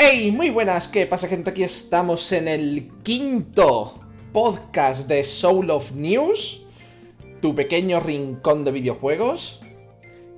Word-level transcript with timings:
Hey, 0.00 0.30
muy 0.30 0.50
buenas, 0.50 0.86
¿qué 0.86 1.06
pasa 1.06 1.26
gente? 1.26 1.50
Aquí 1.50 1.64
estamos 1.64 2.30
en 2.30 2.46
el 2.46 2.88
quinto 3.02 3.98
podcast 4.32 5.08
de 5.08 5.24
Soul 5.24 5.70
of 5.70 5.90
News, 5.90 6.62
tu 7.42 7.52
pequeño 7.52 7.98
rincón 7.98 8.64
de 8.64 8.70
videojuegos. 8.70 9.58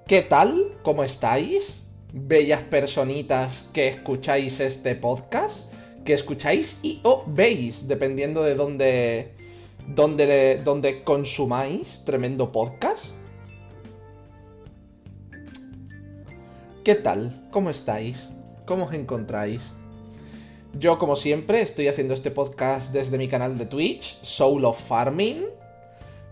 ¿Qué 0.06 0.22
tal? 0.22 0.78
¿Cómo 0.82 1.04
estáis? 1.04 1.74
Bellas 2.10 2.62
personitas 2.62 3.64
que 3.74 3.88
escucháis 3.88 4.60
este 4.60 4.94
podcast, 4.94 5.70
que 6.06 6.14
escucháis 6.14 6.78
y 6.82 7.00
o 7.02 7.24
veis, 7.26 7.86
dependiendo 7.86 8.42
de 8.42 8.54
dónde, 8.54 9.34
dónde, 9.86 10.62
dónde 10.64 11.04
consumáis 11.04 12.02
tremendo 12.06 12.50
podcast. 12.50 13.04
¿Qué 16.82 16.94
tal? 16.94 17.46
¿Cómo 17.50 17.68
estáis? 17.68 18.30
¿Cómo 18.70 18.84
os 18.84 18.94
encontráis? 18.94 19.72
Yo, 20.78 20.96
como 21.00 21.16
siempre, 21.16 21.60
estoy 21.60 21.88
haciendo 21.88 22.14
este 22.14 22.30
podcast 22.30 22.92
desde 22.92 23.18
mi 23.18 23.26
canal 23.26 23.58
de 23.58 23.66
Twitch, 23.66 24.22
Soul 24.22 24.64
of 24.64 24.80
Farming. 24.80 25.42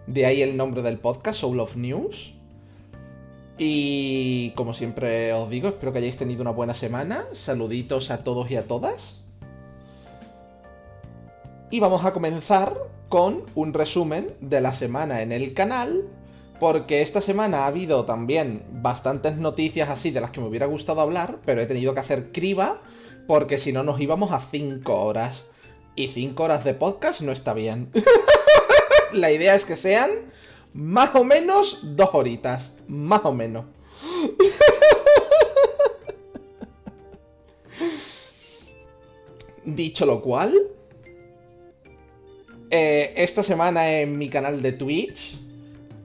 De 0.06 0.24
ahí 0.24 0.40
el 0.42 0.56
nombre 0.56 0.82
del 0.82 0.98
podcast, 0.98 1.40
Soul 1.40 1.58
of 1.58 1.74
News. 1.74 2.34
Y 3.58 4.50
como 4.50 4.72
siempre 4.72 5.32
os 5.32 5.50
digo, 5.50 5.66
espero 5.66 5.92
que 5.92 5.98
hayáis 5.98 6.16
tenido 6.16 6.42
una 6.42 6.52
buena 6.52 6.74
semana. 6.74 7.24
Saluditos 7.32 8.12
a 8.12 8.22
todos 8.22 8.48
y 8.52 8.54
a 8.54 8.68
todas. 8.68 9.16
Y 11.72 11.80
vamos 11.80 12.04
a 12.04 12.12
comenzar 12.12 12.78
con 13.08 13.42
un 13.56 13.74
resumen 13.74 14.30
de 14.40 14.60
la 14.60 14.74
semana 14.74 15.22
en 15.22 15.32
el 15.32 15.54
canal. 15.54 16.04
Porque 16.58 17.02
esta 17.02 17.20
semana 17.20 17.58
ha 17.60 17.66
habido 17.66 18.04
también 18.04 18.64
bastantes 18.70 19.36
noticias 19.36 19.88
así 19.88 20.10
de 20.10 20.20
las 20.20 20.32
que 20.32 20.40
me 20.40 20.48
hubiera 20.48 20.66
gustado 20.66 21.00
hablar, 21.00 21.38
pero 21.44 21.60
he 21.60 21.66
tenido 21.66 21.94
que 21.94 22.00
hacer 22.00 22.32
criba 22.32 22.80
porque 23.28 23.58
si 23.58 23.72
no 23.72 23.84
nos 23.84 24.00
íbamos 24.00 24.32
a 24.32 24.40
5 24.40 24.92
horas. 25.04 25.44
Y 25.94 26.08
5 26.08 26.42
horas 26.42 26.64
de 26.64 26.74
podcast 26.74 27.20
no 27.20 27.30
está 27.32 27.54
bien. 27.54 27.92
la 29.12 29.30
idea 29.30 29.54
es 29.54 29.64
que 29.64 29.76
sean 29.76 30.10
más 30.72 31.14
o 31.14 31.22
menos 31.24 31.80
dos 31.82 32.10
horitas. 32.12 32.72
Más 32.88 33.24
o 33.24 33.32
menos. 33.32 33.66
Dicho 39.64 40.06
lo 40.06 40.22
cual, 40.22 40.54
eh, 42.70 43.12
esta 43.16 43.42
semana 43.42 43.90
en 44.00 44.16
mi 44.16 44.30
canal 44.30 44.62
de 44.62 44.72
Twitch 44.72 45.36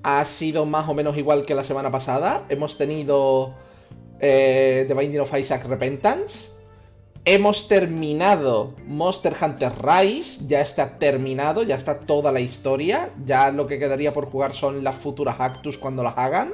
ha 0.03 0.23
sido 0.25 0.65
más 0.65 0.87
o 0.89 0.93
menos 0.93 1.17
igual 1.17 1.45
que 1.45 1.55
la 1.55 1.63
semana 1.63 1.89
pasada. 1.89 2.45
Hemos 2.49 2.77
tenido 2.77 3.55
eh, 4.19 4.85
The 4.87 4.93
Binding 4.93 5.21
of 5.21 5.37
Isaac 5.37 5.65
Repentance. 5.65 6.51
Hemos 7.25 7.69
terminado 7.69 8.75
Monster 8.85 9.33
Hunter 9.41 9.71
Rise. 9.81 10.41
Ya 10.45 10.59
está 10.59 10.99
terminado, 10.99 11.63
ya 11.63 11.75
está 11.75 11.99
toda 12.01 12.33
la 12.33 12.41
historia. 12.41 13.11
Ya 13.25 13.49
lo 13.49 13.65
que 13.65 13.79
quedaría 13.79 14.11
por 14.11 14.29
jugar 14.29 14.51
son 14.51 14.83
las 14.83 14.95
futuras 14.95 15.37
Actus 15.39 15.77
cuando 15.77 16.03
las 16.03 16.17
hagan. 16.17 16.53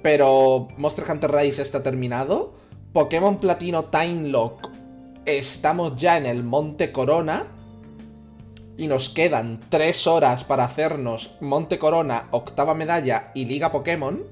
Pero 0.00 0.68
Monster 0.76 1.04
Hunter 1.10 1.32
Rise 1.32 1.62
está 1.62 1.82
terminado. 1.82 2.54
Pokémon 2.92 3.38
Platino 3.38 3.86
Time 3.86 4.28
Lock. 4.28 4.68
Estamos 5.24 5.96
ya 5.96 6.16
en 6.18 6.26
el 6.26 6.44
Monte 6.44 6.92
Corona 6.92 7.61
y 8.82 8.88
nos 8.88 9.10
quedan 9.10 9.60
3 9.68 10.06
horas 10.08 10.42
para 10.42 10.64
hacernos 10.64 11.36
Monte 11.38 11.78
Corona, 11.78 12.26
octava 12.32 12.74
medalla 12.74 13.30
y 13.32 13.44
Liga 13.44 13.70
Pokémon. 13.70 14.24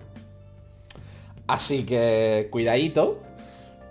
Así 1.47 1.85
que 1.87 2.49
cuidadito. 2.51 3.21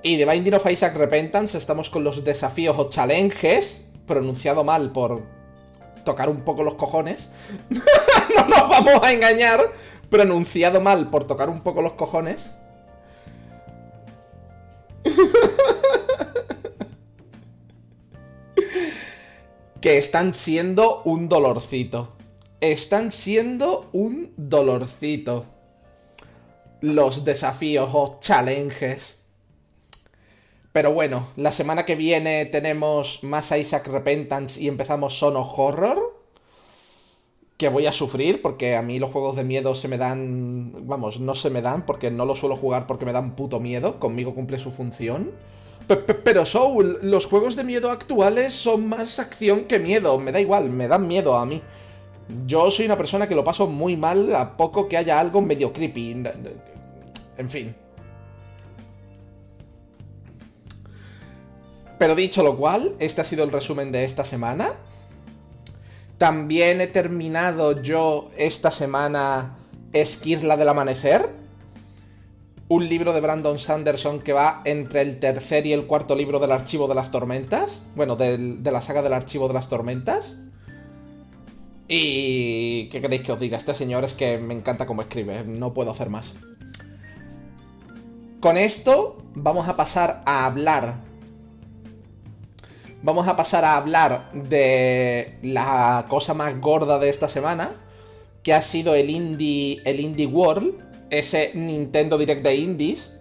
Y 0.04 0.18
de 0.18 0.26
Binding 0.26 0.56
of 0.56 0.70
Isaac 0.70 0.98
Repentance 0.98 1.58
estamos 1.58 1.90
con 1.90 2.04
los 2.04 2.26
desafíos 2.26 2.76
o 2.78 2.90
challenges, 2.90 3.86
pronunciado 4.06 4.66
mal 4.66 4.92
por 4.92 5.24
tocar 6.04 6.30
un 6.30 6.42
poco 6.42 6.64
los 6.64 6.74
cojones. 6.74 7.30
no 7.70 8.48
nos 8.50 8.70
vamos 8.70 9.02
a 9.02 9.14
engañar, 9.14 9.62
pronunciado 10.10 10.82
mal 10.82 11.10
por 11.10 11.24
tocar 11.24 11.48
un 11.48 11.62
poco 11.62 11.82
los 11.82 11.94
cojones. 11.94 12.50
que 19.82 19.98
están 19.98 20.34
siendo 20.34 21.02
un 21.04 21.30
dolorcito. 21.30 22.10
Están 22.60 23.12
siendo 23.12 23.90
un 23.94 24.34
dolorcito. 24.36 25.46
Los 26.82 27.24
desafíos 27.24 27.90
o 27.94 28.20
challenges. 28.20 29.18
Pero 30.72 30.94
bueno, 30.94 31.28
la 31.36 31.52
semana 31.52 31.86
que 31.86 31.96
viene 31.96 32.46
tenemos 32.46 33.24
más 33.24 33.52
Isaac 33.52 33.88
Repentance 33.88 34.62
y 34.62 34.68
empezamos 34.68 35.18
Sono 35.18 35.42
Horror. 35.42 36.20
Que 37.58 37.70
voy 37.70 37.88
a 37.88 37.92
sufrir 37.92 38.42
porque 38.42 38.76
a 38.76 38.82
mí 38.82 39.00
los 39.00 39.12
juegos 39.12 39.36
de 39.36 39.44
miedo 39.44 39.76
se 39.76 39.88
me 39.88 39.98
dan... 39.98 40.88
Vamos, 40.88 41.20
no 41.20 41.36
se 41.36 41.50
me 41.50 41.62
dan 41.62 41.86
porque 41.86 42.12
no 42.12 42.26
los 42.26 42.40
suelo 42.40 42.56
jugar 42.56 42.88
porque 42.88 43.06
me 43.06 43.14
dan 43.14 43.36
puto 43.36 43.60
miedo. 43.60 44.00
Conmigo 44.00 44.36
cumple 44.36 44.60
su 44.60 44.72
función. 44.72 45.32
Pero 45.90 46.46
Soul, 46.46 47.00
los 47.02 47.26
juegos 47.26 47.56
de 47.56 47.64
miedo 47.64 47.90
actuales 47.90 48.54
son 48.54 48.88
más 48.88 49.18
acción 49.18 49.66
que 49.66 49.80
miedo. 49.80 50.20
Me 50.20 50.32
da 50.32 50.40
igual, 50.40 50.70
me 50.70 50.88
dan 50.88 51.08
miedo 51.08 51.36
a 51.36 51.48
mí. 51.48 51.64
Yo 52.46 52.70
soy 52.70 52.86
una 52.86 52.96
persona 52.96 53.28
que 53.28 53.34
lo 53.34 53.44
paso 53.44 53.66
muy 53.66 53.98
mal 53.98 54.36
a 54.36 54.56
poco 54.56 54.88
que 54.88 54.98
haya 54.98 55.20
algo 55.20 55.42
medio 55.42 55.74
creepy. 55.74 56.24
En 57.38 57.50
fin. 57.50 57.76
Pero 61.98 62.14
dicho 62.14 62.44
lo 62.44 62.56
cual, 62.56 62.92
este 63.00 63.22
ha 63.22 63.26
sido 63.26 63.44
el 63.44 63.52
resumen 63.52 63.92
de 63.92 64.04
esta 64.04 64.24
semana. 64.24 64.76
También 66.20 66.82
he 66.82 66.88
terminado 66.88 67.82
yo 67.82 68.30
esta 68.38 68.70
semana 68.70 69.58
Esquirla 69.92 70.56
del 70.56 70.70
Amanecer 70.70 71.39
un 72.70 72.88
libro 72.88 73.14
de 73.14 73.20
Brandon 73.20 73.58
Sanderson 73.58 74.20
que 74.20 74.32
va 74.32 74.62
entre 74.64 75.02
el 75.02 75.20
tercer 75.20 75.66
y 75.66 75.74
el 75.74 75.88
cuarto 75.88 76.16
libro 76.16 76.40
del 76.40 76.52
Archivo 76.52 76.88
de 76.88 76.94
las 76.94 77.12
Tormentas. 77.12 77.82
Bueno, 77.96 78.16
de 78.16 78.60
la 78.72 78.82
saga 78.82 79.02
del 79.02 79.14
Archivo 79.14 79.48
de 79.48 79.56
las 79.56 79.70
Tormentas. 79.70 80.38
Y... 81.88 82.88
¿Qué 82.90 83.02
queréis 83.02 83.24
que 83.24 83.32
os 83.32 83.40
diga? 83.40 83.58
Este 83.58 83.74
señor 83.74 84.06
es 84.06 84.14
que 84.14 84.38
me 84.38 84.54
encanta 84.54 84.86
cómo 84.86 85.02
escribe, 85.02 85.44
no 85.44 85.74
puedo 85.74 85.90
hacer 85.90 86.10
más. 86.10 86.36
Con 88.40 88.56
esto 88.56 89.18
vamos 89.34 89.68
a 89.68 89.76
pasar 89.76 90.22
a 90.28 90.46
hablar. 90.46 91.02
Vamos 93.02 93.28
a 93.28 93.36
pasar 93.36 93.66
a 93.66 93.78
hablar 93.78 94.32
de 94.34 95.40
la 95.42 96.06
cosa 96.08 96.36
más 96.36 96.62
gorda 96.62 97.00
de 97.00 97.10
esta 97.10 97.30
semana, 97.30 97.72
que 98.44 98.54
ha 98.54 98.62
sido 98.62 98.94
el 98.94 99.10
Indie, 99.10 99.82
el 99.86 100.00
Indie 100.00 100.28
World 100.28 100.89
ese 101.10 101.52
Nintendo 101.54 102.18
Direct 102.18 102.44
de 102.44 102.56
Indies, 102.56 103.12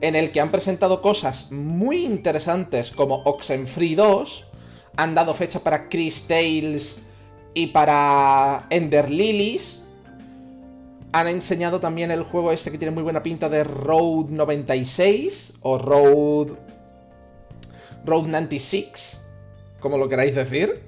en 0.00 0.14
el 0.16 0.30
que 0.30 0.40
han 0.40 0.50
presentado 0.50 1.02
cosas 1.02 1.50
muy 1.50 2.04
interesantes 2.04 2.90
como 2.90 3.22
Oxenfree 3.24 3.96
2, 3.96 4.46
han 4.96 5.14
dado 5.14 5.34
fecha 5.34 5.60
para 5.60 5.88
Chris 5.88 6.26
Tales 6.26 6.98
y 7.54 7.68
para 7.68 8.66
Ender 8.70 9.10
Lilies, 9.10 9.80
han 11.12 11.28
enseñado 11.28 11.80
también 11.80 12.10
el 12.10 12.22
juego 12.22 12.52
este 12.52 12.70
que 12.70 12.78
tiene 12.78 12.94
muy 12.94 13.02
buena 13.02 13.22
pinta 13.22 13.48
de 13.48 13.64
Road 13.64 14.26
96 14.28 15.54
o 15.62 15.78
Road 15.78 16.56
Road 18.04 18.26
96, 18.26 19.20
como 19.80 19.98
lo 19.98 20.08
queráis 20.08 20.34
decir. 20.34 20.87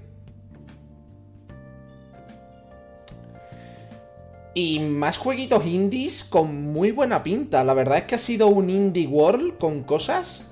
Y 4.55 4.81
más 4.81 5.17
jueguitos 5.17 5.65
indies 5.67 6.25
con 6.25 6.73
muy 6.73 6.91
buena 6.91 7.23
pinta. 7.23 7.63
La 7.65 7.75
verdad 7.75 7.99
es 7.99 8.05
que 8.05 8.17
ha 8.17 8.19
sido 8.19 8.49
un 8.49 8.69
indie 8.69 9.07
world 9.07 9.59
con 9.59 9.85
cosas 9.85 10.45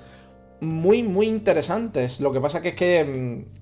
muy, 0.61 1.03
muy 1.03 1.27
interesantes. 1.27 2.21
Lo 2.21 2.33
que 2.33 2.41
pasa 2.41 2.63
que 2.63 2.69
es 2.69 2.75
que... 2.75 3.05
Mm, 3.05 3.59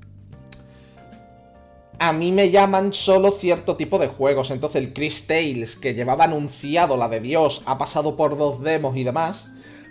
a 1.98 2.12
mí 2.12 2.30
me 2.30 2.50
llaman 2.50 2.92
solo 2.92 3.30
cierto 3.30 3.76
tipo 3.76 3.98
de 3.98 4.08
juegos. 4.08 4.50
Entonces 4.50 4.82
el 4.82 4.92
Chris 4.92 5.26
Tales, 5.26 5.76
que 5.76 5.94
llevaba 5.94 6.24
anunciado 6.24 6.96
la 6.96 7.08
de 7.08 7.20
Dios, 7.20 7.62
ha 7.64 7.78
pasado 7.78 8.16
por 8.16 8.36
dos 8.36 8.62
demos 8.62 8.96
y 8.96 9.04
demás. 9.04 9.46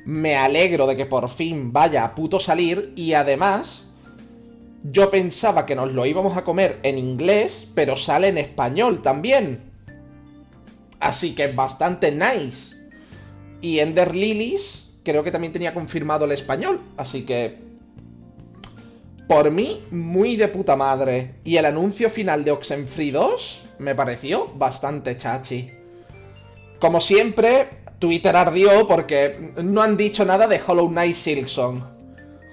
Me 0.06 0.36
alegro 0.36 0.86
de 0.86 0.96
que 0.96 1.08
por 1.08 1.30
fin 1.30 1.74
vaya 1.74 2.04
a 2.04 2.14
puto 2.14 2.40
salir. 2.40 2.94
Y 2.96 3.14
además, 3.14 3.86
yo 4.84 5.10
pensaba 5.10 5.66
que 5.66 5.76
nos 5.76 5.92
lo 5.94 6.06
íbamos 6.06 6.38
a 6.38 6.44
comer 6.44 6.80
en 6.84 7.00
inglés, 7.00 7.68
pero 7.74 7.98
sale 7.98 8.28
en 8.28 8.38
español 8.38 9.02
también. 9.02 9.75
Así 11.00 11.36
que 11.36 11.48
bastante 11.48 12.12
nice. 12.12 12.76
Y 13.62 13.80
Ender 13.80 14.16
Lilies 14.16 14.92
creo 15.04 15.24
que 15.24 15.32
también 15.32 15.54
tenía 15.54 15.74
confirmado 15.74 16.26
el 16.26 16.32
español. 16.32 16.82
Así 16.98 17.24
que... 17.24 17.64
Por 19.28 19.50
mí, 19.50 19.84
muy 19.90 20.36
de 20.36 20.48
puta 20.50 20.76
madre. 20.76 21.36
Y 21.44 21.58
el 21.58 21.66
anuncio 21.66 22.10
final 22.10 22.44
de 22.44 22.52
Oxenfree 22.52 23.12
2 23.12 23.64
me 23.80 23.96
pareció 23.96 24.52
bastante 24.56 25.18
chachi. 25.18 25.72
Como 26.80 27.02
siempre, 27.02 27.68
Twitter 27.98 28.36
ardió 28.36 28.88
porque 28.88 29.54
no 29.64 29.82
han 29.82 29.98
dicho 29.98 30.26
nada 30.26 30.48
de 30.48 30.62
Hollow 30.66 30.90
Knight 30.90 31.16
Silksong. 31.16 31.84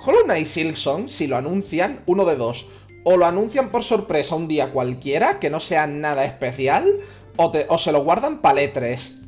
Hollow 0.04 0.24
Knight 0.24 0.46
Silksong, 0.46 1.08
si 1.08 1.26
lo 1.26 1.36
anuncian, 1.36 2.00
uno 2.06 2.24
de 2.24 2.36
dos. 2.36 2.66
O 3.04 3.16
lo 3.16 3.26
anuncian 3.26 3.70
por 3.70 3.82
sorpresa 3.82 4.34
un 4.34 4.48
día 4.48 4.70
cualquiera, 4.70 5.40
que 5.40 5.50
no 5.50 5.60
sea 5.60 5.86
nada 5.86 6.24
especial, 6.24 6.90
o, 7.37 7.52
o 7.69 7.79
se 7.79 7.93
lo 7.93 8.02
guardan 8.02 8.40
para 8.40 8.62
E3. 8.62 9.23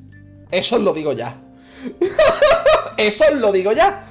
Eso 0.51 0.77
os 0.77 0.83
lo 0.83 0.93
digo 0.93 1.13
ya. 1.13 1.41
Eso 2.97 3.25
os 3.33 3.41
lo 3.41 3.53
digo 3.53 3.73
ya. 3.73 4.05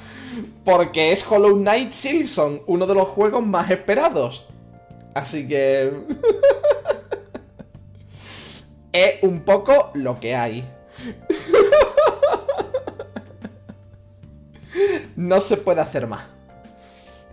Porque 0.65 1.11
es 1.11 1.25
Hollow 1.29 1.55
Knight 1.55 1.91
Silksong, 1.91 2.63
uno 2.67 2.87
de 2.87 2.95
los 2.95 3.07
juegos 3.09 3.45
más 3.45 3.69
esperados. 3.69 4.45
Así 5.13 5.47
que... 5.47 5.91
es 8.93 9.23
un 9.23 9.43
poco 9.43 9.91
lo 9.95 10.19
que 10.19 10.35
hay. 10.35 10.63
no 15.15 15.41
se 15.41 15.57
puede 15.57 15.81
hacer 15.81 16.07
más. 16.07 16.32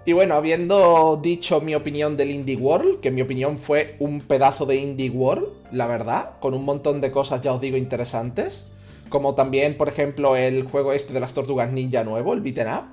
Y 0.07 0.13
bueno, 0.13 0.35
habiendo 0.35 1.21
dicho 1.23 1.61
mi 1.61 1.75
opinión 1.75 2.17
del 2.17 2.31
Indie 2.31 2.57
World, 2.57 3.01
que 3.01 3.11
mi 3.11 3.21
opinión 3.21 3.59
fue 3.59 3.97
un 3.99 4.23
pedazo 4.23 4.65
de 4.65 4.77
Indie 4.77 5.11
World, 5.11 5.49
la 5.73 5.87
verdad, 5.87 6.39
con 6.41 6.55
un 6.55 6.65
montón 6.65 7.01
de 7.01 7.13
cosas, 7.13 7.43
ya 7.43 7.53
os 7.53 7.61
digo, 7.61 7.77
interesantes. 7.77 8.65
Como 9.11 9.35
también, 9.35 9.77
por 9.77 9.89
ejemplo, 9.89 10.37
el 10.37 10.65
juego 10.65 10.93
este 10.93 11.13
de 11.13 11.21
las 11.21 11.35
tortugas 11.35 11.71
ninja 11.71 12.03
nuevo, 12.03 12.33
el 12.33 12.41
Beaten 12.41 12.69
Up. 12.69 12.85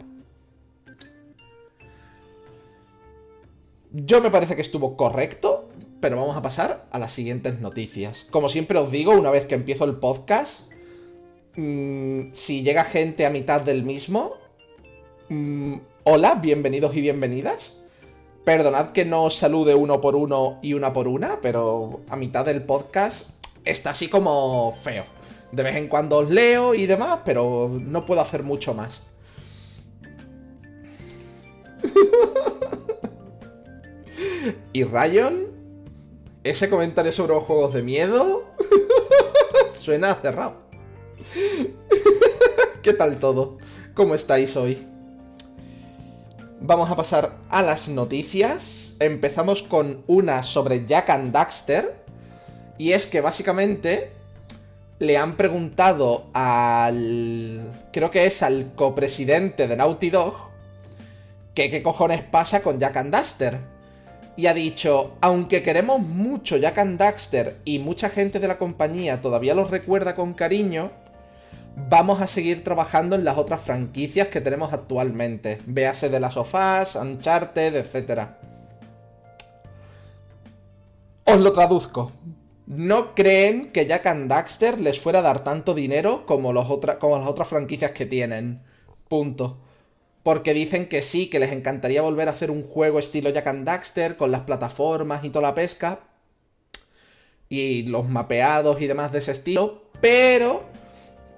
Yo 3.91 4.21
me 4.21 4.29
parece 4.29 4.55
que 4.55 4.61
estuvo 4.61 4.97
correcto, 4.97 5.69
pero 6.01 6.17
vamos 6.17 6.35
a 6.35 6.41
pasar 6.41 6.87
a 6.91 6.99
las 6.99 7.13
siguientes 7.13 7.61
noticias. 7.61 8.27
Como 8.31 8.49
siempre 8.49 8.77
os 8.79 8.91
digo, 8.91 9.13
una 9.13 9.31
vez 9.31 9.45
que 9.45 9.55
empiezo 9.55 9.85
el 9.85 9.95
podcast, 9.95 10.71
mmm, 11.55 12.33
si 12.33 12.63
llega 12.63 12.83
gente 12.83 13.25
a 13.25 13.29
mitad 13.29 13.61
del 13.61 13.83
mismo, 13.83 14.33
mmm, 15.29 15.77
hola, 16.09 16.35
bienvenidos 16.35 16.95
y 16.95 17.01
bienvenidas. 17.01 17.73
Perdonad 18.45 18.93
que 18.93 19.03
no 19.03 19.25
os 19.25 19.35
salude 19.35 19.75
uno 19.75 19.99
por 19.99 20.15
uno 20.15 20.57
y 20.61 20.71
una 20.71 20.93
por 20.93 21.09
una, 21.09 21.41
pero 21.41 21.99
a 22.07 22.15
mitad 22.15 22.45
del 22.45 22.63
podcast 22.63 23.27
está 23.65 23.89
así 23.89 24.07
como 24.07 24.71
feo. 24.83 25.03
De 25.51 25.63
vez 25.63 25.75
en 25.75 25.89
cuando 25.89 26.19
os 26.19 26.29
leo 26.29 26.73
y 26.73 26.85
demás, 26.85 27.19
pero 27.25 27.69
no 27.69 28.05
puedo 28.05 28.21
hacer 28.21 28.43
mucho 28.43 28.73
más. 28.73 29.01
y 34.71 34.85
Rayon, 34.85 35.47
ese 36.45 36.69
comentario 36.69 37.11
sobre 37.11 37.33
los 37.33 37.43
juegos 37.43 37.73
de 37.73 37.83
miedo 37.83 38.45
suena 39.77 40.15
cerrado. 40.15 40.53
¿Qué 42.81 42.93
tal 42.93 43.19
todo? 43.19 43.57
¿Cómo 43.93 44.15
estáis 44.15 44.55
hoy? 44.55 44.87
Vamos 46.59 46.89
a 46.89 46.95
pasar 46.95 47.35
a 47.49 47.61
las 47.61 47.87
noticias. 47.87 48.95
Empezamos 48.99 49.61
con 49.61 50.03
una 50.07 50.41
sobre 50.41 50.87
Jack 50.87 51.11
and 51.11 51.31
Daxter. 51.31 52.03
Y 52.79 52.93
es 52.93 53.05
que 53.05 53.21
básicamente 53.21 54.11
le 54.97 55.17
han 55.17 55.37
preguntado 55.37 56.25
al... 56.33 57.87
creo 57.93 58.09
que 58.09 58.25
es 58.25 58.41
al 58.41 58.73
copresidente 58.73 59.67
de 59.67 59.75
Naughty 59.75 60.09
Dog 60.09 60.33
que 61.53 61.69
qué 61.69 61.83
cojones 61.83 62.23
pasa 62.23 62.61
con 62.61 62.79
Jack 62.79 62.97
and 62.97 63.11
Daxter. 63.11 63.59
Y 64.35 64.47
ha 64.47 64.55
dicho, 64.55 65.15
aunque 65.21 65.61
queremos 65.61 65.99
mucho 65.99 66.57
Jack 66.57 66.79
and 66.79 66.99
Daxter 66.99 67.57
y 67.65 67.77
mucha 67.77 68.09
gente 68.09 68.39
de 68.39 68.47
la 68.47 68.57
compañía 68.57 69.21
todavía 69.21 69.53
los 69.53 69.69
recuerda 69.69 70.15
con 70.15 70.33
cariño, 70.33 70.91
vamos 71.77 72.21
a 72.21 72.27
seguir 72.27 72.63
trabajando 72.63 73.15
en 73.15 73.23
las 73.23 73.37
otras 73.37 73.61
franquicias 73.61 74.27
que 74.29 74.41
tenemos 74.41 74.73
actualmente. 74.73 75.59
Véase 75.65 76.09
de 76.09 76.19
las 76.19 76.33
sofás, 76.33 76.95
Uncharted, 76.95 77.75
etc. 77.75 78.27
Os 81.23 81.39
lo 81.39 81.53
traduzco. 81.53 82.11
No 82.65 83.15
creen 83.15 83.71
que 83.71 83.85
Jack 83.85 84.07
and 84.07 84.29
Daxter 84.29 84.79
les 84.81 84.99
fuera 84.99 85.19
a 85.19 85.21
dar 85.21 85.43
tanto 85.43 85.73
dinero 85.73 86.25
como, 86.25 86.53
como 86.99 87.17
las 87.19 87.27
otras 87.27 87.47
franquicias 87.47 87.91
que 87.91 88.05
tienen. 88.05 88.61
Punto. 89.07 89.59
Porque 90.23 90.53
dicen 90.53 90.89
que 90.89 91.01
sí, 91.01 91.29
que 91.29 91.39
les 91.39 91.53
encantaría 91.53 92.01
volver 92.01 92.27
a 92.27 92.31
hacer 92.31 92.51
un 92.51 92.63
juego 92.63 92.99
estilo 92.99 93.29
Jack 93.29 93.47
and 93.47 93.65
Daxter 93.65 94.17
con 94.17 94.31
las 94.31 94.41
plataformas 94.41 95.23
y 95.23 95.29
toda 95.29 95.49
la 95.49 95.55
pesca. 95.55 95.99
Y 97.47 97.83
los 97.83 98.09
mapeados 98.09 98.81
y 98.81 98.87
demás 98.87 99.13
de 99.13 99.19
ese 99.19 99.31
estilo. 99.31 99.83
Pero 100.01 100.65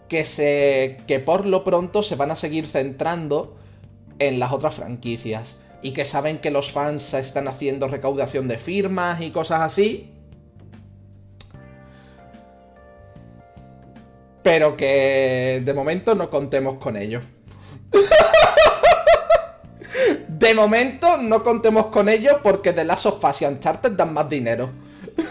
que, 0.09 0.25
se, 0.25 0.97
que 1.07 1.19
por 1.19 1.45
lo 1.45 1.63
pronto 1.63 2.03
se 2.03 2.15
van 2.15 2.31
a 2.31 2.35
seguir 2.35 2.67
centrando 2.67 3.55
en 4.17 4.39
las 4.39 4.51
otras 4.51 4.75
franquicias. 4.75 5.55
Y 5.81 5.93
que 5.93 6.03
saben 6.03 6.39
que 6.39 6.51
los 6.51 6.71
fans 6.71 7.13
están 7.13 7.47
haciendo 7.47 7.87
recaudación 7.87 8.49
de 8.49 8.57
firmas 8.57 9.21
y 9.21 9.31
cosas 9.31 9.61
así. 9.61 10.11
Pero 14.43 14.75
que 14.75 15.61
de 15.63 15.73
momento 15.73 16.15
no 16.15 16.29
contemos 16.29 16.79
con 16.79 16.97
ello. 16.97 17.21
de 20.27 20.53
momento 20.53 21.17
no 21.17 21.43
contemos 21.43 21.87
con 21.87 22.09
ello 22.09 22.39
porque 22.43 22.73
The 22.73 22.83
Last 22.83 23.05
of 23.05 23.23
Us 23.23 23.41
y 23.41 23.45
Uncharted 23.45 23.91
dan 23.91 24.13
más 24.13 24.27
dinero. 24.27 24.69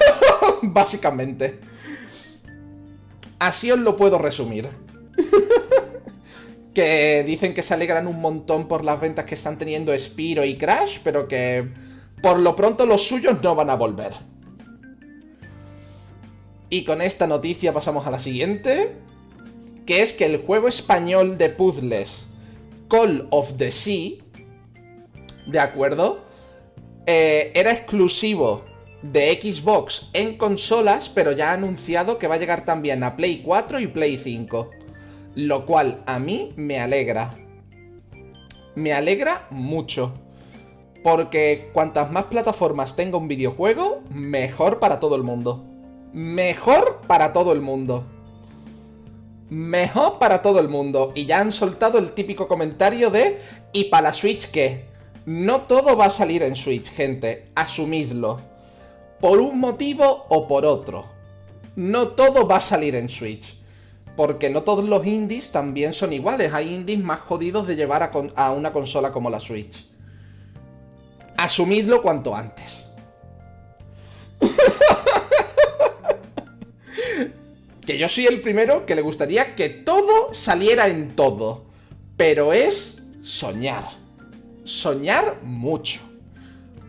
Básicamente. 0.62 1.67
Así 3.38 3.70
os 3.70 3.78
lo 3.78 3.96
puedo 3.96 4.18
resumir. 4.18 4.68
que 6.74 7.24
dicen 7.26 7.54
que 7.54 7.62
se 7.62 7.74
alegran 7.74 8.06
un 8.06 8.20
montón 8.20 8.68
por 8.68 8.84
las 8.84 9.00
ventas 9.00 9.24
que 9.24 9.34
están 9.34 9.58
teniendo 9.58 9.96
Spiro 9.98 10.44
y 10.44 10.56
Crash, 10.56 10.98
pero 11.02 11.26
que 11.26 11.68
por 12.22 12.38
lo 12.38 12.54
pronto 12.54 12.86
los 12.86 13.06
suyos 13.06 13.42
no 13.42 13.54
van 13.54 13.70
a 13.70 13.74
volver. 13.74 14.12
Y 16.70 16.84
con 16.84 17.00
esta 17.00 17.26
noticia 17.26 17.72
pasamos 17.72 18.06
a 18.06 18.10
la 18.10 18.18
siguiente, 18.18 18.96
que 19.86 20.02
es 20.02 20.12
que 20.12 20.26
el 20.26 20.38
juego 20.38 20.68
español 20.68 21.38
de 21.38 21.48
puzzles 21.48 22.26
Call 22.88 23.26
of 23.30 23.54
the 23.56 23.70
Sea, 23.70 24.18
¿de 25.46 25.58
acuerdo? 25.58 26.24
Eh, 27.06 27.52
era 27.54 27.72
exclusivo 27.72 28.67
de 29.02 29.38
Xbox 29.40 30.10
en 30.12 30.36
consolas, 30.36 31.08
pero 31.08 31.32
ya 31.32 31.50
ha 31.50 31.54
anunciado 31.54 32.18
que 32.18 32.26
va 32.26 32.34
a 32.34 32.38
llegar 32.38 32.64
también 32.64 33.04
a 33.04 33.16
Play 33.16 33.42
4 33.42 33.80
y 33.80 33.86
Play 33.86 34.16
5. 34.16 34.70
Lo 35.34 35.66
cual 35.66 36.02
a 36.06 36.18
mí 36.18 36.52
me 36.56 36.80
alegra. 36.80 37.34
Me 38.74 38.92
alegra 38.92 39.46
mucho. 39.50 40.14
Porque 41.04 41.70
cuantas 41.72 42.10
más 42.10 42.24
plataformas 42.24 42.96
tenga 42.96 43.18
un 43.18 43.28
videojuego, 43.28 44.02
mejor 44.10 44.80
para 44.80 44.98
todo 44.98 45.14
el 45.14 45.22
mundo. 45.22 45.64
Mejor 46.12 47.02
para 47.06 47.32
todo 47.32 47.52
el 47.52 47.60
mundo. 47.60 48.04
Mejor 49.48 50.18
para 50.18 50.42
todo 50.42 50.58
el 50.58 50.68
mundo. 50.68 51.12
Y 51.14 51.24
ya 51.26 51.40
han 51.40 51.52
soltado 51.52 51.98
el 51.98 52.12
típico 52.12 52.48
comentario 52.48 53.10
de 53.10 53.38
¿y 53.72 53.84
para 53.84 54.08
la 54.08 54.14
Switch 54.14 54.50
qué? 54.50 54.86
No 55.24 55.62
todo 55.62 55.96
va 55.96 56.06
a 56.06 56.10
salir 56.10 56.42
en 56.42 56.56
Switch, 56.56 56.90
gente. 56.90 57.44
Asumidlo 57.54 58.47
por 59.20 59.40
un 59.40 59.58
motivo 59.58 60.26
o 60.28 60.46
por 60.46 60.64
otro. 60.64 61.06
No 61.76 62.08
todo 62.08 62.46
va 62.46 62.56
a 62.56 62.60
salir 62.60 62.94
en 62.94 63.08
Switch. 63.08 63.54
Porque 64.16 64.50
no 64.50 64.64
todos 64.64 64.84
los 64.84 65.06
indies 65.06 65.52
también 65.52 65.94
son 65.94 66.12
iguales. 66.12 66.52
Hay 66.52 66.74
indies 66.74 66.98
más 66.98 67.20
jodidos 67.20 67.68
de 67.68 67.76
llevar 67.76 68.10
a, 68.34 68.50
una 68.50 68.72
consola 68.72 69.12
como 69.12 69.30
la 69.30 69.38
Switch. 69.38 69.86
Asumidlo 71.36 72.02
cuanto 72.02 72.34
antes. 72.34 72.82
que 77.86 77.96
yo 77.96 78.08
soy 78.08 78.26
el 78.26 78.40
primero 78.40 78.84
que 78.84 78.96
le 78.96 79.02
gustaría 79.02 79.54
que 79.54 79.68
todo 79.68 80.34
saliera 80.34 80.88
en 80.88 81.14
todo. 81.14 81.66
Pero 82.16 82.52
es 82.52 83.04
soñar. 83.22 83.84
Soñar 84.64 85.42
mucho. 85.44 86.00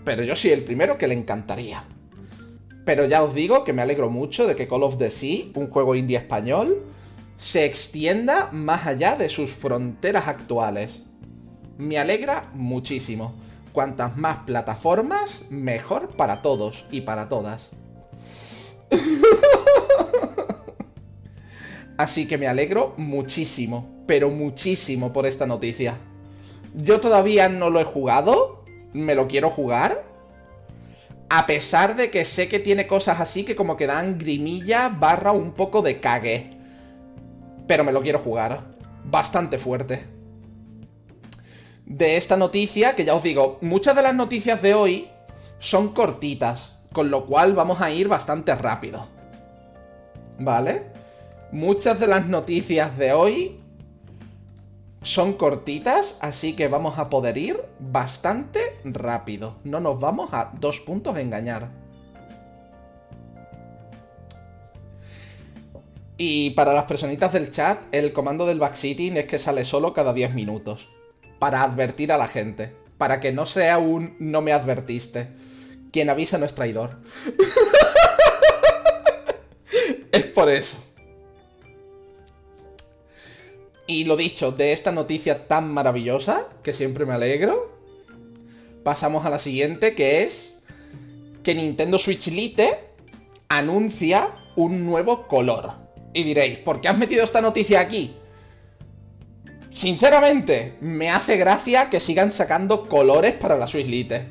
Pero 0.04 0.24
yo 0.24 0.36
soy 0.36 0.50
el 0.50 0.64
primero 0.64 0.98
que 0.98 1.08
le 1.08 1.14
encantaría. 1.14 1.86
Pero 2.90 3.06
ya 3.06 3.22
os 3.22 3.36
digo 3.36 3.64
que 3.64 3.72
me 3.72 3.84
alegro 3.84 4.10
mucho 4.10 4.48
de 4.48 4.56
que 4.56 4.68
Call 4.68 4.82
of 4.82 4.98
the 4.98 5.12
Sea, 5.12 5.46
un 5.54 5.70
juego 5.70 5.94
indie 5.94 6.18
español, 6.18 6.82
se 7.38 7.64
extienda 7.64 8.50
más 8.52 8.88
allá 8.88 9.16
de 9.16 9.30
sus 9.30 9.52
fronteras 9.52 10.28
actuales. 10.28 11.04
Me 11.78 12.00
alegra 12.00 12.50
muchísimo. 12.56 13.36
Cuantas 13.74 14.18
más 14.18 14.38
plataformas, 14.38 15.44
mejor 15.52 16.16
para 16.16 16.42
todos 16.42 16.88
y 16.90 17.02
para 17.02 17.30
todas. 17.30 17.70
Así 21.96 22.28
que 22.28 22.40
me 22.40 22.48
alegro 22.48 22.96
muchísimo, 22.98 24.04
pero 24.08 24.32
muchísimo 24.32 25.14
por 25.14 25.28
esta 25.28 25.46
noticia. 25.46 26.00
Yo 26.74 27.00
todavía 27.00 27.50
no 27.50 27.70
lo 27.70 27.82
he 27.82 27.84
jugado, 27.84 28.66
me 28.94 29.14
lo 29.14 29.28
quiero 29.28 29.52
jugar, 29.52 30.09
a 31.30 31.46
pesar 31.46 31.96
de 31.96 32.10
que 32.10 32.26
sé 32.26 32.48
que 32.48 32.60
tiene 32.60 32.88
cosas 32.88 33.20
así 33.20 33.44
que 33.44 33.56
como 33.56 33.78
que 33.78 33.88
dan 33.88 34.18
grimilla 34.18 34.90
barra 34.90 35.32
un 35.32 35.52
poco 35.52 35.82
de 35.82 36.00
cague. 36.00 36.58
Pero 37.68 37.84
me 37.84 37.92
lo 37.92 38.02
quiero 38.02 38.20
jugar. 38.20 38.64
Bastante 39.06 39.58
fuerte. 39.58 40.08
de 41.86 42.18
esta 42.18 42.38
noticia, 42.38 42.96
que 42.96 43.04
ya 43.04 43.16
os 43.16 43.24
digo, 43.24 43.58
muchas 43.62 43.96
de 43.96 44.04
las 44.04 44.14
noticias 44.14 44.62
de 44.62 44.76
hoy 44.76 45.10
son 45.58 45.90
cortitas, 45.90 46.74
con 46.94 47.10
lo 47.10 47.26
cual 47.26 47.54
vamos 47.54 47.82
a 47.82 47.90
ir 47.90 48.08
bastante 48.08 48.54
rápido. 48.56 49.08
¿Vale? 50.38 50.84
Muchas 51.52 52.00
de 52.00 52.08
las 52.08 52.28
noticias 52.28 52.96
de 52.98 53.12
hoy 53.12 53.58
son 55.02 55.34
cortitas, 55.34 56.18
así 56.22 56.56
que 56.56 56.68
vamos 56.68 57.00
a 57.00 57.10
poder 57.10 57.38
ir 57.38 57.64
bastante 57.80 58.60
rápido. 58.84 59.56
No 59.64 59.80
nos 59.80 60.00
vamos 60.00 60.30
a 60.34 60.54
dos 60.60 60.82
puntos 60.82 61.16
a 61.16 61.22
engañar. 61.22 61.70
Y 66.18 66.50
para 66.50 66.74
las 66.74 66.84
personitas 66.84 67.32
del 67.32 67.50
chat, 67.50 67.82
el 67.94 68.12
comando 68.12 68.46
del 68.46 68.60
backsitting 68.60 69.16
es 69.16 69.26
que 69.26 69.40
sale 69.40 69.64
solo 69.64 69.94
cada 69.94 70.12
10 70.12 70.34
minutos. 70.34 70.90
Para 71.40 71.64
advertir 71.64 72.12
a 72.12 72.18
la 72.18 72.28
gente. 72.28 72.76
Para 72.98 73.22
que 73.22 73.32
no 73.32 73.46
sea 73.46 73.78
un 73.78 74.18
no 74.20 74.42
me 74.42 74.52
advertiste. 74.52 75.30
Quien 75.94 76.10
avisa 76.10 76.38
no 76.38 76.46
es 76.46 76.54
traidor. 76.54 76.98
es 80.12 80.28
por 80.28 80.52
eso. 80.52 80.78
Y 83.90 84.04
lo 84.04 84.16
dicho, 84.16 84.52
de 84.52 84.72
esta 84.72 84.92
noticia 84.92 85.48
tan 85.48 85.74
maravillosa, 85.74 86.46
que 86.62 86.74
siempre 86.74 87.08
me 87.08 87.16
alegro, 87.16 87.76
pasamos 88.84 89.26
a 89.26 89.32
la 89.32 89.40
siguiente, 89.40 89.96
que 89.96 90.22
es 90.22 90.60
que 91.42 91.56
Nintendo 91.56 91.98
Switch 91.98 92.28
Lite 92.28 92.70
anuncia 93.48 94.30
un 94.56 94.86
nuevo 94.86 95.28
color. 95.28 95.72
Y 96.14 96.22
diréis, 96.22 96.60
¿por 96.60 96.82
qué 96.82 96.88
has 96.88 97.00
metido 97.00 97.24
esta 97.24 97.42
noticia 97.42 97.80
aquí? 97.80 98.14
Sinceramente, 99.72 100.76
me 100.82 101.10
hace 101.10 101.38
gracia 101.38 101.90
que 101.90 102.00
sigan 102.00 102.32
sacando 102.32 102.88
colores 102.88 103.34
para 103.34 103.58
la 103.58 103.66
Switch 103.66 103.88
Lite. 103.88 104.28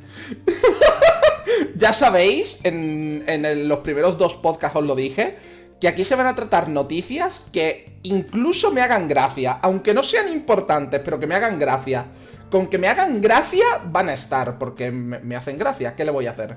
ya 1.76 1.92
sabéis, 1.92 2.60
en, 2.62 3.24
en 3.26 3.66
los 3.66 3.80
primeros 3.80 4.16
dos 4.18 4.36
podcasts 4.36 4.76
os 4.76 4.84
lo 4.84 4.94
dije, 4.94 5.36
que 5.80 5.88
aquí 5.88 6.04
se 6.04 6.16
van 6.16 6.26
a 6.26 6.34
tratar 6.34 6.68
noticias 6.68 7.42
que 7.52 7.98
incluso 8.02 8.72
me 8.72 8.80
hagan 8.80 9.08
gracia, 9.08 9.58
aunque 9.62 9.94
no 9.94 10.02
sean 10.02 10.32
importantes, 10.32 11.00
pero 11.04 11.20
que 11.20 11.26
me 11.26 11.34
hagan 11.34 11.58
gracia. 11.58 12.06
Con 12.50 12.68
que 12.68 12.78
me 12.78 12.88
hagan 12.88 13.20
gracia 13.20 13.64
van 13.84 14.08
a 14.08 14.14
estar, 14.14 14.58
porque 14.58 14.90
me, 14.90 15.36
hacen 15.36 15.58
gracia, 15.58 15.94
¿qué 15.94 16.04
le 16.04 16.10
voy 16.10 16.26
a 16.26 16.30
hacer? 16.30 16.56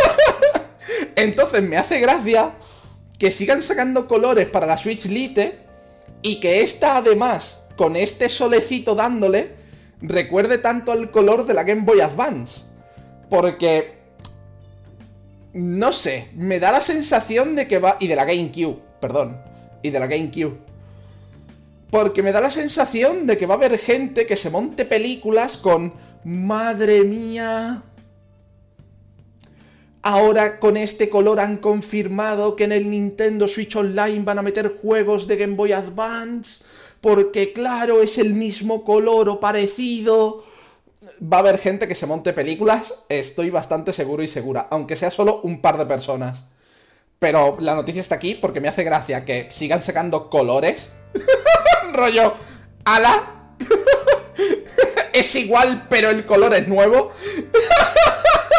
Entonces 1.16 1.62
me 1.62 1.76
hace 1.76 2.00
gracia 2.00 2.52
que 3.18 3.30
sigan 3.30 3.62
sacando 3.62 4.08
colores 4.08 4.48
para 4.48 4.66
la 4.66 4.78
Switch 4.78 5.04
Lite 5.04 5.58
y 6.22 6.40
que 6.40 6.62
esta 6.62 6.96
además, 6.96 7.58
con 7.76 7.96
este 7.96 8.30
solecito 8.30 8.94
dándole, 8.94 9.54
recuerde 10.00 10.56
tanto 10.56 10.90
al 10.90 11.10
color 11.10 11.44
de 11.44 11.54
la 11.54 11.64
Game 11.64 11.82
Boy 11.82 12.00
Advance. 12.00 12.62
Porque 13.28 13.97
no 15.52 15.92
sé, 15.92 16.28
me 16.34 16.60
da 16.60 16.72
la 16.72 16.80
sensación 16.80 17.56
de 17.56 17.66
que 17.66 17.78
va... 17.78 17.96
Y 18.00 18.06
de 18.06 18.16
la 18.16 18.24
GameCube, 18.24 18.78
perdón. 19.00 19.40
Y 19.82 19.90
de 19.90 20.00
la 20.00 20.06
GameCube. 20.06 20.58
Porque 21.90 22.22
me 22.22 22.32
da 22.32 22.40
la 22.40 22.50
sensación 22.50 23.26
de 23.26 23.38
que 23.38 23.46
va 23.46 23.54
a 23.54 23.56
haber 23.56 23.78
gente 23.78 24.26
que 24.26 24.36
se 24.36 24.50
monte 24.50 24.84
películas 24.84 25.56
con... 25.56 25.94
Madre 26.24 27.04
mía. 27.04 27.82
Ahora 30.02 30.58
con 30.58 30.76
este 30.76 31.08
color 31.08 31.40
han 31.40 31.58
confirmado 31.58 32.56
que 32.56 32.64
en 32.64 32.72
el 32.72 32.90
Nintendo 32.90 33.48
Switch 33.48 33.74
Online 33.76 34.24
van 34.24 34.38
a 34.38 34.42
meter 34.42 34.76
juegos 34.82 35.26
de 35.26 35.36
Game 35.36 35.54
Boy 35.54 35.72
Advance. 35.72 36.64
Porque 37.00 37.52
claro, 37.52 38.02
es 38.02 38.18
el 38.18 38.34
mismo 38.34 38.84
color 38.84 39.28
o 39.28 39.40
parecido 39.40 40.44
va 41.22 41.38
a 41.38 41.40
haber 41.40 41.58
gente 41.58 41.88
que 41.88 41.94
se 41.94 42.06
monte 42.06 42.32
películas, 42.32 42.94
estoy 43.08 43.50
bastante 43.50 43.92
seguro 43.92 44.22
y 44.22 44.28
segura, 44.28 44.68
aunque 44.70 44.96
sea 44.96 45.10
solo 45.10 45.40
un 45.42 45.60
par 45.60 45.78
de 45.78 45.86
personas. 45.86 46.44
Pero 47.18 47.56
la 47.60 47.74
noticia 47.74 48.00
está 48.00 48.14
aquí 48.14 48.34
porque 48.34 48.60
me 48.60 48.68
hace 48.68 48.84
gracia 48.84 49.24
que 49.24 49.48
sigan 49.50 49.82
sacando 49.82 50.30
colores. 50.30 50.90
Rollo, 51.92 52.34
ala. 52.84 53.54
es 55.12 55.34
igual, 55.34 55.86
pero 55.90 56.10
el 56.10 56.24
color 56.26 56.54
es 56.54 56.68
nuevo. 56.68 57.10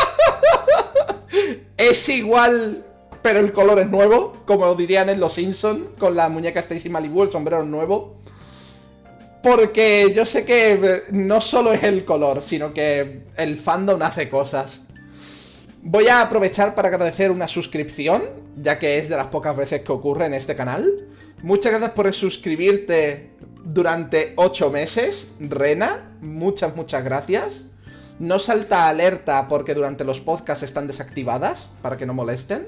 es 1.77 2.09
igual, 2.09 2.85
pero 3.21 3.39
el 3.39 3.53
color 3.53 3.79
es 3.79 3.89
nuevo. 3.89 4.35
Como 4.45 4.75
dirían 4.75 5.09
en 5.09 5.21
Los 5.21 5.33
Simpsons, 5.33 5.97
con 5.97 6.15
la 6.15 6.27
muñeca 6.27 6.59
Stacy 6.59 6.89
Malibu, 6.89 7.23
el 7.23 7.31
sombrero 7.31 7.63
nuevo. 7.63 8.17
Porque 9.41 10.11
yo 10.13 10.25
sé 10.25 10.43
que 10.43 10.71
eh, 10.71 11.03
no 11.11 11.39
solo 11.39 11.71
es 11.71 11.83
el 11.83 12.03
color, 12.03 12.41
sino 12.41 12.73
que 12.73 13.23
el 13.37 13.57
fandom 13.57 14.01
hace 14.01 14.29
cosas. 14.29 14.81
Voy 15.81 16.07
a 16.07 16.21
aprovechar 16.21 16.75
para 16.75 16.89
agradecer 16.89 17.31
una 17.31 17.47
suscripción, 17.47 18.21
ya 18.57 18.77
que 18.77 18.97
es 18.97 19.07
de 19.07 19.15
las 19.15 19.27
pocas 19.27 19.55
veces 19.55 19.81
que 19.81 19.91
ocurre 19.93 20.25
en 20.25 20.33
este 20.33 20.55
canal. 20.55 21.07
Muchas 21.41 21.71
gracias 21.71 21.91
por 21.91 22.13
suscribirte 22.13 23.31
durante 23.63 24.33
8 24.35 24.71
meses, 24.71 25.31
Rena. 25.39 26.17
Muchas, 26.21 26.75
muchas 26.75 27.01
gracias. 27.03 27.63
No 28.19 28.39
salta 28.39 28.89
alerta 28.89 29.47
porque 29.47 29.73
durante 29.73 30.03
los 30.03 30.19
podcasts 30.19 30.63
están 30.63 30.87
desactivadas, 30.87 31.69
para 31.81 31.95
que 31.95 32.05
no 32.05 32.13
molesten. 32.13 32.67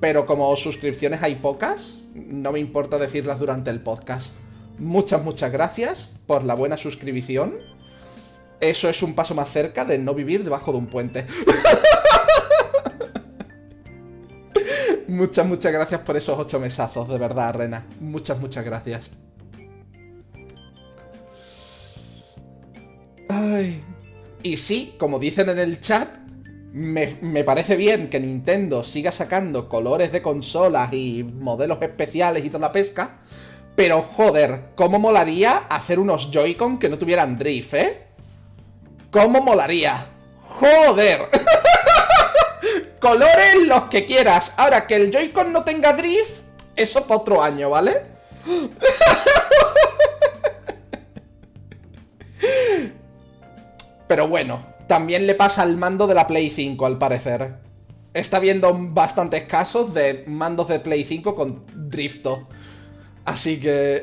Pero 0.00 0.24
como 0.24 0.56
suscripciones 0.56 1.22
hay 1.22 1.34
pocas, 1.34 1.98
no 2.14 2.50
me 2.50 2.60
importa 2.60 2.96
decirlas 2.96 3.38
durante 3.38 3.70
el 3.70 3.80
podcast. 3.80 4.32
Muchas, 4.78 5.22
muchas 5.22 5.52
gracias 5.52 6.10
por 6.26 6.44
la 6.44 6.54
buena 6.54 6.76
suscripción. 6.76 7.54
Eso 8.60 8.88
es 8.88 9.02
un 9.02 9.14
paso 9.14 9.34
más 9.34 9.50
cerca 9.50 9.84
de 9.84 9.98
no 9.98 10.14
vivir 10.14 10.44
debajo 10.44 10.72
de 10.72 10.78
un 10.78 10.86
puente. 10.86 11.26
muchas, 15.08 15.46
muchas 15.46 15.72
gracias 15.72 16.00
por 16.02 16.16
esos 16.16 16.38
ocho 16.38 16.60
mesazos, 16.60 17.08
de 17.08 17.18
verdad, 17.18 17.54
Rena. 17.54 17.86
Muchas, 18.00 18.38
muchas 18.38 18.64
gracias. 18.64 19.10
Ay. 23.28 23.82
Y 24.42 24.56
sí, 24.56 24.94
como 24.98 25.18
dicen 25.18 25.48
en 25.48 25.58
el 25.58 25.80
chat, 25.80 26.22
me, 26.72 27.18
me, 27.20 27.44
parece 27.44 27.76
bien 27.76 28.08
que 28.08 28.18
Nintendo 28.18 28.82
siga 28.82 29.12
sacando 29.12 29.68
colores 29.68 30.10
de 30.10 30.22
consolas 30.22 30.92
y 30.92 31.22
modelos 31.22 31.80
especiales 31.82 32.44
y 32.44 32.48
toda 32.48 32.60
la 32.60 32.72
pesca, 32.72 33.20
pero 33.74 34.02
joder, 34.02 34.70
¿cómo 34.74 34.98
molaría 34.98 35.64
hacer 35.68 35.98
unos 35.98 36.30
Joy-Con 36.30 36.78
que 36.78 36.88
no 36.88 36.98
tuvieran 36.98 37.38
drift, 37.38 37.74
eh? 37.74 38.06
¿Cómo 39.10 39.42
molaría? 39.42 40.08
¡Joder! 40.40 41.28
Colores 43.00 43.66
los 43.66 43.84
que 43.84 44.06
quieras. 44.06 44.52
Ahora, 44.56 44.86
que 44.86 44.96
el 44.96 45.10
Joy-Con 45.10 45.52
no 45.52 45.64
tenga 45.64 45.92
drift, 45.92 46.42
eso 46.76 47.06
para 47.06 47.20
otro 47.20 47.42
año, 47.42 47.70
¿vale? 47.70 48.02
Pero 54.06 54.28
bueno, 54.28 54.64
también 54.86 55.26
le 55.26 55.34
pasa 55.34 55.62
al 55.62 55.78
mando 55.78 56.06
de 56.06 56.14
la 56.14 56.26
Play 56.26 56.50
5, 56.50 56.84
al 56.84 56.98
parecer. 56.98 57.54
Está 58.12 58.38
viendo 58.40 58.76
bastantes 58.78 59.44
casos 59.44 59.94
de 59.94 60.24
mandos 60.26 60.68
de 60.68 60.80
Play 60.80 61.02
5 61.02 61.34
con 61.34 61.64
drifto. 61.74 62.46
Así 63.24 63.60
que... 63.60 64.02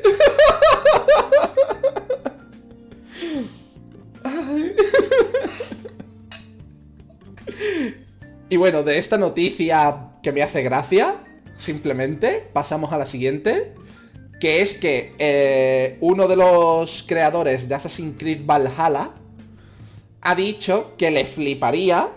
y 8.48 8.56
bueno, 8.56 8.82
de 8.82 8.98
esta 8.98 9.18
noticia 9.18 10.12
que 10.22 10.32
me 10.32 10.42
hace 10.42 10.62
gracia, 10.62 11.16
simplemente 11.56 12.48
pasamos 12.52 12.92
a 12.92 12.98
la 12.98 13.06
siguiente, 13.06 13.74
que 14.40 14.62
es 14.62 14.74
que 14.74 15.14
eh, 15.18 15.98
uno 16.00 16.26
de 16.26 16.36
los 16.36 17.04
creadores 17.06 17.68
de 17.68 17.74
Assassin's 17.74 18.16
Creed 18.18 18.46
Valhalla 18.46 19.10
ha 20.22 20.34
dicho 20.34 20.94
que 20.96 21.10
le 21.10 21.26
fliparía 21.26 22.08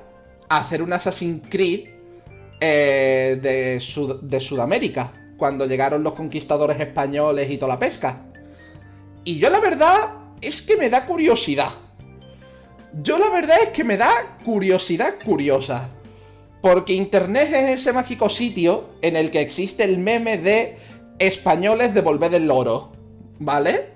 hacer 0.50 0.82
un 0.82 0.94
Assassin's 0.94 1.42
Creed 1.50 1.90
eh, 2.62 3.38
de, 3.42 3.82
de 4.22 4.40
Sudamérica 4.40 5.23
cuando 5.44 5.66
llegaron 5.66 6.04
los 6.04 6.14
conquistadores 6.14 6.80
españoles 6.80 7.52
y 7.52 7.58
toda 7.58 7.74
la 7.74 7.78
pesca. 7.78 8.22
Y 9.26 9.40
yo 9.40 9.50
la 9.50 9.60
verdad 9.60 9.98
es 10.40 10.62
que 10.62 10.78
me 10.78 10.90
da 10.90 11.06
curiosidad. 11.06 11.68
Yo 13.02 13.20
la 13.20 13.30
verdad 13.30 13.58
es 13.62 13.70
que 13.72 13.84
me 13.84 13.98
da 13.98 14.10
curiosidad 14.46 15.16
curiosa. 15.26 15.90
Porque 16.62 16.94
Internet 16.94 17.50
es 17.52 17.82
ese 17.82 17.92
mágico 17.92 18.30
sitio 18.30 18.92
en 19.02 19.18
el 19.18 19.32
que 19.32 19.42
existe 19.42 19.84
el 19.84 19.98
meme 19.98 20.38
de 20.38 20.78
españoles 21.20 21.94
devolver 21.94 22.34
el 22.34 22.50
oro. 22.50 22.94
¿Vale? 23.38 23.90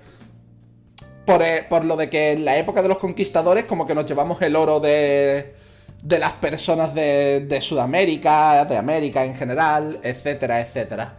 Por, 1.24 1.40
eh, 1.40 1.64
por, 1.66 1.86
lo 1.86 1.96
de 1.96 2.10
que 2.10 2.32
en 2.32 2.44
la 2.44 2.58
época 2.58 2.82
de 2.82 2.88
los 2.88 2.98
conquistadores 2.98 3.64
como 3.64 3.86
que 3.86 3.94
nos 3.94 4.04
llevamos 4.04 4.42
el 4.42 4.54
oro 4.54 4.80
de, 4.80 5.54
de 6.02 6.18
las 6.18 6.32
personas 6.34 6.94
de, 6.94 7.40
de 7.40 7.62
Sudamérica, 7.62 8.66
de 8.66 8.76
América 8.76 9.24
en 9.24 9.34
general, 9.34 9.98
etcétera, 10.02 10.60
etcétera. 10.60 11.17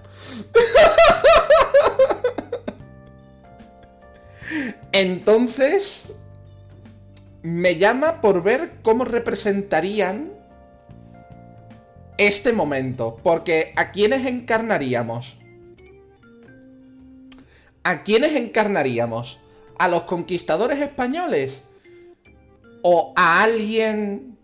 Entonces, 4.91 6.11
me 7.41 7.77
llama 7.77 8.21
por 8.21 8.43
ver 8.43 8.79
cómo 8.81 9.05
representarían 9.05 10.31
este 12.17 12.53
momento. 12.53 13.17
Porque 13.23 13.73
¿a 13.75 13.91
quiénes 13.91 14.27
encarnaríamos? 14.27 15.37
¿A 17.83 18.03
quiénes 18.03 18.35
encarnaríamos? 18.35 19.39
¿A 19.79 19.87
los 19.87 20.03
conquistadores 20.03 20.79
españoles? 20.79 21.61
¿O 22.83 23.13
a 23.15 23.41
alguien 23.41 24.37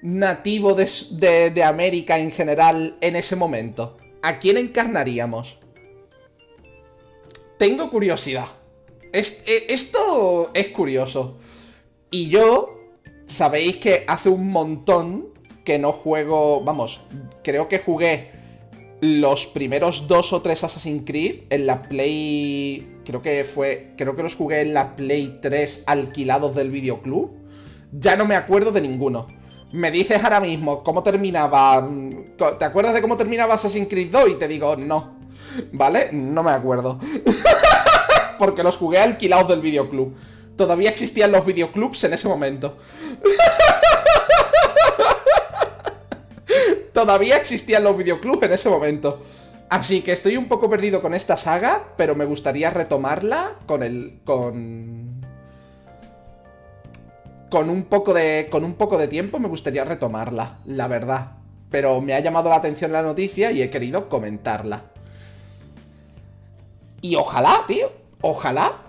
nativo 0.00 0.74
de, 0.74 1.50
de, 1.50 1.64
América 1.64 2.18
en 2.18 2.30
general 2.30 2.96
en 3.00 3.16
ese 3.16 3.34
momento? 3.34 3.98
¿A 4.22 4.38
quién 4.38 4.56
encarnaríamos? 4.56 5.58
Tengo 7.58 7.90
curiosidad. 7.90 8.46
E, 9.12 9.24
esto 9.68 10.50
es 10.54 10.68
curioso. 10.68 11.36
Y 12.10 12.28
yo, 12.28 12.78
sabéis 13.26 13.76
que 13.76 14.04
hace 14.06 14.28
un 14.28 14.50
montón 14.50 15.28
que 15.64 15.78
no 15.78 15.92
juego, 15.92 16.62
vamos, 16.62 17.00
creo 17.42 17.68
que 17.68 17.78
jugué 17.78 18.30
los 19.00 19.46
primeros 19.46 20.08
dos 20.08 20.32
o 20.32 20.40
tres 20.42 20.64
Assassin's 20.64 21.02
Creed 21.04 21.42
en 21.50 21.66
la 21.66 21.82
Play, 21.82 23.00
creo 23.04 23.22
que 23.22 23.44
fue, 23.44 23.94
creo 23.96 24.16
que 24.16 24.22
los 24.22 24.34
jugué 24.34 24.62
en 24.62 24.74
la 24.74 24.96
Play 24.96 25.38
3 25.40 25.84
alquilados 25.86 26.54
del 26.54 26.70
videoclub. 26.70 27.30
Ya 27.92 28.16
no 28.16 28.26
me 28.26 28.34
acuerdo 28.34 28.70
de 28.70 28.82
ninguno. 28.82 29.28
Me 29.72 29.90
dices 29.90 30.22
ahora 30.22 30.40
mismo 30.40 30.82
cómo 30.82 31.02
terminaba, 31.02 31.86
¿te 32.58 32.64
acuerdas 32.64 32.94
de 32.94 33.02
cómo 33.02 33.16
terminaba 33.16 33.54
Assassin's 33.54 33.88
Creed 33.88 34.10
2? 34.10 34.30
Y 34.30 34.34
te 34.36 34.48
digo, 34.48 34.76
no. 34.76 35.18
¿Vale? 35.72 36.08
No 36.12 36.42
me 36.42 36.52
acuerdo. 36.52 36.98
Porque 38.38 38.62
los 38.62 38.76
jugué 38.76 38.98
alquilados 38.98 39.48
del 39.48 39.60
videoclub. 39.60 40.14
Todavía 40.56 40.90
existían 40.90 41.32
los 41.32 41.44
videoclubs 41.44 42.02
en 42.04 42.14
ese 42.14 42.28
momento. 42.28 42.78
Todavía 46.92 47.36
existían 47.36 47.84
los 47.84 47.96
videoclubs 47.96 48.42
en 48.44 48.52
ese 48.52 48.68
momento. 48.68 49.22
Así 49.68 50.00
que 50.00 50.12
estoy 50.12 50.36
un 50.36 50.48
poco 50.48 50.70
perdido 50.70 51.02
con 51.02 51.14
esta 51.14 51.36
saga, 51.36 51.82
pero 51.96 52.14
me 52.14 52.24
gustaría 52.24 52.70
retomarla 52.70 53.56
con 53.66 53.82
el. 53.82 54.20
con. 54.24 55.07
Con 57.50 57.70
un 57.70 57.84
poco 57.84 58.14
de. 58.14 58.48
Con 58.50 58.64
un 58.64 58.74
poco 58.74 58.98
de 58.98 59.08
tiempo 59.08 59.38
me 59.38 59.48
gustaría 59.48 59.84
retomarla, 59.84 60.58
la 60.66 60.88
verdad. 60.88 61.32
Pero 61.70 62.00
me 62.00 62.14
ha 62.14 62.20
llamado 62.20 62.48
la 62.48 62.56
atención 62.56 62.92
la 62.92 63.02
noticia 63.02 63.52
y 63.52 63.62
he 63.62 63.70
querido 63.70 64.08
comentarla. 64.08 64.84
Y 67.00 67.14
ojalá, 67.14 67.64
tío. 67.66 67.90
Ojalá 68.20 68.88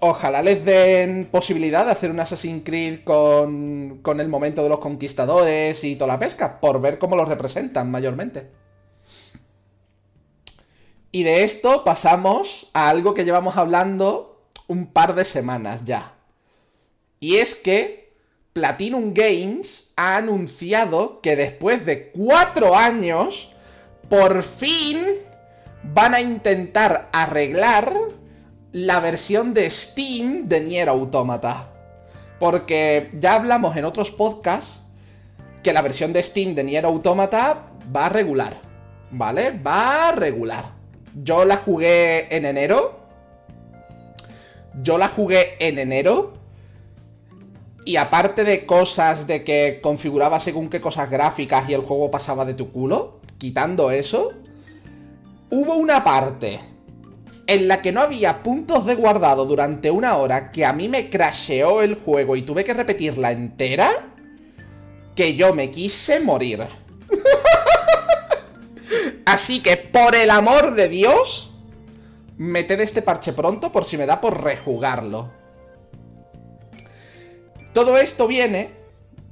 Ojalá 0.00 0.42
les 0.42 0.64
den 0.64 1.28
posibilidad 1.30 1.84
de 1.84 1.90
hacer 1.90 2.12
un 2.12 2.20
Assassin's 2.20 2.62
Creed 2.64 3.02
con, 3.02 3.98
con 4.00 4.20
el 4.20 4.28
momento 4.28 4.62
de 4.62 4.68
los 4.68 4.78
conquistadores 4.78 5.82
y 5.82 5.96
toda 5.96 6.14
la 6.14 6.20
pesca, 6.20 6.60
por 6.60 6.80
ver 6.80 7.00
cómo 7.00 7.16
lo 7.16 7.24
representan 7.24 7.90
mayormente. 7.90 8.48
Y 11.10 11.24
de 11.24 11.42
esto 11.42 11.82
pasamos 11.82 12.70
a 12.74 12.88
algo 12.90 13.14
que 13.14 13.24
llevamos 13.24 13.56
hablando 13.56 14.46
un 14.68 14.86
par 14.86 15.16
de 15.16 15.24
semanas 15.24 15.84
ya. 15.84 16.14
Y 17.20 17.36
es 17.36 17.54
que 17.54 18.12
Platinum 18.52 19.12
Games 19.14 19.90
ha 19.96 20.16
anunciado 20.16 21.20
que 21.20 21.36
después 21.36 21.86
de 21.86 22.10
cuatro 22.10 22.76
años, 22.76 23.50
por 24.08 24.42
fin 24.42 24.98
van 25.82 26.14
a 26.14 26.20
intentar 26.20 27.08
arreglar 27.12 27.92
la 28.72 29.00
versión 29.00 29.54
de 29.54 29.70
Steam 29.70 30.48
de 30.48 30.60
Nier 30.60 30.88
Automata. 30.88 31.72
Porque 32.38 33.10
ya 33.18 33.34
hablamos 33.34 33.76
en 33.76 33.84
otros 33.84 34.10
podcasts 34.10 34.78
que 35.62 35.72
la 35.72 35.82
versión 35.82 36.12
de 36.12 36.22
Steam 36.22 36.54
de 36.54 36.64
Nier 36.64 36.84
Automata 36.84 37.70
va 37.94 38.06
a 38.06 38.08
regular. 38.10 38.60
¿Vale? 39.10 39.58
Va 39.58 40.08
a 40.08 40.12
regular. 40.12 40.72
Yo 41.14 41.44
la 41.44 41.56
jugué 41.56 42.34
en 42.34 42.44
enero. 42.44 43.00
Yo 44.82 44.98
la 44.98 45.08
jugué 45.08 45.56
en 45.58 45.78
enero. 45.78 46.37
Y 47.88 47.96
aparte 47.96 48.44
de 48.44 48.66
cosas 48.66 49.26
de 49.26 49.44
que 49.44 49.80
configuraba 49.82 50.40
según 50.40 50.68
qué 50.68 50.78
cosas 50.78 51.08
gráficas 51.08 51.70
y 51.70 51.72
el 51.72 51.80
juego 51.80 52.10
pasaba 52.10 52.44
de 52.44 52.52
tu 52.52 52.70
culo, 52.70 53.18
quitando 53.38 53.90
eso, 53.90 54.34
hubo 55.48 55.74
una 55.74 56.04
parte 56.04 56.60
en 57.46 57.66
la 57.66 57.80
que 57.80 57.90
no 57.90 58.02
había 58.02 58.42
puntos 58.42 58.84
de 58.84 58.94
guardado 58.94 59.46
durante 59.46 59.90
una 59.90 60.18
hora 60.18 60.52
que 60.52 60.66
a 60.66 60.74
mí 60.74 60.86
me 60.86 61.08
crasheó 61.08 61.80
el 61.80 61.94
juego 61.94 62.36
y 62.36 62.42
tuve 62.42 62.62
que 62.62 62.74
repetirla 62.74 63.32
entera, 63.32 63.88
que 65.16 65.34
yo 65.34 65.54
me 65.54 65.70
quise 65.70 66.20
morir. 66.20 66.68
Así 69.24 69.62
que, 69.62 69.78
por 69.78 70.14
el 70.14 70.28
amor 70.28 70.74
de 70.74 70.90
Dios, 70.90 71.54
meted 72.36 72.80
este 72.80 73.00
parche 73.00 73.32
pronto 73.32 73.72
por 73.72 73.86
si 73.86 73.96
me 73.96 74.04
da 74.04 74.20
por 74.20 74.44
rejugarlo. 74.44 75.37
Todo 77.78 77.96
esto 77.96 78.26
viene, 78.26 78.70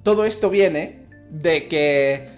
todo 0.04 0.24
esto 0.24 0.50
viene 0.50 1.00
de 1.30 1.66
que, 1.66 2.28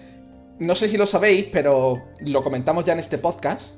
no 0.57 0.73
sé 0.73 0.89
si 0.89 0.97
lo 0.97 1.05
sabéis, 1.05 1.45
pero 1.51 2.01
lo 2.21 2.43
comentamos 2.43 2.83
ya 2.83 2.93
en 2.93 2.99
este 2.99 3.19
podcast, 3.19 3.75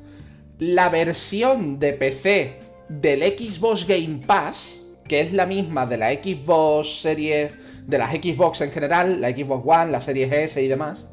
la 0.58 0.88
versión 0.88 1.78
de 1.78 1.92
PC 1.92 2.58
del 2.88 3.22
Xbox 3.22 3.86
Game 3.86 4.22
Pass, 4.26 4.78
que 5.10 5.20
es 5.20 5.34
la 5.34 5.46
misma 5.46 5.86
de 5.86 5.98
la 5.98 6.14
Xbox 6.14 7.02
serie, 7.02 7.52
de 7.86 7.98
las 7.98 8.14
Xbox 8.14 8.62
en 8.62 8.72
general, 8.72 9.20
la 9.20 9.32
Xbox 9.32 9.64
One, 9.68 9.92
la 9.92 10.02
serie 10.02 10.30
S 10.46 10.64
y 10.64 10.70
demás, 10.70 11.04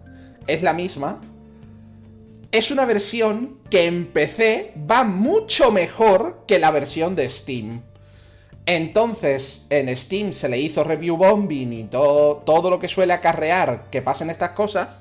es 0.47 0.63
la 0.63 0.73
misma. 0.73 1.21
Es 2.53 2.71
una 2.71 2.85
versión 2.85 3.59
que 3.71 3.87
en 3.87 4.07
PC 4.07 4.73
va 4.89 5.03
mucho 5.03 5.73
mejor 5.73 6.45
que 6.47 6.61
la 6.61 6.71
versión 6.71 7.17
de 7.17 7.29
Steam. 7.29 7.88
Entonces, 8.71 9.65
en 9.71 9.97
Steam 9.97 10.35
se 10.35 10.47
le 10.47 10.59
hizo 10.59 10.85
review 10.85 11.17
bombing 11.17 11.73
y 11.73 11.85
todo, 11.85 12.37
todo 12.37 12.69
lo 12.69 12.79
que 12.79 12.87
suele 12.87 13.15
acarrear 13.15 13.85
que 13.91 14.03
pasen 14.03 14.29
estas 14.29 14.51
cosas. 14.51 14.99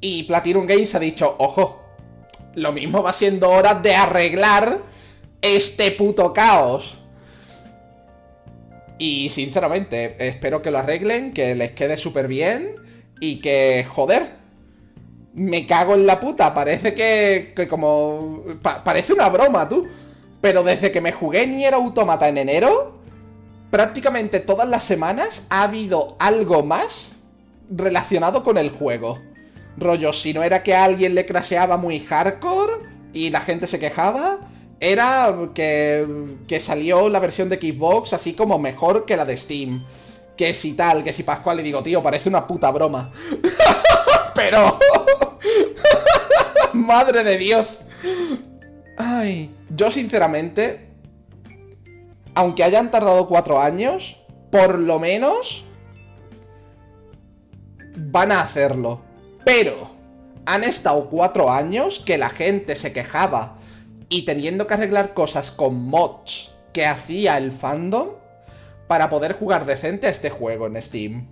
Y 0.00 0.24
Platinum 0.24 0.66
Games 0.66 0.92
ha 0.96 0.98
dicho, 0.98 1.36
ojo, 1.38 1.80
lo 2.56 2.72
mismo 2.72 3.00
va 3.00 3.12
siendo 3.12 3.48
hora 3.48 3.74
de 3.74 3.94
arreglar 3.94 4.80
este 5.40 5.92
puto 5.92 6.32
caos. 6.32 6.98
Y 8.98 9.28
sinceramente, 9.28 10.16
espero 10.18 10.62
que 10.62 10.72
lo 10.72 10.78
arreglen, 10.78 11.32
que 11.32 11.54
les 11.54 11.70
quede 11.70 11.96
súper 11.96 12.26
bien 12.26 12.74
y 13.20 13.40
que, 13.40 13.86
joder, 13.88 14.30
me 15.32 15.64
cago 15.64 15.94
en 15.94 16.08
la 16.08 16.18
puta. 16.18 16.52
Parece 16.52 16.92
que, 16.92 17.52
que 17.54 17.68
como... 17.68 18.42
parece 18.82 19.12
una 19.12 19.28
broma, 19.28 19.68
tú. 19.68 19.86
Pero 20.42 20.62
desde 20.64 20.92
que 20.92 21.00
me 21.00 21.12
jugué 21.12 21.46
Nier 21.46 21.72
Automata 21.72 22.28
en 22.28 22.36
enero, 22.36 22.98
prácticamente 23.70 24.40
todas 24.40 24.68
las 24.68 24.84
semanas 24.84 25.46
ha 25.48 25.62
habido 25.62 26.16
algo 26.18 26.62
más 26.62 27.12
relacionado 27.70 28.42
con 28.42 28.58
el 28.58 28.68
juego. 28.68 29.18
Rollo, 29.78 30.12
si 30.12 30.34
no 30.34 30.42
era 30.42 30.62
que 30.62 30.74
alguien 30.74 31.14
le 31.14 31.24
crasheaba 31.24 31.78
muy 31.78 32.00
hardcore 32.00 32.72
y 33.14 33.30
la 33.30 33.40
gente 33.40 33.66
se 33.66 33.78
quejaba, 33.78 34.40
era 34.80 35.34
que, 35.54 36.06
que 36.48 36.58
salió 36.58 37.08
la 37.08 37.20
versión 37.20 37.48
de 37.48 37.56
Xbox 37.56 38.12
así 38.12 38.32
como 38.32 38.58
mejor 38.58 39.06
que 39.06 39.16
la 39.16 39.24
de 39.24 39.36
Steam. 39.36 39.86
Que 40.36 40.54
si 40.54 40.72
tal, 40.72 41.04
que 41.04 41.12
si 41.12 41.22
Pascual 41.22 41.58
le 41.58 41.62
digo, 41.62 41.84
tío, 41.84 42.02
parece 42.02 42.28
una 42.28 42.46
puta 42.46 42.70
broma. 42.72 43.12
Pero... 44.34 44.78
Madre 46.72 47.22
de 47.22 47.38
Dios. 47.38 47.78
Ay, 48.98 49.50
yo 49.74 49.90
sinceramente, 49.90 50.88
aunque 52.34 52.64
hayan 52.64 52.90
tardado 52.90 53.28
cuatro 53.28 53.60
años, 53.60 54.18
por 54.50 54.78
lo 54.78 54.98
menos 54.98 55.64
van 57.96 58.32
a 58.32 58.42
hacerlo. 58.42 59.02
Pero 59.44 59.90
han 60.46 60.64
estado 60.64 61.08
cuatro 61.08 61.50
años 61.50 62.00
que 62.00 62.18
la 62.18 62.28
gente 62.28 62.76
se 62.76 62.92
quejaba 62.92 63.58
y 64.08 64.24
teniendo 64.24 64.66
que 64.66 64.74
arreglar 64.74 65.14
cosas 65.14 65.50
con 65.50 65.74
mods 65.74 66.54
que 66.72 66.86
hacía 66.86 67.38
el 67.38 67.52
fandom 67.52 68.08
para 68.86 69.08
poder 69.08 69.34
jugar 69.34 69.64
decente 69.64 70.06
a 70.06 70.10
este 70.10 70.30
juego 70.30 70.66
en 70.66 70.80
Steam. 70.82 71.28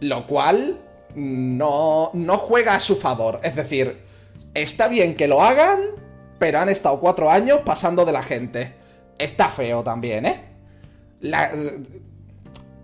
Lo 0.00 0.26
cual 0.26 0.78
no, 1.14 2.10
no 2.12 2.36
juega 2.38 2.74
a 2.74 2.80
su 2.80 2.96
favor. 2.96 3.40
Es 3.42 3.56
decir, 3.56 4.02
está 4.54 4.88
bien 4.88 5.16
que 5.16 5.28
lo 5.28 5.42
hagan, 5.42 5.80
pero 6.38 6.60
han 6.60 6.68
estado 6.68 7.00
cuatro 7.00 7.30
años 7.30 7.60
pasando 7.64 8.04
de 8.04 8.12
la 8.12 8.22
gente. 8.22 8.74
Está 9.18 9.48
feo 9.48 9.82
también, 9.82 10.26
¿eh? 10.26 10.36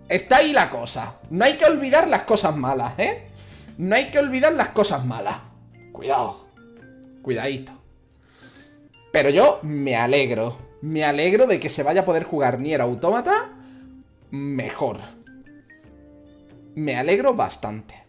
Está 0.09 0.37
ahí 0.37 0.53
la 0.53 0.69
cosa. 0.69 1.15
No 1.29 1.45
hay 1.45 1.57
que 1.57 1.65
olvidar 1.65 2.07
las 2.07 2.21
cosas 2.21 2.55
malas, 2.55 2.93
¿eh? 2.99 3.29
no 3.77 3.95
hay 3.95 4.05
que 4.11 4.19
olvidar 4.19 4.53
las 4.53 4.69
cosas 4.69 5.05
malas. 5.05 5.37
Cuidado. 5.91 6.45
Cuidadito. 7.21 7.71
Pero 9.11 9.29
yo 9.29 9.59
me 9.63 9.95
alegro. 9.95 10.57
Me 10.81 11.03
alegro 11.03 11.47
de 11.47 11.59
que 11.59 11.69
se 11.69 11.83
vaya 11.83 12.01
a 12.01 12.05
poder 12.05 12.23
jugar 12.23 12.59
Nier 12.59 12.81
Automata 12.81 13.49
mejor. 14.31 14.99
Me 16.75 16.97
alegro 16.97 17.33
bastante. 17.33 18.04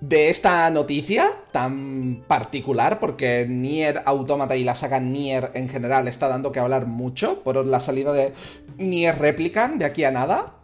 De 0.00 0.30
esta 0.30 0.70
noticia 0.70 1.32
tan 1.50 2.22
particular, 2.28 3.00
porque 3.00 3.46
Nier 3.48 4.02
Automata 4.04 4.54
y 4.54 4.62
la 4.62 4.76
saga 4.76 5.00
Nier 5.00 5.50
en 5.54 5.68
general 5.68 6.06
está 6.06 6.28
dando 6.28 6.52
que 6.52 6.60
hablar 6.60 6.86
mucho 6.86 7.42
por 7.42 7.66
la 7.66 7.80
salida 7.80 8.12
de 8.12 8.32
Nier 8.76 9.18
Replicant 9.18 9.76
de 9.78 9.84
aquí 9.84 10.04
a 10.04 10.12
nada. 10.12 10.54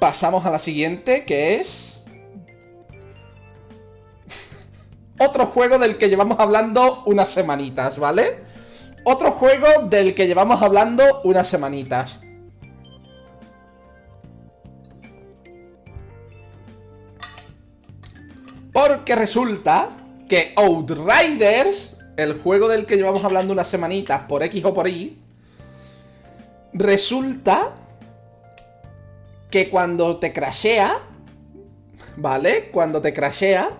Pasamos 0.00 0.44
a 0.44 0.50
la 0.50 0.58
siguiente, 0.58 1.24
que 1.24 1.54
es... 1.54 2.02
Otro 5.20 5.46
juego 5.46 5.78
del 5.78 5.96
que 5.96 6.08
llevamos 6.08 6.40
hablando 6.40 7.04
unas 7.06 7.28
semanitas, 7.28 7.96
¿vale? 7.96 8.42
Otro 9.04 9.30
juego 9.30 9.86
del 9.88 10.14
que 10.16 10.26
llevamos 10.26 10.60
hablando 10.62 11.04
unas 11.22 11.46
semanitas. 11.46 12.18
Porque 18.74 19.14
resulta 19.14 19.90
que 20.28 20.52
Outriders, 20.56 21.94
el 22.16 22.42
juego 22.42 22.66
del 22.66 22.86
que 22.86 22.96
llevamos 22.96 23.24
hablando 23.24 23.52
unas 23.52 23.68
semanitas 23.68 24.22
por 24.22 24.42
X 24.42 24.64
o 24.64 24.74
por 24.74 24.88
Y, 24.88 25.16
resulta 26.72 27.76
que 29.48 29.70
cuando 29.70 30.16
te 30.16 30.32
crashea, 30.32 30.92
¿vale? 32.16 32.70
Cuando 32.72 33.00
te 33.00 33.12
crashea, 33.12 33.70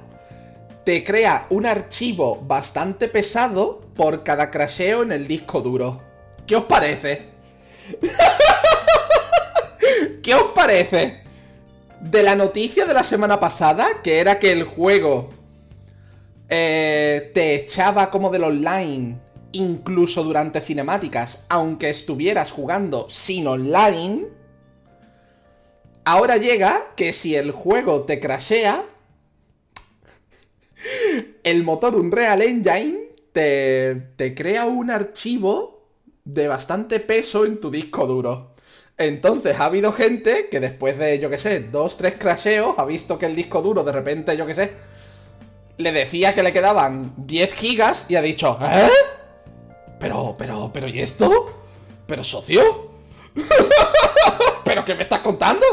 te 0.84 1.02
crea 1.02 1.46
un 1.50 1.66
archivo 1.66 2.40
bastante 2.42 3.08
pesado 3.08 3.80
por 3.96 4.22
cada 4.22 4.52
crasheo 4.52 5.02
en 5.02 5.10
el 5.10 5.26
disco 5.26 5.60
duro. 5.60 6.02
¿Qué 6.46 6.54
os 6.54 6.66
parece? 6.66 7.30
¿Qué 10.22 10.34
os 10.36 10.52
parece? 10.52 11.23
De 12.04 12.22
la 12.22 12.36
noticia 12.36 12.84
de 12.84 12.92
la 12.92 13.02
semana 13.02 13.40
pasada, 13.40 14.02
que 14.02 14.18
era 14.18 14.38
que 14.38 14.52
el 14.52 14.64
juego 14.64 15.30
eh, 16.50 17.30
te 17.32 17.54
echaba 17.54 18.10
como 18.10 18.28
del 18.30 18.44
online, 18.44 19.18
incluso 19.52 20.22
durante 20.22 20.60
cinemáticas, 20.60 21.44
aunque 21.48 21.88
estuvieras 21.88 22.50
jugando 22.50 23.08
sin 23.08 23.46
online, 23.46 24.26
ahora 26.04 26.36
llega 26.36 26.94
que 26.94 27.14
si 27.14 27.36
el 27.36 27.52
juego 27.52 28.02
te 28.02 28.20
crashea, 28.20 28.84
el 31.42 31.62
motor 31.62 31.96
Unreal 31.96 32.42
Engine 32.42 33.14
te, 33.32 34.12
te 34.16 34.34
crea 34.34 34.66
un 34.66 34.90
archivo 34.90 35.88
de 36.24 36.48
bastante 36.48 37.00
peso 37.00 37.46
en 37.46 37.58
tu 37.58 37.70
disco 37.70 38.06
duro. 38.06 38.53
Entonces 38.96 39.58
ha 39.58 39.64
habido 39.64 39.92
gente 39.92 40.48
que 40.48 40.60
después 40.60 40.96
de, 40.98 41.18
yo 41.18 41.28
qué 41.28 41.38
sé, 41.38 41.60
dos, 41.60 41.96
tres 41.96 42.14
crasheos, 42.16 42.78
ha 42.78 42.84
visto 42.84 43.18
que 43.18 43.26
el 43.26 43.34
disco 43.34 43.60
duro 43.60 43.82
de 43.82 43.92
repente, 43.92 44.36
yo 44.36 44.46
qué 44.46 44.54
sé, 44.54 44.72
le 45.78 45.90
decía 45.90 46.34
que 46.34 46.44
le 46.44 46.52
quedaban 46.52 47.12
10 47.16 47.52
gigas 47.54 48.06
y 48.08 48.14
ha 48.14 48.22
dicho, 48.22 48.56
¿eh? 48.62 48.88
Pero, 49.98 50.36
pero, 50.38 50.70
pero, 50.72 50.88
¿y 50.88 51.00
esto? 51.00 51.64
¿Pero 52.06 52.22
socio? 52.22 52.92
¿Pero 54.64 54.84
qué 54.84 54.94
me 54.94 55.02
estás 55.02 55.20
contando? 55.20 55.66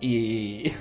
Y... 0.00 0.72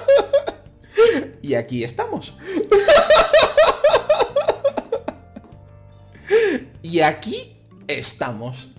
y 1.42 1.54
aquí 1.54 1.84
estamos. 1.84 2.32
y 6.82 7.00
aquí 7.00 7.58
estamos. 7.86 8.70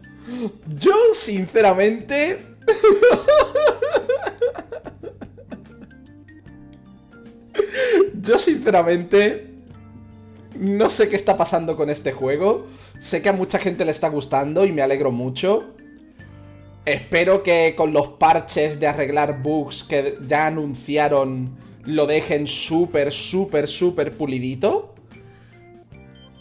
Yo, 0.77 0.93
sinceramente... 1.13 2.39
Yo, 8.21 8.39
sinceramente... 8.39 9.47
No 10.55 10.89
sé 10.89 11.09
qué 11.09 11.15
está 11.15 11.37
pasando 11.37 11.75
con 11.75 11.89
este 11.89 12.11
juego. 12.11 12.67
Sé 12.99 13.21
que 13.21 13.29
a 13.29 13.33
mucha 13.33 13.57
gente 13.57 13.85
le 13.85 13.91
está 13.91 14.09
gustando 14.09 14.65
y 14.65 14.71
me 14.71 14.81
alegro 14.81 15.11
mucho. 15.11 15.73
Espero 16.85 17.41
que 17.41 17.73
con 17.75 17.93
los 17.93 18.09
parches 18.09 18.79
de 18.79 18.87
arreglar 18.87 19.41
bugs 19.41 19.83
que 19.83 20.17
ya 20.27 20.47
anunciaron 20.47 21.57
lo 21.85 22.05
dejen 22.05 22.47
súper, 22.47 23.11
súper, 23.11 23.67
súper 23.67 24.17
pulidito. 24.17 24.93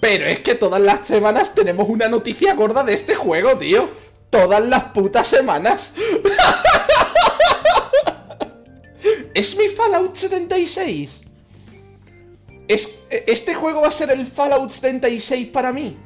Pero 0.01 0.27
es 0.27 0.41
que 0.41 0.55
todas 0.55 0.81
las 0.81 1.07
semanas 1.07 1.55
tenemos 1.55 1.89
una 1.89 2.09
noticia 2.09 2.55
gorda 2.55 2.83
de 2.83 2.95
este 2.95 3.15
juego, 3.15 3.59
tío. 3.59 3.91
Todas 4.31 4.65
las 4.65 4.85
putas 4.85 5.29
semanas. 5.29 5.93
¿Es 9.35 9.57
mi 9.57 9.69
Fallout 9.69 10.17
76? 10.17 11.21
¿Es, 12.67 12.95
¿Este 13.11 13.55
juego 13.55 13.83
va 13.83 13.89
a 13.89 13.93
ser 13.93 14.11
el 14.11 14.27
Fallout 14.27 14.71
76 14.71 15.49
para 15.49 15.73
mí? 15.73 15.99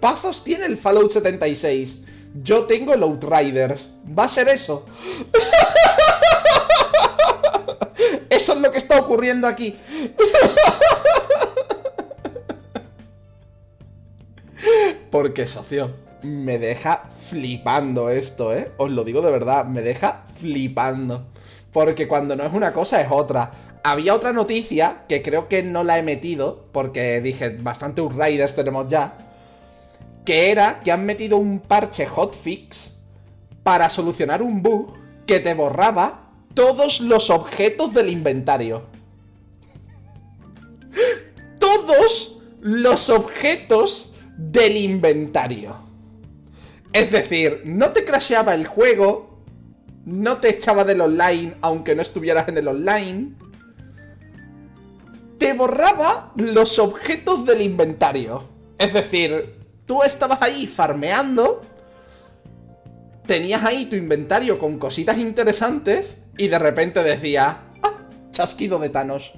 Pazos 0.00 0.44
tiene 0.44 0.66
el 0.66 0.76
Fallout 0.76 1.10
76. 1.12 1.98
Yo 2.34 2.64
tengo 2.64 2.92
el 2.92 3.02
Outriders. 3.02 3.88
¿Va 4.16 4.24
a 4.24 4.28
ser 4.28 4.48
eso? 4.48 4.84
Eso 8.30 8.52
es 8.52 8.60
lo 8.60 8.70
que 8.70 8.78
está 8.78 9.00
ocurriendo 9.00 9.46
aquí. 9.46 9.76
Porque, 15.10 15.46
socio, 15.46 15.94
me 16.22 16.58
deja 16.58 17.04
flipando 17.28 18.10
esto, 18.10 18.54
¿eh? 18.54 18.72
Os 18.76 18.90
lo 18.90 19.04
digo 19.04 19.22
de 19.22 19.30
verdad, 19.30 19.66
me 19.66 19.82
deja 19.82 20.24
flipando. 20.36 21.26
Porque 21.72 22.08
cuando 22.08 22.34
no 22.36 22.44
es 22.44 22.52
una 22.52 22.72
cosa 22.72 23.00
es 23.00 23.08
otra. 23.10 23.52
Había 23.84 24.14
otra 24.14 24.32
noticia 24.32 25.04
que 25.08 25.22
creo 25.22 25.48
que 25.48 25.62
no 25.62 25.84
la 25.84 25.98
he 25.98 26.02
metido, 26.02 26.66
porque 26.72 27.20
dije, 27.20 27.50
bastante 27.50 28.02
Riders 28.02 28.54
tenemos 28.54 28.88
ya. 28.88 29.16
Que 30.24 30.50
era 30.50 30.80
que 30.80 30.92
han 30.92 31.06
metido 31.06 31.36
un 31.36 31.60
parche 31.60 32.06
hotfix 32.06 32.94
para 33.62 33.88
solucionar 33.88 34.42
un 34.42 34.62
bug 34.62 34.94
que 35.26 35.40
te 35.40 35.54
borraba 35.54 36.30
todos 36.54 37.00
los 37.00 37.30
objetos 37.30 37.94
del 37.94 38.08
inventario. 38.08 38.82
Todos 41.58 42.38
los 42.60 43.10
objetos 43.10 44.07
del 44.38 44.76
inventario. 44.76 45.76
Es 46.92 47.10
decir, 47.10 47.62
no 47.64 47.90
te 47.90 48.04
crasheaba 48.04 48.54
el 48.54 48.66
juego, 48.66 49.42
no 50.06 50.38
te 50.38 50.48
echaba 50.48 50.84
del 50.84 51.02
online 51.02 51.56
aunque 51.60 51.94
no 51.94 52.00
estuvieras 52.00 52.48
en 52.48 52.56
el 52.56 52.68
online, 52.68 53.32
te 55.38 55.52
borraba 55.52 56.32
los 56.36 56.78
objetos 56.78 57.44
del 57.44 57.60
inventario. 57.62 58.44
Es 58.78 58.92
decir, 58.92 59.56
tú 59.84 60.02
estabas 60.02 60.40
ahí 60.40 60.66
farmeando, 60.66 61.62
tenías 63.26 63.64
ahí 63.64 63.86
tu 63.86 63.96
inventario 63.96 64.58
con 64.58 64.78
cositas 64.78 65.18
interesantes 65.18 66.18
y 66.38 66.48
de 66.48 66.58
repente 66.58 67.02
decía, 67.02 67.64
ah, 67.82 67.92
chasquido 68.30 68.78
de 68.78 68.88
Thanos. 68.88 69.32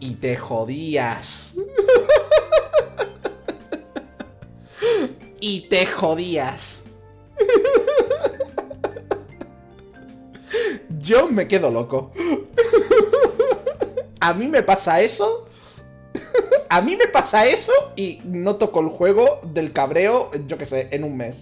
Y 0.00 0.14
te 0.14 0.36
jodías. 0.36 1.54
y 5.40 5.68
te 5.68 5.86
jodías. 5.86 6.84
Yo 11.00 11.28
me 11.28 11.48
quedo 11.48 11.70
loco. 11.70 12.10
A 14.20 14.34
mí 14.34 14.46
me 14.48 14.62
pasa 14.62 15.00
eso. 15.00 15.46
A 16.68 16.80
mí 16.80 16.96
me 16.96 17.06
pasa 17.06 17.46
eso 17.46 17.72
y 17.96 18.20
no 18.24 18.56
toco 18.56 18.80
el 18.80 18.88
juego 18.88 19.40
del 19.42 19.72
cabreo, 19.72 20.30
yo 20.46 20.58
que 20.58 20.66
sé, 20.66 20.88
en 20.90 21.04
un 21.04 21.16
mes. 21.16 21.36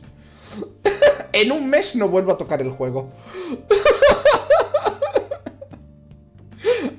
En 1.32 1.52
un 1.52 1.68
mes 1.68 1.96
no 1.96 2.08
vuelvo 2.08 2.32
a 2.32 2.38
tocar 2.38 2.60
el 2.60 2.70
juego. 2.70 3.10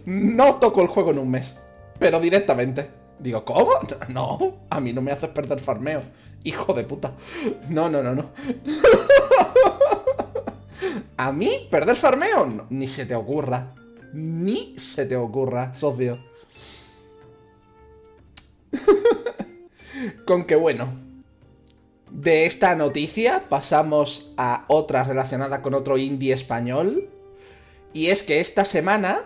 No 0.06 0.56
toco 0.56 0.82
el 0.82 0.88
juego 0.88 1.12
en 1.12 1.20
un 1.20 1.32
mes. 1.32 1.56
Pero 2.00 2.20
directamente. 2.20 2.97
Digo, 3.20 3.44
¿cómo? 3.44 3.72
No, 4.10 4.68
a 4.70 4.80
mí 4.80 4.94
no 4.94 5.02
me 5.02 5.12
haces 5.12 5.30
perder 5.30 5.60
farmeo. 5.60 6.02
Hijo 6.44 6.74
de 6.74 6.84
puta. 6.84 7.14
No, 7.70 7.90
no, 7.90 8.02
no, 8.04 8.16
no. 8.16 8.30
¿A 11.18 11.32
mí 11.32 11.68
perder 11.72 11.96
farmeo? 11.96 12.68
ni 12.70 12.88
se 12.88 13.06
te 13.06 13.16
ocurra. 13.16 13.74
Ni 14.14 14.78
se 14.78 15.06
te 15.06 15.16
ocurra, 15.16 15.74
socio. 15.74 16.20
Con 20.26 20.46
que 20.46 20.56
bueno. 20.56 21.06
De 22.12 22.46
esta 22.46 22.76
noticia 22.76 23.50
pasamos 23.50 24.32
a 24.38 24.64
otra 24.70 25.04
relacionada 25.04 25.62
con 25.62 25.74
otro 25.74 25.98
indie 25.98 26.34
español. 26.34 27.10
Y 27.94 28.08
es 28.08 28.24
que 28.24 28.40
esta 28.40 28.64
semana 28.64 29.24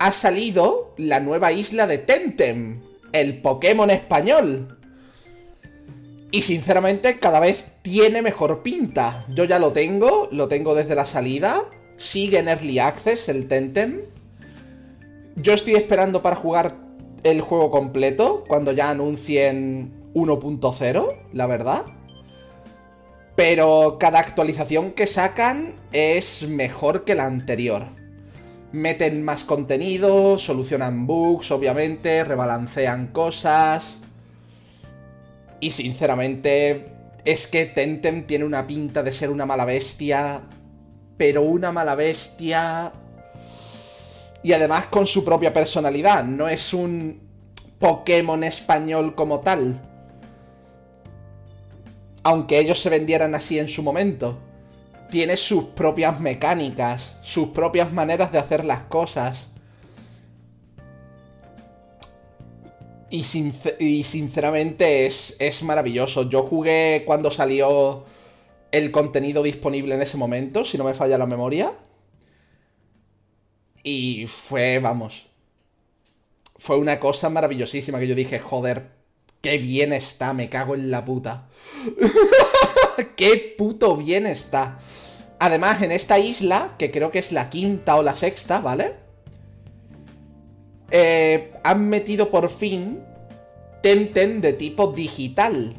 ha 0.00 0.12
salido 0.12 0.89
la 1.00 1.20
nueva 1.20 1.52
isla 1.52 1.86
de 1.86 1.98
Temtem, 1.98 2.80
el 3.12 3.40
Pokémon 3.40 3.90
español. 3.90 4.78
Y 6.30 6.42
sinceramente 6.42 7.18
cada 7.18 7.40
vez 7.40 7.66
tiene 7.82 8.22
mejor 8.22 8.62
pinta. 8.62 9.24
Yo 9.28 9.44
ya 9.44 9.58
lo 9.58 9.72
tengo, 9.72 10.28
lo 10.30 10.46
tengo 10.48 10.74
desde 10.74 10.94
la 10.94 11.06
salida. 11.06 11.64
Sigue 11.96 12.38
en 12.38 12.48
Early 12.48 12.78
Access 12.78 13.28
el 13.28 13.48
Tentem. 13.48 14.02
Yo 15.36 15.54
estoy 15.54 15.74
esperando 15.74 16.22
para 16.22 16.36
jugar 16.36 16.76
el 17.24 17.40
juego 17.40 17.70
completo 17.70 18.44
cuando 18.46 18.72
ya 18.72 18.90
anuncien 18.90 19.92
1.0, 20.14 21.16
la 21.32 21.46
verdad. 21.46 21.86
Pero 23.36 23.96
cada 23.98 24.18
actualización 24.18 24.92
que 24.92 25.06
sacan 25.06 25.74
es 25.92 26.46
mejor 26.48 27.04
que 27.04 27.14
la 27.14 27.24
anterior. 27.24 27.99
Meten 28.72 29.22
más 29.24 29.44
contenido, 29.44 30.38
solucionan 30.38 31.06
bugs, 31.06 31.50
obviamente, 31.50 32.24
rebalancean 32.24 33.08
cosas. 33.08 33.98
Y 35.60 35.72
sinceramente, 35.72 36.86
es 37.24 37.46
que 37.46 37.66
Tentem 37.66 38.26
tiene 38.26 38.44
una 38.44 38.66
pinta 38.66 39.02
de 39.02 39.12
ser 39.12 39.30
una 39.30 39.46
mala 39.46 39.64
bestia. 39.64 40.42
Pero 41.16 41.42
una 41.42 41.72
mala 41.72 41.94
bestia. 41.94 42.92
Y 44.42 44.52
además 44.52 44.86
con 44.86 45.06
su 45.06 45.24
propia 45.24 45.52
personalidad. 45.52 46.24
No 46.24 46.48
es 46.48 46.72
un 46.72 47.20
Pokémon 47.78 48.42
español 48.44 49.14
como 49.14 49.40
tal 49.40 49.80
aunque 52.22 52.58
ellos 52.58 52.80
se 52.80 52.90
vendieran 52.90 53.34
así 53.34 53.58
en 53.58 53.68
su 53.68 53.82
momento. 53.82 54.38
Tiene 55.10 55.36
sus 55.36 55.64
propias 55.64 56.20
mecánicas, 56.20 57.16
sus 57.22 57.48
propias 57.48 57.92
maneras 57.92 58.32
de 58.32 58.38
hacer 58.38 58.64
las 58.64 58.82
cosas. 58.82 59.48
Y, 63.10 63.24
sinceramente 63.24 65.06
es, 65.06 65.36
es 65.40 65.62
maravilloso. 65.64 66.30
Yo 66.30 66.44
jugué 66.44 67.02
cuando 67.04 67.30
salió 67.32 68.04
el 68.70 68.92
contenido 68.92 69.42
disponible 69.42 69.96
en 69.96 70.02
ese 70.02 70.16
momento, 70.16 70.64
si 70.64 70.78
no 70.78 70.84
me 70.84 70.94
falla 70.94 71.18
la 71.18 71.26
memoria. 71.26 71.72
Y 73.82 74.26
fue, 74.26 74.78
vamos, 74.78 75.26
fue 76.56 76.76
una 76.76 77.00
cosa 77.00 77.30
maravillosísima 77.30 77.98
que 77.98 78.06
yo 78.06 78.14
dije, 78.14 78.38
joder, 78.38 78.90
qué 79.40 79.58
bien 79.58 79.92
está, 79.92 80.34
me 80.34 80.48
cago 80.48 80.74
en 80.74 80.90
la 80.90 81.04
puta. 81.04 81.48
¡Qué 83.16 83.54
puto 83.56 83.96
bien 83.96 84.26
está! 84.26 84.78
Además, 85.40 85.80
en 85.80 85.90
esta 85.90 86.18
isla, 86.18 86.74
que 86.76 86.90
creo 86.90 87.10
que 87.10 87.18
es 87.18 87.32
la 87.32 87.48
quinta 87.48 87.96
o 87.96 88.02
la 88.02 88.14
sexta, 88.14 88.60
¿vale? 88.60 88.94
Eh, 90.90 91.54
han 91.64 91.88
metido 91.88 92.30
por 92.30 92.50
fin 92.50 93.02
Temtem 93.82 94.42
de 94.42 94.52
tipo 94.52 94.88
digital. 94.88 95.74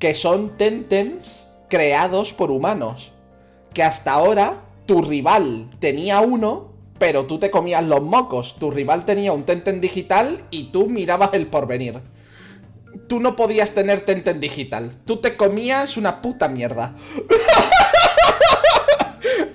Que 0.00 0.16
son 0.16 0.56
Temtems 0.56 1.48
creados 1.68 2.32
por 2.32 2.50
humanos. 2.50 3.12
Que 3.72 3.84
hasta 3.84 4.12
ahora 4.12 4.64
tu 4.84 5.00
rival 5.00 5.70
tenía 5.78 6.18
uno, 6.18 6.72
pero 6.98 7.26
tú 7.26 7.38
te 7.38 7.52
comías 7.52 7.84
los 7.84 8.02
mocos. 8.02 8.56
Tu 8.58 8.72
rival 8.72 9.04
tenía 9.04 9.32
un 9.32 9.44
Temtem 9.44 9.80
digital 9.80 10.42
y 10.50 10.72
tú 10.72 10.88
mirabas 10.88 11.34
el 11.34 11.46
porvenir 11.46 12.00
tú 13.06 13.20
no 13.20 13.36
podías 13.36 13.70
tener 13.70 14.02
Tenten 14.02 14.40
digital. 14.40 14.92
Tú 15.04 15.18
te 15.18 15.36
comías 15.36 15.96
una 15.96 16.22
puta 16.22 16.48
mierda. 16.48 16.96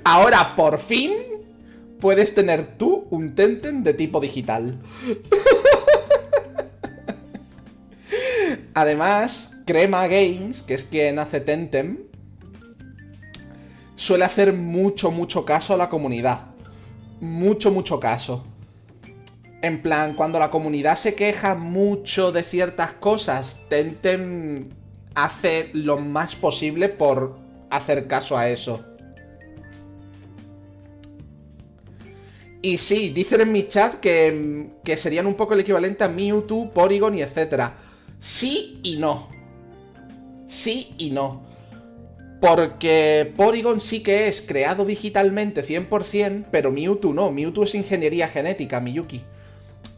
Ahora, 0.03 0.55
por 0.55 0.79
fin, 0.79 1.13
puedes 1.99 2.35
tener 2.35 2.77
tú 2.77 3.07
un 3.09 3.35
Tenten 3.35 3.83
de 3.83 3.93
tipo 3.93 4.19
digital. 4.19 4.79
Además, 8.73 9.51
Crema 9.65 10.07
Games, 10.07 10.61
que 10.61 10.73
es 10.73 10.83
quien 10.83 11.17
hace 11.17 11.39
Tentem, 11.39 11.99
suele 13.95 14.25
hacer 14.25 14.53
mucho, 14.53 15.11
mucho 15.11 15.45
caso 15.45 15.73
a 15.73 15.77
la 15.77 15.89
comunidad. 15.89 16.47
Mucho, 17.21 17.71
mucho 17.71 17.99
caso. 17.99 18.43
En 19.65 19.81
plan, 19.81 20.13
cuando 20.13 20.37
la 20.37 20.51
comunidad 20.51 20.95
se 20.95 21.15
queja 21.15 21.55
mucho 21.55 22.31
de 22.31 22.43
ciertas 22.43 22.91
cosas, 22.91 23.61
Tentem 23.67 24.69
hace 25.15 25.71
lo 25.73 25.97
más 25.97 26.35
posible 26.35 26.87
por 26.87 27.39
hacer 27.71 28.05
caso 28.05 28.37
a 28.37 28.47
eso. 28.47 28.85
Y 32.61 32.77
sí, 32.77 33.09
dicen 33.09 33.41
en 33.41 33.51
mi 33.51 33.67
chat 33.67 33.95
que, 33.95 34.69
que 34.83 34.97
serían 34.97 35.25
un 35.25 35.33
poco 35.33 35.55
el 35.55 35.61
equivalente 35.61 36.03
a 36.03 36.09
Mewtwo, 36.09 36.69
Porygon 36.69 37.17
y 37.17 37.23
etc. 37.23 37.71
Sí 38.19 38.81
y 38.83 38.97
no. 38.97 39.29
Sí 40.45 40.93
y 40.99 41.09
no. 41.09 41.41
Porque 42.39 43.33
Porygon 43.35 43.81
sí 43.81 44.03
que 44.03 44.27
es 44.27 44.43
creado 44.43 44.85
digitalmente 44.85 45.65
100%, 45.65 46.45
pero 46.51 46.71
Mewtwo 46.71 47.13
no. 47.15 47.31
Mewtwo 47.31 47.63
es 47.63 47.73
ingeniería 47.73 48.27
genética, 48.27 48.79
Miyuki. 48.79 49.23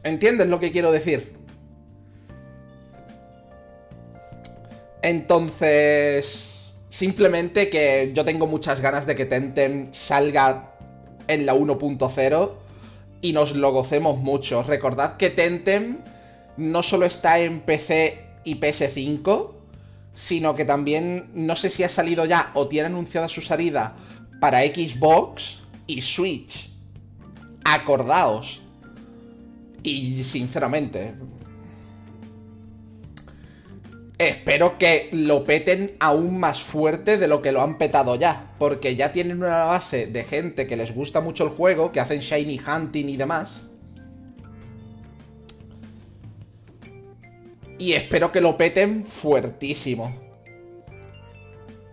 ¿Entiendes 0.07 0.47
lo 0.47 0.59
que 0.59 0.71
quiero 0.71 0.91
decir? 0.91 1.33
Entonces, 5.01 6.71
simplemente 6.89 7.69
que 7.69 8.11
yo 8.13 8.23
tengo 8.23 8.47
muchas 8.47 8.79
ganas 8.79 9.05
de 9.05 9.15
que 9.15 9.25
Tentem 9.25 9.91
salga 9.91 10.75
en 11.27 11.45
la 11.45 11.55
1.0 11.55 12.51
y 13.21 13.33
nos 13.33 13.55
lo 13.55 13.71
gocemos 13.71 14.17
mucho. 14.17 14.63
Recordad 14.63 15.17
que 15.17 15.29
Tentem 15.29 15.97
no 16.55 16.83
solo 16.83 17.05
está 17.05 17.39
en 17.39 17.59
PC 17.59 18.25
y 18.45 18.55
PS5, 18.55 19.51
sino 20.13 20.55
que 20.55 20.65
también 20.65 21.29
no 21.33 21.55
sé 21.55 21.69
si 21.69 21.83
ha 21.83 21.89
salido 21.89 22.25
ya 22.25 22.51
o 22.53 22.67
tiene 22.67 22.87
anunciada 22.87 23.27
su 23.27 23.41
salida 23.41 23.95
para 24.39 24.61
Xbox 24.61 25.59
y 25.85 26.01
Switch. 26.01 26.69
Acordaos. 27.65 28.61
Y 29.87 30.21
sinceramente, 30.25 31.15
espero 34.17 34.77
que 34.77 35.07
lo 35.13 35.45
peten 35.45 35.95
aún 36.01 36.41
más 36.41 36.61
fuerte 36.61 37.17
de 37.17 37.29
lo 37.29 37.41
que 37.41 37.53
lo 37.53 37.61
han 37.61 37.77
petado 37.77 38.17
ya. 38.17 38.51
Porque 38.59 38.97
ya 38.97 39.13
tienen 39.13 39.37
una 39.37 39.63
base 39.63 40.07
de 40.07 40.25
gente 40.25 40.67
que 40.67 40.75
les 40.75 40.93
gusta 40.93 41.21
mucho 41.21 41.45
el 41.45 41.51
juego, 41.51 41.93
que 41.93 42.01
hacen 42.01 42.19
Shiny 42.19 42.59
Hunting 42.59 43.07
y 43.07 43.15
demás. 43.15 43.61
Y 47.79 47.93
espero 47.93 48.33
que 48.33 48.41
lo 48.41 48.57
peten 48.57 49.05
fuertísimo. 49.05 50.19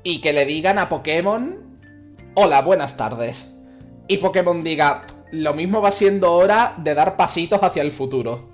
Y 0.02 0.20
que 0.20 0.32
le 0.32 0.44
digan 0.46 0.80
a 0.80 0.88
Pokémon, 0.88 1.78
hola, 2.34 2.60
buenas 2.62 2.96
tardes. 2.96 3.52
Y 4.08 4.16
Pokémon 4.16 4.64
diga, 4.64 5.06
lo 5.30 5.54
mismo 5.54 5.80
va 5.80 5.92
siendo 5.92 6.32
hora 6.32 6.74
de 6.78 6.94
dar 6.94 7.16
pasitos 7.16 7.62
hacia 7.62 7.82
el 7.82 7.92
futuro. 7.92 8.48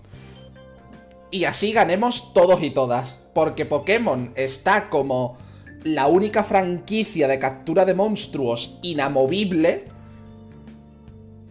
Y 1.31 1.45
así 1.45 1.73
ganemos 1.73 2.33
todos 2.33 2.63
y 2.63 2.71
todas. 2.71 3.17
Porque 3.35 3.67
Pokémon 3.67 4.33
está 4.35 4.89
como 4.89 5.39
la 5.85 6.07
única 6.07 6.43
franquicia 6.43 7.29
de 7.29 7.39
captura 7.39 7.85
de 7.85 7.95
monstruos 7.95 8.79
inamovible. 8.83 9.85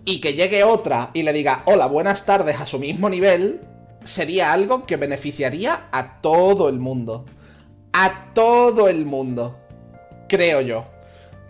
Y 0.05 0.19
que 0.21 0.33
llegue 0.33 0.63
otra 0.63 1.11
y 1.13 1.23
le 1.23 1.33
diga, 1.33 1.63
hola, 1.65 1.85
buenas 1.85 2.25
tardes 2.25 2.59
a 2.59 2.65
su 2.65 2.79
mismo 2.79 3.09
nivel, 3.09 3.61
sería 4.03 4.51
algo 4.51 4.85
que 4.85 4.97
beneficiaría 4.97 5.87
a 5.91 6.19
todo 6.21 6.67
el 6.67 6.79
mundo. 6.79 7.25
A 7.93 8.31
todo 8.33 8.87
el 8.87 9.05
mundo. 9.05 9.57
Creo 10.27 10.61
yo 10.61 10.98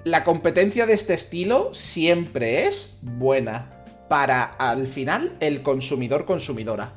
la 0.10 0.24
competencia 0.24 0.88
de 0.88 0.94
este 0.94 1.14
estilo 1.14 1.74
siempre 1.74 2.66
es 2.66 2.96
buena 3.02 3.84
para 4.10 4.44
al 4.44 4.88
final 4.88 5.38
el 5.40 5.62
consumidor 5.62 6.26
consumidora. 6.26 6.94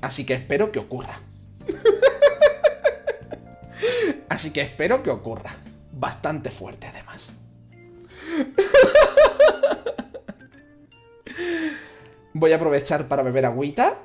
Así 0.00 0.24
que 0.24 0.34
espero 0.34 0.70
que 0.70 0.78
ocurra. 0.78 1.20
Así 4.28 4.52
que 4.52 4.60
espero 4.60 5.02
que 5.02 5.10
ocurra. 5.10 5.56
Bastante 5.90 6.50
fuerte 6.50 6.86
además. 6.86 7.26
Voy 12.32 12.52
a 12.52 12.56
aprovechar 12.56 13.08
para 13.08 13.24
beber 13.24 13.46
agüita 13.46 13.98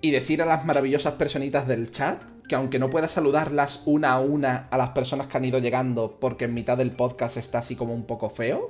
y 0.00 0.12
decir 0.12 0.40
a 0.40 0.46
las 0.46 0.64
maravillosas 0.64 1.14
personitas 1.14 1.66
del 1.66 1.90
chat 1.90 2.22
que 2.48 2.54
aunque 2.54 2.78
no 2.78 2.90
pueda 2.90 3.08
saludarlas 3.08 3.82
una 3.86 4.12
a 4.12 4.20
una 4.20 4.68
a 4.70 4.76
las 4.76 4.90
personas 4.90 5.26
que 5.26 5.36
han 5.36 5.44
ido 5.44 5.58
llegando 5.58 6.18
porque 6.20 6.44
en 6.44 6.54
mitad 6.54 6.76
del 6.76 6.92
podcast 6.92 7.36
está 7.36 7.58
así 7.58 7.76
como 7.76 7.94
un 7.94 8.04
poco 8.04 8.30
feo, 8.30 8.68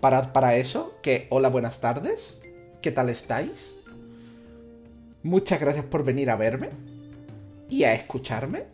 para, 0.00 0.32
para 0.32 0.56
eso, 0.56 0.94
que 1.02 1.26
hola, 1.30 1.48
buenas 1.48 1.80
tardes, 1.80 2.40
¿qué 2.80 2.90
tal 2.90 3.08
estáis? 3.08 3.74
Muchas 5.22 5.60
gracias 5.60 5.84
por 5.84 6.04
venir 6.04 6.30
a 6.30 6.36
verme 6.36 6.70
y 7.68 7.84
a 7.84 7.94
escucharme 7.94 8.64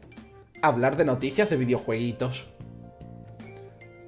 hablar 0.62 0.96
de 0.96 1.04
noticias 1.04 1.50
de 1.50 1.56
videojueguitos. 1.56 2.46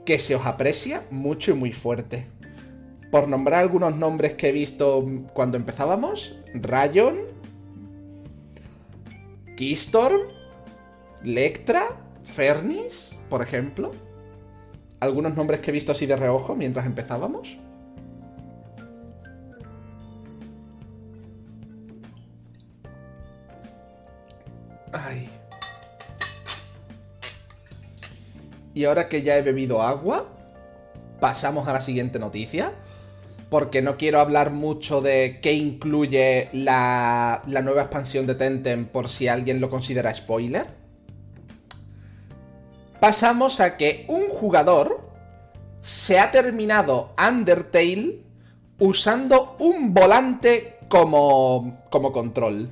Que 0.05 0.19
se 0.19 0.35
os 0.35 0.47
aprecia 0.47 1.05
mucho 1.11 1.53
y 1.53 1.55
muy 1.55 1.73
fuerte. 1.73 2.27
Por 3.11 3.29
nombrar 3.29 3.61
algunos 3.61 3.95
nombres 3.97 4.35
que 4.35 4.49
he 4.49 4.53
visto 4.53 5.05
cuando 5.33 5.57
empezábamos, 5.57 6.37
Rayon, 6.55 7.19
Keystorm, 9.61 10.23
Lectra, 11.23 11.89
Fernis, 12.23 13.15
por 13.29 13.43
ejemplo. 13.43 13.91
Algunos 15.01 15.37
nombres 15.37 15.61
que 15.61 15.71
he 15.71 15.75
visto 15.75 15.93
así 15.93 16.07
de 16.07 16.17
reojo 16.17 16.55
mientras 16.55 16.87
empezábamos. 16.87 17.59
Ay. 24.95 25.29
Y 28.73 28.85
ahora 28.87 29.11
que 29.11 29.21
ya 29.21 29.37
he 29.37 29.43
bebido 29.43 29.83
agua, 29.83 30.27
pasamos 31.21 31.69
a 31.69 31.75
la 31.75 31.83
siguiente 31.83 32.19
noticia. 32.19 32.73
Porque 33.51 33.83
no 33.83 33.97
quiero 33.97 34.21
hablar 34.21 34.53
mucho 34.53 35.01
de 35.01 35.41
qué 35.43 35.53
incluye 35.53 36.49
la, 36.53 37.43
nueva 37.47 37.83
expansión 37.83 38.27
de 38.27 38.37
Tentem 38.37 38.87
por 38.87 39.09
si 39.09 39.29
alguien 39.29 39.61
lo 39.61 39.69
considera 39.69 40.15
spoiler. 40.15 40.67
Pasamos 43.01 43.61
a 43.61 43.77
que 43.77 44.07
un 44.09 44.29
jugador 44.29 45.11
se 45.83 46.19
ha 46.19 46.31
terminado 46.31 47.13
Undertale 47.19 48.21
usando 48.79 49.57
un 49.59 49.93
volante 49.93 50.79
como, 50.89 51.83
como 51.91 52.13
control. 52.13 52.71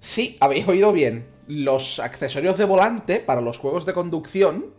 Sí, 0.00 0.36
habéis 0.40 0.68
oído 0.68 0.92
bien. 0.92 1.26
Los 1.46 1.98
accesorios 1.98 2.58
de 2.58 2.66
volante 2.66 3.20
para 3.20 3.40
los 3.40 3.58
juegos 3.58 3.86
de 3.86 3.94
conducción, 3.94 4.74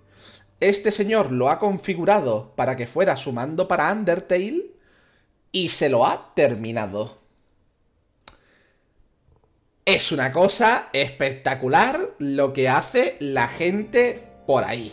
este 0.60 0.92
señor 0.92 1.32
lo 1.32 1.50
ha 1.50 1.60
configurado 1.60 2.54
para 2.56 2.76
que 2.76 2.88
fuera 2.88 3.18
su 3.18 3.32
mando 3.32 3.68
para 3.68 3.92
Undertale 3.92 4.72
y 5.52 5.70
se 5.70 5.90
lo 5.90 6.06
ha 6.06 6.34
terminado. 6.34 7.18
Es 9.86 10.12
una 10.12 10.32
cosa 10.32 10.90
espectacular 10.94 12.00
lo 12.18 12.54
que 12.54 12.70
hace 12.70 13.18
la 13.20 13.48
gente 13.48 14.24
por 14.48 14.64
ahí. 14.64 14.92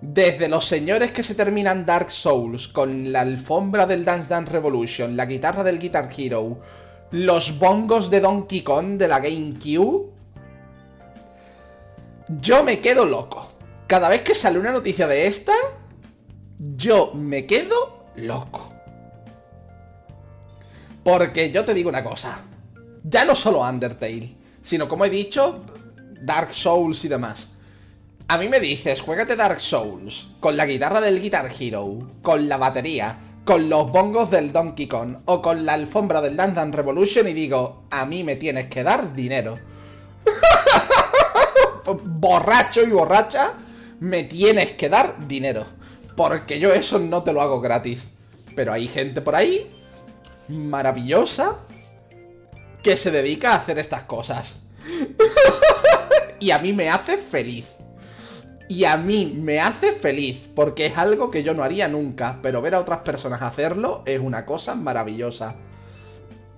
Desde 0.00 0.48
los 0.48 0.66
señores 0.66 1.10
que 1.10 1.22
se 1.22 1.34
terminan 1.34 1.86
Dark 1.86 2.10
Souls 2.10 2.68
con 2.68 3.10
la 3.10 3.22
alfombra 3.22 3.86
del 3.86 4.04
Dance 4.04 4.28
Dance 4.28 4.52
Revolution, 4.52 5.16
la 5.16 5.26
guitarra 5.26 5.64
del 5.64 5.78
Guitar 5.78 6.10
Hero, 6.16 6.60
los 7.10 7.58
bongos 7.58 8.10
de 8.10 8.20
Donkey 8.20 8.62
Kong 8.62 8.98
de 8.98 9.08
la 9.08 9.20
GameCube, 9.20 10.12
yo 12.28 12.62
me 12.62 12.80
quedo 12.80 13.06
loco. 13.06 13.47
Cada 13.88 14.10
vez 14.10 14.20
que 14.20 14.34
sale 14.34 14.58
una 14.58 14.70
noticia 14.70 15.06
de 15.06 15.26
esta, 15.26 15.54
yo 16.58 17.12
me 17.14 17.46
quedo 17.46 18.04
loco. 18.16 18.74
Porque 21.02 21.50
yo 21.50 21.64
te 21.64 21.72
digo 21.72 21.88
una 21.88 22.04
cosa, 22.04 22.42
ya 23.02 23.24
no 23.24 23.34
solo 23.34 23.62
Undertale, 23.62 24.36
sino 24.60 24.86
como 24.86 25.06
he 25.06 25.10
dicho, 25.10 25.64
Dark 26.20 26.52
Souls 26.52 27.02
y 27.06 27.08
demás. 27.08 27.48
A 28.28 28.36
mí 28.36 28.50
me 28.50 28.60
dices, 28.60 29.00
juégate 29.00 29.36
Dark 29.36 29.58
Souls, 29.58 30.28
con 30.38 30.58
la 30.58 30.66
guitarra 30.66 31.00
del 31.00 31.22
Guitar 31.22 31.50
Hero, 31.58 32.10
con 32.20 32.46
la 32.46 32.58
batería, 32.58 33.18
con 33.46 33.70
los 33.70 33.90
bongos 33.90 34.30
del 34.30 34.52
Donkey 34.52 34.86
Kong 34.86 35.20
o 35.24 35.40
con 35.40 35.64
la 35.64 35.72
alfombra 35.72 36.20
del 36.20 36.36
Dance 36.36 36.76
Revolution 36.76 37.26
y 37.26 37.32
digo, 37.32 37.84
a 37.90 38.04
mí 38.04 38.22
me 38.22 38.36
tienes 38.36 38.66
que 38.66 38.82
dar 38.82 39.14
dinero. 39.14 39.58
Borracho 42.04 42.82
y 42.82 42.90
borracha, 42.90 43.54
me 44.00 44.24
tienes 44.24 44.72
que 44.72 44.88
dar 44.88 45.28
dinero. 45.28 45.66
Porque 46.16 46.58
yo 46.58 46.72
eso 46.72 46.98
no 46.98 47.22
te 47.22 47.32
lo 47.32 47.40
hago 47.40 47.60
gratis. 47.60 48.08
Pero 48.54 48.72
hay 48.72 48.88
gente 48.88 49.20
por 49.20 49.36
ahí, 49.36 49.70
maravillosa, 50.48 51.58
que 52.82 52.96
se 52.96 53.10
dedica 53.10 53.52
a 53.52 53.56
hacer 53.56 53.78
estas 53.78 54.02
cosas. 54.02 54.56
y 56.40 56.50
a 56.50 56.58
mí 56.58 56.72
me 56.72 56.90
hace 56.90 57.18
feliz. 57.18 57.76
Y 58.68 58.84
a 58.84 58.96
mí 58.96 59.32
me 59.34 59.60
hace 59.60 59.92
feliz, 59.92 60.50
porque 60.54 60.86
es 60.86 60.98
algo 60.98 61.30
que 61.30 61.42
yo 61.42 61.54
no 61.54 61.62
haría 61.62 61.88
nunca, 61.88 62.38
pero 62.42 62.60
ver 62.60 62.74
a 62.74 62.80
otras 62.80 63.00
personas 63.00 63.40
hacerlo 63.40 64.02
es 64.04 64.20
una 64.20 64.44
cosa 64.44 64.74
maravillosa. 64.74 65.56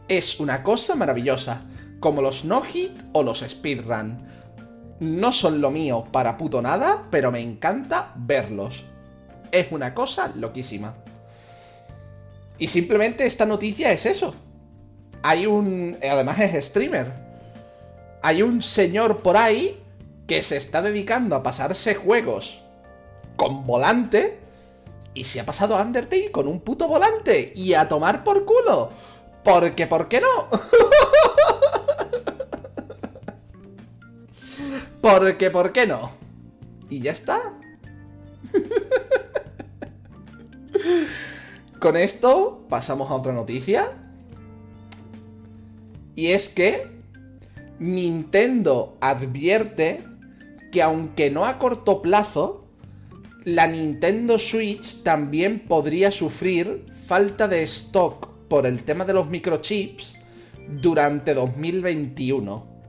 Es 0.08 0.40
una 0.40 0.64
cosa 0.64 0.96
maravillosa, 0.96 1.62
como 2.00 2.20
los 2.20 2.44
no-hit 2.44 2.90
o 3.12 3.22
los 3.22 3.44
speedrun. 3.46 4.29
No 5.00 5.32
son 5.32 5.60
lo 5.60 5.70
mío 5.70 6.04
para 6.12 6.36
puto 6.36 6.60
nada, 6.60 7.06
pero 7.10 7.32
me 7.32 7.40
encanta 7.40 8.12
verlos. 8.16 8.84
Es 9.50 9.72
una 9.72 9.94
cosa 9.94 10.32
loquísima. 10.36 10.94
Y 12.58 12.68
simplemente 12.68 13.26
esta 13.26 13.46
noticia 13.46 13.90
es 13.92 14.04
eso. 14.04 14.34
Hay 15.22 15.46
un... 15.46 15.96
Además 16.02 16.38
es 16.40 16.66
streamer. 16.66 17.12
Hay 18.22 18.42
un 18.42 18.62
señor 18.62 19.22
por 19.22 19.38
ahí 19.38 19.82
que 20.26 20.42
se 20.42 20.58
está 20.58 20.82
dedicando 20.82 21.34
a 21.34 21.42
pasarse 21.42 21.94
juegos 21.94 22.60
con 23.36 23.66
volante 23.66 24.38
y 25.14 25.24
se 25.24 25.40
ha 25.40 25.46
pasado 25.46 25.80
Undertale 25.80 26.30
con 26.30 26.46
un 26.46 26.60
puto 26.60 26.86
volante 26.86 27.52
y 27.54 27.72
a 27.72 27.88
tomar 27.88 28.22
por 28.22 28.44
culo. 28.44 28.90
Porque, 29.42 29.86
¿por 29.86 30.08
qué 30.08 30.20
no? 30.20 30.28
Porque, 35.00 35.50
¿por 35.50 35.72
qué 35.72 35.86
no? 35.86 36.12
Y 36.88 37.00
ya 37.00 37.12
está. 37.12 37.54
Con 41.80 41.96
esto 41.96 42.66
pasamos 42.68 43.10
a 43.10 43.14
otra 43.14 43.32
noticia. 43.32 43.92
Y 46.14 46.28
es 46.28 46.48
que 46.48 47.00
Nintendo 47.78 48.98
advierte 49.00 50.04
que 50.70 50.82
aunque 50.82 51.30
no 51.30 51.46
a 51.46 51.58
corto 51.58 52.02
plazo, 52.02 52.66
la 53.44 53.66
Nintendo 53.66 54.38
Switch 54.38 55.02
también 55.02 55.60
podría 55.60 56.12
sufrir 56.12 56.84
falta 57.06 57.48
de 57.48 57.62
stock 57.62 58.28
por 58.48 58.66
el 58.66 58.82
tema 58.84 59.06
de 59.06 59.14
los 59.14 59.30
microchips 59.30 60.16
durante 60.68 61.32
2021. 61.32 62.79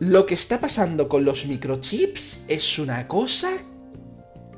Lo 0.00 0.24
que 0.24 0.32
está 0.32 0.58
pasando 0.58 1.10
con 1.10 1.26
los 1.26 1.44
microchips 1.44 2.46
es 2.48 2.78
una 2.78 3.06
cosa 3.06 3.50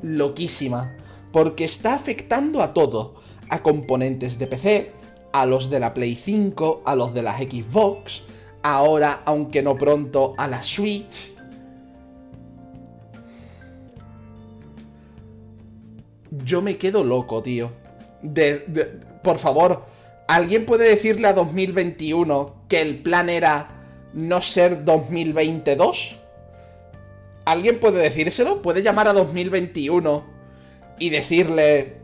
loquísima, 0.00 0.96
porque 1.32 1.64
está 1.64 1.94
afectando 1.94 2.62
a 2.62 2.72
todo, 2.72 3.16
a 3.48 3.60
componentes 3.60 4.38
de 4.38 4.46
PC, 4.46 4.92
a 5.32 5.44
los 5.44 5.68
de 5.68 5.80
la 5.80 5.94
Play 5.94 6.14
5, 6.14 6.82
a 6.84 6.94
los 6.94 7.12
de 7.12 7.22
las 7.24 7.40
Xbox, 7.40 8.22
ahora, 8.62 9.22
aunque 9.24 9.64
no 9.64 9.76
pronto, 9.76 10.34
a 10.38 10.46
la 10.46 10.62
Switch. 10.62 11.32
Yo 16.30 16.62
me 16.62 16.76
quedo 16.76 17.02
loco, 17.02 17.42
tío. 17.42 17.72
De, 18.22 18.64
por 19.24 19.38
favor, 19.38 19.86
¿alguien 20.28 20.66
puede 20.66 20.88
decirle 20.88 21.26
a 21.26 21.32
2021 21.32 22.66
que 22.68 22.80
el 22.80 23.02
plan 23.02 23.28
era 23.28 23.81
no 24.12 24.40
ser 24.40 24.84
2022? 24.84 26.18
¿Alguien 27.44 27.80
puede 27.80 28.00
decírselo? 28.00 28.62
¿Puede 28.62 28.82
llamar 28.82 29.08
a 29.08 29.12
2021 29.12 30.24
y 30.98 31.10
decirle, 31.10 31.96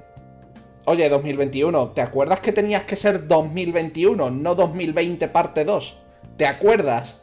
oye, 0.85 1.09
2021, 1.09 1.90
¿te 1.90 2.01
acuerdas 2.01 2.40
que 2.40 2.53
tenías 2.53 2.83
que 2.85 2.97
ser 2.97 3.29
2021, 3.29 4.31
no 4.31 4.55
2020 4.55 5.29
parte 5.29 5.64
2? 5.64 5.99
¿Te 6.37 6.47
acuerdas? 6.47 7.16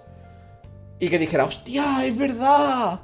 Y 1.00 1.10
que 1.10 1.20
dijera, 1.20 1.46
hostia, 1.46 2.06
es 2.06 2.18
verdad. 2.18 3.02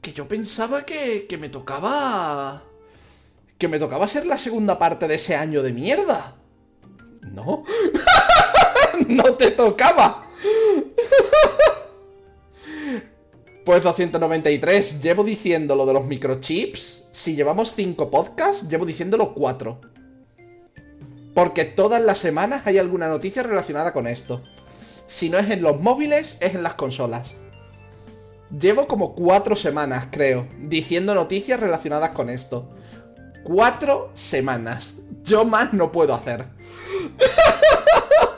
Que 0.00 0.12
yo 0.12 0.26
pensaba 0.26 0.84
que, 0.84 1.26
que 1.28 1.38
me 1.38 1.48
tocaba... 1.48 2.64
Que 3.58 3.68
me 3.68 3.78
tocaba 3.78 4.08
ser 4.08 4.26
la 4.26 4.36
segunda 4.36 4.78
parte 4.78 5.06
de 5.06 5.14
ese 5.14 5.36
año 5.36 5.62
de 5.62 5.72
mierda. 5.72 6.34
No. 7.22 7.62
no 9.08 9.34
te 9.34 9.50
tocaba. 9.50 10.26
Pues 13.64 13.82
293, 13.82 15.00
llevo 15.00 15.24
diciendo 15.24 15.74
lo 15.74 15.86
de 15.86 15.94
los 15.94 16.04
microchips. 16.04 17.06
Si 17.12 17.34
llevamos 17.34 17.72
5 17.74 18.10
podcasts, 18.10 18.68
llevo 18.68 18.84
diciéndolo 18.84 19.32
4. 19.32 19.80
Porque 21.34 21.64
todas 21.64 22.02
las 22.02 22.18
semanas 22.18 22.66
hay 22.66 22.78
alguna 22.78 23.08
noticia 23.08 23.42
relacionada 23.42 23.92
con 23.92 24.06
esto. 24.06 24.42
Si 25.06 25.30
no 25.30 25.38
es 25.38 25.50
en 25.50 25.62
los 25.62 25.80
móviles, 25.80 26.36
es 26.40 26.54
en 26.54 26.62
las 26.62 26.74
consolas. 26.74 27.32
Llevo 28.50 28.86
como 28.86 29.14
cuatro 29.14 29.56
semanas, 29.56 30.06
creo, 30.10 30.46
diciendo 30.60 31.14
noticias 31.14 31.58
relacionadas 31.58 32.10
con 32.10 32.30
esto. 32.30 32.70
Cuatro 33.42 34.10
semanas. 34.14 34.94
Yo 35.24 35.44
más 35.44 35.72
no 35.72 35.90
puedo 35.90 36.14
hacer. 36.14 36.46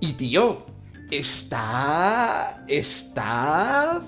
y 0.00 0.12
tío, 0.14 0.66
está... 1.10 2.64
Está... 2.68 4.02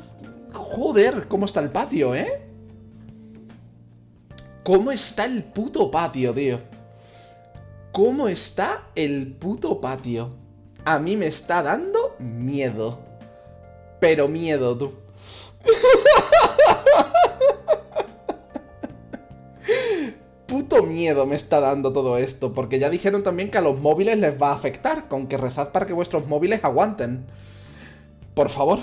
Joder, 0.52 1.28
¿cómo 1.28 1.46
está 1.46 1.60
el 1.60 1.70
patio, 1.70 2.14
eh? 2.14 2.42
¿Cómo 4.64 4.90
está 4.92 5.24
el 5.24 5.44
puto 5.44 5.90
patio, 5.90 6.34
tío? 6.34 6.60
cómo 7.98 8.28
está 8.28 8.86
el 8.94 9.32
puto 9.32 9.80
patio. 9.80 10.30
A 10.84 11.00
mí 11.00 11.16
me 11.16 11.26
está 11.26 11.64
dando 11.64 12.14
miedo. 12.20 13.00
Pero 13.98 14.28
miedo, 14.28 14.78
tú. 14.78 14.92
Miedo 20.82 21.26
me 21.26 21.36
está 21.36 21.60
dando 21.60 21.92
todo 21.92 22.18
esto, 22.18 22.52
porque 22.52 22.78
ya 22.78 22.90
dijeron 22.90 23.22
también 23.22 23.50
que 23.50 23.58
a 23.58 23.62
los 23.62 23.78
móviles 23.80 24.18
les 24.18 24.40
va 24.40 24.50
a 24.50 24.54
afectar, 24.54 25.08
con 25.08 25.26
que 25.26 25.36
rezad 25.36 25.72
para 25.72 25.86
que 25.86 25.92
vuestros 25.92 26.26
móviles 26.26 26.62
aguanten. 26.62 27.26
Por 28.34 28.50
favor. 28.50 28.80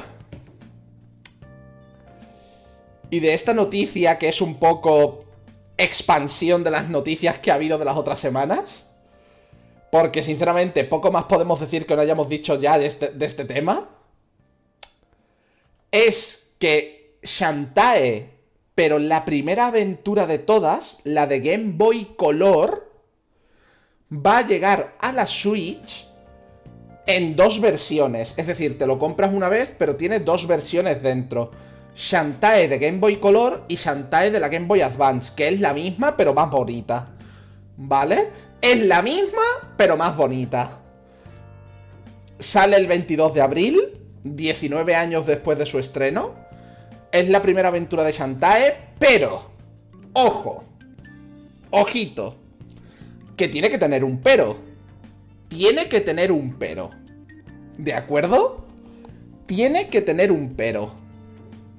Y 3.10 3.20
de 3.20 3.34
esta 3.34 3.54
noticia, 3.54 4.18
que 4.18 4.30
es 4.30 4.42
un 4.42 4.56
poco 4.56 5.26
expansión 5.78 6.64
de 6.64 6.72
las 6.72 6.90
noticias 6.90 7.40
que 7.40 7.52
ha 7.52 7.56
habido 7.56 7.78
de 7.78 7.86
las 7.86 7.98
otras 7.98 8.20
semanas, 8.20 8.86
porque 9.92 10.24
sinceramente 10.24 10.84
poco 10.84 11.12
más 11.12 11.26
podemos 11.26 11.60
decir 11.60 11.86
que 11.86 11.96
no 11.96 12.02
hayamos 12.02 12.28
dicho 12.28 12.60
ya 12.60 12.78
de 12.78 12.88
este, 12.88 13.10
de 13.10 13.26
este 13.26 13.46
tema, 13.46 13.90
es 15.92 16.50
que 16.60 17.18
Shantae 17.24 18.35
pero 18.76 19.00
la 19.00 19.24
primera 19.24 19.68
aventura 19.68 20.28
de 20.28 20.38
todas, 20.38 20.98
la 21.06 21.28
de 21.28 21.40
Game 21.40 21.74
Boy 21.76 22.14
Color, 22.18 22.92
va 24.12 24.40
a 24.40 24.48
llegar 24.48 24.96
a 25.00 25.14
la 25.14 25.26
Switch 25.26 26.06
en 27.08 27.38
dos 27.38 27.62
versiones. 27.62 28.34
Es 28.36 28.48
decir, 28.48 28.78
te 28.78 28.86
lo 28.86 29.00
compras 29.00 29.34
una 29.34 29.48
vez, 29.48 29.74
pero 29.78 29.96
tiene 29.96 30.20
dos 30.20 30.46
versiones 30.46 31.02
dentro. 31.02 31.52
Shantae 31.96 32.68
de 32.68 32.78
Game 32.78 33.00
Boy 33.00 33.18
Color 33.18 33.64
y 33.70 33.76
Shantae 33.78 34.30
de 34.30 34.42
la 34.42 34.50
Game 34.50 34.68
Boy 34.68 34.82
Advance, 34.82 35.32
que 35.34 35.48
es 35.48 35.62
la 35.62 35.74
misma, 35.74 36.18
pero 36.18 36.34
más 36.34 36.52
bonita. 36.52 37.14
¿Vale? 37.78 38.30
Es 38.62 38.82
la 38.86 39.02
misma, 39.02 39.42
pero 39.78 39.96
más 39.96 40.18
bonita. 40.18 40.82
Sale 42.38 42.76
el 42.76 42.88
22 42.88 43.34
de 43.34 43.42
abril, 43.42 43.82
19 44.26 44.96
años 44.96 45.26
después 45.26 45.58
de 45.58 45.66
su 45.66 45.80
estreno 45.80 46.45
es 47.20 47.30
la 47.30 47.42
primera 47.42 47.70
aventura 47.70 48.04
de 48.04 48.12
Shantae, 48.12 48.76
pero, 49.00 49.50
ojo, 50.14 50.66
ojito, 51.70 52.36
que 53.38 53.48
tiene 53.48 53.70
que 53.70 53.78
tener 53.78 54.04
un 54.04 54.20
pero. 54.20 54.58
Tiene 55.48 55.88
que 55.88 56.02
tener 56.02 56.32
un 56.32 56.56
pero. 56.58 56.92
¿De 57.78 57.94
acuerdo? 57.94 58.66
Tiene 59.46 59.88
que 59.88 60.02
tener 60.02 60.32
un 60.32 60.56
pero. 60.56 60.94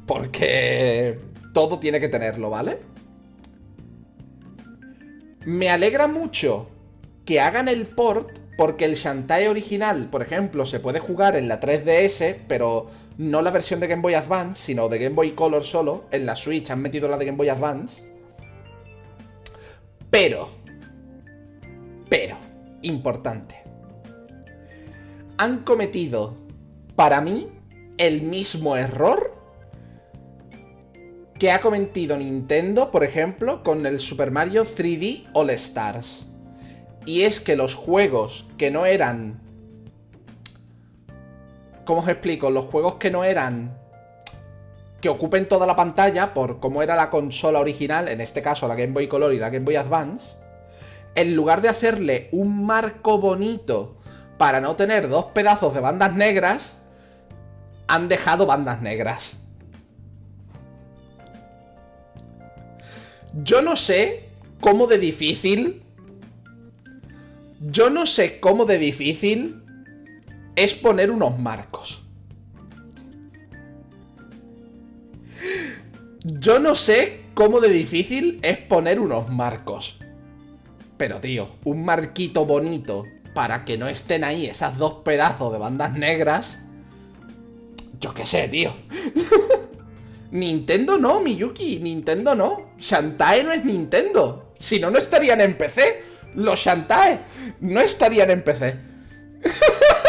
Porque 0.07 1.18
todo 1.53 1.78
tiene 1.78 2.01
que 2.01 2.09
tenerlo, 2.09 2.49
¿vale? 2.49 2.78
Me 5.45 5.68
alegra 5.68 6.07
mucho 6.07 6.68
que 7.24 7.41
hagan 7.41 7.68
el 7.68 7.87
port 7.87 8.39
porque 8.57 8.87
el 8.87 8.95
Shantae 8.95 9.49
original, 9.49 10.09
por 10.11 10.23
ejemplo, 10.23 10.65
se 10.65 10.81
puede 10.81 10.99
jugar 10.99 11.37
en 11.37 11.47
la 11.47 11.61
3DS, 11.61 12.39
pero 12.49 12.87
no 13.19 13.43
la 13.43 13.51
versión 13.51 13.81
de 13.81 13.87
Game 13.87 14.03
Boy 14.03 14.15
Advance, 14.15 14.63
sino 14.63 14.89
de 14.89 14.99
Game 14.99 15.15
Boy 15.15 15.33
Color 15.33 15.65
solo. 15.65 16.05
En 16.11 16.25
la 16.25 16.37
Switch 16.37 16.71
han 16.71 16.81
metido 16.81 17.09
la 17.09 17.19
de 17.19 17.27
Game 17.27 17.37
Boy 17.37 17.51
Advance. 17.51 18.03
Pero, 20.11 20.49
pero, 22.09 22.39
importante. 22.83 23.57
Han 25.37 25.59
cometido, 25.59 26.37
para 26.95 27.21
mí, 27.21 27.49
el 27.99 28.23
mismo 28.23 28.77
error 28.77 29.35
que 31.39 31.51
ha 31.51 31.61
cometido 31.61 32.17
Nintendo, 32.17 32.91
por 32.91 33.05
ejemplo, 33.05 33.63
con 33.63 33.85
el 33.85 33.99
Super 33.99 34.31
Mario 34.31 34.65
3D 34.65 35.29
All 35.35 35.51
Stars. 35.51 36.26
Y 37.07 37.23
es 37.23 37.41
que 37.41 37.57
los 37.57 37.75
juegos 37.75 38.45
que 38.59 38.71
no 38.71 38.85
eran... 38.85 39.41
¿Cómo 41.85 42.01
os 42.01 42.09
explico? 42.09 42.51
Los 42.51 42.65
juegos 42.67 42.97
que 42.97 43.13
no 43.13 43.23
eran... 43.23 43.79
Que 45.01 45.09
ocupen 45.09 45.47
toda 45.47 45.67
la 45.67 45.77
pantalla 45.77 46.35
por 46.35 46.59
cómo 46.59 46.83
era 46.83 46.97
la 46.97 47.11
consola 47.11 47.61
original, 47.61 48.09
en 48.09 48.21
este 48.21 48.43
caso 48.43 48.67
la 48.67 48.75
Game 48.75 48.93
Boy 48.93 49.07
Color 49.07 49.33
y 49.35 49.39
la 49.39 49.51
Game 49.51 49.65
Boy 49.65 49.77
Advance, 49.77 50.37
en 51.15 51.37
lugar 51.37 51.63
de 51.63 51.69
hacerle 51.69 52.29
un 52.33 52.67
marco 52.67 53.19
bonito 53.19 53.99
para 54.37 54.61
no 54.61 54.75
tener 54.75 55.09
dos 55.09 55.27
pedazos 55.27 55.75
de 55.75 55.81
bandas 55.81 56.15
negras, 56.15 56.75
han 57.87 58.09
dejado 58.09 58.47
bandas 58.47 58.83
negras. 58.83 59.37
Yo 63.45 63.63
no 63.63 63.77
sé 63.77 64.29
cómo 64.61 64.89
de 64.89 64.99
difícil 64.99 65.86
yo 67.61 67.91
no 67.91 68.07
sé 68.07 68.41
cómo 68.41 68.65
de 68.65 68.79
difícil 68.79 69.63
es 70.57 70.75
poner 70.75 71.11
unos 71.11 71.39
marcos. 71.39 72.03
Yo 76.23 76.59
no 76.59 76.75
sé 76.75 77.21
cómo 77.35 77.61
de 77.61 77.69
difícil 77.69 78.41
es 78.43 78.59
poner 78.59 78.99
unos 78.99 79.29
marcos. 79.29 79.99
Pero 80.97 81.21
tío, 81.21 81.51
un 81.65 81.85
marquito 81.85 82.47
bonito 82.47 83.05
para 83.35 83.65
que 83.65 83.77
no 83.77 83.89
estén 83.89 84.25
ahí 84.25 84.47
esas 84.47 84.79
dos 84.79 84.95
pedazos 85.05 85.53
de 85.53 85.59
bandas 85.59 85.93
negras. 85.93 86.59
Yo 88.01 88.13
qué 88.15 88.27
sé, 88.27 88.49
tío. 88.49 88.75
Nintendo 90.31 90.99
no, 90.99 91.21
Miyuki, 91.21 91.79
Nintendo 91.81 92.35
no. 92.35 92.71
Shantae 92.79 93.45
no 93.45 93.53
es 93.53 93.65
Nintendo. 93.65 94.55
Si 94.59 94.81
no, 94.81 94.91
no 94.91 94.99
estarían 94.99 95.41
en 95.41 95.57
PC. 95.57 96.03
Los 96.37 96.61
Shantae 96.61 97.18
no 97.61 97.80
estarían 97.80 98.30
en 98.30 98.45
PC. 98.45 98.76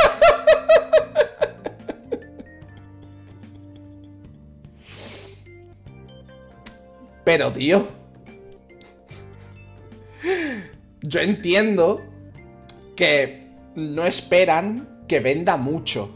Pero, 7.24 7.52
tío. 7.52 7.88
Yo 11.02 11.20
entiendo 11.22 12.04
que 12.96 13.48
no 13.76 14.06
esperan 14.06 15.04
que 15.08 15.20
venda 15.20 15.58
mucho. 15.58 16.12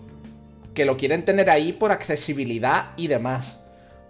Que 0.73 0.85
lo 0.85 0.97
quieren 0.97 1.25
tener 1.25 1.49
ahí 1.49 1.73
por 1.73 1.91
accesibilidad 1.91 2.91
y 2.97 3.07
demás. 3.07 3.59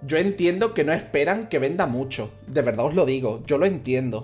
Yo 0.04 0.18
entiendo 0.18 0.74
que 0.74 0.84
no 0.84 0.94
esperan 0.94 1.48
que 1.48 1.60
venda 1.60 1.86
mucho. 1.86 2.34
De 2.48 2.64
verdad 2.64 2.86
os 2.86 2.96
lo 2.96 3.06
digo, 3.06 3.44
yo 3.46 3.58
lo 3.60 3.66
entiendo. 3.68 4.24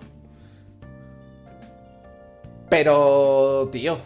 Pero, 2.70 3.70
tío, 3.72 3.97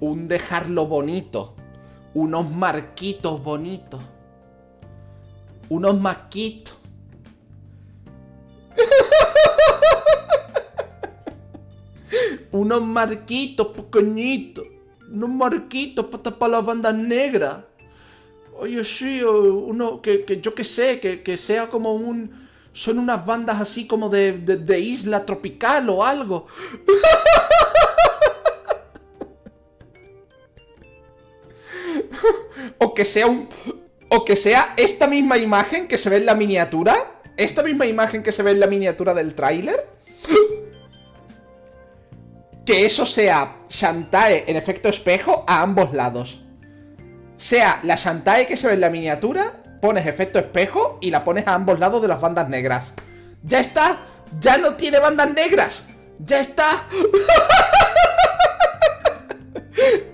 un 0.00 0.28
dejarlo 0.28 0.86
bonito, 0.86 1.54
unos 2.14 2.50
marquitos 2.50 3.42
bonitos, 3.42 4.00
unos 5.68 6.00
maquitos. 6.00 6.74
unos 12.52 12.82
marquitos 12.82 13.66
pequeñitos, 13.68 14.64
unos 15.10 15.30
marquitos 15.30 16.06
para 16.06 16.22
tapar 16.22 16.50
las 16.50 16.64
bandas 16.64 16.94
negras. 16.94 17.64
Oye, 18.56 18.84
sí, 18.84 19.20
uno 19.24 20.00
que, 20.00 20.24
que 20.24 20.40
yo 20.40 20.54
que 20.54 20.62
sé, 20.62 21.00
que, 21.00 21.24
que 21.24 21.36
sea 21.36 21.68
como 21.68 21.94
un 21.94 22.43
son 22.74 22.98
unas 22.98 23.24
bandas 23.24 23.60
así 23.60 23.86
como 23.86 24.10
de, 24.10 24.80
isla 24.80 25.24
tropical 25.24 25.88
o 25.88 26.04
algo. 26.04 26.48
o 32.78 32.92
que 32.92 33.04
sea 33.04 33.28
un... 33.28 33.48
O 34.10 34.24
que 34.24 34.34
sea 34.36 34.74
esta 34.76 35.06
misma 35.06 35.38
imagen 35.38 35.86
que 35.88 35.98
se 35.98 36.10
ve 36.10 36.16
en 36.16 36.26
la 36.26 36.34
miniatura. 36.34 36.94
Esta 37.36 37.62
misma 37.62 37.86
imagen 37.86 38.24
que 38.24 38.32
se 38.32 38.42
ve 38.42 38.50
en 38.50 38.60
la 38.60 38.66
miniatura 38.66 39.14
del 39.14 39.34
tráiler. 39.36 39.88
Que 42.66 42.86
eso 42.86 43.06
sea 43.06 43.58
Shantae 43.68 44.44
en 44.48 44.56
efecto 44.56 44.88
espejo 44.88 45.44
a 45.46 45.62
ambos 45.62 45.92
lados. 45.94 46.42
Sea 47.36 47.80
la 47.84 47.94
Shantae 47.94 48.46
que 48.46 48.56
se 48.56 48.66
ve 48.66 48.74
en 48.74 48.80
la 48.80 48.90
miniatura 48.90 49.63
pones 49.84 50.06
efecto 50.06 50.38
espejo 50.38 50.96
y 51.02 51.10
la 51.10 51.24
pones 51.24 51.46
a 51.46 51.52
ambos 51.52 51.78
lados 51.78 52.00
de 52.00 52.08
las 52.08 52.18
bandas 52.18 52.48
negras. 52.48 52.94
¡Ya 53.42 53.60
está! 53.60 53.98
¡Ya 54.40 54.56
no 54.56 54.76
tiene 54.76 54.98
bandas 54.98 55.30
negras! 55.34 55.84
¡Ya 56.20 56.40
está! 56.40 56.70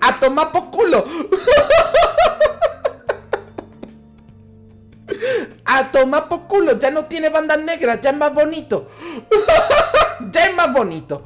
¡A 0.01 0.19
tomar 0.19 0.51
por 0.51 0.71
culo! 0.71 1.05
¡A 5.63 5.89
tomar 5.89 6.27
por 6.27 6.49
culo! 6.49 6.77
Ya 6.77 6.91
no 6.91 7.05
tiene 7.05 7.29
bandas 7.29 7.59
negras, 7.59 8.01
ya 8.01 8.09
es 8.09 8.17
más 8.17 8.33
bonito. 8.33 8.91
ya 10.33 10.47
es 10.47 10.53
más 10.53 10.73
bonito. 10.73 11.23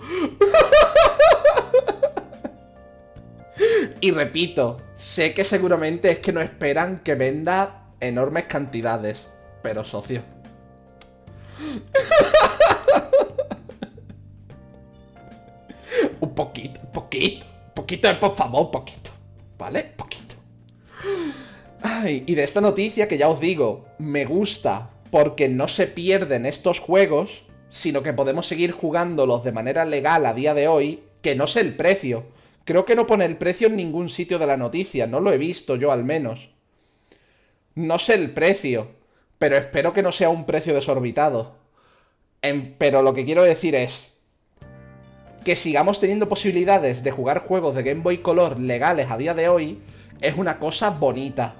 y 4.02 4.12
repito, 4.12 4.84
sé 4.96 5.34
que 5.34 5.43
seguramente 5.43 6.12
es 6.12 6.20
que 6.20 6.32
no 6.32 6.41
esperan 6.41 7.00
que 7.00 7.16
venda 7.16 7.85
enormes 8.08 8.45
cantidades, 8.45 9.30
pero 9.62 9.84
socio. 9.84 10.24
poquito, 16.36 16.80
poquito, 16.93 17.45
poquito, 17.74 18.20
por 18.20 18.36
favor, 18.36 18.70
poquito. 18.70 19.12
¿Vale? 19.58 19.84
Poquito. 19.95 20.36
Ay, 21.82 22.24
y 22.28 22.36
de 22.36 22.43
esta 22.43 22.62
noticia 22.62 23.08
que 23.08 23.18
ya 23.18 23.30
os 23.30 23.39
digo, 23.39 23.86
me 23.99 24.26
gusta 24.26 24.89
porque 25.12 25.47
no 25.47 25.68
se 25.68 25.88
pierden 25.88 26.45
estos 26.45 26.80
juegos, 26.80 27.45
sino 27.70 28.03
que 28.03 28.14
podemos 28.14 28.47
seguir 28.47 28.72
jugándolos 28.72 29.43
de 29.43 29.51
manera 29.51 29.86
legal 29.86 30.26
a 30.26 30.34
día 30.34 30.53
de 30.53 30.68
hoy, 30.68 31.03
que 31.22 31.36
no 31.36 31.47
sé 31.47 31.62
el 31.62 31.76
precio. 31.76 32.26
Creo 32.66 32.86
que 32.86 32.95
no 32.95 33.06
pone 33.08 33.26
el 33.26 33.38
precio 33.38 33.68
en 33.68 33.76
ningún 33.76 34.10
sitio 34.10 34.39
de 34.39 34.47
la 34.47 34.58
noticia, 34.58 35.08
no 35.08 35.20
lo 35.20 35.32
he 35.32 35.38
visto 35.38 35.76
yo 35.76 35.91
al 35.91 36.03
menos. 36.03 36.55
No 37.76 37.99
sé 37.99 38.15
el 38.15 38.32
precio, 38.32 38.88
pero 39.38 39.57
espero 39.57 39.93
que 39.93 40.01
no 40.01 40.13
sea 40.13 40.30
un 40.30 40.45
precio 40.45 40.73
desorbitado. 40.73 41.57
pero 42.78 43.01
lo 43.01 43.13
que 43.13 43.26
quiero 43.26 43.43
decir 43.43 43.76
es 43.76 44.11
que 45.43 45.57
sigamos 45.57 45.99
teniendo 45.99 46.30
posibilidades 46.30 47.03
de 47.03 47.11
jugar 47.11 47.39
juegos 47.39 47.76
de 47.76 47.84
Game 47.84 48.01
Boy 48.01 48.19
Color 48.19 48.59
legales 48.59 49.11
a 49.11 49.17
día 49.17 49.34
de 49.34 49.49
hoy 49.49 49.82
es 50.21 50.38
una 50.38 50.57
cosa 50.57 50.89
bonita. 50.89 51.55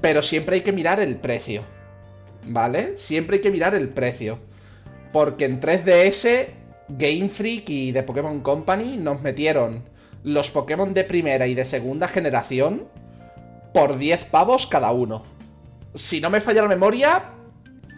Pero 0.00 0.22
siempre 0.22 0.56
hay 0.56 0.62
que 0.62 0.72
mirar 0.72 1.00
el 1.00 1.16
precio. 1.16 1.64
¿Vale? 2.46 2.96
Siempre 2.96 3.36
hay 3.36 3.42
que 3.42 3.50
mirar 3.50 3.74
el 3.74 3.88
precio. 3.88 4.38
Porque 5.12 5.44
en 5.44 5.60
3DS, 5.60 6.46
Game 6.88 7.28
Freak 7.28 7.68
y 7.68 7.92
The 7.92 8.04
Pokémon 8.04 8.40
Company 8.40 8.96
nos 8.98 9.20
metieron 9.20 9.84
los 10.22 10.50
Pokémon 10.50 10.94
de 10.94 11.04
primera 11.04 11.46
y 11.48 11.54
de 11.54 11.64
segunda 11.64 12.06
generación 12.06 12.88
por 13.72 13.96
10 13.96 14.26
pavos 14.26 14.66
cada 14.66 14.90
uno. 14.92 15.24
Si 15.94 16.20
no 16.20 16.30
me 16.30 16.40
falla 16.40 16.62
la 16.62 16.68
memoria, 16.68 17.22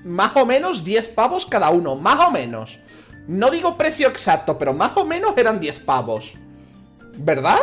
más 0.05 0.37
o 0.37 0.47
menos 0.47 0.85
10 0.85 1.09
pavos 1.09 1.47
cada 1.47 1.71
uno, 1.71 1.97
más 1.97 2.29
o 2.29 2.31
menos. 2.31 2.79
No 3.27 3.51
digo 3.51 3.77
precio 3.77 4.09
exacto, 4.09 4.59
pero 4.59 4.73
más 4.75 4.97
o 4.97 5.05
menos 5.05 5.37
eran 5.37 5.61
10 5.61 5.81
pavos. 5.81 6.35
¿Verdad? 7.17 7.59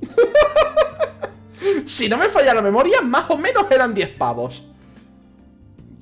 si 1.86 2.08
no 2.08 2.16
me 2.16 2.28
falla 2.28 2.54
la 2.54 2.62
memoria, 2.62 3.00
más 3.02 3.30
o 3.30 3.38
menos 3.38 3.70
eran 3.70 3.94
10 3.94 4.08
pavos. 4.10 4.64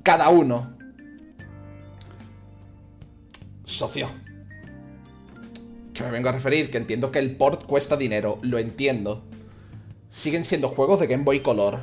Cada 0.02 0.28
uno. 0.28 0.74
Socio. 3.64 4.08
Que 5.92 6.04
me 6.04 6.10
vengo 6.10 6.28
a 6.28 6.32
referir, 6.32 6.70
que 6.70 6.78
entiendo 6.78 7.10
que 7.10 7.18
el 7.18 7.36
port 7.36 7.64
cuesta 7.64 7.96
dinero, 7.96 8.38
lo 8.42 8.58
entiendo. 8.58 9.24
Siguen 10.10 10.44
siendo 10.44 10.68
juegos 10.68 11.00
de 11.00 11.06
Game 11.06 11.24
Boy 11.24 11.40
Color. 11.40 11.80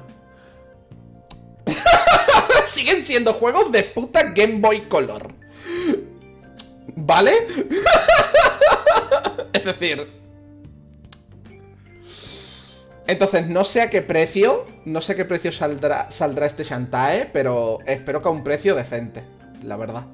Siguen 2.68 3.04
siendo 3.04 3.34
juegos 3.34 3.72
de 3.72 3.84
puta 3.84 4.32
Game 4.32 4.60
Boy 4.60 4.88
Color. 4.88 5.34
¿Vale? 6.96 7.34
es 9.54 9.64
decir... 9.64 10.24
Entonces, 13.06 13.48
no 13.48 13.66
sé 13.66 13.82
a 13.82 13.90
qué 13.90 14.02
precio, 14.02 14.66
no 14.86 15.02
sé 15.02 15.12
a 15.12 15.16
qué 15.16 15.26
precio 15.26 15.52
saldrá, 15.52 16.10
saldrá 16.10 16.46
este 16.46 16.64
Shantae, 16.64 17.30
pero 17.34 17.80
espero 17.86 18.22
que 18.22 18.30
a 18.30 18.32
un 18.32 18.44
precio 18.44 18.76
decente, 18.76 19.24
la 19.62 19.76
verdad. 19.76 20.06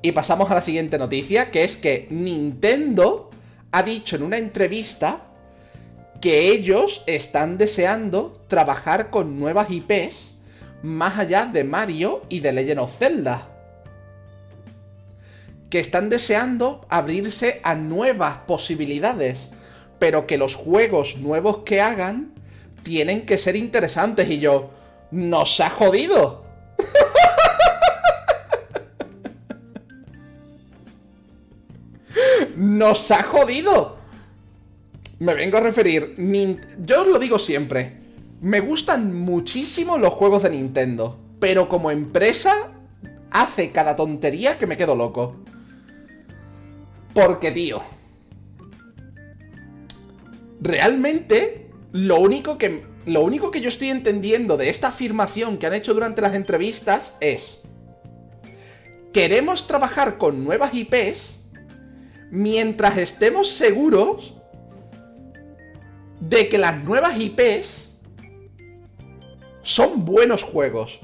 Y 0.00 0.12
pasamos 0.12 0.50
a 0.50 0.54
la 0.54 0.62
siguiente 0.62 0.98
noticia, 0.98 1.50
que 1.50 1.64
es 1.64 1.76
que 1.76 2.08
Nintendo 2.10 3.30
ha 3.72 3.82
dicho 3.82 4.16
en 4.16 4.22
una 4.22 4.38
entrevista 4.38 5.31
que 6.22 6.52
ellos 6.52 7.02
están 7.06 7.58
deseando 7.58 8.40
trabajar 8.46 9.10
con 9.10 9.38
nuevas 9.40 9.68
IPs 9.70 10.34
más 10.82 11.18
allá 11.18 11.46
de 11.46 11.64
Mario 11.64 12.22
y 12.28 12.38
de 12.38 12.52
Legend 12.52 12.78
of 12.78 12.96
Zelda. 12.96 13.48
Que 15.68 15.80
están 15.80 16.10
deseando 16.10 16.86
abrirse 16.88 17.60
a 17.64 17.74
nuevas 17.74 18.38
posibilidades, 18.46 19.48
pero 19.98 20.28
que 20.28 20.38
los 20.38 20.54
juegos 20.54 21.16
nuevos 21.16 21.64
que 21.64 21.80
hagan 21.80 22.32
tienen 22.84 23.26
que 23.26 23.36
ser 23.36 23.56
interesantes. 23.56 24.30
Y 24.30 24.38
yo, 24.38 24.70
nos 25.10 25.58
ha 25.58 25.70
jodido. 25.70 26.44
nos 32.56 33.10
ha 33.10 33.24
jodido. 33.24 34.01
Me 35.22 35.34
vengo 35.34 35.56
a 35.56 35.60
referir, 35.60 36.16
yo 36.84 37.02
os 37.02 37.06
lo 37.06 37.20
digo 37.20 37.38
siempre, 37.38 37.92
me 38.40 38.58
gustan 38.58 39.14
muchísimo 39.14 39.96
los 39.96 40.12
juegos 40.14 40.42
de 40.42 40.50
Nintendo, 40.50 41.16
pero 41.38 41.68
como 41.68 41.92
empresa 41.92 42.72
hace 43.30 43.70
cada 43.70 43.94
tontería 43.94 44.58
que 44.58 44.66
me 44.66 44.76
quedo 44.76 44.96
loco. 44.96 45.36
Porque, 47.14 47.52
tío, 47.52 47.82
realmente 50.60 51.70
lo 51.92 52.18
único 52.18 52.58
que 52.58 52.82
lo 53.06 53.20
único 53.22 53.52
que 53.52 53.60
yo 53.60 53.68
estoy 53.68 53.90
entendiendo 53.90 54.56
de 54.56 54.70
esta 54.70 54.88
afirmación 54.88 55.56
que 55.56 55.68
han 55.68 55.74
hecho 55.74 55.94
durante 55.94 56.20
las 56.20 56.34
entrevistas 56.34 57.16
es 57.20 57.60
queremos 59.12 59.68
trabajar 59.68 60.18
con 60.18 60.42
nuevas 60.42 60.74
IPs 60.74 61.36
mientras 62.32 62.98
estemos 62.98 63.50
seguros 63.50 64.41
de 66.28 66.48
que 66.48 66.56
las 66.56 66.84
nuevas 66.84 67.18
IPs 67.18 67.90
son 69.62 70.04
buenos 70.04 70.44
juegos. 70.44 71.00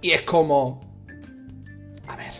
Y 0.00 0.12
es 0.12 0.22
como... 0.22 0.80
A 2.06 2.14
ver. 2.14 2.32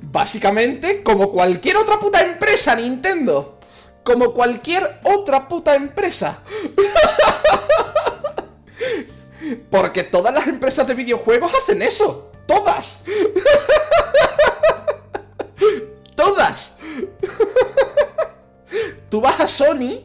Básicamente, 0.00 1.02
como 1.02 1.32
cualquier 1.32 1.76
otra 1.76 1.98
puta 1.98 2.24
empresa, 2.24 2.76
Nintendo. 2.76 3.58
Como 4.04 4.32
cualquier 4.32 5.00
otra 5.04 5.48
puta 5.48 5.74
empresa. 5.74 6.38
Porque 9.70 10.04
todas 10.04 10.32
las 10.32 10.46
empresas 10.46 10.86
de 10.86 10.94
videojuegos 10.94 11.50
hacen 11.52 11.82
eso. 11.82 12.30
Todas. 12.46 13.00
Todas. 16.14 16.75
Tú 19.08 19.20
vas 19.20 19.40
a 19.40 19.46
Sony 19.46 20.00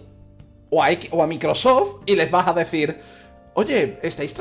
o 0.70 0.84
a, 0.84 1.28
Microsoft 1.28 2.04
y 2.06 2.16
les 2.16 2.32
vas 2.32 2.48
a 2.48 2.54
decir, 2.54 3.00
oye, 3.54 4.00
¿estáis, 4.02 4.34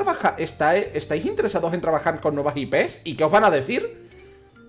¿estáis 0.93 1.25
interesados 1.25 1.73
en 1.73 1.81
trabajar 1.81 2.21
con 2.21 2.35
nuevas 2.35 2.55
IPs? 2.55 2.99
¿Y 3.03 3.15
qué 3.15 3.23
os 3.23 3.31
van 3.31 3.43
a 3.43 3.51
decir? 3.51 3.99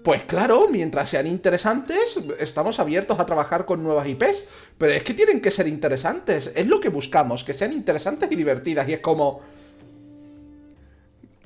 Pues 0.02 0.24
claro, 0.24 0.66
mientras 0.68 1.10
sean 1.10 1.28
interesantes, 1.28 2.18
estamos 2.40 2.80
abiertos 2.80 3.20
a 3.20 3.26
trabajar 3.26 3.64
con 3.64 3.84
nuevas 3.84 4.08
IPs. 4.08 4.44
Pero 4.76 4.92
es 4.92 5.04
que 5.04 5.14
tienen 5.14 5.40
que 5.40 5.52
ser 5.52 5.68
interesantes. 5.68 6.50
Es 6.54 6.66
lo 6.66 6.80
que 6.80 6.88
buscamos, 6.88 7.44
que 7.44 7.54
sean 7.54 7.72
interesantes 7.72 8.30
y 8.32 8.36
divertidas. 8.36 8.88
Y 8.88 8.94
es 8.94 9.00
como... 9.00 9.40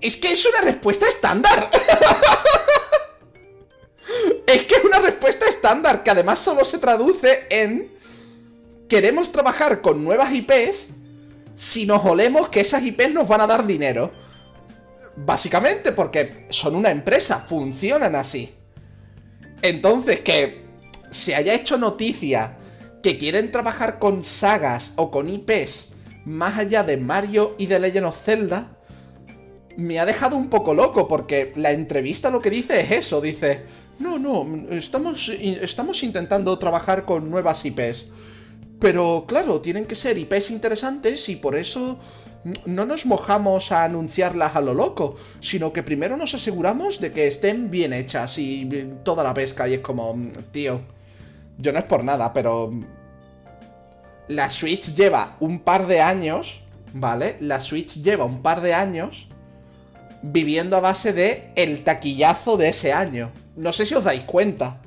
Es 0.00 0.16
que 0.16 0.32
es 0.32 0.46
una 0.46 0.62
respuesta 0.62 1.06
estándar. 1.06 1.70
una 4.96 5.06
respuesta 5.06 5.46
estándar 5.48 6.02
que 6.02 6.10
además 6.10 6.38
solo 6.38 6.64
se 6.64 6.78
traduce 6.78 7.44
en... 7.50 7.92
Queremos 8.88 9.32
trabajar 9.32 9.80
con 9.80 10.04
nuevas 10.04 10.32
IPs 10.32 10.88
si 11.56 11.86
nos 11.86 12.04
olemos 12.04 12.48
que 12.48 12.60
esas 12.60 12.82
IPs 12.82 13.12
nos 13.12 13.26
van 13.26 13.40
a 13.40 13.46
dar 13.46 13.66
dinero. 13.66 14.12
Básicamente 15.16 15.92
porque 15.92 16.46
son 16.50 16.76
una 16.76 16.90
empresa, 16.90 17.40
funcionan 17.40 18.14
así. 18.14 18.54
Entonces, 19.62 20.20
que 20.20 20.66
se 21.10 21.34
haya 21.34 21.54
hecho 21.54 21.78
noticia 21.78 22.58
que 23.02 23.18
quieren 23.18 23.50
trabajar 23.50 23.98
con 23.98 24.24
sagas 24.24 24.92
o 24.96 25.10
con 25.10 25.28
IPs 25.28 25.88
más 26.24 26.58
allá 26.58 26.82
de 26.82 26.96
Mario 26.96 27.54
y 27.58 27.66
de 27.66 27.80
Legend 27.80 28.06
of 28.06 28.24
Zelda, 28.24 28.78
me 29.76 30.00
ha 30.00 30.06
dejado 30.06 30.36
un 30.36 30.48
poco 30.48 30.74
loco 30.74 31.06
porque 31.06 31.52
la 31.56 31.70
entrevista 31.70 32.30
lo 32.30 32.40
que 32.40 32.50
dice 32.50 32.80
es 32.80 32.90
eso, 32.90 33.20
dice, 33.20 33.62
no, 33.98 34.18
no, 34.18 34.46
estamos, 34.70 35.28
estamos 35.28 36.02
intentando 36.02 36.58
trabajar 36.58 37.04
con 37.04 37.30
nuevas 37.30 37.64
IPs. 37.64 38.06
Pero 38.78 39.24
claro, 39.26 39.60
tienen 39.60 39.86
que 39.86 39.96
ser 39.96 40.18
IPs 40.18 40.50
interesantes 40.50 41.28
y 41.28 41.36
por 41.36 41.56
eso 41.56 41.98
no 42.66 42.84
nos 42.84 43.06
mojamos 43.06 43.72
a 43.72 43.84
anunciarlas 43.84 44.54
a 44.54 44.60
lo 44.60 44.74
loco, 44.74 45.16
sino 45.40 45.72
que 45.72 45.82
primero 45.82 46.16
nos 46.16 46.34
aseguramos 46.34 47.00
de 47.00 47.12
que 47.12 47.26
estén 47.26 47.70
bien 47.70 47.92
hechas 47.92 48.38
y 48.38 48.68
toda 49.02 49.24
la 49.24 49.34
pesca 49.34 49.66
y 49.66 49.74
es 49.74 49.80
como, 49.80 50.14
tío, 50.52 50.80
yo 51.58 51.72
no 51.72 51.78
es 51.78 51.84
por 51.86 52.04
nada, 52.04 52.32
pero 52.32 52.70
la 54.28 54.50
Switch 54.50 54.94
lleva 54.94 55.36
un 55.40 55.60
par 55.60 55.86
de 55.86 56.00
años, 56.00 56.60
¿vale? 56.92 57.36
La 57.40 57.60
Switch 57.60 58.02
lleva 58.02 58.24
un 58.24 58.42
par 58.42 58.60
de 58.60 58.74
años 58.74 59.28
viviendo 60.22 60.76
a 60.76 60.80
base 60.80 61.12
de 61.12 61.50
el 61.56 61.82
taquillazo 61.82 62.56
de 62.56 62.68
ese 62.68 62.92
año. 62.92 63.30
No 63.56 63.72
sé 63.72 63.86
si 63.86 63.94
os 63.94 64.04
dais 64.04 64.22
cuenta. 64.22 64.82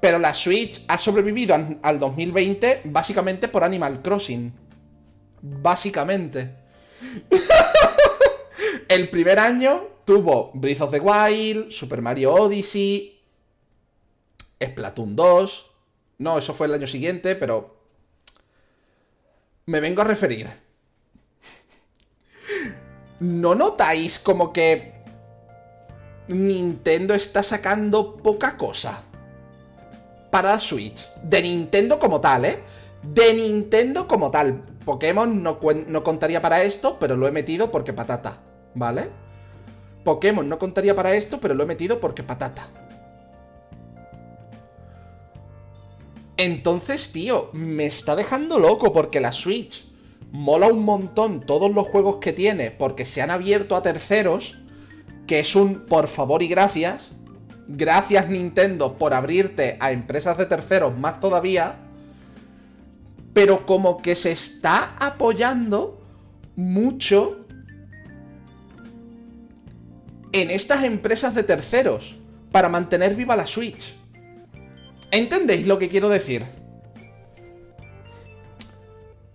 Pero 0.00 0.18
la 0.18 0.32
Switch 0.32 0.82
ha 0.88 0.96
sobrevivido 0.96 1.54
al 1.82 1.98
2020 1.98 2.82
básicamente 2.84 3.48
por 3.48 3.64
Animal 3.64 4.00
Crossing. 4.00 4.52
Básicamente. 5.42 6.56
el 8.88 9.10
primer 9.10 9.38
año 9.38 9.88
tuvo 10.04 10.50
Breath 10.54 10.80
of 10.80 10.90
the 10.90 11.00
Wild, 11.00 11.70
Super 11.70 12.00
Mario 12.00 12.34
Odyssey, 12.34 13.20
Splatoon 14.62 15.14
2. 15.14 15.66
No, 16.18 16.38
eso 16.38 16.54
fue 16.54 16.66
el 16.66 16.74
año 16.74 16.86
siguiente, 16.86 17.36
pero. 17.36 17.78
Me 19.66 19.80
vengo 19.80 20.02
a 20.02 20.06
referir. 20.06 20.48
¿No 23.20 23.54
notáis 23.54 24.18
como 24.18 24.52
que 24.52 24.99
Nintendo 26.30 27.14
está 27.14 27.42
sacando 27.42 28.16
poca 28.16 28.56
cosa 28.56 29.04
para 30.30 30.58
Switch? 30.58 31.08
De 31.22 31.42
Nintendo 31.42 31.98
como 31.98 32.20
tal, 32.20 32.44
¿eh? 32.44 32.60
De 33.02 33.34
Nintendo 33.34 34.06
como 34.06 34.30
tal. 34.30 34.62
Pokémon 34.84 35.42
no, 35.42 35.58
no 35.86 36.04
contaría 36.04 36.40
para 36.40 36.62
esto, 36.62 36.98
pero 36.98 37.16
lo 37.16 37.26
he 37.26 37.32
metido 37.32 37.70
porque 37.70 37.92
patata, 37.92 38.38
¿vale? 38.74 39.10
Pokémon 40.04 40.48
no 40.48 40.58
contaría 40.58 40.94
para 40.94 41.14
esto, 41.14 41.40
pero 41.40 41.54
lo 41.54 41.64
he 41.64 41.66
metido 41.66 42.00
porque 42.00 42.22
patata. 42.22 42.68
Entonces, 46.36 47.12
tío, 47.12 47.50
me 47.52 47.84
está 47.84 48.16
dejando 48.16 48.58
loco 48.58 48.92
porque 48.92 49.20
la 49.20 49.32
Switch 49.32 49.84
mola 50.32 50.68
un 50.68 50.84
montón 50.84 51.40
todos 51.40 51.70
los 51.70 51.88
juegos 51.88 52.16
que 52.16 52.32
tiene 52.32 52.70
porque 52.70 53.04
se 53.04 53.20
han 53.20 53.30
abierto 53.30 53.76
a 53.76 53.82
terceros, 53.82 54.56
que 55.30 55.38
es 55.38 55.54
un 55.54 55.86
por 55.86 56.08
favor 56.08 56.42
y 56.42 56.48
gracias. 56.48 57.10
Gracias 57.68 58.28
Nintendo 58.28 58.98
por 58.98 59.14
abrirte 59.14 59.76
a 59.78 59.92
empresas 59.92 60.36
de 60.36 60.44
terceros 60.44 60.98
más 60.98 61.20
todavía. 61.20 61.76
Pero 63.32 63.64
como 63.64 64.02
que 64.02 64.16
se 64.16 64.32
está 64.32 64.96
apoyando 64.98 66.02
mucho 66.56 67.46
en 70.32 70.50
estas 70.50 70.82
empresas 70.82 71.32
de 71.36 71.44
terceros 71.44 72.16
para 72.50 72.68
mantener 72.68 73.14
viva 73.14 73.36
la 73.36 73.46
Switch. 73.46 73.94
¿Entendéis 75.12 75.64
lo 75.64 75.78
que 75.78 75.88
quiero 75.88 76.08
decir? 76.08 76.44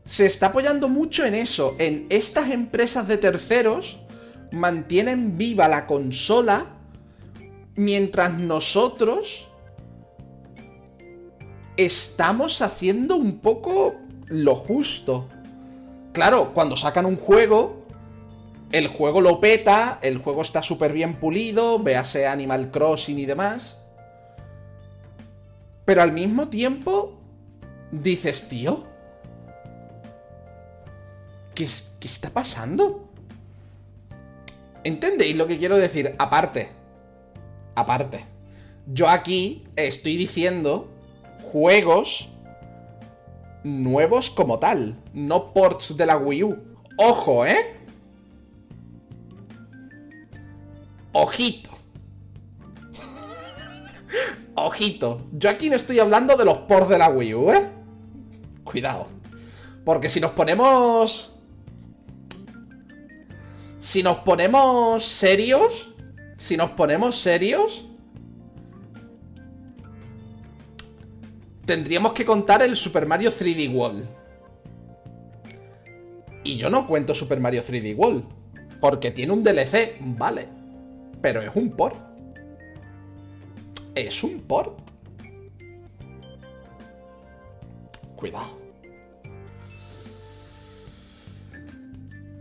Se 0.06 0.26
está 0.26 0.48
apoyando 0.48 0.89
mucho 0.89 1.26
en 1.26 1.36
eso, 1.36 1.78
en 1.80 2.06
estas 2.10 2.52
empresas 2.52 3.08
de 3.08 3.16
terceros 3.16 4.02
mantienen 4.56 5.38
viva 5.38 5.68
la 5.68 5.86
consola 5.86 6.66
mientras 7.76 8.34
nosotros 8.34 9.49
estamos 11.78 12.62
haciendo 12.62 13.16
un 13.18 13.39
poco 13.39 13.95
lo 14.28 14.56
justo. 14.56 15.28
Claro, 16.14 16.53
cuando 16.53 16.78
sacan 16.78 17.06
un 17.06 17.18
juego, 17.18 17.86
el 18.72 18.88
juego 18.88 19.22
lo 19.22 19.39
peta, 19.39 19.99
el 20.01 20.18
juego 20.20 20.41
está 20.41 20.64
súper 20.64 20.93
bien 20.93 21.20
pulido, 21.20 21.80
véase 21.80 22.26
Animal 22.26 22.72
Crossing 22.72 23.20
y 23.20 23.26
demás. 23.26 23.78
Pero 25.84 26.01
al 26.01 26.14
mismo 26.14 26.47
tiempo, 26.47 27.20
dices, 27.91 28.47
tío, 28.47 28.86
¿qué, 31.53 31.68
qué 31.99 32.08
está 32.08 32.30
pasando? 32.30 33.05
¿Entendéis 34.86 35.36
lo 35.36 35.47
que 35.47 35.57
quiero 35.57 35.77
decir? 35.77 36.13
Aparte, 36.19 36.69
aparte, 37.73 38.23
yo 38.86 39.09
aquí 39.09 39.67
estoy 39.75 40.15
diciendo 40.15 40.88
juegos 41.51 42.29
nuevos 43.63 44.29
como 44.29 44.59
tal, 44.59 44.95
no 45.11 45.53
ports 45.53 45.97
de 45.97 46.05
la 46.05 46.17
Wii 46.17 46.43
U. 46.43 46.57
Ojo, 46.97 47.47
¿eh? 47.47 47.57
Ojito. 51.13 51.71
Ojito. 54.53 55.25
Yo 55.31 55.49
aquí 55.49 55.71
no 55.71 55.77
estoy 55.77 55.97
hablando 55.97 56.38
de 56.38 56.45
los 56.45 56.59
ports 56.59 56.89
de 56.89 56.99
la 56.99 57.09
Wii 57.09 57.33
U, 57.33 57.51
¿eh? 57.51 57.71
Cuidado. 58.63 59.07
Porque 59.83 60.09
si 60.09 60.19
nos 60.19 60.33
ponemos... 60.33 61.34
Si 63.86 64.01
nos 64.01 64.17
ponemos 64.17 65.05
serios... 65.05 65.93
Si 66.38 66.57
nos 66.57 66.71
ponemos 66.71 67.19
serios... 67.19 67.86
Tendríamos 71.67 72.13
que 72.13 72.25
contar 72.25 72.63
el 72.63 72.75
Super 72.75 73.05
Mario 73.05 73.29
3D 73.29 73.71
Wall. 73.71 74.09
Y 76.43 76.57
yo 76.57 76.71
no 76.71 76.88
cuento 76.88 77.13
Super 77.13 77.39
Mario 77.39 77.61
3D 77.61 77.95
Wall. 77.95 78.25
Porque 78.81 79.11
tiene 79.11 79.33
un 79.33 79.43
DLC, 79.43 79.97
vale 79.99 80.49
pero 81.25 81.41
es 81.41 81.55
un 81.55 81.71
port. 81.71 81.95
Es 83.95 84.23
un 84.23 84.41
port. 84.41 84.77
Cuidado. 88.15 88.59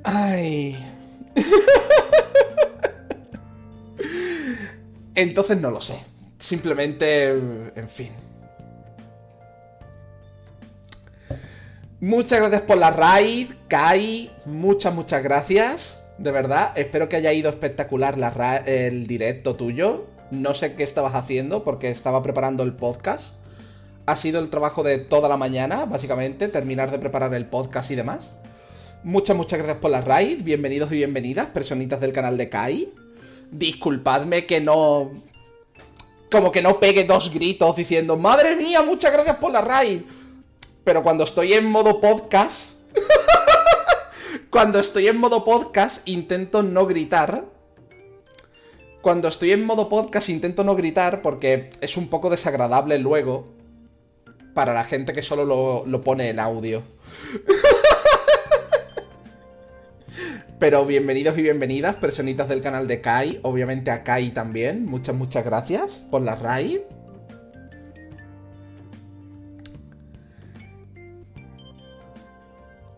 Ay. 0.05 0.77
Entonces 5.15 5.61
no 5.61 5.71
lo 5.71 5.81
sé. 5.81 5.95
Simplemente, 6.39 7.29
en 7.29 7.89
fin. 7.89 8.11
Muchas 12.01 12.41
gracias 12.41 12.63
por 12.63 12.77
la 12.77 12.91
raid, 12.91 13.53
Kai. 13.69 14.31
Muchas, 14.45 14.95
muchas 14.95 15.23
gracias. 15.23 16.01
De 16.19 16.33
verdad, 16.33 16.77
espero 16.77 17.09
que 17.09 17.17
haya 17.17 17.33
ido 17.33 17.49
espectacular 17.49 18.17
el 18.67 19.07
directo 19.07 19.57
tuyo. 19.57 20.07
No 20.31 20.55
sé 20.55 20.75
qué 20.75 20.83
estabas 20.83 21.15
haciendo 21.15 21.65
porque 21.65 21.89
estaba 21.89 22.23
preparando 22.23 22.63
el 22.63 22.75
podcast. 22.75 23.35
Ha 24.07 24.17
sido 24.17 24.41
el 24.41 24.51
trabajo 24.51 24.83
de 24.83 24.99
toda 24.99 25.29
la 25.29 25.37
mañana, 25.37 25.87
básicamente, 25.87 26.49
terminar 26.49 26.91
de 26.91 26.99
preparar 26.99 27.33
el 27.33 27.47
podcast 27.47 27.91
y 27.91 27.95
demás. 27.95 28.33
Muchas, 29.05 29.37
muchas 29.37 29.59
gracias 29.59 29.81
por 29.81 29.91
la 29.91 30.01
raid. 30.01 30.43
Bienvenidos 30.43 30.91
y 30.91 30.95
bienvenidas, 30.97 31.49
personitas 31.49 32.01
del 32.01 32.15
canal 32.15 32.39
de 32.39 32.49
Kai. 32.49 32.91
Disculpadme 33.51 34.47
que 34.47 34.63
no. 34.63 35.13
Como 36.33 36.51
que 36.51 36.63
no 36.63 36.81
pegue 36.81 37.05
dos 37.05 37.31
gritos 37.31 37.77
diciendo, 37.77 38.17
madre 38.17 38.57
mía, 38.57 38.81
muchas 38.81 39.13
gracias 39.13 39.37
por 39.37 39.53
la 39.53 39.61
raid. 39.61 40.01
Pero 40.85 41.03
cuando 41.03 41.25
estoy 41.25 41.53
en 41.53 41.67
modo 41.67 42.01
podcast. 42.01 42.71
Cuando 44.51 44.79
estoy 44.79 45.09
en 45.09 45.19
modo 45.19 45.45
podcast 45.45 46.09
intento 46.09 46.63
no 46.63 46.87
gritar. 46.87 47.45
Cuando 49.03 49.29
estoy 49.29 49.51
en 49.51 49.67
modo 49.67 49.89
podcast 49.89 50.29
intento 50.29 50.63
no 50.63 50.77
gritar 50.77 51.23
porque 51.23 51.71
es 51.81 51.97
un 51.97 52.09
poco 52.09 52.31
desagradable 52.31 52.99
luego 52.99 53.49
para 54.55 54.73
la 54.73 54.85
gente 54.85 55.13
que 55.13 55.23
solo 55.23 55.85
lo, 55.85 56.01
pone 56.01 56.31
en 56.31 56.39
audio. 56.39 56.83
Pero 60.65 60.87
bienvenidos 60.87 61.37
y 61.37 61.43
bienvenidas, 61.43 61.97
personitas 61.97 62.49
del 62.49 62.63
canal 62.63 62.89
de 62.89 63.03
Kai. 63.03 63.39
Obviamente 63.43 63.91
a 63.91 64.03
Kai 64.03 64.31
también. 64.31 64.87
Muchas, 64.87 65.15
muchas 65.15 65.45
gracias 65.45 66.03
por 66.11 66.23
la 66.23 66.37
raid. 66.37 66.79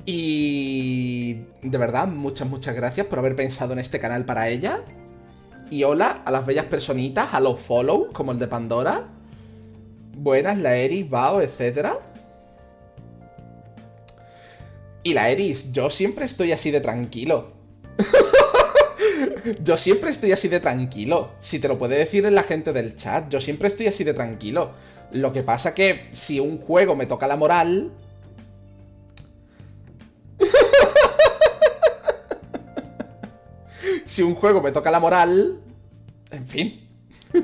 Y 0.05 1.41
de 1.61 1.77
verdad, 1.77 2.07
muchas, 2.07 2.49
muchas 2.49 2.77
gracias 2.77 3.09
por 3.09 3.19
haber 3.19 3.35
pensado 3.35 3.73
en 3.73 3.81
este 3.81 3.99
canal 3.99 4.25
para 4.25 4.49
ella. 4.49 4.83
Y 5.69 5.83
hola 5.83 6.23
a 6.25 6.31
las 6.31 6.47
bellas 6.47 6.67
personitas, 6.67 7.35
a 7.35 7.41
los 7.41 7.59
follow, 7.59 8.13
como 8.13 8.31
el 8.31 8.39
de 8.39 8.47
Pandora. 8.47 9.09
Buenas, 10.17 10.59
la 10.59 10.77
Eris, 10.77 11.11
Bao, 11.11 11.41
etc. 11.41 11.89
Y 15.03 15.15
la 15.15 15.31
Eris, 15.31 15.73
yo 15.73 15.91
siempre 15.91 16.27
estoy 16.27 16.53
así 16.53 16.71
de 16.71 16.81
tranquilo. 16.81 17.56
Yo 19.63 19.77
siempre 19.77 20.11
estoy 20.11 20.33
así 20.33 20.49
de 20.49 20.61
tranquilo. 20.61 21.33
Si 21.41 21.59
te 21.59 21.69
lo 21.69 21.79
puede 21.79 21.97
decir 21.97 22.31
la 22.31 22.43
gente 22.43 22.73
del 22.73 22.97
chat, 22.97 23.29
yo 23.29 23.41
siempre 23.41 23.69
estoy 23.69 23.87
así 23.87 24.05
de 24.05 24.15
tranquilo. 24.15 24.73
Lo 25.13 25.33
que 25.33 25.43
pasa 25.43 25.75
que 25.75 26.09
si 26.13 26.41
un 26.41 26.59
juego 26.59 26.97
me 26.97 27.07
toca 27.07 27.27
la 27.27 27.37
moral, 27.37 27.91
si 34.07 34.23
un 34.23 34.35
juego 34.35 34.63
me 34.63 34.73
toca 34.73 34.91
la 34.91 35.01
moral, 35.01 35.61
en 36.31 36.47
fin. 36.47 36.89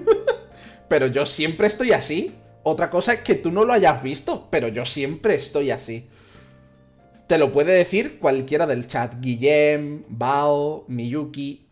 pero 0.88 1.06
yo 1.06 1.26
siempre 1.26 1.66
estoy 1.66 1.92
así. 1.92 2.34
Otra 2.64 2.90
cosa 2.90 3.14
es 3.14 3.20
que 3.20 3.34
tú 3.34 3.50
no 3.50 3.64
lo 3.64 3.72
hayas 3.72 4.02
visto, 4.02 4.46
pero 4.50 4.68
yo 4.68 4.84
siempre 4.84 5.34
estoy 5.34 5.70
así. 5.70 6.08
Te 7.32 7.38
lo 7.38 7.50
puede 7.50 7.72
decir 7.72 8.18
cualquiera 8.18 8.66
del 8.66 8.86
chat. 8.86 9.14
Guillem, 9.18 10.04
Bao, 10.06 10.84
Miyuki. 10.88 11.66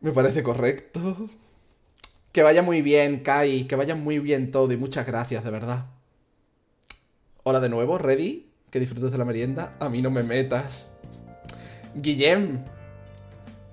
Me 0.00 0.12
parece 0.12 0.44
correcto. 0.44 1.28
Que 2.30 2.44
vaya 2.44 2.62
muy 2.62 2.82
bien, 2.82 3.24
Kai. 3.24 3.64
Que 3.64 3.74
vaya 3.74 3.96
muy 3.96 4.20
bien 4.20 4.52
todo 4.52 4.72
y 4.72 4.76
muchas 4.76 5.08
gracias, 5.08 5.42
de 5.42 5.50
verdad. 5.50 5.86
Hola 7.42 7.58
de 7.58 7.68
nuevo, 7.68 7.98
¿ready? 7.98 8.48
Que 8.70 8.78
disfrutes 8.78 9.10
de 9.10 9.18
la 9.18 9.24
merienda. 9.24 9.74
A 9.80 9.88
mí 9.88 10.02
no 10.02 10.12
me 10.12 10.22
metas. 10.22 10.86
Guillem, 11.96 12.62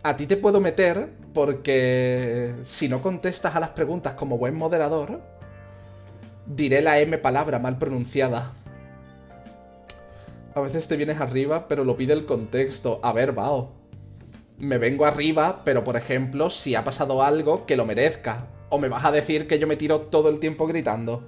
a 0.02 0.18
ti 0.18 0.26
te 0.26 0.38
puedo 0.38 0.62
meter 0.62 1.12
porque 1.32 2.56
si 2.66 2.90
no 2.90 3.04
contestas 3.04 3.56
a 3.56 3.60
las 3.60 3.70
preguntas 3.70 4.16
como 4.16 4.40
buen 4.40 4.56
moderador, 4.56 5.22
diré 6.48 6.82
la 6.82 6.98
M 6.98 7.20
palabra 7.20 7.60
mal 7.60 7.78
pronunciada. 7.78 8.54
A 10.56 10.62
veces 10.62 10.88
te 10.88 10.98
vienes 10.98 11.20
arriba, 11.20 11.68
pero 11.68 11.84
lo 11.84 11.98
pide 11.98 12.14
el 12.14 12.26
contexto. 12.26 13.00
A 13.04 13.12
ver, 13.12 13.32
Bao. 13.34 13.72
Me 14.60 14.78
vengo 14.78 15.06
arriba, 15.06 15.64
pero 15.66 15.84
por 15.84 15.98
ejemplo, 15.98 16.50
si 16.50 16.76
ha 16.76 16.84
pasado 16.84 17.24
algo 17.24 17.66
que 17.66 17.76
lo 17.76 17.86
merezca. 17.86 18.48
O 18.70 18.78
me 18.78 18.90
vas 18.90 19.06
a 19.06 19.12
decir 19.12 19.48
que 19.48 19.60
yo 19.60 19.68
me 19.68 19.76
tiro 19.76 20.02
todo 20.02 20.30
el 20.30 20.40
tiempo 20.40 20.68
gritando. 20.68 21.24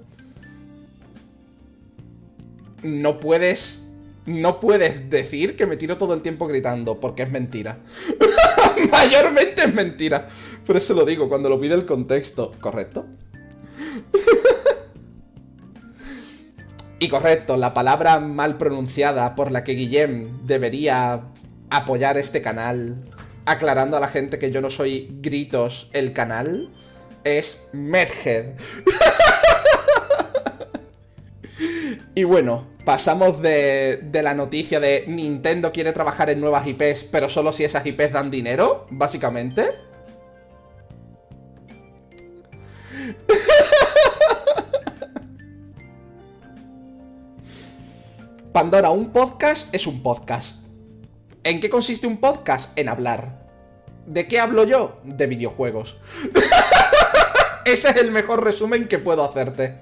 No 2.82 3.18
puedes 3.18 3.82
no 4.26 4.58
puedes 4.58 5.08
decir 5.08 5.56
que 5.56 5.66
me 5.66 5.76
tiro 5.76 5.96
todo 5.96 6.12
el 6.12 6.20
tiempo 6.20 6.48
gritando, 6.48 6.98
porque 6.98 7.22
es 7.22 7.30
mentira. 7.30 7.78
Mayormente 8.90 9.62
es 9.62 9.72
mentira. 9.72 10.26
Por 10.66 10.76
eso 10.76 10.94
lo 10.94 11.04
digo, 11.04 11.28
cuando 11.28 11.48
lo 11.48 11.60
pide 11.60 11.74
el 11.74 11.86
contexto. 11.86 12.52
¿Correcto? 12.60 13.06
y 16.98 17.08
correcto, 17.08 17.56
la 17.56 17.74
palabra 17.74 18.20
mal 18.20 18.56
pronunciada 18.56 19.34
por 19.34 19.52
la 19.52 19.64
que 19.64 19.72
Guillem 19.72 20.46
debería 20.46 21.24
apoyar 21.68 22.16
este 22.16 22.40
canal, 22.40 23.10
aclarando 23.44 23.96
a 23.96 24.00
la 24.00 24.08
gente 24.08 24.38
que 24.38 24.50
yo 24.50 24.60
no 24.60 24.70
soy 24.70 25.08
gritos 25.20 25.90
el 25.92 26.12
canal, 26.12 26.70
es 27.24 27.66
Medhead. 27.72 28.54
y 32.14 32.24
bueno, 32.24 32.76
pasamos 32.86 33.42
de, 33.42 34.08
la 34.12 34.32
noticia 34.32 34.80
de 34.80 35.04
Nintendo 35.06 35.72
quiere 35.72 35.92
trabajar 35.92 36.30
en 36.30 36.40
nuevas 36.40 36.66
IPs, 36.66 37.04
pero 37.10 37.28
solo 37.28 37.52
si 37.52 37.64
esas 37.64 37.84
IPs 37.84 38.12
dan 38.12 38.30
dinero, 38.30 38.86
básicamente. 38.90 39.72
Pandora, 48.56 48.88
un 48.88 49.12
podcast 49.12 49.74
es 49.74 49.86
un 49.86 50.02
podcast. 50.02 50.56
¿En 51.44 51.60
qué 51.60 51.68
consiste 51.68 52.06
un 52.06 52.16
podcast? 52.16 52.72
En 52.78 52.88
hablar. 52.88 53.46
¿De 54.06 54.26
qué 54.26 54.40
hablo 54.40 54.64
yo? 54.64 54.98
De 55.04 55.26
videojuegos. 55.26 55.98
Ese 57.66 57.90
es 57.90 57.96
el 57.96 58.12
mejor 58.12 58.42
resumen 58.42 58.88
que 58.88 58.98
puedo 58.98 59.22
hacerte. 59.24 59.78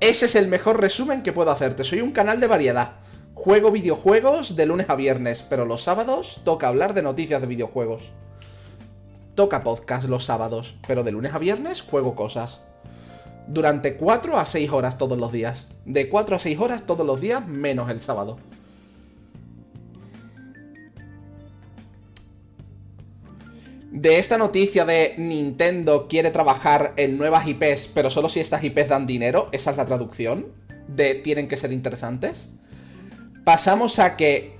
Ese 0.00 0.24
es 0.24 0.36
el 0.36 0.48
mejor 0.48 0.80
resumen 0.80 1.22
que 1.22 1.34
puedo 1.34 1.50
hacerte. 1.50 1.84
Soy 1.84 2.00
un 2.00 2.12
canal 2.12 2.40
de 2.40 2.46
variedad. 2.46 2.92
Juego 3.34 3.70
videojuegos 3.70 4.56
de 4.56 4.64
lunes 4.64 4.88
a 4.88 4.96
viernes, 4.96 5.44
pero 5.46 5.66
los 5.66 5.82
sábados 5.82 6.40
toca 6.44 6.68
hablar 6.68 6.94
de 6.94 7.02
noticias 7.02 7.42
de 7.42 7.46
videojuegos. 7.46 8.04
Toca 9.34 9.62
podcast 9.62 10.08
los 10.08 10.24
sábados, 10.24 10.76
pero 10.86 11.04
de 11.04 11.12
lunes 11.12 11.34
a 11.34 11.38
viernes 11.38 11.82
juego 11.82 12.14
cosas. 12.14 12.62
Durante 13.48 13.96
4 13.96 14.38
a 14.38 14.46
6 14.46 14.70
horas 14.70 14.98
todos 14.98 15.18
los 15.18 15.32
días. 15.32 15.66
De 15.84 16.08
4 16.08 16.36
a 16.36 16.38
6 16.38 16.58
horas 16.60 16.86
todos 16.86 17.06
los 17.06 17.20
días, 17.20 17.46
menos 17.46 17.90
el 17.90 18.00
sábado. 18.00 18.38
de 23.90 24.18
esta 24.18 24.38
noticia 24.38 24.84
de 24.84 25.14
Nintendo 25.16 26.06
quiere 26.08 26.30
trabajar 26.30 26.92
en 26.96 27.18
nuevas 27.18 27.46
IPs, 27.48 27.90
pero 27.92 28.10
solo 28.10 28.28
si 28.28 28.40
estas 28.40 28.62
IPs 28.62 28.88
dan 28.88 29.06
dinero, 29.06 29.48
esa 29.50 29.70
es 29.70 29.76
la 29.76 29.86
traducción, 29.86 30.46
de 30.86 31.14
tienen 31.16 31.48
que 31.48 31.56
ser 31.56 31.72
interesantes, 31.72 32.48
pasamos 33.44 33.98
a 33.98 34.16
que 34.16 34.56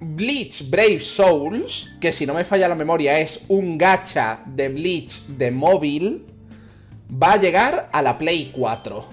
Bleach 0.00 0.68
Brave 0.68 1.00
Souls, 1.00 1.90
que 2.00 2.12
si 2.12 2.26
no 2.26 2.34
me 2.34 2.44
falla 2.44 2.68
la 2.68 2.74
memoria 2.74 3.18
es 3.18 3.44
un 3.48 3.78
gacha 3.78 4.42
de 4.46 4.68
Bleach 4.68 5.26
de 5.26 5.50
móvil, 5.50 6.26
va 7.12 7.32
a 7.32 7.36
llegar 7.36 7.90
a 7.92 8.02
la 8.02 8.16
Play 8.16 8.52
4. 8.52 9.04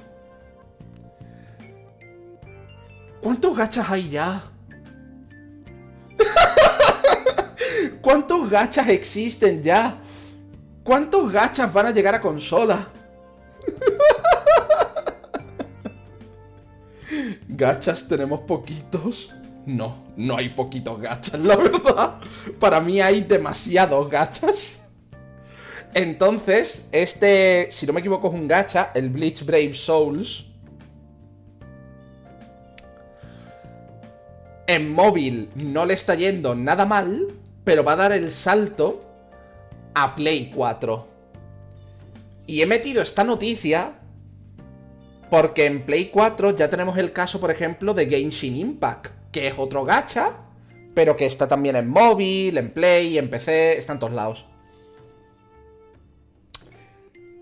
¿Cuántos 3.21 3.57
gachas 3.57 3.89
hay 3.89 4.09
ya? 4.09 4.43
¿Cuántos 8.01 8.49
gachas 8.49 8.87
existen 8.89 9.61
ya? 9.61 9.97
¿Cuántos 10.83 11.31
gachas 11.31 11.71
van 11.73 11.87
a 11.87 11.91
llegar 11.91 12.15
a 12.15 12.21
consola? 12.21 12.87
¿Gachas 17.47 18.07
tenemos 18.07 18.41
poquitos? 18.41 19.33
No, 19.65 20.05
no 20.15 20.37
hay 20.37 20.49
poquitos 20.49 21.01
gachas, 21.01 21.39
la 21.41 21.57
verdad. 21.57 22.19
Para 22.59 22.79
mí 22.79 23.01
hay 23.01 23.21
demasiados 23.21 24.07
gachas. 24.09 24.78
Entonces, 25.93 26.85
este, 26.91 27.71
si 27.71 27.85
no 27.87 27.93
me 27.93 27.99
equivoco, 27.99 28.27
es 28.27 28.33
un 28.33 28.47
gacha, 28.47 28.91
el 28.93 29.09
Bleach 29.09 29.43
Brave 29.43 29.73
Souls. 29.73 30.45
En 34.67 34.91
móvil 34.91 35.49
no 35.55 35.85
le 35.85 35.95
está 35.95 36.13
yendo 36.13 36.53
nada 36.53 36.85
mal, 36.85 37.27
pero 37.63 37.83
va 37.83 37.93
a 37.93 37.97
dar 37.97 38.11
el 38.11 38.31
salto 38.31 39.03
a 39.95 40.13
Play 40.13 40.51
4. 40.53 41.07
Y 42.45 42.61
he 42.61 42.67
metido 42.67 43.01
esta 43.01 43.23
noticia 43.23 43.93
porque 45.29 45.65
en 45.65 45.85
Play 45.85 46.09
4 46.09 46.55
ya 46.55 46.69
tenemos 46.69 46.97
el 46.97 47.13
caso, 47.13 47.39
por 47.39 47.51
ejemplo, 47.51 47.93
de 47.93 48.07
Genshin 48.07 48.55
Impact, 48.55 49.07
que 49.31 49.47
es 49.47 49.53
otro 49.57 49.85
gacha, 49.85 50.37
pero 50.93 51.15
que 51.15 51.25
está 51.25 51.47
también 51.47 51.75
en 51.75 51.87
móvil, 51.87 52.57
en 52.57 52.71
Play, 52.71 53.17
en 53.17 53.29
PC, 53.29 53.77
está 53.77 53.93
en 53.93 53.99
todos 53.99 54.13
lados. 54.13 54.48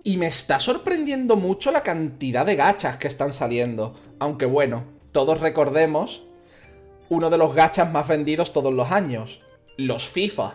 Y 0.08 0.16
me 0.16 0.28
está 0.28 0.62
sorprendiendo 0.62 1.36
mucho 1.36 1.70
la 1.70 1.84
cantidad 1.84 2.46
de 2.46 2.56
gachas 2.56 2.96
que 2.96 3.10
están 3.10 3.34
saliendo. 3.34 4.00
Aunque 4.20 4.46
bueno, 4.46 4.86
todos 5.12 5.42
recordemos 5.42 6.24
uno 7.10 7.30
de 7.30 7.38
los 7.38 7.54
gachas 7.54 7.92
más 7.92 8.08
vendidos 8.08 8.54
todos 8.54 8.74
los 8.74 8.90
años, 8.90 9.42
los 9.76 10.08
FIFA. 10.08 10.54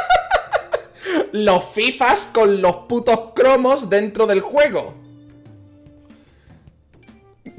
los 1.32 1.64
FIFAs 1.64 2.26
con 2.26 2.60
los 2.60 2.76
putos 2.88 3.32
cromos 3.34 3.88
dentro 3.88 4.26
del 4.26 4.42
juego. 4.42 4.92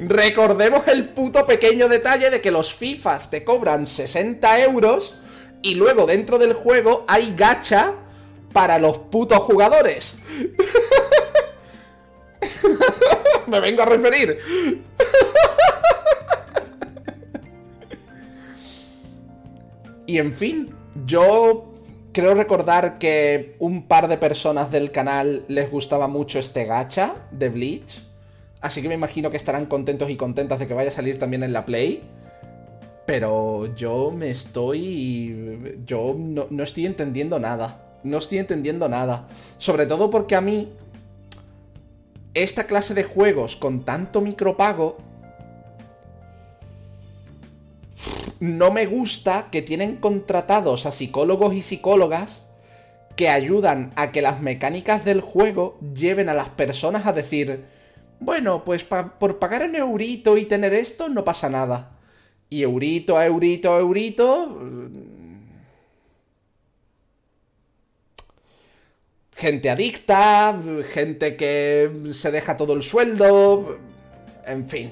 Recordemos 0.00 0.86
el 0.88 1.08
puto 1.08 1.46
pequeño 1.46 1.88
detalle 1.88 2.28
de 2.28 2.42
que 2.42 2.50
los 2.50 2.74
FIFAs 2.74 3.30
te 3.30 3.42
cobran 3.42 3.86
60 3.86 4.60
euros 4.64 5.14
y 5.62 5.76
luego 5.76 6.04
dentro 6.04 6.36
del 6.36 6.52
juego 6.52 7.06
hay 7.08 7.34
gacha 7.34 8.00
para 8.54 8.78
los 8.78 8.96
putos 8.96 9.40
jugadores. 9.40 10.16
Me 13.46 13.60
vengo 13.60 13.82
a 13.82 13.86
referir. 13.86 14.38
Y 20.06 20.18
en 20.18 20.34
fin, 20.34 20.74
yo 21.06 21.72
creo 22.12 22.34
recordar 22.34 22.98
que 22.98 23.56
un 23.58 23.88
par 23.88 24.06
de 24.06 24.18
personas 24.18 24.70
del 24.70 24.90
canal 24.90 25.46
les 25.48 25.70
gustaba 25.70 26.08
mucho 26.08 26.38
este 26.38 26.66
gacha 26.66 27.26
de 27.30 27.48
Bleach. 27.48 28.02
Así 28.60 28.82
que 28.82 28.88
me 28.88 28.94
imagino 28.94 29.30
que 29.30 29.38
estarán 29.38 29.64
contentos 29.66 30.10
y 30.10 30.16
contentas 30.16 30.58
de 30.58 30.68
que 30.68 30.74
vaya 30.74 30.90
a 30.90 30.92
salir 30.92 31.18
también 31.18 31.42
en 31.42 31.54
la 31.54 31.64
Play. 31.64 32.02
Pero 33.06 33.74
yo 33.74 34.10
me 34.10 34.30
estoy... 34.30 35.80
Yo 35.86 36.14
no, 36.16 36.46
no 36.50 36.62
estoy 36.62 36.86
entendiendo 36.86 37.38
nada. 37.38 37.84
No 38.04 38.18
estoy 38.18 38.38
entendiendo 38.38 38.88
nada. 38.88 39.26
Sobre 39.58 39.86
todo 39.86 40.10
porque 40.10 40.36
a 40.36 40.40
mí... 40.40 40.72
Esta 42.34 42.64
clase 42.64 42.94
de 42.94 43.04
juegos 43.04 43.54
con 43.54 43.84
tanto 43.84 44.20
micropago 44.20 44.98
no 48.40 48.72
me 48.72 48.86
gusta 48.86 49.46
que 49.52 49.62
tienen 49.62 49.96
contratados 49.96 50.84
a 50.84 50.90
psicólogos 50.90 51.54
y 51.54 51.62
psicólogas 51.62 52.42
que 53.14 53.28
ayudan 53.28 53.92
a 53.94 54.10
que 54.10 54.20
las 54.20 54.40
mecánicas 54.40 55.04
del 55.04 55.20
juego 55.20 55.78
lleven 55.94 56.28
a 56.28 56.34
las 56.34 56.48
personas 56.48 57.06
a 57.06 57.12
decir, 57.12 57.66
bueno, 58.18 58.64
pues 58.64 58.84
por 58.84 59.38
pagar 59.38 59.64
un 59.64 59.76
eurito 59.76 60.36
y 60.36 60.46
tener 60.46 60.74
esto 60.74 61.08
no 61.08 61.24
pasa 61.24 61.48
nada. 61.48 61.98
Y 62.50 62.62
eurito 62.62 63.16
a 63.16 63.26
eurito 63.26 63.74
a 63.74 63.78
eurito... 63.78 64.60
Gente 69.44 69.68
adicta, 69.68 70.58
gente 70.90 71.36
que 71.36 71.90
se 72.14 72.30
deja 72.30 72.56
todo 72.56 72.72
el 72.72 72.82
sueldo, 72.82 73.78
en 74.46 74.66
fin. 74.66 74.90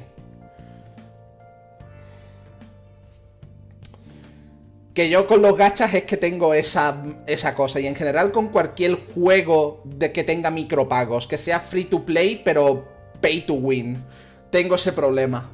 que 4.92 5.09
yo 5.09 5.26
con 5.26 5.40
los 5.40 5.57
gachas 5.57 5.94
es 5.94 6.03
que 6.03 6.18
tengo 6.18 6.53
esa, 6.53 7.03
esa 7.26 7.55
cosa. 7.55 7.80
Y 7.80 7.86
en 7.86 7.94
general 7.94 8.30
con 8.30 8.48
cualquier 8.48 8.96
juego 9.14 9.80
de 9.84 10.12
que 10.12 10.22
tenga 10.22 10.50
micropagos, 10.50 11.26
que 11.26 11.38
sea 11.38 11.59
free 11.59 11.86
to 11.86 12.05
play, 12.05 12.42
pero 12.44 12.86
pay 13.22 13.40
to 13.46 13.55
win. 13.55 14.05
Tengo 14.50 14.74
ese 14.74 14.92
problema. 14.92 15.48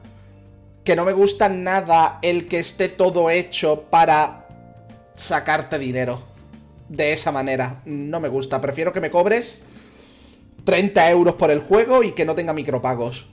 que 0.82 0.96
no 0.96 1.04
me 1.04 1.12
gusta 1.12 1.48
nada 1.48 2.18
el 2.20 2.48
que 2.48 2.58
esté 2.58 2.88
todo 2.88 3.30
hecho 3.30 3.82
para 3.90 4.48
sacarte 5.14 5.78
dinero. 5.78 6.27
De 6.88 7.12
esa 7.12 7.32
manera. 7.32 7.82
No 7.84 8.20
me 8.20 8.28
gusta. 8.28 8.60
Prefiero 8.60 8.92
que 8.92 9.00
me 9.00 9.10
cobres 9.10 9.62
30 10.64 11.10
euros 11.10 11.34
por 11.34 11.50
el 11.50 11.60
juego 11.60 12.02
y 12.02 12.12
que 12.12 12.24
no 12.24 12.34
tenga 12.34 12.52
micropagos. 12.52 13.26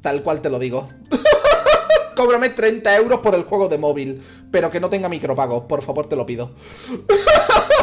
Tal 0.00 0.22
cual 0.22 0.40
te 0.40 0.50
lo 0.50 0.58
digo. 0.58 0.88
Cóbrame 2.16 2.48
30 2.50 2.96
euros 2.96 3.20
por 3.20 3.34
el 3.34 3.44
juego 3.44 3.68
de 3.68 3.78
móvil, 3.78 4.22
pero 4.50 4.70
que 4.70 4.80
no 4.80 4.90
tenga 4.90 5.08
micropagos. 5.08 5.64
Por 5.64 5.82
favor, 5.82 6.06
te 6.06 6.16
lo 6.16 6.26
pido. 6.26 6.50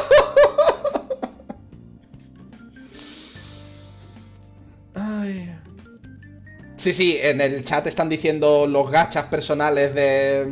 Sí, 6.86 6.94
sí, 6.94 7.18
en 7.20 7.42
el 7.42 7.66
chat 7.66 7.88
están 7.88 8.10
diciendo 8.10 8.68
los 8.68 8.92
gachas 8.92 9.24
personales 9.24 9.96
de. 9.96 10.46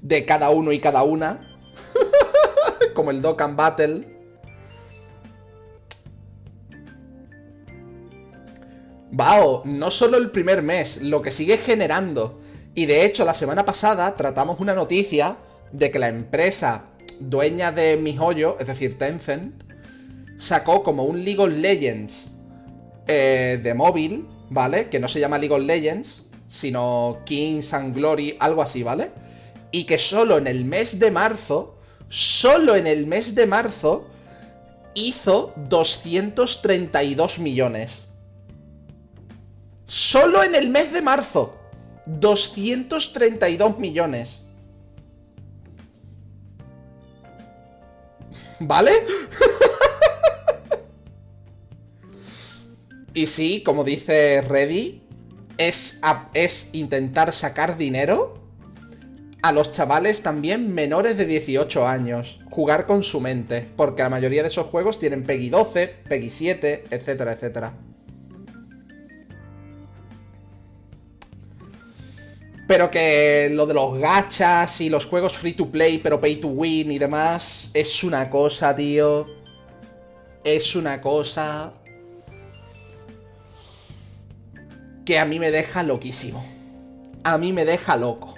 de 0.00 0.24
cada 0.24 0.48
uno 0.48 0.72
y 0.72 0.80
cada 0.80 1.02
una. 1.02 1.58
Como 2.96 3.12
el 3.12 3.22
Dokkan 3.22 3.54
Battle. 3.54 4.16
Vao, 9.12 9.62
no 9.64 9.92
solo 9.92 10.18
el 10.18 10.32
primer 10.32 10.62
mes, 10.62 11.00
lo 11.00 11.22
que 11.22 11.30
sigue 11.30 11.58
generando. 11.58 12.40
Y 12.74 12.86
de 12.86 13.04
hecho, 13.04 13.24
la 13.24 13.34
semana 13.34 13.64
pasada 13.64 14.16
tratamos 14.16 14.58
una 14.58 14.74
noticia 14.74 15.36
de 15.70 15.92
que 15.92 16.00
la 16.00 16.08
empresa 16.08 16.86
dueña 17.20 17.70
de 17.70 17.96
mi 17.96 18.16
joyo, 18.16 18.56
es 18.58 18.66
decir, 18.66 18.98
Tencent, 18.98 19.62
sacó 20.38 20.82
como 20.82 21.04
un 21.04 21.24
League 21.24 21.40
of 21.40 21.50
Legends 21.50 22.26
eh, 23.06 23.60
de 23.62 23.74
móvil 23.74 24.26
¿vale? 24.50 24.88
Que 24.88 25.00
no 25.00 25.08
se 25.08 25.20
llama 25.20 25.38
League 25.38 25.54
of 25.54 25.62
Legends, 25.62 26.22
sino 26.48 27.18
Kings 27.24 27.72
and 27.72 27.94
Glory, 27.94 28.36
algo 28.38 28.62
así, 28.62 28.82
¿vale? 28.82 29.10
Y 29.70 29.84
que 29.84 29.98
solo 29.98 30.38
en 30.38 30.46
el 30.46 30.64
mes 30.64 30.98
de 30.98 31.10
marzo, 31.10 31.75
solo 32.08 32.76
en 32.76 32.86
el 32.86 33.06
mes 33.06 33.34
de 33.34 33.46
marzo, 33.46 34.08
hizo 34.94 35.52
232 35.56 37.38
millones. 37.38 38.02
Solo 39.86 40.42
en 40.42 40.54
el 40.54 40.68
mes 40.68 40.92
de 40.92 41.02
marzo. 41.02 41.56
232 42.06 43.78
millones. 43.78 44.40
¿Vale? 48.60 48.92
Y 53.16 53.28
sí, 53.28 53.62
como 53.64 53.82
dice 53.82 54.42
Reddy, 54.42 55.00
es, 55.56 56.00
es 56.34 56.68
intentar 56.74 57.32
sacar 57.32 57.78
dinero 57.78 58.45
a 59.48 59.52
los 59.52 59.70
chavales 59.70 60.22
también 60.22 60.74
menores 60.74 61.16
de 61.16 61.24
18 61.24 61.86
años. 61.86 62.40
Jugar 62.50 62.86
con 62.86 63.02
su 63.04 63.20
mente. 63.20 63.64
Porque 63.76 64.02
la 64.02 64.08
mayoría 64.08 64.42
de 64.42 64.48
esos 64.48 64.66
juegos 64.66 64.98
tienen 64.98 65.22
PEGI 65.22 65.50
12, 65.50 65.86
PEGI 66.08 66.30
7, 66.30 66.84
etcétera, 66.90 67.32
etcétera. 67.32 67.72
Pero 72.66 72.90
que 72.90 73.48
lo 73.52 73.66
de 73.66 73.74
los 73.74 73.98
gachas 73.98 74.80
y 74.80 74.90
los 74.90 75.06
juegos 75.06 75.34
free 75.34 75.52
to 75.52 75.70
play, 75.70 75.98
pero 75.98 76.20
pay 76.20 76.36
to 76.36 76.48
win 76.48 76.90
y 76.90 76.98
demás, 76.98 77.70
es 77.72 78.02
una 78.02 78.28
cosa, 78.28 78.74
tío. 78.74 79.26
Es 80.42 80.74
una 80.74 81.00
cosa 81.00 81.72
que 85.04 85.20
a 85.20 85.24
mí 85.24 85.38
me 85.38 85.52
deja 85.52 85.84
loquísimo. 85.84 86.44
A 87.22 87.38
mí 87.38 87.52
me 87.52 87.64
deja 87.64 87.96
loco. 87.96 88.35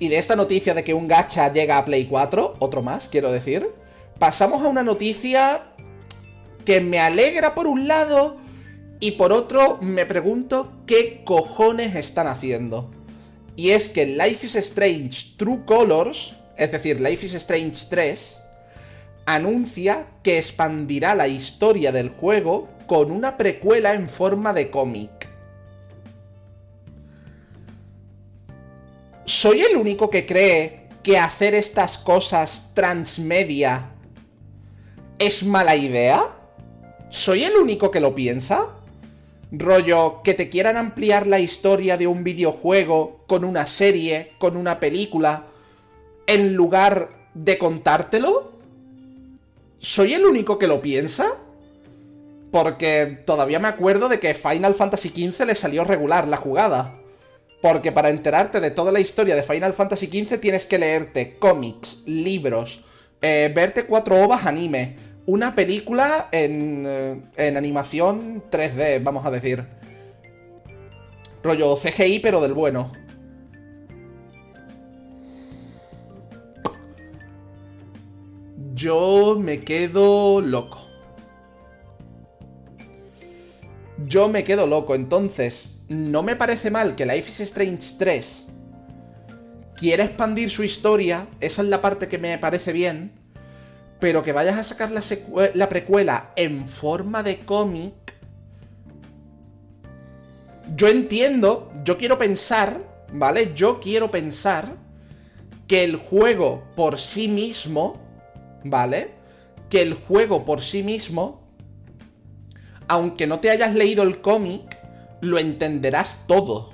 Y 0.00 0.08
de 0.08 0.16
esta 0.16 0.34
noticia 0.34 0.72
de 0.72 0.82
que 0.82 0.94
un 0.94 1.06
gacha 1.06 1.52
llega 1.52 1.76
a 1.76 1.84
Play 1.84 2.06
4, 2.06 2.56
otro 2.58 2.82
más, 2.82 3.08
quiero 3.08 3.30
decir, 3.30 3.68
pasamos 4.18 4.64
a 4.64 4.68
una 4.68 4.82
noticia 4.82 5.74
que 6.64 6.80
me 6.80 6.98
alegra 6.98 7.54
por 7.54 7.66
un 7.66 7.86
lado 7.86 8.38
y 8.98 9.12
por 9.12 9.30
otro 9.30 9.78
me 9.82 10.06
pregunto 10.06 10.72
qué 10.86 11.22
cojones 11.22 11.94
están 11.96 12.28
haciendo. 12.28 12.90
Y 13.56 13.70
es 13.70 13.88
que 13.88 14.06
Life 14.06 14.46
is 14.46 14.54
Strange 14.54 15.34
True 15.36 15.66
Colors, 15.66 16.34
es 16.56 16.72
decir, 16.72 16.98
Life 16.98 17.26
is 17.26 17.34
Strange 17.34 17.86
3, 17.90 18.38
anuncia 19.26 20.06
que 20.22 20.38
expandirá 20.38 21.14
la 21.14 21.28
historia 21.28 21.92
del 21.92 22.08
juego 22.08 22.70
con 22.86 23.10
una 23.10 23.36
precuela 23.36 23.92
en 23.92 24.08
forma 24.08 24.54
de 24.54 24.70
cómic. 24.70 25.19
¿Soy 29.30 29.60
el 29.60 29.76
único 29.76 30.10
que 30.10 30.26
cree 30.26 30.88
que 31.04 31.16
hacer 31.16 31.54
estas 31.54 31.98
cosas 31.98 32.72
transmedia 32.74 33.92
es 35.20 35.44
mala 35.44 35.76
idea? 35.76 36.20
¿Soy 37.10 37.44
el 37.44 37.54
único 37.54 37.92
que 37.92 38.00
lo 38.00 38.12
piensa? 38.12 38.74
Rollo, 39.52 40.22
que 40.24 40.34
te 40.34 40.48
quieran 40.48 40.76
ampliar 40.76 41.28
la 41.28 41.38
historia 41.38 41.96
de 41.96 42.08
un 42.08 42.24
videojuego 42.24 43.22
con 43.28 43.44
una 43.44 43.68
serie, 43.68 44.32
con 44.38 44.56
una 44.56 44.80
película, 44.80 45.46
en 46.26 46.54
lugar 46.54 47.10
de 47.32 47.56
contártelo? 47.56 48.54
¿Soy 49.78 50.14
el 50.14 50.26
único 50.26 50.58
que 50.58 50.66
lo 50.66 50.82
piensa? 50.82 51.36
Porque 52.50 53.22
todavía 53.26 53.60
me 53.60 53.68
acuerdo 53.68 54.08
de 54.08 54.18
que 54.18 54.34
Final 54.34 54.74
Fantasy 54.74 55.10
XV 55.10 55.46
le 55.46 55.54
salió 55.54 55.84
regular 55.84 56.26
la 56.26 56.36
jugada. 56.36 56.99
Porque 57.60 57.92
para 57.92 58.08
enterarte 58.08 58.60
de 58.60 58.70
toda 58.70 58.90
la 58.90 59.00
historia 59.00 59.36
de 59.36 59.42
Final 59.42 59.74
Fantasy 59.74 60.06
XV 60.06 60.38
tienes 60.38 60.64
que 60.64 60.78
leerte 60.78 61.38
cómics, 61.38 62.02
libros, 62.06 62.82
eh, 63.20 63.52
verte 63.54 63.84
cuatro 63.84 64.22
ovas 64.22 64.46
anime, 64.46 64.96
una 65.26 65.54
película 65.54 66.28
en, 66.32 66.84
eh, 66.86 67.20
en 67.36 67.56
animación 67.56 68.44
3D, 68.50 69.02
vamos 69.02 69.26
a 69.26 69.30
decir. 69.30 69.66
Rollo 71.42 71.76
CGI, 71.76 72.20
pero 72.20 72.40
del 72.40 72.54
bueno. 72.54 72.92
Yo 78.74 79.36
me 79.38 79.62
quedo 79.62 80.40
loco. 80.40 80.86
Yo 84.06 84.28
me 84.30 84.44
quedo 84.44 84.66
loco, 84.66 84.94
entonces 84.94 85.79
no 85.90 86.22
me 86.22 86.36
parece 86.36 86.70
mal 86.70 86.94
que 86.94 87.04
Life 87.04 87.30
is 87.30 87.40
Strange 87.40 87.96
3 87.98 88.44
quiera 89.76 90.04
expandir 90.04 90.48
su 90.48 90.62
historia, 90.62 91.26
esa 91.40 91.62
es 91.62 91.68
la 91.68 91.82
parte 91.82 92.06
que 92.06 92.16
me 92.16 92.38
parece 92.38 92.72
bien, 92.72 93.12
pero 93.98 94.22
que 94.22 94.32
vayas 94.32 94.56
a 94.56 94.62
sacar 94.62 94.92
la, 94.92 95.02
la 95.54 95.68
precuela 95.68 96.30
en 96.36 96.64
forma 96.64 97.24
de 97.24 97.38
cómic, 97.38 97.94
yo 100.76 100.86
entiendo, 100.86 101.72
yo 101.84 101.98
quiero 101.98 102.18
pensar, 102.18 102.78
¿vale? 103.12 103.52
Yo 103.56 103.80
quiero 103.80 104.12
pensar 104.12 104.76
que 105.66 105.82
el 105.82 105.96
juego 105.96 106.62
por 106.76 107.00
sí 107.00 107.26
mismo, 107.26 108.00
¿vale? 108.62 109.10
Que 109.68 109.82
el 109.82 109.94
juego 109.94 110.44
por 110.44 110.62
sí 110.62 110.84
mismo, 110.84 111.40
aunque 112.86 113.26
no 113.26 113.40
te 113.40 113.50
hayas 113.50 113.74
leído 113.74 114.04
el 114.04 114.20
cómic, 114.20 114.79
lo 115.20 115.38
entenderás 115.38 116.24
todo. 116.26 116.72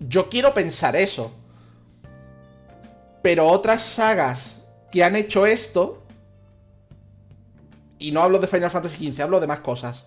Yo 0.00 0.28
quiero 0.28 0.54
pensar 0.54 0.96
eso. 0.96 1.32
Pero 3.22 3.46
otras 3.46 3.82
sagas 3.82 4.60
que 4.92 5.02
han 5.02 5.16
hecho 5.16 5.46
esto, 5.46 6.02
y 7.98 8.12
no 8.12 8.22
hablo 8.22 8.38
de 8.38 8.46
Final 8.46 8.70
Fantasy 8.70 9.12
XV, 9.12 9.22
hablo 9.22 9.40
de 9.40 9.46
más 9.46 9.60
cosas, 9.60 10.04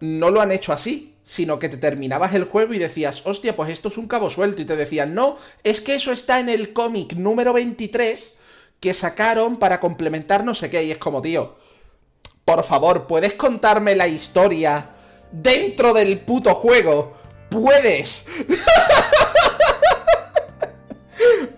no 0.00 0.30
lo 0.30 0.40
han 0.40 0.52
hecho 0.52 0.72
así, 0.72 1.16
sino 1.24 1.58
que 1.58 1.68
te 1.68 1.76
terminabas 1.76 2.34
el 2.34 2.44
juego 2.44 2.74
y 2.74 2.78
decías, 2.78 3.22
hostia, 3.26 3.56
pues 3.56 3.70
esto 3.70 3.88
es 3.88 3.98
un 3.98 4.06
cabo 4.06 4.30
suelto, 4.30 4.62
y 4.62 4.66
te 4.66 4.76
decían, 4.76 5.14
no, 5.14 5.36
es 5.64 5.80
que 5.80 5.96
eso 5.96 6.12
está 6.12 6.38
en 6.38 6.48
el 6.48 6.72
cómic 6.72 7.14
número 7.14 7.52
23 7.52 8.36
que 8.78 8.94
sacaron 8.94 9.58
para 9.58 9.80
complementar 9.80 10.44
no 10.44 10.54
sé 10.54 10.70
qué, 10.70 10.84
y 10.84 10.92
es 10.92 10.98
como, 10.98 11.20
tío, 11.20 11.56
por 12.44 12.62
favor, 12.62 13.08
¿puedes 13.08 13.34
contarme 13.34 13.96
la 13.96 14.06
historia 14.06 14.90
dentro 15.32 15.92
del 15.92 16.20
puto 16.20 16.54
juego. 16.54 17.14
Puedes. 17.50 18.24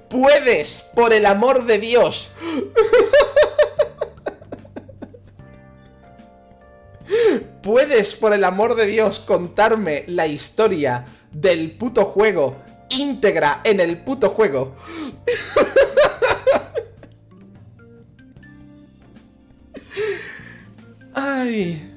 Puedes, 0.08 0.86
por 0.94 1.12
el 1.12 1.26
amor 1.26 1.66
de 1.66 1.78
Dios. 1.78 2.32
Puedes, 7.62 8.16
por 8.16 8.32
el 8.32 8.44
amor 8.44 8.74
de 8.74 8.86
Dios, 8.86 9.20
contarme 9.20 10.04
la 10.08 10.26
historia 10.26 11.04
del 11.30 11.72
puto 11.76 12.06
juego 12.06 12.56
íntegra 12.90 13.60
en 13.64 13.80
el 13.80 13.98
puto 13.98 14.30
juego. 14.30 14.74
Ay. 21.14 21.89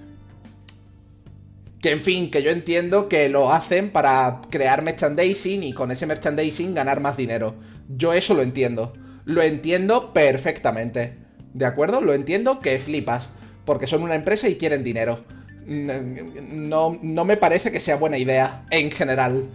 Que 1.83 1.91
en 1.91 2.01
fin, 2.01 2.31
que 2.31 2.41
yo 2.41 2.49
entiendo 2.49 3.09
que 3.09 3.27
lo 3.27 3.51
hacen 3.51 3.89
para 3.89 4.39
crear 4.49 4.83
merchandising 4.83 5.63
y 5.63 5.73
con 5.73 5.91
ese 5.91 6.05
merchandising 6.05 6.73
ganar 6.73 7.01
más 7.01 7.17
dinero. 7.17 7.55
Yo 7.89 8.13
eso 8.13 8.33
lo 8.33 8.41
entiendo. 8.41 8.93
Lo 9.25 9.41
entiendo 9.41 10.13
perfectamente. 10.13 11.17
¿De 11.53 11.65
acuerdo? 11.65 11.99
Lo 11.99 12.13
entiendo 12.13 12.61
que 12.61 12.79
flipas. 12.79 13.27
Porque 13.65 13.85
son 13.85 14.01
una 14.01 14.15
empresa 14.15 14.47
y 14.47 14.55
quieren 14.55 14.85
dinero. 14.85 15.25
No, 15.65 16.97
no 17.01 17.25
me 17.25 17.35
parece 17.35 17.69
que 17.69 17.81
sea 17.81 17.97
buena 17.97 18.17
idea, 18.17 18.63
en 18.71 18.89
general. 18.89 19.49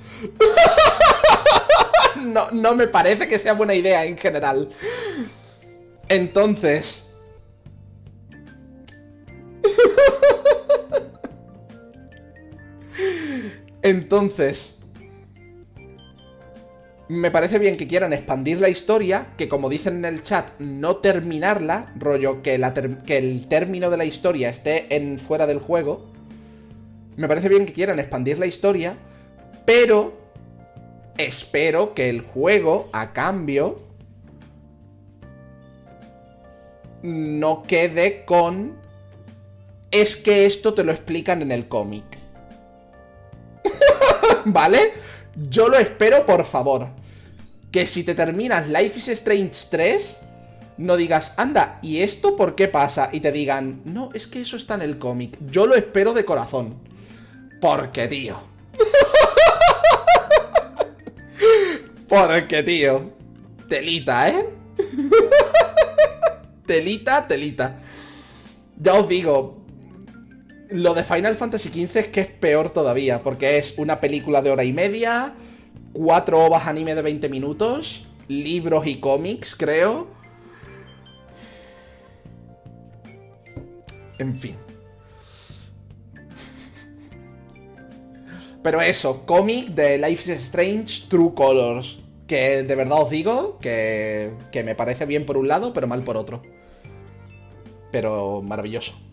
no, 2.26 2.50
no 2.50 2.74
me 2.74 2.88
parece 2.88 3.26
que 3.26 3.38
sea 3.38 3.54
buena 3.54 3.74
idea, 3.74 4.04
en 4.04 4.18
general. 4.18 4.68
Entonces... 6.10 7.07
Entonces, 13.88 14.74
me 17.08 17.30
parece 17.30 17.58
bien 17.58 17.78
que 17.78 17.88
quieran 17.88 18.12
expandir 18.12 18.60
la 18.60 18.68
historia, 18.68 19.28
que 19.38 19.48
como 19.48 19.70
dicen 19.70 19.96
en 19.96 20.04
el 20.04 20.22
chat, 20.22 20.50
no 20.58 20.96
terminarla, 20.96 21.94
rollo 21.96 22.42
que, 22.42 22.56
el 22.56 23.48
término 23.48 23.88
de 23.88 23.96
la 23.96 24.04
historia 24.04 24.50
esté 24.50 24.94
en 24.94 25.18
fuera 25.18 25.46
del 25.46 25.58
juego. 25.58 26.04
Me 27.16 27.28
parece 27.28 27.48
bien 27.48 27.64
que 27.64 27.72
quieran 27.72 27.98
expandir 27.98 28.38
la 28.38 28.44
historia, 28.44 28.94
pero 29.64 30.20
espero 31.16 31.94
que 31.94 32.10
el 32.10 32.20
juego, 32.20 32.90
a 32.92 33.14
cambio, 33.14 33.76
no 37.02 37.62
quede 37.62 38.26
con... 38.26 38.76
Es 39.90 40.14
que 40.16 40.44
esto 40.44 40.74
te 40.74 40.84
lo 40.84 40.92
explican 40.92 41.40
en 41.40 41.52
el 41.52 41.68
cómic. 41.68 42.17
¿Vale? 44.44 44.92
Yo 45.48 45.68
lo 45.68 45.78
espero, 45.78 46.26
por 46.26 46.44
favor. 46.44 46.88
Que 47.70 47.86
si 47.86 48.02
te 48.02 48.14
terminas 48.14 48.68
Life 48.68 48.98
is 48.98 49.08
Strange 49.08 49.66
3, 49.70 50.18
no 50.78 50.96
digas, 50.96 51.34
anda, 51.36 51.78
¿y 51.82 51.98
esto 51.98 52.36
por 52.36 52.54
qué 52.54 52.68
pasa? 52.68 53.10
Y 53.12 53.20
te 53.20 53.32
digan, 53.32 53.82
no, 53.84 54.10
es 54.14 54.26
que 54.26 54.40
eso 54.40 54.56
está 54.56 54.74
en 54.74 54.82
el 54.82 54.98
cómic. 54.98 55.36
Yo 55.50 55.66
lo 55.66 55.74
espero 55.74 56.14
de 56.14 56.24
corazón. 56.24 56.76
Porque, 57.60 58.06
tío. 58.06 58.36
Porque, 62.08 62.62
tío. 62.62 63.12
Telita, 63.68 64.28
¿eh? 64.28 64.48
telita, 66.66 67.26
telita. 67.26 67.76
Ya 68.80 68.94
os 68.94 69.08
digo, 69.08 69.57
lo 70.70 70.94
de 70.94 71.04
Final 71.04 71.34
Fantasy 71.34 71.68
XV 71.68 71.96
es 71.96 72.08
que 72.08 72.20
es 72.20 72.26
peor 72.26 72.70
todavía, 72.70 73.22
porque 73.22 73.58
es 73.58 73.78
una 73.78 74.00
película 74.00 74.42
de 74.42 74.50
hora 74.50 74.64
y 74.64 74.72
media, 74.72 75.34
cuatro 75.92 76.44
ovas 76.44 76.66
anime 76.66 76.94
de 76.94 77.02
20 77.02 77.28
minutos, 77.28 78.06
libros 78.28 78.86
y 78.86 78.96
cómics, 78.96 79.56
creo. 79.56 80.08
En 84.18 84.36
fin. 84.36 84.56
Pero 88.62 88.82
eso, 88.82 89.24
cómic 89.24 89.68
de 89.68 89.98
Life 89.98 90.30
is 90.32 90.42
Strange 90.42 91.08
True 91.08 91.32
Colors. 91.34 92.00
Que 92.26 92.62
de 92.62 92.74
verdad 92.74 93.00
os 93.00 93.08
digo 93.08 93.58
que, 93.58 94.32
que 94.52 94.62
me 94.62 94.74
parece 94.74 95.06
bien 95.06 95.24
por 95.24 95.38
un 95.38 95.48
lado, 95.48 95.72
pero 95.72 95.86
mal 95.86 96.02
por 96.02 96.18
otro. 96.18 96.42
Pero 97.90 98.42
maravilloso. 98.42 99.07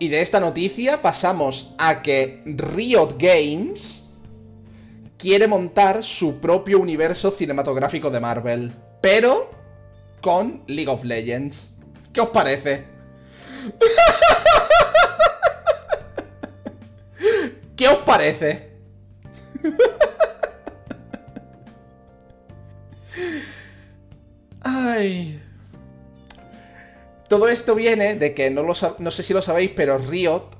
Y 0.00 0.08
de 0.08 0.22
esta 0.22 0.38
noticia 0.38 1.02
pasamos 1.02 1.74
a 1.76 2.02
que 2.02 2.40
Riot 2.46 3.16
Games 3.18 4.02
quiere 5.16 5.48
montar 5.48 6.04
su 6.04 6.38
propio 6.38 6.78
universo 6.78 7.32
cinematográfico 7.32 8.08
de 8.08 8.20
Marvel, 8.20 8.72
pero 9.00 9.50
con 10.20 10.62
League 10.68 10.90
of 10.90 11.02
Legends. 11.02 11.70
¿Qué 12.12 12.20
os 12.20 12.28
parece? 12.28 12.84
¿Qué 17.76 17.88
os 17.88 17.98
parece? 17.98 18.70
Ay. 24.62 25.42
Todo 27.28 27.48
esto 27.48 27.74
viene 27.74 28.14
de 28.14 28.34
que 28.34 28.50
no, 28.50 28.62
lo, 28.62 28.74
no 28.98 29.10
sé 29.10 29.22
si 29.22 29.34
lo 29.34 29.42
sabéis, 29.42 29.72
pero 29.76 29.98
Riot 29.98 30.50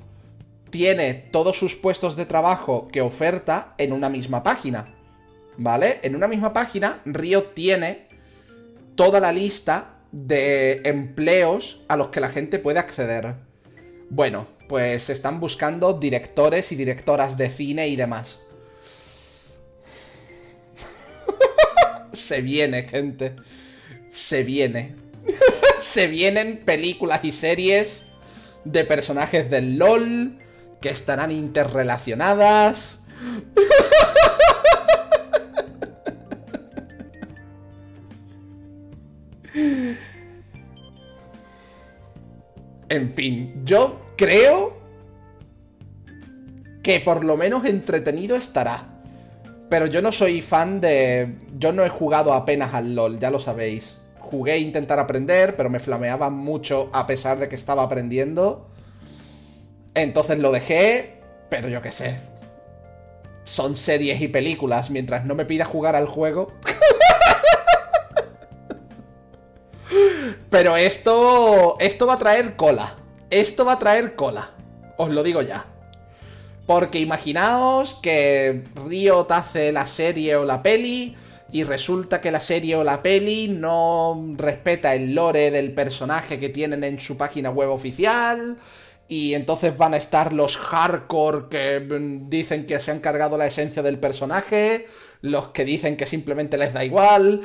tiene 0.71 1.14
todos 1.14 1.59
sus 1.59 1.75
puestos 1.75 2.14
de 2.16 2.27
trabajo 2.27 2.89
que 2.89 3.01
oferta 3.01 3.75
en 3.79 3.93
una 3.93 4.09
misma 4.09 4.43
página. 4.43 4.95
¿Vale? 5.57 5.99
En 6.03 6.14
una 6.14 6.29
misma 6.29 6.53
página, 6.53 7.01
Riot 7.05 7.55
tiene 7.55 8.07
toda 8.95 9.19
la 9.19 9.33
lista 9.33 9.97
de 10.12 10.83
empleos 10.85 11.83
a 11.89 11.97
los 11.97 12.09
que 12.09 12.21
la 12.21 12.29
gente 12.29 12.59
puede 12.59 12.79
acceder. 12.79 13.35
Bueno, 14.11 14.47
pues 14.69 15.11
están 15.11 15.41
buscando 15.41 15.95
directores 15.95 16.71
y 16.73 16.77
directoras 16.77 17.37
de 17.37 17.51
cine 17.51 17.89
y 17.89 17.97
demás. 17.97 18.39
Se 22.12 22.41
viene, 22.43 22.83
gente. 22.85 23.37
Se 24.11 24.45
viene. 24.45 24.95
se 25.83 26.07
vienen 26.07 26.62
películas 26.64 27.24
y 27.24 27.33
series 27.33 28.05
de 28.64 28.85
personajes 28.85 29.51
del 29.51 29.79
LOL 29.79 30.39
que 30.81 30.91
estarán 30.91 31.31
interrelacionadas. 31.31 33.01
En 42.91 43.12
fin, 43.12 43.64
yo 43.66 44.01
creo 44.16 44.81
que 46.83 47.01
por 47.01 47.22
lo 47.22 47.37
menos 47.37 47.66
entretenido 47.66 48.35
estará. 48.35 49.03
Pero 49.68 49.85
yo 49.85 50.01
no 50.01 50.11
soy 50.11 50.41
fan 50.41 50.81
de... 50.81 51.37
Yo 51.59 51.74
no 51.74 51.85
he 51.85 51.91
jugado 51.91 52.33
apenas 52.33 52.72
al 52.72 52.95
LOL, 52.95 53.18
ya 53.18 53.31
lo 53.31 53.41
sabéis 53.41 53.98
jugué 54.29 54.53
a 54.53 54.59
intentar 54.59 54.99
aprender, 54.99 55.57
pero 55.57 55.70
me 55.70 55.81
flameaba 55.81 56.29
mucho 56.29 56.91
a 56.93 57.07
pesar 57.07 57.39
de 57.39 57.49
que 57.49 57.55
estaba 57.55 57.83
aprendiendo. 57.83 58.68
Entonces 59.95 60.39
lo 60.39 60.53
dejé, 60.53 61.22
pero 61.49 61.68
yo 61.68 61.81
qué 61.81 61.93
sé. 61.93 62.20
Son 63.45 63.79
series 63.79 64.20
y 64.20 64.29
películas, 64.29 64.91
mientras 64.91 65.24
no 65.24 65.35
me 65.35 65.47
pida 65.47 65.64
jugar 65.64 65.97
al 65.97 66.07
juego. 66.07 66.53
pero 70.51 70.76
esto. 70.76 71.79
Esto 71.81 72.07
va 72.07 72.14
a 72.14 72.18
traer 72.18 72.55
cola. 72.55 72.97
Esto 73.31 73.64
va 73.64 73.72
a 73.72 73.79
traer 73.79 74.14
cola. 74.14 74.51
Os 74.99 75.09
lo 75.09 75.22
digo 75.22 75.41
ya. 75.41 75.64
Porque 76.66 76.99
imaginaos 76.99 77.95
que 77.95 78.64
Riot 78.87 79.29
hace 79.31 79.72
la 79.72 79.87
serie 79.87 80.37
o 80.37 80.45
la 80.45 80.62
peli 80.62 81.16
y 81.51 81.65
resulta 81.65 82.21
que 82.21 82.31
la 82.31 82.41
serie 82.41 82.77
o 82.77 82.85
la 82.85 83.03
peli 83.03 83.49
no 83.49 84.35
respeta 84.37 84.95
el 84.95 85.15
lore 85.15 85.51
del 85.51 85.73
personaje 85.73 86.39
que 86.39 86.51
tienen 86.51 86.85
en 86.85 87.01
su 87.01 87.17
página 87.17 87.51
web 87.51 87.71
oficial. 87.71 88.59
Y 89.09 89.33
entonces 89.33 89.77
van 89.77 89.95
a 89.95 89.97
estar 89.97 90.35
los 90.35 90.59
hardcore 90.59 91.49
que 91.49 91.81
mm, 91.81 92.29
dicen 92.29 92.67
que 92.67 92.79
se 92.79 92.91
han 92.91 93.01
cargado 93.01 93.39
la 93.39 93.47
esencia 93.47 93.83
del 93.83 93.99
personaje, 93.99 94.87
los 95.23 95.49
que 95.49 95.65
dicen 95.65 95.97
que 95.97 96.05
simplemente 96.05 96.59
les 96.59 96.75
da 96.75 96.85
igual. 96.85 97.41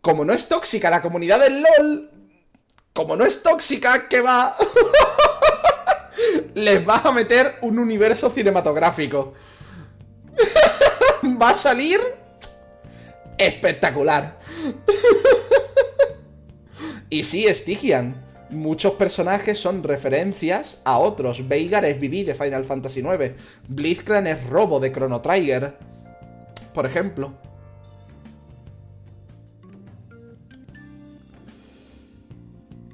Como 0.00 0.24
no 0.24 0.32
es 0.32 0.48
tóxica 0.48 0.90
la 0.90 1.00
comunidad 1.00 1.38
del 1.38 1.62
LOL, 1.62 2.10
como 2.92 3.14
no 3.14 3.24
es 3.24 3.42
tóxica, 3.44 4.08
que 4.08 4.20
va? 4.20 4.52
les 6.54 6.84
vas 6.84 7.06
a 7.06 7.12
meter 7.12 7.54
un 7.60 7.78
universo 7.78 8.28
cinematográfico. 8.28 9.34
va 11.40 11.50
a 11.50 11.56
salir 11.56 12.00
espectacular. 13.38 14.38
y 17.10 17.22
sí, 17.22 17.46
Stygian. 17.52 18.22
Muchos 18.50 18.92
personajes 18.92 19.58
son 19.58 19.82
referencias 19.82 20.80
a 20.84 20.98
otros. 20.98 21.48
Veigar 21.48 21.84
es 21.84 21.98
Vivi 21.98 22.22
de 22.22 22.34
Final 22.34 22.64
Fantasy 22.64 23.00
IX. 23.00 23.32
Blitzcrank 23.68 24.26
es 24.26 24.46
Robo 24.46 24.78
de 24.78 24.92
Chrono 24.92 25.20
Trigger. 25.20 25.74
Por 26.72 26.86
ejemplo. 26.86 27.34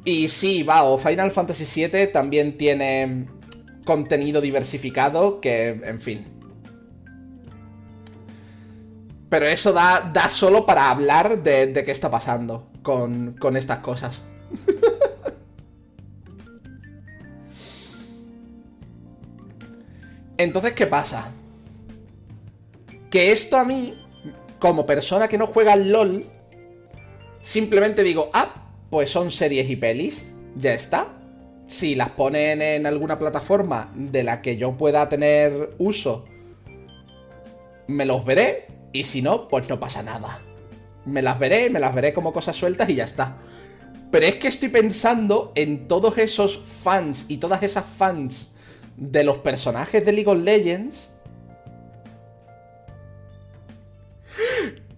Y 0.05 0.29
sí, 0.29 0.67
o 0.69 0.99
Final 0.99 1.31
Fantasy 1.31 1.87
VII 1.89 2.07
también 2.07 2.57
tiene 2.57 3.27
contenido 3.85 4.41
diversificado 4.41 5.41
que, 5.41 5.69
en 5.69 6.01
fin, 6.01 6.40
pero 9.31 9.47
eso 9.47 9.73
da, 9.73 10.11
da 10.13 10.29
solo 10.29 10.67
para 10.67 10.91
hablar 10.91 11.43
de, 11.43 11.73
qué 11.73 11.93
está 11.93 12.11
pasando 12.11 12.69
con, 12.83 13.37
con 13.39 13.57
estas 13.57 13.79
cosas. 13.79 14.21
Entonces, 20.37 20.73
¿qué 20.73 20.87
pasa? 20.89 21.31
Que 23.09 23.31
esto 23.31 23.57
a 23.57 23.65
mí, 23.65 23.97
como 24.59 24.85
persona 24.85 25.29
que 25.29 25.39
no 25.39 25.47
juega 25.47 25.75
al 25.75 25.93
LOL, 25.93 26.27
simplemente 27.41 28.03
digo, 28.03 28.31
ah, 28.33 28.73
pues 28.91 29.11
son 29.11 29.31
series 29.31 29.71
y 29.71 29.77
pelis, 29.77 30.25
ya 30.57 30.75
está. 30.75 31.07
Si 31.69 31.95
las 31.95 32.11
ponen 32.11 32.63
en 32.63 32.85
alguna 32.85 33.17
plataforma 33.17 33.93
de 33.95 34.25
la 34.25 34.43
que 34.43 34.57
yo 34.57 34.77
pueda 34.77 35.09
tener 35.09 35.75
uso, 35.79 36.25
me 37.87 38.05
los 38.07 38.25
veré, 38.25 38.80
y 38.93 39.05
si 39.05 39.23
no, 39.23 39.49
pues 39.49 39.69
no 39.69 39.79
pasa 39.79 40.03
nada. 40.03 40.41
Me 41.05 41.23
las 41.23 41.39
veré, 41.39 41.71
me 41.71 41.81
las 41.81 41.95
veré 41.95 42.13
como 42.13 42.33
cosas 42.33 42.57
sueltas 42.57 42.89
y 42.89 42.97
ya 42.97 43.05
está. 43.05 43.37
Pero 44.11 44.27
es 44.27 44.37
que 44.37 44.49
estoy 44.49 44.69
pensando 44.69 45.53
en 45.55 45.87
todos 45.87 46.19
esos 46.19 46.61
fans 46.83 47.27
y 47.29 47.37
todas 47.37 47.63
esas 47.63 47.85
fans 47.85 48.49
de 48.97 49.25
los 49.25 49.39
personajes 49.39 50.05
de 50.05 50.13
League 50.13 50.31
of 50.31 50.39
Legends. 50.39 51.11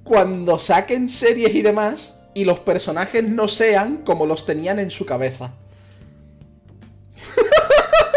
Cuando 0.03 0.59
saquen 0.59 1.09
series 1.09 1.55
y 1.55 1.63
demás 1.63 2.15
y 2.35 2.45
los 2.45 2.61
personajes 2.61 3.23
no 3.25 3.49
sean 3.49 3.99
como 3.99 4.27
los 4.27 4.47
tenían 4.47 4.79
en 4.79 4.91
su 4.91 5.05
cabeza. 5.05 5.53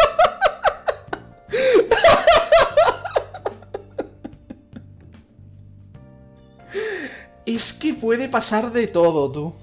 puede 8.05 8.29
pasar 8.29 8.71
de 8.71 8.85
todo, 8.85 9.31
tú. 9.31 9.55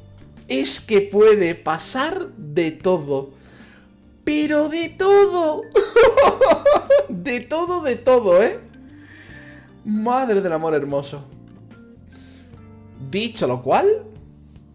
Es 0.48 0.80
que 0.80 1.00
puede 1.00 1.54
pasar 1.54 2.30
de 2.36 2.72
todo. 2.72 3.30
Pero 4.24 4.68
de 4.68 4.88
todo. 4.88 5.62
de 7.08 7.38
todo, 7.38 7.82
de 7.82 7.94
todo, 7.94 8.42
¿eh? 8.42 8.58
Madre 9.84 10.40
del 10.40 10.52
amor 10.54 10.74
hermoso. 10.74 11.22
Dicho 13.12 13.46
lo 13.46 13.62
cual, 13.62 13.86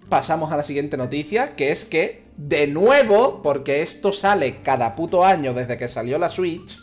pasamos 0.08 0.50
a 0.54 0.56
la 0.56 0.64
siguiente 0.64 0.96
noticia, 0.96 1.58
que 1.58 1.74
es 1.74 1.84
que, 1.84 2.24
de 2.38 2.68
nuevo, 2.68 3.42
porque 3.42 3.82
esto 3.82 4.14
sale 4.14 4.62
cada 4.62 4.96
puto 4.96 5.26
año 5.26 5.54
desde 5.54 5.78
que 5.78 5.90
salió 5.90 6.18
la 6.18 6.30
Switch, 6.30 6.80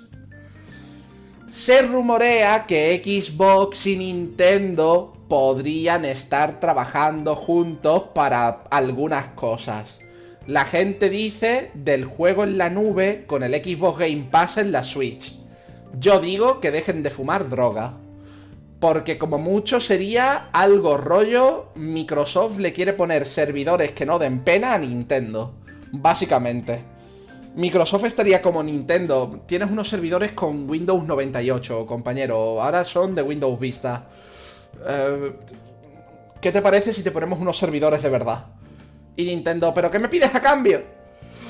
se 1.51 1.81
rumorea 1.81 2.67
que 2.67 3.01
Xbox 3.03 3.87
y 3.87 3.97
Nintendo 3.97 5.14
podrían 5.29 6.05
estar 6.05 6.61
trabajando 6.61 7.35
juntos 7.35 8.05
para 8.15 8.65
algunas 8.71 9.29
cosas. 9.29 10.01
La 10.47 10.65
gente 10.65 11.09
dice 11.09 11.71
del 11.75 12.05
juego 12.05 12.45
en 12.45 12.59
la 12.59 12.69
nube 12.69 13.25
con 13.27 13.43
el 13.43 13.55
Xbox 13.55 14.01
Game 14.01 14.29
Pass 14.31 14.59
en 14.59 14.73
la 14.73 14.85
Switch. 14.85 15.35
Yo 15.99 16.21
digo 16.21 16.61
que 16.61 16.71
dejen 16.71 17.03
de 17.03 17.11
fumar 17.11 17.49
droga. 17.49 17.99
Porque 18.79 19.17
como 19.17 19.39
mucho 19.39 19.81
sería 19.81 20.51
algo 20.53 20.99
rollo, 20.99 21.71
Microsoft 21.75 22.59
le 22.59 22.75
quiere 22.75 22.93
poner 22.93 23.25
servidores 23.25 23.93
que 23.93 24.05
no 24.05 24.19
den 24.19 24.45
pena 24.45 24.75
a 24.75 24.79
Nintendo. 24.79 25.55
Básicamente. 25.93 26.85
Microsoft 27.55 28.05
estaría 28.05 28.43
como 28.43 28.63
Nintendo. 28.63 29.41
Tienes 29.47 29.71
unos 29.71 29.89
servidores 29.89 30.33
con 30.33 30.69
Windows 30.69 31.07
98, 31.07 31.87
compañero. 31.87 32.61
Ahora 32.61 32.85
son 32.85 33.15
de 33.15 33.23
Windows 33.23 33.59
Vista. 33.59 34.09
Eh, 34.87 35.33
¿Qué 36.41 36.53
te 36.53 36.63
parece 36.63 36.93
si 36.93 37.03
te 37.03 37.11
ponemos 37.11 37.39
unos 37.39 37.59
servidores 37.59 38.03
de 38.03 38.11
verdad? 38.11 38.47
Y 39.17 39.25
Nintendo, 39.25 39.73
¿pero 39.73 39.91
qué 39.91 39.99
me 39.99 40.09
pides 40.09 40.35
a 40.35 40.43
cambio? 40.43 40.83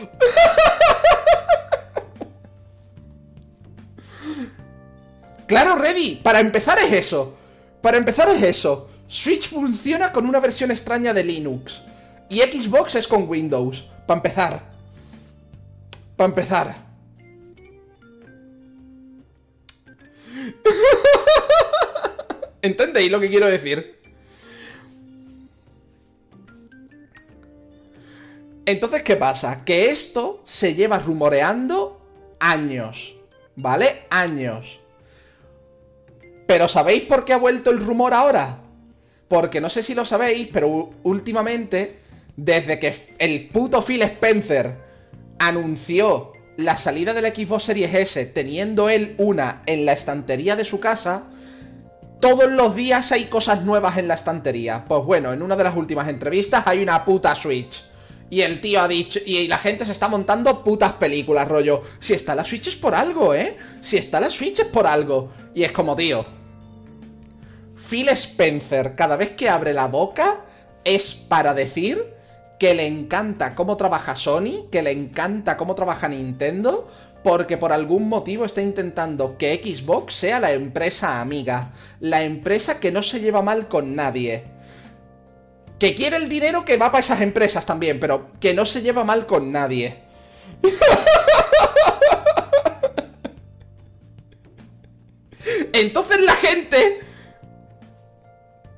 claro, 5.46 5.76
Ready. 5.76 6.20
Para 6.22 6.40
empezar 6.40 6.78
es 6.78 6.92
eso. 6.92 7.34
Para 7.80 7.96
empezar 7.96 8.28
es 8.28 8.42
eso. 8.42 8.90
Switch 9.08 9.48
funciona 9.48 10.12
con 10.12 10.26
una 10.26 10.40
versión 10.40 10.70
extraña 10.70 11.12
de 11.12 11.24
Linux. 11.24 11.82
Y 12.28 12.40
Xbox 12.40 12.94
es 12.94 13.08
con 13.08 13.28
Windows. 13.28 13.84
Para 14.06 14.18
empezar. 14.18 14.62
Para 16.16 16.28
empezar. 16.28 16.84
¿Entendéis 22.64 23.10
lo 23.10 23.20
que 23.20 23.28
quiero 23.28 23.46
decir? 23.46 24.00
Entonces, 28.64 29.02
¿qué 29.02 29.16
pasa? 29.16 29.66
Que 29.66 29.90
esto 29.90 30.42
se 30.46 30.74
lleva 30.74 30.98
rumoreando 30.98 32.00
años, 32.40 33.16
¿vale? 33.54 34.04
Años. 34.08 34.80
Pero 36.46 36.66
¿sabéis 36.66 37.02
por 37.02 37.26
qué 37.26 37.34
ha 37.34 37.36
vuelto 37.36 37.70
el 37.70 37.84
rumor 37.84 38.14
ahora? 38.14 38.62
Porque 39.28 39.60
no 39.60 39.68
sé 39.68 39.82
si 39.82 39.94
lo 39.94 40.06
sabéis, 40.06 40.48
pero 40.50 40.88
últimamente, 41.02 41.96
desde 42.34 42.78
que 42.78 42.94
el 43.18 43.50
puto 43.50 43.82
Phil 43.82 44.00
Spencer 44.00 44.74
anunció 45.38 46.32
la 46.56 46.78
salida 46.78 47.12
del 47.12 47.26
Xbox 47.26 47.64
Series 47.64 47.92
S, 47.92 48.24
teniendo 48.24 48.88
él 48.88 49.16
una 49.18 49.62
en 49.66 49.84
la 49.84 49.92
estantería 49.92 50.56
de 50.56 50.64
su 50.64 50.80
casa, 50.80 51.24
todos 52.24 52.50
los 52.50 52.74
días 52.74 53.12
hay 53.12 53.26
cosas 53.26 53.64
nuevas 53.64 53.98
en 53.98 54.08
la 54.08 54.14
estantería. 54.14 54.86
Pues 54.88 55.04
bueno, 55.04 55.34
en 55.34 55.42
una 55.42 55.56
de 55.56 55.64
las 55.64 55.76
últimas 55.76 56.08
entrevistas 56.08 56.62
hay 56.64 56.82
una 56.82 57.04
puta 57.04 57.34
Switch. 57.34 57.84
Y 58.30 58.40
el 58.40 58.62
tío 58.62 58.80
ha 58.80 58.88
dicho, 58.88 59.20
y 59.26 59.46
la 59.46 59.58
gente 59.58 59.84
se 59.84 59.92
está 59.92 60.08
montando 60.08 60.64
putas 60.64 60.92
películas, 60.92 61.46
rollo. 61.46 61.82
Si 61.98 62.14
está 62.14 62.34
la 62.34 62.42
Switch 62.42 62.68
es 62.68 62.76
por 62.76 62.94
algo, 62.94 63.34
¿eh? 63.34 63.58
Si 63.82 63.98
está 63.98 64.20
la 64.20 64.30
Switch 64.30 64.60
es 64.60 64.66
por 64.68 64.86
algo. 64.86 65.32
Y 65.54 65.64
es 65.64 65.72
como, 65.72 65.94
tío. 65.94 66.24
Phil 67.90 68.08
Spencer, 68.08 68.94
cada 68.94 69.16
vez 69.16 69.32
que 69.32 69.50
abre 69.50 69.74
la 69.74 69.88
boca, 69.88 70.46
es 70.82 71.12
para 71.12 71.52
decir 71.52 72.14
que 72.58 72.72
le 72.72 72.86
encanta 72.86 73.54
cómo 73.54 73.76
trabaja 73.76 74.16
Sony, 74.16 74.70
que 74.72 74.82
le 74.82 74.92
encanta 74.92 75.58
cómo 75.58 75.74
trabaja 75.74 76.08
Nintendo, 76.08 76.88
porque 77.24 77.56
por 77.56 77.72
algún 77.72 78.06
motivo 78.06 78.44
está 78.44 78.60
intentando 78.60 79.38
que 79.38 79.56
Xbox 79.56 80.14
sea 80.14 80.38
la 80.38 80.52
empresa 80.52 81.22
amiga, 81.22 81.72
la 82.00 82.22
empresa 82.22 82.78
que 82.78 82.92
no 82.92 83.02
se 83.02 83.18
lleva 83.18 83.40
mal 83.40 83.66
con 83.66 83.96
nadie. 83.96 84.44
Que 85.78 85.94
quiere 85.94 86.18
el 86.18 86.28
dinero 86.28 86.66
que 86.66 86.76
va 86.76 86.92
para 86.92 87.00
esas 87.00 87.22
empresas 87.22 87.64
también, 87.64 87.98
pero 87.98 88.30
que 88.38 88.52
no 88.52 88.66
se 88.66 88.82
lleva 88.82 89.04
mal 89.04 89.24
con 89.24 89.50
nadie. 89.50 90.02
Entonces 95.72 96.20
la 96.20 96.36
gente 96.36 97.00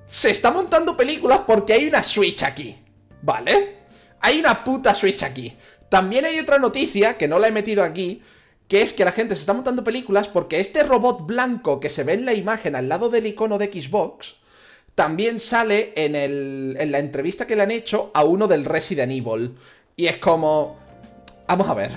se 0.07 0.31
está 0.31 0.53
montando 0.53 0.97
películas 0.97 1.41
porque 1.45 1.73
hay 1.73 1.89
una 1.89 2.05
Switch 2.05 2.45
aquí, 2.45 2.81
¿vale? 3.23 3.79
Hay 4.21 4.39
una 4.39 4.63
puta 4.63 4.95
Switch 4.95 5.25
aquí. 5.25 5.57
También 5.89 6.25
hay 6.25 6.39
otra 6.39 6.61
noticia, 6.61 7.19
que 7.19 7.27
no 7.27 7.41
la 7.41 7.49
he 7.49 7.53
metido 7.53 7.83
aquí, 7.83 8.23
que 8.69 8.83
es 8.83 8.93
que 8.93 9.05
la 9.05 9.13
gente 9.13 9.35
se 9.35 9.41
está 9.41 9.53
montando 9.53 9.85
películas 9.85 10.29
porque 10.29 10.61
este 10.61 10.83
robot 10.83 11.27
blanco 11.27 11.79
que 11.79 11.91
se 11.91 12.05
ve 12.05 12.15
en 12.15 12.27
la 12.27 12.35
imagen 12.35 12.75
al 12.75 12.89
lado 12.89 13.11
del 13.11 13.27
icono 13.27 13.59
de 13.59 13.73
Xbox 13.73 14.37
también 14.97 15.39
sale 15.41 15.93
en, 15.95 16.17
el, 16.17 16.77
en 16.81 16.91
la 16.91 16.99
entrevista 16.99 17.47
que 17.47 17.55
le 17.55 17.63
han 17.63 17.71
hecho 17.71 18.11
a 18.15 18.25
uno 18.25 18.49
del 18.49 18.65
Resident 18.65 19.13
Evil. 19.13 19.57
Y 19.95 20.07
es 20.07 20.17
como... 20.17 20.79
Vamos 21.47 21.69
a 21.69 21.75
ver. 21.75 21.91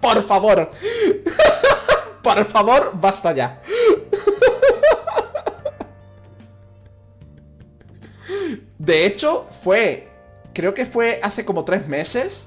Por 0.00 0.26
favor. 0.26 0.72
Por 2.22 2.44
favor, 2.44 2.90
basta 2.94 3.32
ya. 3.32 3.62
De 8.78 9.06
hecho, 9.06 9.46
fue... 9.62 10.08
Creo 10.52 10.74
que 10.74 10.84
fue 10.86 11.20
hace 11.22 11.44
como 11.44 11.64
tres 11.64 11.86
meses 11.86 12.42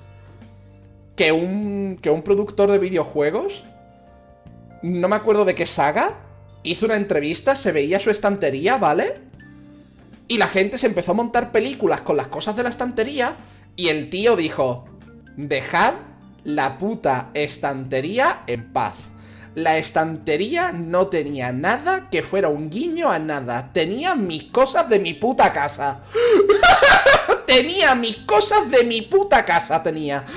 que 1.22 1.32
un, 1.32 2.00
que 2.02 2.10
un 2.10 2.24
productor 2.24 2.72
de 2.72 2.80
videojuegos, 2.80 3.62
no 4.82 5.08
me 5.08 5.16
acuerdo 5.16 5.46
de 5.46 5.54
qué 5.54 5.68
saga, 5.68 6.16
hizo 6.64 6.88
una 6.88 6.96
entrevista, 6.96 7.56
se 7.56 7.72
veía 7.72 8.00
su 8.00 8.10
estantería, 8.10 8.78
¿vale? 8.78 9.20
Y 10.28 10.40
la 10.40 10.48
gente 10.48 10.80
se 10.80 10.88
empezó 10.88 11.12
a 11.12 11.14
montar 11.14 11.52
películas 11.52 12.02
con 12.02 12.18
las 12.18 12.26
cosas 12.30 12.56
de 12.56 12.64
la 12.64 12.70
estantería 12.70 13.36
y 13.76 13.90
el 13.90 14.10
tío 14.10 14.36
dijo, 14.36 14.86
dejad 15.38 15.94
la 16.44 16.80
puta 16.80 17.30
estantería 17.36 18.42
en 18.48 18.74
paz. 18.74 18.96
La 19.54 19.78
estantería 19.78 20.72
no 20.72 21.06
tenía 21.06 21.52
nada 21.52 22.10
que 22.10 22.24
fuera 22.24 22.50
un 22.50 22.72
guiño 22.72 23.12
a 23.12 23.20
nada. 23.20 23.72
Tenía 23.74 24.16
mis 24.16 24.46
cosas 24.46 24.90
de 24.90 24.98
mi 24.98 25.14
puta 25.14 25.54
casa. 25.54 26.02
tenía 27.52 27.94
mis 27.96 28.16
cosas 28.20 28.72
de 28.72 28.86
mi 28.86 29.02
puta 29.02 29.44
casa, 29.44 29.84
tenía. 29.84 30.24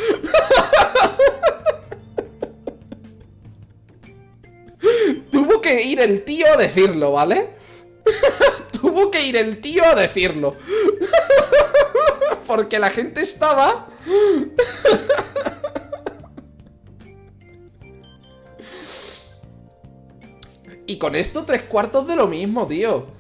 Tuvo 5.31 5.61
que 5.61 5.85
ir 5.85 6.01
el 6.01 6.25
tío 6.25 6.53
a 6.53 6.57
decirlo, 6.57 7.13
¿vale? 7.13 7.51
Tuvo 8.81 9.13
que 9.13 9.25
ir 9.25 9.37
el 9.37 9.61
tío 9.61 9.85
a 9.85 9.95
decirlo. 9.95 10.57
Porque 12.49 12.81
la 12.81 12.91
gente 12.91 13.21
estaba... 13.21 13.87
Y 20.87 20.99
con 20.99 21.15
esto 21.15 21.45
tres 21.45 21.63
cuartos 21.63 22.09
de 22.09 22.17
lo 22.17 22.27
mismo, 22.27 22.67
tío. 22.67 23.14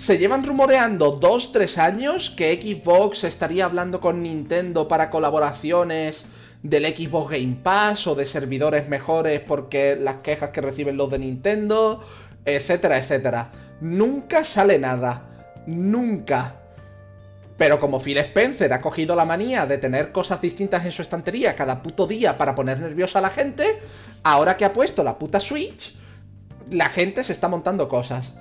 Se 0.00 0.16
llevan 0.16 0.44
rumoreando 0.44 1.10
dos, 1.10 1.52
tres 1.52 1.76
años 1.76 2.30
que 2.30 2.58
Xbox 2.58 3.22
estaría 3.24 3.66
hablando 3.66 4.00
con 4.00 4.22
Nintendo 4.22 4.88
para 4.88 5.10
colaboraciones 5.10 6.24
del 6.62 6.86
Xbox 6.86 7.32
Game 7.32 7.58
Pass 7.62 8.06
o 8.06 8.14
de 8.14 8.24
servidores 8.24 8.88
mejores 8.88 9.40
porque 9.40 9.98
las 10.00 10.14
quejas 10.16 10.50
que 10.50 10.62
reciben 10.62 10.96
los 10.96 11.10
de 11.10 11.18
Nintendo, 11.18 12.02
etcétera, 12.46 12.96
etcétera. 12.96 13.50
Nunca 13.82 14.42
sale 14.46 14.78
nada. 14.78 15.52
Nunca. 15.66 16.54
Pero 17.58 17.78
como 17.78 18.00
Phil 18.00 18.16
Spencer 18.16 18.72
ha 18.72 18.80
cogido 18.80 19.14
la 19.14 19.26
manía 19.26 19.66
de 19.66 19.76
tener 19.76 20.12
cosas 20.12 20.40
distintas 20.40 20.82
en 20.86 20.92
su 20.92 21.02
estantería 21.02 21.54
cada 21.54 21.82
puto 21.82 22.06
día 22.06 22.38
para 22.38 22.54
poner 22.54 22.80
nerviosa 22.80 23.18
a 23.18 23.22
la 23.22 23.28
gente, 23.28 23.66
ahora 24.22 24.56
que 24.56 24.64
ha 24.64 24.72
puesto 24.72 25.04
la 25.04 25.18
puta 25.18 25.40
Switch, 25.40 25.94
la 26.70 26.88
gente 26.88 27.22
se 27.22 27.34
está 27.34 27.48
montando 27.48 27.86
cosas. 27.86 28.32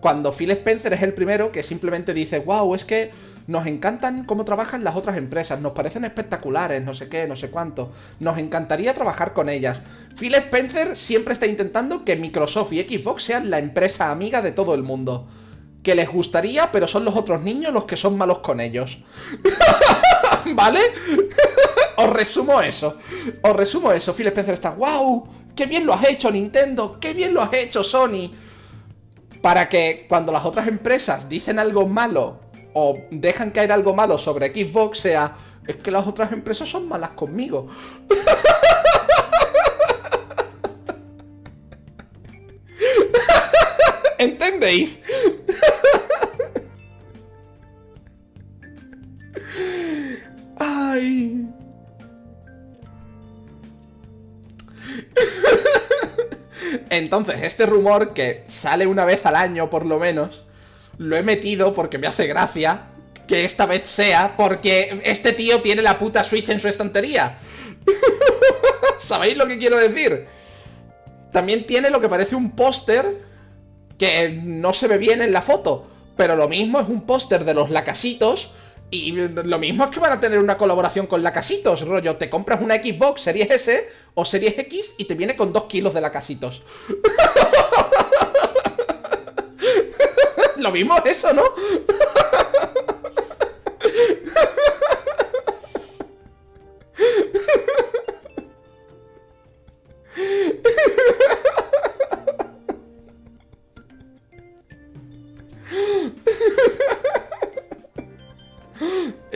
Cuando 0.00 0.32
Phil 0.32 0.50
Spencer 0.52 0.92
es 0.92 1.02
el 1.02 1.14
primero 1.14 1.50
que 1.50 1.62
simplemente 1.62 2.14
dice, 2.14 2.38
wow, 2.38 2.74
es 2.74 2.84
que 2.84 3.10
nos 3.48 3.66
encantan 3.66 4.24
cómo 4.24 4.44
trabajan 4.44 4.84
las 4.84 4.94
otras 4.94 5.16
empresas, 5.16 5.60
nos 5.60 5.72
parecen 5.72 6.04
espectaculares, 6.04 6.84
no 6.84 6.92
sé 6.92 7.08
qué, 7.08 7.26
no 7.26 7.34
sé 7.34 7.50
cuánto, 7.50 7.90
nos 8.20 8.36
encantaría 8.36 8.92
trabajar 8.92 9.32
con 9.32 9.48
ellas. 9.48 9.82
Phil 10.16 10.34
Spencer 10.34 10.96
siempre 10.96 11.32
está 11.32 11.46
intentando 11.46 12.04
que 12.04 12.14
Microsoft 12.14 12.74
y 12.74 12.82
Xbox 12.82 13.22
sean 13.22 13.48
la 13.48 13.58
empresa 13.58 14.10
amiga 14.10 14.42
de 14.42 14.52
todo 14.52 14.74
el 14.74 14.82
mundo. 14.82 15.26
Que 15.82 15.94
les 15.94 16.10
gustaría, 16.10 16.70
pero 16.70 16.86
son 16.86 17.04
los 17.06 17.16
otros 17.16 17.40
niños 17.40 17.72
los 17.72 17.84
que 17.84 17.96
son 17.96 18.18
malos 18.18 18.38
con 18.38 18.60
ellos. 18.60 18.98
¿Vale? 20.54 20.80
Os 21.96 22.10
resumo 22.10 22.60
eso. 22.60 22.98
Os 23.40 23.56
resumo 23.56 23.92
eso. 23.92 24.12
Phil 24.12 24.26
Spencer 24.26 24.54
está, 24.54 24.70
wow, 24.72 25.26
qué 25.56 25.64
bien 25.64 25.86
lo 25.86 25.94
has 25.94 26.06
hecho 26.06 26.30
Nintendo, 26.30 26.98
qué 27.00 27.14
bien 27.14 27.32
lo 27.32 27.40
has 27.40 27.54
hecho 27.54 27.82
Sony. 27.82 28.30
Para 29.42 29.68
que 29.68 30.06
cuando 30.08 30.32
las 30.32 30.44
otras 30.44 30.66
empresas 30.66 31.28
dicen 31.28 31.58
algo 31.58 31.86
malo 31.86 32.40
o 32.74 32.98
dejan 33.10 33.50
caer 33.50 33.72
algo 33.72 33.94
malo 33.94 34.18
sobre 34.18 34.52
Xbox 34.52 35.00
sea, 35.00 35.36
es 35.66 35.76
que 35.76 35.90
las 35.90 36.06
otras 36.06 36.32
empresas 36.32 36.68
son 36.68 36.88
malas 36.88 37.10
conmigo. 37.10 37.68
¿Entendéis? 44.18 44.98
Ay. 50.58 51.48
Entonces, 56.90 57.42
este 57.42 57.66
rumor 57.66 58.12
que 58.14 58.44
sale 58.48 58.86
una 58.86 59.04
vez 59.04 59.24
al 59.26 59.36
año 59.36 59.70
por 59.70 59.86
lo 59.86 59.98
menos, 59.98 60.44
lo 60.98 61.16
he 61.16 61.22
metido 61.22 61.72
porque 61.72 61.98
me 61.98 62.06
hace 62.06 62.26
gracia 62.26 62.88
que 63.26 63.44
esta 63.44 63.66
vez 63.66 63.88
sea 63.88 64.36
porque 64.36 65.00
este 65.04 65.32
tío 65.32 65.60
tiene 65.60 65.82
la 65.82 65.98
puta 65.98 66.24
Switch 66.24 66.48
en 66.48 66.60
su 66.60 66.68
estantería. 66.68 67.38
¿Sabéis 69.00 69.36
lo 69.36 69.46
que 69.46 69.58
quiero 69.58 69.78
decir? 69.78 70.26
También 71.32 71.66
tiene 71.66 71.90
lo 71.90 72.00
que 72.00 72.08
parece 72.08 72.34
un 72.34 72.52
póster 72.52 73.22
que 73.98 74.30
no 74.42 74.72
se 74.72 74.88
ve 74.88 74.98
bien 74.98 75.22
en 75.22 75.32
la 75.32 75.42
foto, 75.42 75.88
pero 76.16 76.36
lo 76.36 76.48
mismo 76.48 76.80
es 76.80 76.88
un 76.88 77.02
póster 77.02 77.44
de 77.44 77.54
los 77.54 77.70
lacasitos 77.70 78.50
y 78.90 79.12
lo 79.12 79.58
mismo 79.58 79.84
es 79.84 79.90
que 79.90 80.00
van 80.00 80.12
a 80.12 80.20
tener 80.20 80.38
una 80.38 80.56
colaboración 80.56 81.06
con 81.06 81.22
Lacasitos, 81.22 81.82
rollo, 81.82 82.16
te 82.16 82.30
compras 82.30 82.62
una 82.62 82.76
Xbox 82.76 83.20
Series 83.22 83.50
S 83.50 83.86
o 84.14 84.24
Series 84.24 84.58
X 84.58 84.94
y 84.96 85.04
te 85.04 85.14
viene 85.14 85.36
con 85.36 85.52
2 85.52 85.64
kilos 85.64 85.92
de 85.94 86.00
Lacasitos. 86.00 86.62
lo 90.56 90.70
mismo 90.70 90.96
es 91.04 91.18
eso, 91.18 91.34
¿no? 91.34 91.42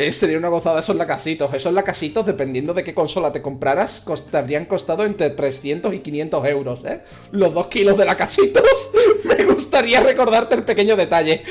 Eh, 0.03 0.13
sería 0.13 0.37
una 0.37 0.49
gozada 0.49 0.81
esos 0.81 0.97
lacasitos. 0.97 1.55
Esos 1.55 1.73
lacasitos, 1.73 2.27
dependiendo 2.27 2.75
de 2.75 2.83
qué 2.83 2.93
consola 2.93 3.31
te 3.31 3.41
compraras, 3.41 4.05
te 4.29 4.37
habrían 4.37 4.65
costado 4.65 5.05
entre 5.05 5.31
300 5.31 5.95
y 5.95 6.01
500 6.01 6.45
euros, 6.49 6.81
¿eh? 6.85 7.03
Los 7.31 7.55
dos 7.55 7.69
kilos 7.69 7.97
de 7.97 8.05
lacasitos. 8.05 8.65
Me 9.25 9.45
gustaría 9.45 10.01
recordarte 10.01 10.57
el 10.57 10.65
pequeño 10.65 10.97
detalle. 10.97 11.45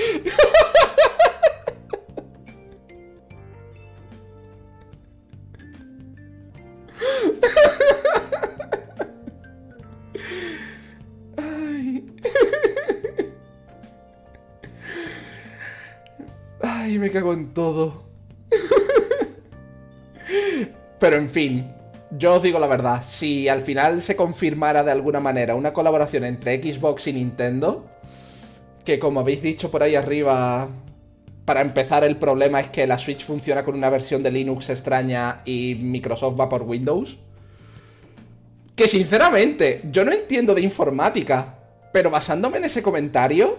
Ay. 11.38 12.06
Ay, 16.62 17.00
me 17.00 17.10
cago 17.10 17.32
en 17.32 17.54
todo. 17.54 18.11
Pero 21.02 21.16
en 21.16 21.32
fin, 21.32 21.74
yo 22.12 22.36
os 22.36 22.44
digo 22.44 22.60
la 22.60 22.68
verdad, 22.68 23.04
si 23.04 23.50
al 23.50 23.62
final 23.62 24.04
se 24.04 24.16
confirmara 24.16 24.84
de 24.84 24.92
alguna 24.92 25.20
manera 25.20 25.56
una 25.56 25.74
colaboración 25.74 26.24
entre 26.26 26.62
Xbox 26.62 27.08
y 27.08 27.14
Nintendo, 27.14 27.90
que 28.86 29.00
como 29.00 29.22
habéis 29.22 29.42
dicho 29.42 29.72
por 29.72 29.82
ahí 29.82 29.96
arriba, 29.96 30.70
para 31.44 31.62
empezar 31.62 32.04
el 32.04 32.18
problema 32.18 32.60
es 32.60 32.68
que 32.68 32.86
la 32.86 33.00
Switch 33.00 33.26
funciona 33.26 33.64
con 33.64 33.74
una 33.74 33.90
versión 33.90 34.22
de 34.22 34.30
Linux 34.30 34.70
extraña 34.70 35.42
y 35.44 35.74
Microsoft 35.74 36.40
va 36.40 36.48
por 36.48 36.62
Windows. 36.62 37.18
Que 38.76 38.88
sinceramente, 38.88 39.82
yo 39.92 40.06
no 40.06 40.12
entiendo 40.12 40.54
de 40.54 40.62
informática, 40.62 41.56
pero 41.92 42.12
basándome 42.12 42.60
en 42.60 42.66
ese 42.66 42.84
comentario, 42.84 43.58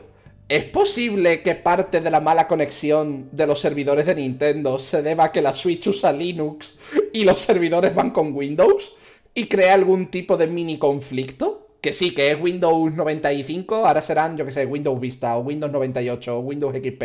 ¿Es 0.48 0.64
posible 0.66 1.42
que 1.42 1.54
parte 1.54 2.00
de 2.00 2.10
la 2.10 2.20
mala 2.20 2.46
conexión 2.46 3.28
de 3.32 3.46
los 3.46 3.60
servidores 3.60 4.04
de 4.04 4.14
Nintendo 4.14 4.78
se 4.78 5.02
deba 5.02 5.24
a 5.24 5.32
que 5.32 5.40
la 5.40 5.54
Switch 5.54 5.86
usa 5.86 6.12
Linux 6.12 6.74
y 7.12 7.24
los 7.24 7.40
servidores 7.40 7.94
van 7.94 8.10
con 8.10 8.34
Windows? 8.34 8.92
¿Y 9.34 9.46
crea 9.46 9.74
algún 9.74 10.10
tipo 10.10 10.36
de 10.36 10.46
mini 10.46 10.78
conflicto? 10.78 11.68
Que 11.80 11.92
sí, 11.92 12.12
que 12.12 12.30
es 12.30 12.40
Windows 12.40 12.92
95, 12.92 13.86
ahora 13.86 14.02
serán, 14.02 14.36
yo 14.36 14.44
que 14.44 14.52
sé, 14.52 14.66
Windows 14.66 15.00
Vista 15.00 15.36
o 15.36 15.40
Windows 15.40 15.72
98 15.72 16.36
o 16.36 16.40
Windows 16.40 16.76
XP, 16.76 17.02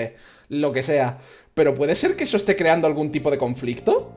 lo 0.49 0.73
que 0.73 0.83
sea. 0.83 1.17
Pero 1.53 1.73
puede 1.73 1.95
ser 1.95 2.15
que 2.15 2.25
eso 2.25 2.37
esté 2.37 2.55
creando 2.55 2.85
algún 2.85 3.11
tipo 3.11 3.31
de 3.31 3.37
conflicto? 3.37 4.11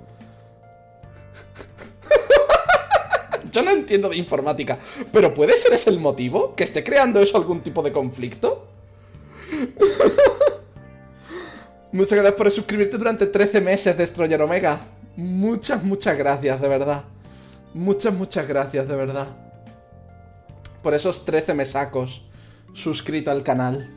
yo 3.52 3.62
no 3.62 3.70
entiendo 3.70 4.08
de 4.08 4.16
informática, 4.16 4.78
pero 5.12 5.32
¿puede 5.32 5.54
ser 5.54 5.72
ese 5.72 5.90
el 5.90 6.00
motivo? 6.00 6.54
¿Que 6.56 6.64
esté 6.64 6.82
creando 6.82 7.20
eso 7.20 7.36
algún 7.36 7.62
tipo 7.62 7.82
de 7.82 7.92
conflicto? 7.92 8.79
Muchas 11.92 12.18
gracias 12.18 12.34
por 12.34 12.50
suscribirte 12.50 12.98
durante 12.98 13.26
13 13.26 13.60
meses, 13.60 13.96
Destroyer 13.96 14.42
Omega. 14.42 14.80
Muchas, 15.16 15.82
muchas 15.82 16.16
gracias, 16.16 16.60
de 16.60 16.68
verdad. 16.68 17.04
Muchas, 17.74 18.14
muchas 18.14 18.46
gracias, 18.46 18.88
de 18.88 18.94
verdad. 18.94 19.26
Por 20.82 20.94
esos 20.94 21.24
13 21.24 21.54
mesacos 21.54 22.22
suscrito 22.74 23.30
al 23.30 23.42
canal. 23.42 23.90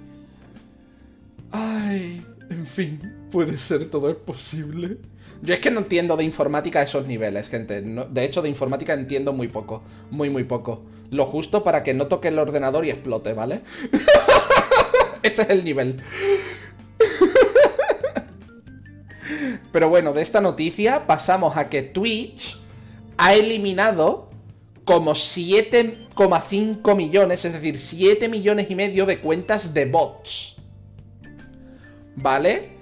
Ay, 1.52 2.26
en 2.50 2.66
fin, 2.66 3.28
puede 3.32 3.58
ser, 3.58 3.90
todo 3.90 4.10
es 4.10 4.16
posible. 4.16 4.98
Yo 5.44 5.54
es 5.54 5.60
que 5.60 5.72
no 5.72 5.82
entiendo 5.82 6.18
de 6.18 6.24
informática 6.24 6.80
a 6.80 6.84
esos 6.84 7.06
niveles, 7.06 7.50
gente. 7.50 7.82
de 7.82 8.24
hecho, 8.24 8.42
de 8.42 8.50
informática 8.50 8.94
entiendo 8.94 9.34
muy 9.34 9.50
poco. 9.50 9.84
Muy, 10.10 10.30
muy 10.30 10.46
poco. 10.46 10.84
Lo 11.12 11.26
justo 11.26 11.64
para 11.64 11.84
que 11.84 11.94
no 11.94 12.08
toque 12.08 12.30
el 12.30 12.40
ordenador 12.40 12.86
y 12.86 12.90
explote, 12.90 13.34
¿vale? 13.34 13.62
Ese 15.24 15.42
es 15.44 15.50
el 15.50 15.64
nivel. 15.64 16.02
Pero 19.72 19.90
bueno, 19.90 20.14
de 20.14 20.22
esta 20.22 20.42
noticia 20.42 21.08
pasamos 21.08 21.58
a 21.58 21.70
que 21.70 21.82
Twitch 21.82 22.60
ha 23.18 23.34
eliminado 23.34 24.30
como 24.86 25.14
7,5 25.14 26.96
millones, 26.96 27.46
es 27.46 27.54
decir, 27.54 27.80
7 27.80 28.30
millones 28.30 28.70
y 28.70 28.76
medio 28.76 29.06
de 29.06 29.20
cuentas 29.20 29.74
de 29.74 29.86
bots. 29.86 30.58
¿Vale? 32.16 32.74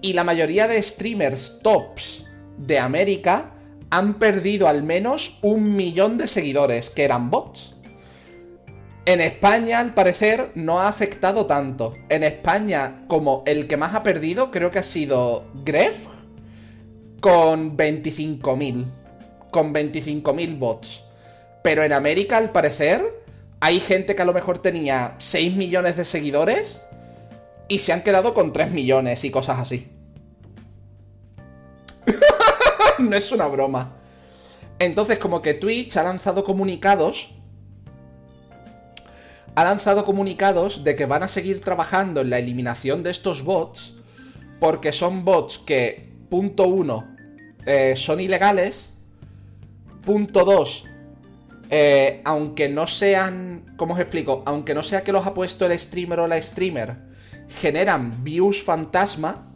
Y 0.00 0.12
la 0.14 0.24
mayoría 0.24 0.68
de 0.68 0.82
streamers 0.82 1.58
tops 1.62 2.24
de 2.56 2.78
América 2.78 3.54
han 3.90 4.18
perdido 4.18 4.68
al 4.68 4.82
menos 4.82 5.38
un 5.42 5.74
millón 5.74 6.18
de 6.18 6.28
seguidores 6.28 6.90
que 6.90 7.04
eran 7.04 7.30
bots. 7.30 7.74
En 9.08 9.22
España, 9.22 9.78
al 9.78 9.94
parecer, 9.94 10.50
no 10.54 10.80
ha 10.80 10.88
afectado 10.88 11.46
tanto. 11.46 11.96
En 12.10 12.22
España, 12.22 13.06
como 13.08 13.42
el 13.46 13.66
que 13.66 13.78
más 13.78 13.94
ha 13.94 14.02
perdido, 14.02 14.50
creo 14.50 14.70
que 14.70 14.80
ha 14.80 14.84
sido 14.84 15.46
Gref, 15.64 15.96
con 17.18 17.74
25.000. 17.74 18.84
Con 19.50 19.72
25.000 19.72 20.58
bots. 20.58 21.04
Pero 21.62 21.82
en 21.84 21.94
América, 21.94 22.36
al 22.36 22.50
parecer, 22.50 23.24
hay 23.60 23.80
gente 23.80 24.14
que 24.14 24.20
a 24.20 24.26
lo 24.26 24.34
mejor 24.34 24.58
tenía 24.58 25.14
6 25.16 25.56
millones 25.56 25.96
de 25.96 26.04
seguidores 26.04 26.82
y 27.66 27.78
se 27.78 27.94
han 27.94 28.02
quedado 28.02 28.34
con 28.34 28.52
3 28.52 28.72
millones 28.72 29.24
y 29.24 29.30
cosas 29.30 29.58
así. 29.58 29.88
no 32.98 33.16
es 33.16 33.32
una 33.32 33.46
broma. 33.46 33.90
Entonces, 34.78 35.16
como 35.16 35.40
que 35.40 35.54
Twitch 35.54 35.96
ha 35.96 36.02
lanzado 36.02 36.44
comunicados. 36.44 37.37
Ha 39.54 39.64
lanzado 39.64 40.04
comunicados 40.04 40.84
de 40.84 40.96
que 40.96 41.06
van 41.06 41.22
a 41.22 41.28
seguir 41.28 41.60
trabajando 41.60 42.20
en 42.20 42.30
la 42.30 42.38
eliminación 42.38 43.02
de 43.02 43.10
estos 43.10 43.42
bots. 43.42 43.94
Porque 44.60 44.92
son 44.92 45.24
bots 45.24 45.58
que, 45.58 46.12
punto 46.30 46.68
uno, 46.68 47.06
eh, 47.66 47.94
son 47.96 48.20
ilegales. 48.20 48.90
Punto 50.04 50.44
dos, 50.44 50.84
eh, 51.70 52.22
aunque 52.24 52.68
no 52.68 52.86
sean. 52.86 53.74
¿Cómo 53.76 53.94
os 53.94 54.00
explico? 54.00 54.42
Aunque 54.46 54.74
no 54.74 54.82
sea 54.82 55.04
que 55.04 55.12
los 55.12 55.26
ha 55.26 55.34
puesto 55.34 55.66
el 55.66 55.78
streamer 55.78 56.20
o 56.20 56.26
la 56.26 56.40
streamer, 56.40 56.96
generan 57.60 58.24
views 58.24 58.62
fantasma. 58.62 59.52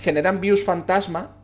Generan 0.00 0.40
views 0.40 0.64
fantasma 0.64 1.36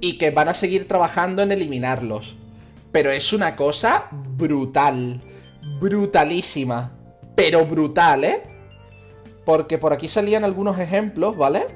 y 0.00 0.18
que 0.18 0.30
van 0.30 0.48
a 0.48 0.54
seguir 0.54 0.86
trabajando 0.86 1.42
en 1.42 1.52
eliminarlos. 1.52 2.36
Pero 2.92 3.10
es 3.10 3.32
una 3.32 3.54
cosa 3.56 4.08
brutal. 4.10 5.20
Brutalísima. 5.80 6.92
Pero 7.34 7.64
brutal, 7.64 8.24
¿eh? 8.24 8.42
Porque 9.44 9.78
por 9.78 9.92
aquí 9.92 10.08
salían 10.08 10.44
algunos 10.44 10.78
ejemplos, 10.78 11.36
¿vale? 11.36 11.66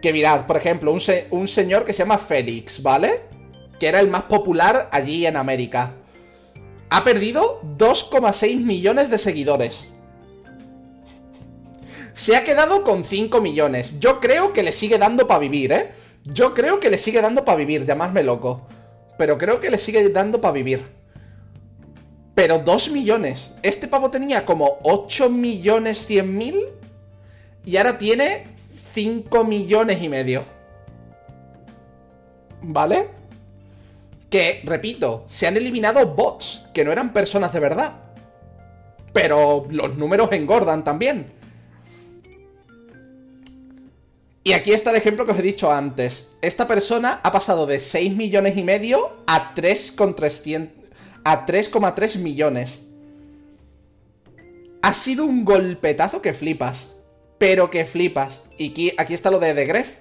Que 0.00 0.12
mirad, 0.12 0.46
por 0.46 0.56
ejemplo, 0.56 0.92
un, 0.92 1.48
señor 1.48 1.84
que 1.84 1.92
se 1.92 2.00
llama 2.00 2.18
Félix, 2.18 2.82
¿vale? 2.82 3.22
Que 3.78 3.88
era 3.88 4.00
el 4.00 4.08
más 4.08 4.22
popular 4.22 4.88
allí 4.92 5.26
en 5.26 5.36
América. 5.36 5.94
Ha 6.90 7.04
perdido 7.04 7.62
2,6 7.78 8.60
millones 8.60 9.10
de 9.10 9.18
seguidores 9.18 9.88
se 12.14 12.36
ha 12.36 12.44
quedado 12.44 12.84
con 12.84 13.04
5 13.04 13.40
millones. 13.40 13.98
Yo 13.98 14.20
creo 14.20 14.52
que 14.52 14.62
le 14.62 14.72
sigue 14.72 14.98
dando 14.98 15.26
para 15.26 15.40
vivir, 15.40 15.72
¿eh? 15.72 15.92
Yo 16.24 16.54
creo 16.54 16.78
que 16.78 16.90
le 16.90 16.98
sigue 16.98 17.20
dando 17.20 17.44
para 17.44 17.58
vivir, 17.58 17.84
llamadme 17.84 18.22
loco. 18.22 18.66
Pero 19.18 19.38
creo 19.38 19.60
que 19.60 19.70
le 19.70 19.78
sigue 19.78 20.08
dando 20.08 20.40
para 20.40 20.52
vivir. 20.52 20.84
Pero 22.34 22.58
2 22.58 22.90
millones. 22.90 23.50
Este 23.62 23.88
pavo 23.88 24.10
tenía 24.10 24.44
como 24.46 24.78
8 24.84 25.28
millones 25.28 26.06
100 26.06 26.36
mil. 26.36 26.68
Y 27.64 27.76
ahora 27.76 27.98
tiene 27.98 28.46
5 28.94 29.44
millones 29.44 30.02
y 30.02 30.08
medio. 30.08 30.44
¿Vale? 32.62 33.08
Que, 34.30 34.62
repito, 34.64 35.24
se 35.28 35.46
han 35.46 35.56
eliminado 35.56 36.06
bots, 36.06 36.68
que 36.72 36.84
no 36.84 36.92
eran 36.92 37.12
personas 37.12 37.52
de 37.52 37.60
verdad. 37.60 37.92
Pero 39.12 39.66
los 39.68 39.96
números 39.96 40.30
engordan 40.32 40.84
también. 40.84 41.32
Y 44.44 44.54
aquí 44.54 44.72
está 44.72 44.90
el 44.90 44.96
ejemplo 44.96 45.24
que 45.24 45.32
os 45.32 45.38
he 45.38 45.42
dicho 45.42 45.70
antes. 45.70 46.28
Esta 46.40 46.66
persona 46.66 47.20
ha 47.22 47.30
pasado 47.30 47.66
de 47.66 47.78
6 47.78 48.16
millones 48.16 48.56
y 48.56 48.64
medio 48.64 49.18
a 49.26 49.54
3,3 49.54 50.70
a 51.24 51.46
3,3 51.46 52.16
millones. 52.16 52.80
Ha 54.82 54.94
sido 54.94 55.24
un 55.24 55.44
golpetazo 55.44 56.20
que 56.20 56.32
flipas. 56.32 56.88
Pero 57.38 57.70
que 57.70 57.84
flipas. 57.84 58.40
Y 58.58 58.70
aquí, 58.70 58.92
aquí 58.98 59.14
está 59.14 59.30
lo 59.30 59.38
de 59.38 59.54
The 59.54 59.66
Gref. 59.66 59.98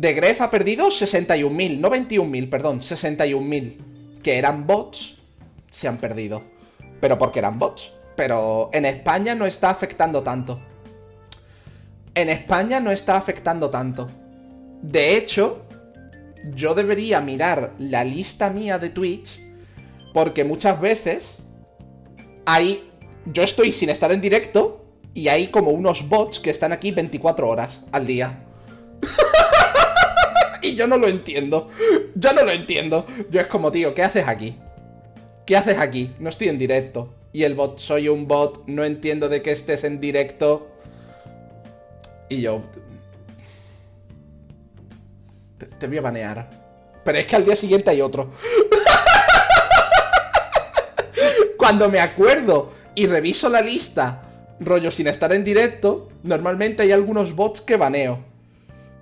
The 0.00 0.12
Gref 0.14 0.40
ha 0.40 0.50
perdido 0.50 0.88
61.000, 0.88 1.78
no 1.78 1.90
21.000, 1.90 2.48
perdón, 2.48 2.80
61.000. 2.80 4.22
Que 4.22 4.38
eran 4.38 4.66
bots, 4.66 5.16
se 5.70 5.88
han 5.88 5.98
perdido. 5.98 6.42
Pero 7.00 7.18
porque 7.18 7.38
eran 7.38 7.58
bots. 7.58 7.92
Pero 8.16 8.70
en 8.72 8.86
España 8.86 9.34
no 9.34 9.44
está 9.44 9.68
afectando 9.68 10.22
tanto 10.22 10.60
en 12.14 12.28
España 12.30 12.80
no 12.80 12.90
está 12.90 13.16
afectando 13.16 13.70
tanto. 13.70 14.08
De 14.82 15.16
hecho, 15.16 15.66
yo 16.54 16.74
debería 16.74 17.20
mirar 17.20 17.72
la 17.78 18.04
lista 18.04 18.50
mía 18.50 18.78
de 18.78 18.90
Twitch 18.90 19.40
porque 20.12 20.44
muchas 20.44 20.80
veces 20.80 21.38
hay... 22.46 22.90
Yo 23.26 23.42
estoy 23.42 23.72
sin 23.72 23.88
estar 23.88 24.12
en 24.12 24.20
directo 24.20 24.84
y 25.14 25.28
hay 25.28 25.48
como 25.48 25.70
unos 25.70 26.08
bots 26.08 26.40
que 26.40 26.50
están 26.50 26.72
aquí 26.72 26.90
24 26.90 27.48
horas 27.48 27.80
al 27.90 28.06
día. 28.06 28.44
y 30.62 30.74
yo 30.74 30.86
no 30.86 30.98
lo 30.98 31.08
entiendo. 31.08 31.70
Yo 32.14 32.32
no 32.32 32.44
lo 32.44 32.52
entiendo. 32.52 33.06
Yo 33.30 33.40
es 33.40 33.46
como, 33.46 33.72
tío, 33.72 33.94
¿qué 33.94 34.02
haces 34.02 34.28
aquí? 34.28 34.56
¿Qué 35.46 35.56
haces 35.56 35.78
aquí? 35.78 36.12
No 36.18 36.28
estoy 36.28 36.48
en 36.48 36.58
directo. 36.58 37.14
Y 37.32 37.44
el 37.44 37.54
bot, 37.54 37.78
soy 37.78 38.08
un 38.08 38.28
bot, 38.28 38.66
no 38.66 38.84
entiendo 38.84 39.28
de 39.28 39.40
qué 39.40 39.52
estés 39.52 39.84
en 39.84 40.00
directo. 40.00 40.73
Y 42.28 42.40
yo... 42.40 42.62
Te, 45.78 45.86
voy 45.86 45.98
a 45.98 46.02
banear. 46.02 46.50
Pero 47.04 47.18
es 47.18 47.26
que 47.26 47.36
al 47.36 47.44
día 47.44 47.56
siguiente 47.56 47.90
hay 47.90 48.00
otro. 48.00 48.30
Cuando 51.56 51.88
me 51.88 52.00
acuerdo 52.00 52.72
y 52.94 53.06
reviso 53.06 53.48
la 53.48 53.60
lista, 53.60 54.22
rollo 54.60 54.90
sin 54.90 55.06
estar 55.06 55.32
en 55.32 55.44
directo, 55.44 56.08
normalmente 56.22 56.82
hay 56.82 56.92
algunos 56.92 57.34
bots 57.34 57.60
que 57.60 57.76
baneo. 57.76 58.18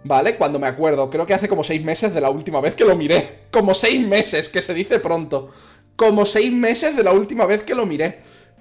¿Vale? 0.05 0.37
Cuando 0.37 0.59
me 0.59 0.67
acuerdo. 0.67 1.11
Creo 1.11 1.27
que 1.27 1.35
hace 1.35 1.49
como 1.49 1.65
seis 1.65 1.85
meses 1.85 2.13
de 2.13 2.21
la 2.21 2.31
última 2.31 2.61
vez 2.61 2.75
que 2.75 2.85
lo 2.85 2.97
miré. 2.97 3.43
Como 3.51 3.75
seis 3.75 4.07
meses, 4.07 4.49
que 4.49 4.63
se 4.63 4.75
dice 4.75 4.99
pronto. 4.99 5.51
Como 5.97 6.27
seis 6.27 6.53
meses 6.53 6.97
de 6.97 7.05
la 7.05 7.13
última 7.13 7.47
vez 7.47 7.63
que 7.63 7.75
lo 7.75 7.87
miré. 7.87 8.21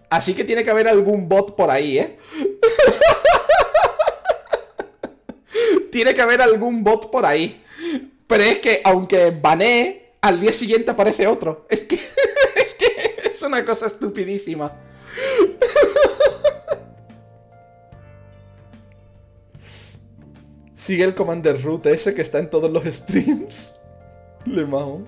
Así 0.09 0.33
que 0.33 0.43
tiene 0.43 0.63
que 0.63 0.69
haber 0.69 0.87
algún 0.87 1.29
bot 1.29 1.55
por 1.55 1.71
ahí, 1.71 1.97
¿eh? 1.97 2.17
tiene 5.91 6.13
que 6.13 6.21
haber 6.21 6.41
algún 6.41 6.83
bot 6.83 7.11
por 7.11 7.25
ahí. 7.25 7.63
Pero 8.27 8.43
es 8.43 8.59
que, 8.59 8.81
aunque 8.83 9.31
banee, 9.31 10.13
al 10.21 10.39
día 10.39 10.53
siguiente 10.53 10.91
aparece 10.91 11.27
otro. 11.27 11.65
Es 11.69 11.83
que, 11.83 11.95
es 12.55 12.73
que 12.75 12.87
es 13.25 13.41
una 13.41 13.65
cosa 13.65 13.87
estupidísima. 13.87 14.71
Sigue 20.75 21.03
el 21.03 21.13
Commander 21.13 21.61
Root 21.61 21.85
ese 21.87 22.13
que 22.13 22.21
está 22.21 22.39
en 22.39 22.49
todos 22.49 22.71
los 22.71 22.83
streams. 22.85 23.75
Le 24.45 24.65
mamo. 24.65 25.05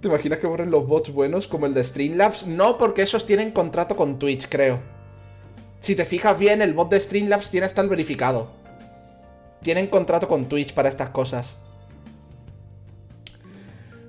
¿Te 0.00 0.08
imaginas 0.08 0.38
que 0.38 0.46
borren 0.46 0.70
los 0.70 0.86
bots 0.86 1.12
buenos 1.12 1.48
como 1.48 1.66
el 1.66 1.74
de 1.74 1.82
Streamlabs? 1.82 2.46
No, 2.46 2.78
porque 2.78 3.02
esos 3.02 3.26
tienen 3.26 3.50
contrato 3.50 3.96
con 3.96 4.18
Twitch, 4.18 4.48
creo. 4.48 4.80
Si 5.80 5.96
te 5.96 6.04
fijas 6.04 6.38
bien, 6.38 6.62
el 6.62 6.74
bot 6.74 6.90
de 6.90 7.00
Streamlabs 7.00 7.50
tiene 7.50 7.66
hasta 7.66 7.80
el 7.80 7.88
verificado 7.88 8.57
tienen 9.62 9.88
contrato 9.88 10.28
con 10.28 10.48
Twitch 10.48 10.74
para 10.74 10.88
estas 10.88 11.10
cosas. 11.10 11.54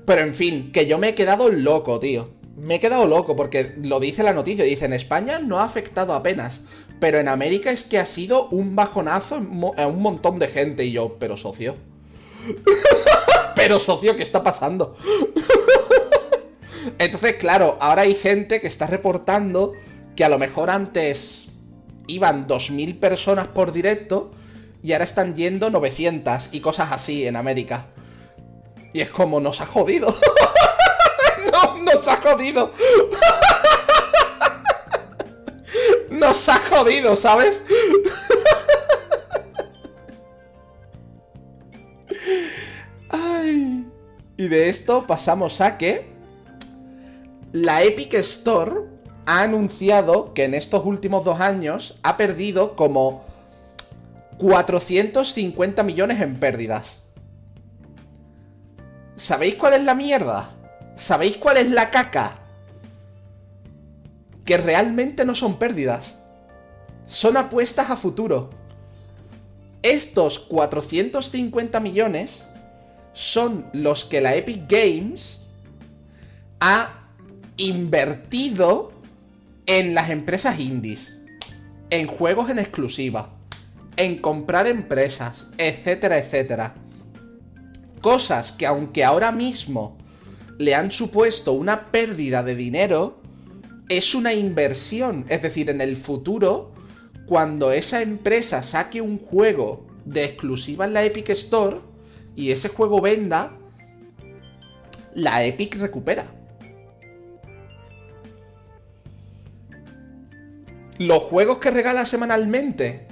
Pero 0.05 0.21
en 0.21 0.33
fin, 0.33 0.71
que 0.71 0.87
yo 0.87 0.97
me 0.97 1.09
he 1.09 1.15
quedado 1.15 1.49
loco, 1.49 1.99
tío. 1.99 2.31
Me 2.55 2.75
he 2.75 2.79
quedado 2.79 3.05
loco 3.05 3.35
porque 3.35 3.75
lo 3.81 3.99
dice 3.99 4.23
la 4.23 4.33
noticia. 4.33 4.65
Dice, 4.65 4.85
en 4.85 4.93
España 4.93 5.39
no 5.39 5.59
ha 5.59 5.65
afectado 5.65 6.13
apenas. 6.13 6.61
Pero 6.99 7.19
en 7.19 7.27
América 7.27 7.71
es 7.71 7.83
que 7.83 7.99
ha 7.99 8.05
sido 8.05 8.49
un 8.49 8.75
bajonazo 8.75 9.35
a 9.77 9.87
un 9.87 10.01
montón 10.01 10.39
de 10.39 10.47
gente. 10.47 10.85
Y 10.85 10.91
yo, 10.91 11.17
pero 11.19 11.37
socio. 11.37 11.75
pero 13.55 13.79
socio, 13.79 14.15
¿qué 14.15 14.23
está 14.23 14.43
pasando? 14.43 14.95
Entonces, 16.97 17.35
claro, 17.35 17.77
ahora 17.79 18.01
hay 18.01 18.15
gente 18.15 18.59
que 18.59 18.67
está 18.67 18.87
reportando 18.87 19.73
que 20.15 20.23
a 20.23 20.29
lo 20.29 20.39
mejor 20.39 20.69
antes 20.69 21.47
iban 22.07 22.47
2.000 22.47 22.99
personas 22.99 23.47
por 23.47 23.71
directo 23.71 24.31
y 24.81 24.93
ahora 24.93 25.03
están 25.03 25.35
yendo 25.35 25.69
900 25.69 26.49
y 26.51 26.61
cosas 26.61 26.91
así 26.91 27.27
en 27.27 27.35
América. 27.35 27.87
Y 28.93 29.01
es 29.01 29.09
como, 29.09 29.39
nos 29.39 29.61
ha 29.61 29.65
jodido. 29.65 30.07
no, 31.51 31.77
nos 31.79 32.07
ha 32.07 32.17
jodido. 32.17 32.71
nos 36.09 36.49
ha 36.49 36.59
jodido, 36.69 37.15
¿sabes? 37.15 37.63
Ay. 43.09 43.85
Y 44.37 44.47
de 44.47 44.69
esto 44.69 45.05
pasamos 45.05 45.61
a 45.61 45.77
que 45.77 46.07
la 47.51 47.83
Epic 47.83 48.13
Store 48.15 48.71
ha 49.25 49.41
anunciado 49.41 50.33
que 50.33 50.45
en 50.45 50.53
estos 50.53 50.85
últimos 50.85 51.25
dos 51.25 51.41
años 51.41 51.99
ha 52.03 52.17
perdido 52.17 52.75
como 52.75 53.28
450 54.39 55.83
millones 55.83 56.21
en 56.21 56.39
pérdidas. 56.39 56.99
¿Sabéis 59.17 59.55
cuál 59.55 59.73
es 59.73 59.83
la 59.83 59.93
mierda? 59.93 60.55
¿Sabéis 60.95 61.35
cuál 61.35 61.57
es 61.57 61.69
la 61.69 61.91
caca? 61.91 62.39
Que 64.45 64.57
realmente 64.57 65.25
no 65.25 65.35
son 65.35 65.59
pérdidas. 65.59 66.15
Son 67.05 67.35
apuestas 67.35 67.89
a 67.89 67.97
futuro. 67.97 68.49
Estos 69.81 70.39
450 70.39 71.81
millones 71.81 72.45
son 73.11 73.69
los 73.73 74.05
que 74.05 74.21
la 74.21 74.35
Epic 74.35 74.69
Games 74.69 75.41
ha 76.61 77.09
invertido 77.57 78.93
en 79.65 79.93
las 79.93 80.09
empresas 80.09 80.61
indies, 80.61 81.13
en 81.89 82.07
juegos 82.07 82.49
en 82.49 82.59
exclusiva, 82.59 83.38
en 83.99 84.21
comprar 84.21 84.65
empresas, 84.65 85.47
etcétera, 85.57 86.17
etcétera. 86.17 86.73
Cosas 87.99 88.53
que 88.53 88.65
aunque 88.65 89.03
ahora 89.03 89.33
mismo 89.33 89.97
le 90.57 90.73
han 90.73 90.89
supuesto 90.89 91.51
una 91.51 91.91
pérdida 91.91 92.41
de 92.41 92.55
dinero, 92.55 93.19
es 93.89 94.15
una 94.15 94.33
inversión. 94.33 95.25
Es 95.27 95.41
decir, 95.41 95.69
en 95.69 95.81
el 95.81 95.97
futuro, 95.97 96.71
cuando 97.25 97.73
esa 97.73 98.01
empresa 98.01 98.63
saque 98.63 99.01
un 99.01 99.19
juego 99.19 99.85
de 100.05 100.23
exclusiva 100.23 100.85
en 100.85 100.93
la 100.93 101.03
Epic 101.03 101.31
Store 101.31 101.79
y 102.37 102.51
ese 102.51 102.69
juego 102.69 103.01
venda, 103.01 103.51
la 105.13 105.43
Epic 105.43 105.75
recupera. 105.75 106.25
Los 110.97 111.21
juegos 111.23 111.57
que 111.57 111.71
regala 111.71 112.05
semanalmente 112.05 113.08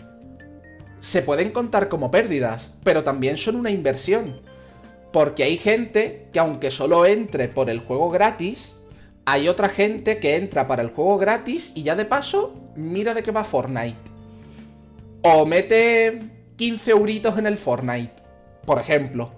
se 1.08 1.22
pueden 1.22 1.52
contar 1.52 1.88
como 1.88 2.12
pérdidas, 2.12 2.72
pero 2.84 3.02
también 3.02 3.38
son 3.38 3.56
una 3.56 3.72
inversión. 3.72 4.42
Porque 5.14 5.46
hay 5.46 5.58
gente 5.58 6.28
que 6.34 6.40
aunque 6.40 6.70
solo 6.70 7.06
entre 7.06 7.48
por 7.48 7.70
el 7.70 7.80
juego 7.80 8.10
gratis, 8.10 8.74
hay 9.24 9.48
otra 9.48 9.70
gente 9.70 10.20
que 10.20 10.36
entra 10.36 10.68
para 10.68 10.82
el 10.82 10.90
juego 10.90 11.18
gratis 11.18 11.72
y 11.76 11.84
ya 11.84 11.96
de 11.96 12.04
paso 12.04 12.60
mira 12.76 13.14
de 13.14 13.24
qué 13.24 13.32
va 13.32 13.46
Fortnite. 13.46 13.96
O 15.22 15.46
mete 15.46 16.24
15 16.58 16.92
euritos 16.92 17.38
en 17.38 17.48
el 17.48 17.58
Fortnite, 17.58 18.12
por 18.66 18.78
ejemplo. 18.78 19.32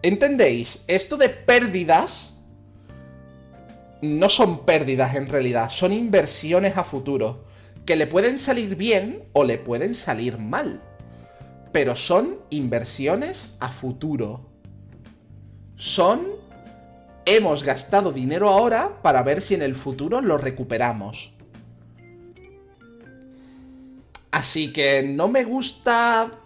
¿Entendéis? 0.00 0.84
Esto 0.86 1.16
de 1.16 1.28
pérdidas 1.28 2.34
no 4.00 4.28
son 4.28 4.64
pérdidas 4.64 5.16
en 5.16 5.28
realidad, 5.28 5.70
son 5.70 5.92
inversiones 5.92 6.76
a 6.76 6.84
futuro, 6.84 7.46
que 7.86 7.96
le 7.96 8.08
pueden 8.08 8.38
salir 8.38 8.74
bien 8.74 9.22
o 9.32 9.44
le 9.44 9.58
pueden 9.58 9.94
salir 9.94 10.38
mal, 10.38 10.82
pero 11.72 11.94
son 11.94 12.38
inversiones 12.50 13.54
a 13.60 13.70
futuro. 13.70 14.50
Son, 15.76 16.26
hemos 17.24 17.62
gastado 17.62 18.12
dinero 18.12 18.48
ahora 18.48 19.00
para 19.02 19.22
ver 19.22 19.40
si 19.40 19.54
en 19.54 19.62
el 19.62 19.76
futuro 19.76 20.20
lo 20.20 20.36
recuperamos. 20.36 21.32
Así 24.32 24.72
que 24.72 25.02
no 25.02 25.28
me 25.28 25.44
gusta 25.44 26.40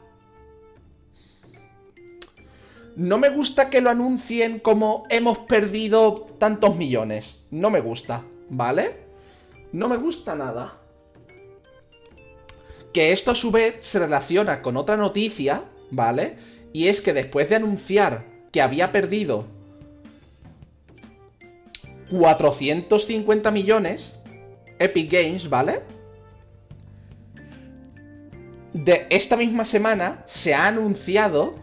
no 2.96 3.18
me 3.18 3.30
gusta 3.30 3.70
que 3.70 3.80
lo 3.80 3.88
anuncien 3.88 4.60
como 4.60 5.04
hemos 5.08 5.38
perdido 5.38 6.28
tantos 6.38 6.76
millones. 6.76 7.36
No 7.50 7.70
me 7.70 7.80
gusta, 7.80 8.24
¿vale? 8.50 9.06
No 9.72 9.88
me 9.88 9.96
gusta 9.96 10.34
nada. 10.34 10.79
Que 12.92 13.12
esto 13.12 13.30
a 13.30 13.34
su 13.34 13.50
vez 13.50 13.76
se 13.80 13.98
relaciona 13.98 14.62
con 14.62 14.76
otra 14.76 14.96
noticia, 14.96 15.64
¿vale? 15.90 16.36
Y 16.72 16.88
es 16.88 17.00
que 17.00 17.12
después 17.12 17.48
de 17.48 17.56
anunciar 17.56 18.24
que 18.52 18.62
había 18.62 18.92
perdido 18.92 19.46
450 22.10 23.50
millones, 23.50 24.14
Epic 24.78 25.12
Games, 25.12 25.48
¿vale? 25.48 25.82
De 28.72 29.06
esta 29.10 29.36
misma 29.36 29.64
semana 29.64 30.24
se 30.26 30.54
ha 30.54 30.66
anunciado 30.66 31.54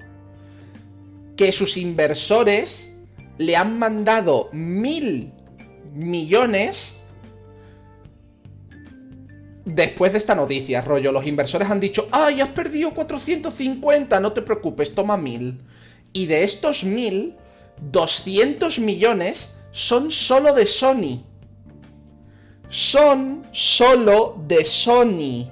que 1.35 1.51
sus 1.51 1.77
inversores 1.77 2.91
le 3.37 3.55
han 3.55 3.77
mandado 3.77 4.49
mil 4.51 5.33
millones 5.93 6.96
después 9.68 10.14
de 10.14 10.18
esta 10.18 10.34
noticia, 10.34 10.81
rollo. 10.81 11.11
Los 11.11 11.27
inversores 11.27 11.69
han 11.69 11.81
dicho, 11.81 12.07
¡ay, 12.11 12.41
has 12.41 12.49
perdido 12.49 12.91
450! 12.94 14.19
No 14.19 14.31
te 14.31 14.41
preocupes, 14.41 14.95
toma 14.95 15.18
mil. 15.18 15.61
Y 16.14 16.26
de 16.26 16.44
estos 16.44 16.84
mil, 16.84 17.35
200 17.81 18.80
millones 18.80 19.49
son 19.72 20.10
solo 20.10 20.53
de 20.53 20.65
Sony. 20.65 21.22
Son 22.69 23.45
solo 23.52 24.41
de 24.48 24.65
Sony. 24.65 25.52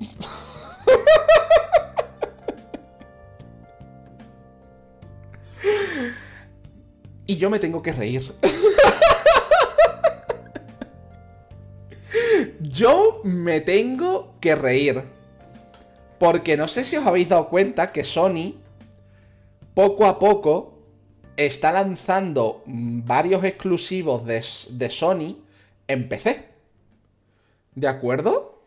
y 7.26 7.36
yo 7.36 7.50
me 7.50 7.58
tengo 7.58 7.82
que 7.82 7.92
reír. 7.92 8.34
yo 12.72 13.20
me 13.24 13.60
tengo 13.60 14.34
que 14.40 14.54
reír. 14.54 15.04
Porque 16.18 16.56
no 16.56 16.68
sé 16.68 16.84
si 16.84 16.96
os 16.96 17.06
habéis 17.06 17.28
dado 17.28 17.48
cuenta 17.48 17.92
que 17.92 18.04
Sony, 18.04 18.54
poco 19.74 20.06
a 20.06 20.18
poco, 20.18 20.78
está 21.36 21.72
lanzando 21.72 22.62
varios 22.66 23.44
exclusivos 23.44 24.24
de, 24.24 24.44
de 24.70 24.90
Sony 24.90 25.36
en 25.88 26.08
PC. 26.08 26.48
¿De 27.74 27.88
acuerdo? 27.88 28.62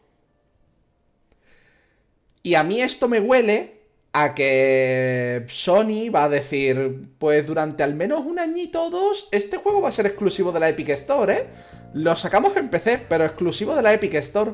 Y 2.44 2.56
a 2.56 2.64
mí 2.64 2.82
esto 2.82 3.08
me 3.08 3.20
huele 3.20 3.75
a 4.18 4.34
que 4.34 5.44
Sony 5.50 6.10
va 6.10 6.24
a 6.24 6.30
decir, 6.30 7.10
pues 7.20 7.46
durante 7.46 7.84
al 7.84 7.96
menos 7.96 8.22
un 8.26 8.40
añito 8.40 8.86
o 8.86 8.90
dos, 8.90 9.28
este 9.34 9.58
juego 9.58 9.82
va 9.82 9.90
a 9.90 9.92
ser 9.92 10.06
exclusivo 10.06 10.54
de 10.54 10.62
la 10.62 10.70
Epic 10.70 10.88
Store, 10.88 11.34
¿eh? 11.34 11.48
Lo 11.94 12.16
sacamos 12.16 12.56
en 12.56 12.70
PC, 12.70 13.08
pero 13.10 13.26
exclusivo 13.26 13.76
de 13.76 13.82
la 13.82 13.92
Epic 13.92 14.14
Store. 14.14 14.54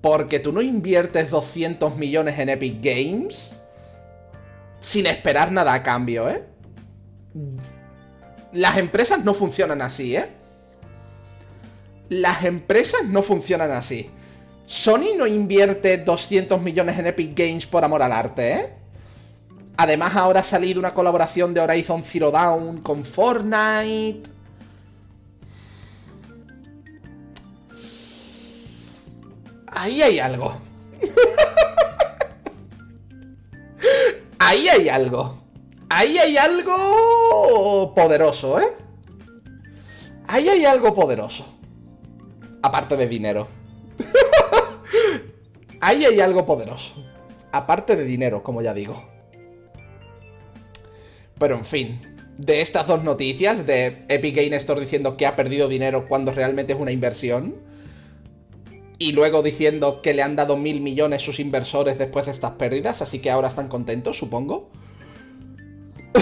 Porque 0.00 0.40
tú 0.40 0.52
no 0.52 0.60
inviertes 0.60 1.30
200 1.30 1.96
millones 1.96 2.36
en 2.40 2.48
Epic 2.48 2.82
Games 2.82 3.54
sin 4.80 5.06
esperar 5.06 5.52
nada 5.52 5.72
a 5.72 5.84
cambio, 5.84 6.28
¿eh? 6.28 6.42
Las 8.50 8.76
empresas 8.76 9.24
no 9.24 9.34
funcionan 9.34 9.82
así, 9.82 10.16
¿eh? 10.16 10.26
Las 12.08 12.44
empresas 12.44 13.04
no 13.04 13.22
funcionan 13.22 13.70
así. 13.70 14.10
Sony 14.64 15.14
no 15.16 15.28
invierte 15.28 15.96
200 15.98 16.60
millones 16.60 16.98
en 16.98 17.06
Epic 17.06 17.38
Games 17.38 17.66
por 17.68 17.84
amor 17.84 18.02
al 18.02 18.10
arte, 18.10 18.52
¿eh? 18.52 18.85
Además, 19.78 20.16
ahora 20.16 20.40
ha 20.40 20.44
salido 20.44 20.80
una 20.80 20.94
colaboración 20.94 21.52
de 21.52 21.60
Horizon 21.60 22.02
Zero 22.02 22.30
Dawn 22.30 22.80
con 22.80 23.04
Fortnite. 23.04 24.22
Ahí 29.68 30.00
hay 30.00 30.18
algo. 30.18 30.54
Ahí 34.38 34.68
hay 34.68 34.88
algo. 34.88 35.42
Ahí 35.90 36.16
hay 36.18 36.36
algo 36.36 37.92
poderoso, 37.94 38.58
¿eh? 38.58 38.68
Ahí 40.26 40.48
hay 40.48 40.64
algo 40.64 40.94
poderoso. 40.94 41.44
Aparte 42.62 42.96
de 42.96 43.06
dinero. 43.06 43.48
Ahí 45.80 46.04
hay 46.04 46.20
algo 46.20 46.46
poderoso. 46.46 46.94
Aparte 47.52 47.96
de 47.96 48.04
dinero, 48.04 48.42
como 48.42 48.62
ya 48.62 48.72
digo. 48.72 49.15
Pero 51.38 51.56
en 51.56 51.64
fin, 51.64 52.00
de 52.38 52.60
estas 52.60 52.86
dos 52.86 53.02
noticias, 53.02 53.66
de 53.66 54.04
Epic 54.08 54.36
Game 54.36 54.56
Store 54.56 54.80
diciendo 54.80 55.16
que 55.16 55.26
ha 55.26 55.36
perdido 55.36 55.68
dinero 55.68 56.06
cuando 56.08 56.32
realmente 56.32 56.72
es 56.72 56.80
una 56.80 56.92
inversión, 56.92 57.56
y 58.98 59.12
luego 59.12 59.42
diciendo 59.42 60.00
que 60.00 60.14
le 60.14 60.22
han 60.22 60.36
dado 60.36 60.56
mil 60.56 60.80
millones 60.80 61.20
sus 61.22 61.38
inversores 61.38 61.98
después 61.98 62.24
de 62.26 62.32
estas 62.32 62.52
pérdidas, 62.52 63.02
así 63.02 63.18
que 63.18 63.30
ahora 63.30 63.48
están 63.48 63.68
contentos, 63.68 64.16
supongo. 64.18 64.70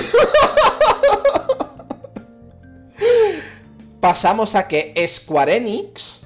Pasamos 4.01 4.57
a 4.57 4.67
que 4.67 4.93
Square 5.07 5.57
Enix, 5.57 6.23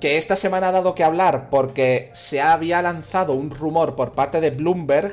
que 0.00 0.18
esta 0.18 0.34
semana 0.36 0.68
ha 0.68 0.72
dado 0.72 0.94
que 0.94 1.04
hablar 1.04 1.48
porque 1.48 2.10
se 2.12 2.40
había 2.40 2.82
lanzado 2.82 3.34
un 3.34 3.50
rumor 3.50 3.94
por 3.96 4.12
parte 4.12 4.40
de 4.40 4.50
Bloomberg 4.50 5.12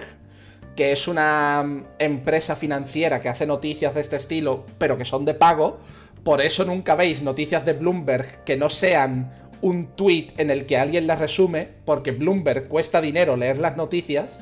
que 0.75 0.91
es 0.91 1.07
una 1.07 1.63
mm, 1.63 1.83
empresa 1.99 2.55
financiera 2.55 3.21
que 3.21 3.29
hace 3.29 3.45
noticias 3.45 3.95
de 3.95 4.01
este 4.01 4.17
estilo, 4.17 4.65
pero 4.77 4.97
que 4.97 5.05
son 5.05 5.25
de 5.25 5.33
pago. 5.33 5.79
Por 6.23 6.41
eso 6.41 6.65
nunca 6.65 6.95
veis 6.95 7.21
noticias 7.21 7.65
de 7.65 7.73
Bloomberg 7.73 8.43
que 8.43 8.57
no 8.57 8.69
sean 8.69 9.31
un 9.61 9.87
tweet 9.95 10.33
en 10.37 10.49
el 10.49 10.65
que 10.65 10.77
alguien 10.77 11.07
las 11.07 11.19
resume, 11.19 11.69
porque 11.85 12.11
Bloomberg 12.11 12.67
cuesta 12.67 13.01
dinero 13.01 13.37
leer 13.37 13.57
las 13.57 13.77
noticias. 13.77 14.37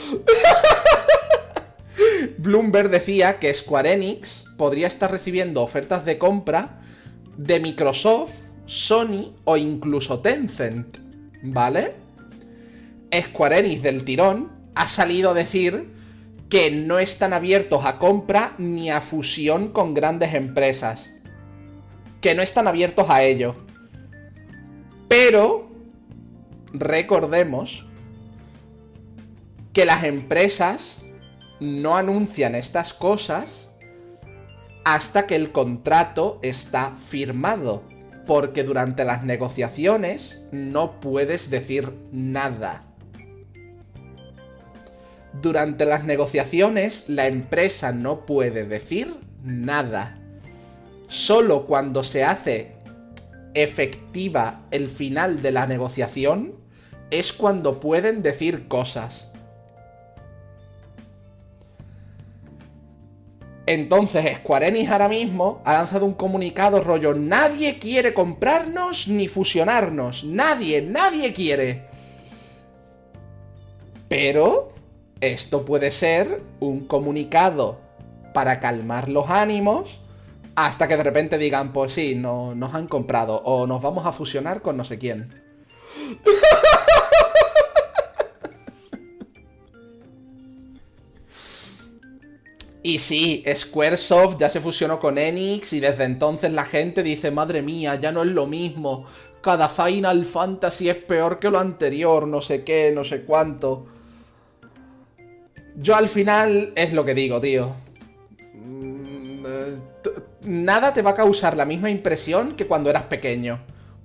Bloomberg 2.38 2.90
decía 2.90 3.38
que 3.38 3.52
Square 3.52 3.92
Enix 3.92 4.44
podría 4.56 4.86
estar 4.86 5.10
recibiendo 5.10 5.62
ofertas 5.62 6.04
de 6.04 6.18
compra 6.18 6.80
de 7.36 7.60
Microsoft, 7.60 8.34
Sony 8.66 9.34
o 9.44 9.56
incluso 9.56 10.20
Tencent, 10.20 10.98
¿vale? 11.42 11.94
Square 13.12 13.58
Enix 13.58 13.82
del 13.82 14.04
tirón 14.04 14.59
ha 14.80 14.88
salido 14.88 15.32
a 15.32 15.34
decir 15.34 15.90
que 16.48 16.70
no 16.70 16.98
están 16.98 17.34
abiertos 17.34 17.84
a 17.84 17.98
compra 17.98 18.54
ni 18.56 18.88
a 18.88 19.02
fusión 19.02 19.72
con 19.72 19.92
grandes 19.92 20.32
empresas. 20.32 21.10
Que 22.22 22.34
no 22.34 22.40
están 22.40 22.66
abiertos 22.66 23.10
a 23.10 23.22
ello. 23.22 23.56
Pero 25.06 25.70
recordemos 26.72 27.84
que 29.74 29.84
las 29.84 30.04
empresas 30.04 31.02
no 31.60 31.98
anuncian 31.98 32.54
estas 32.54 32.94
cosas 32.94 33.68
hasta 34.86 35.26
que 35.26 35.36
el 35.36 35.52
contrato 35.52 36.38
está 36.40 36.92
firmado. 36.96 37.82
Porque 38.26 38.64
durante 38.64 39.04
las 39.04 39.24
negociaciones 39.24 40.40
no 40.52 41.00
puedes 41.00 41.50
decir 41.50 41.92
nada. 42.12 42.89
Durante 45.32 45.84
las 45.84 46.04
negociaciones 46.04 47.04
la 47.08 47.26
empresa 47.26 47.92
no 47.92 48.26
puede 48.26 48.64
decir 48.64 49.14
nada. 49.42 50.18
Solo 51.06 51.66
cuando 51.66 52.02
se 52.02 52.24
hace 52.24 52.72
efectiva 53.54 54.62
el 54.70 54.90
final 54.90 55.42
de 55.42 55.52
la 55.52 55.66
negociación 55.66 56.54
es 57.10 57.32
cuando 57.32 57.80
pueden 57.80 58.22
decir 58.22 58.68
cosas. 58.68 59.26
Entonces 63.66 64.38
Square 64.38 64.66
Enix 64.66 64.90
ahora 64.90 65.08
mismo 65.08 65.62
ha 65.64 65.74
lanzado 65.74 66.04
un 66.04 66.14
comunicado 66.14 66.82
rollo, 66.82 67.14
nadie 67.14 67.78
quiere 67.78 68.12
comprarnos 68.12 69.06
ni 69.06 69.28
fusionarnos, 69.28 70.24
nadie, 70.24 70.82
nadie 70.82 71.32
quiere. 71.32 71.84
Pero 74.08 74.72
esto 75.20 75.64
puede 75.64 75.90
ser 75.90 76.42
un 76.60 76.86
comunicado 76.86 77.80
para 78.32 78.60
calmar 78.60 79.08
los 79.08 79.28
ánimos 79.28 80.00
hasta 80.54 80.88
que 80.88 80.96
de 80.96 81.02
repente 81.02 81.38
digan, 81.38 81.72
pues 81.72 81.92
sí, 81.92 82.14
no, 82.14 82.54
nos 82.54 82.74
han 82.74 82.86
comprado 82.86 83.36
o 83.44 83.66
nos 83.66 83.82
vamos 83.82 84.06
a 84.06 84.12
fusionar 84.12 84.62
con 84.62 84.76
no 84.76 84.84
sé 84.84 84.98
quién. 84.98 85.42
Y 92.82 92.98
sí, 92.98 93.44
Squaresoft 93.54 94.38
ya 94.38 94.48
se 94.48 94.60
fusionó 94.60 94.98
con 94.98 95.18
Enix 95.18 95.74
y 95.74 95.80
desde 95.80 96.04
entonces 96.04 96.52
la 96.52 96.64
gente 96.64 97.02
dice, 97.02 97.30
madre 97.30 97.60
mía, 97.60 97.96
ya 97.96 98.10
no 98.10 98.22
es 98.22 98.28
lo 98.28 98.46
mismo. 98.46 99.04
Cada 99.42 99.68
Final 99.68 100.24
Fantasy 100.24 100.88
es 100.88 100.96
peor 100.96 101.38
que 101.38 101.50
lo 101.50 101.58
anterior, 101.58 102.26
no 102.26 102.40
sé 102.40 102.64
qué, 102.64 102.90
no 102.94 103.04
sé 103.04 103.22
cuánto. 103.22 103.86
Yo 105.80 105.96
al 105.96 106.10
final 106.10 106.74
es 106.76 106.92
lo 106.92 107.06
que 107.06 107.14
digo, 107.14 107.40
tío. 107.40 107.74
Mm, 108.54 109.46
eh, 109.46 109.78
nada 110.42 110.92
te 110.92 111.00
va 111.00 111.12
a 111.12 111.14
causar 111.14 111.56
la 111.56 111.64
misma 111.64 111.88
impresión 111.88 112.54
que 112.54 112.66
cuando 112.66 112.90
eras 112.90 113.04
pequeño. 113.04 113.60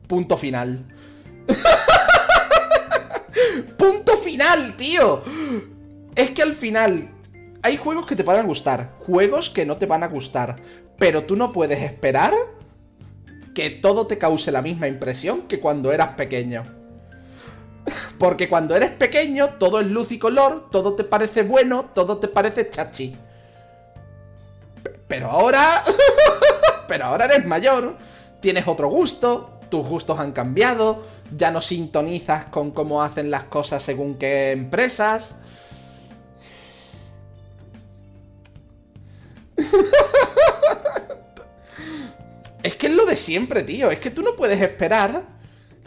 Punto 0.07 0.37
final. 0.37 0.85
Punto 3.77 4.15
final, 4.15 4.77
tío. 4.77 5.21
Es 6.15 6.31
que 6.31 6.43
al 6.43 6.53
final 6.53 7.09
hay 7.61 7.75
juegos 7.75 8.05
que 8.05 8.15
te 8.15 8.23
van 8.23 8.39
a 8.39 8.43
gustar, 8.43 8.93
juegos 8.99 9.49
que 9.49 9.65
no 9.65 9.75
te 9.75 9.85
van 9.85 10.03
a 10.03 10.07
gustar, 10.07 10.55
pero 10.97 11.25
tú 11.25 11.35
no 11.35 11.51
puedes 11.51 11.81
esperar 11.81 12.33
que 13.53 13.69
todo 13.69 14.07
te 14.07 14.17
cause 14.17 14.49
la 14.49 14.61
misma 14.61 14.87
impresión 14.87 15.41
que 15.41 15.59
cuando 15.59 15.91
eras 15.91 16.15
pequeño. 16.15 16.84
Porque 18.19 18.49
cuando 18.49 18.75
eres 18.75 18.91
pequeño, 18.91 19.55
todo 19.59 19.79
es 19.79 19.87
luz 19.87 20.11
y 20.11 20.19
color, 20.19 20.69
todo 20.71 20.93
te 20.95 21.03
parece 21.03 21.43
bueno, 21.43 21.91
todo 21.93 22.17
te 22.17 22.27
parece 22.27 22.69
chachi. 22.69 23.15
Pero 25.07 25.29
ahora... 25.29 25.63
pero 26.87 27.05
ahora 27.05 27.25
eres 27.25 27.45
mayor, 27.45 27.97
tienes 28.39 28.67
otro 28.67 28.89
gusto, 28.89 29.59
tus 29.69 29.85
gustos 29.87 30.19
han 30.19 30.31
cambiado, 30.31 31.03
ya 31.35 31.51
no 31.51 31.61
sintonizas 31.61 32.45
con 32.45 32.71
cómo 32.71 33.03
hacen 33.03 33.29
las 33.31 33.43
cosas 33.43 33.83
según 33.83 34.15
qué 34.15 34.51
empresas. 34.51 35.35
es 42.63 42.75
que 42.75 42.87
es 42.87 42.93
lo 42.93 43.05
de 43.05 43.15
siempre, 43.15 43.63
tío. 43.63 43.89
Es 43.91 43.99
que 43.99 44.11
tú 44.11 44.21
no 44.21 44.35
puedes 44.35 44.61
esperar 44.61 45.23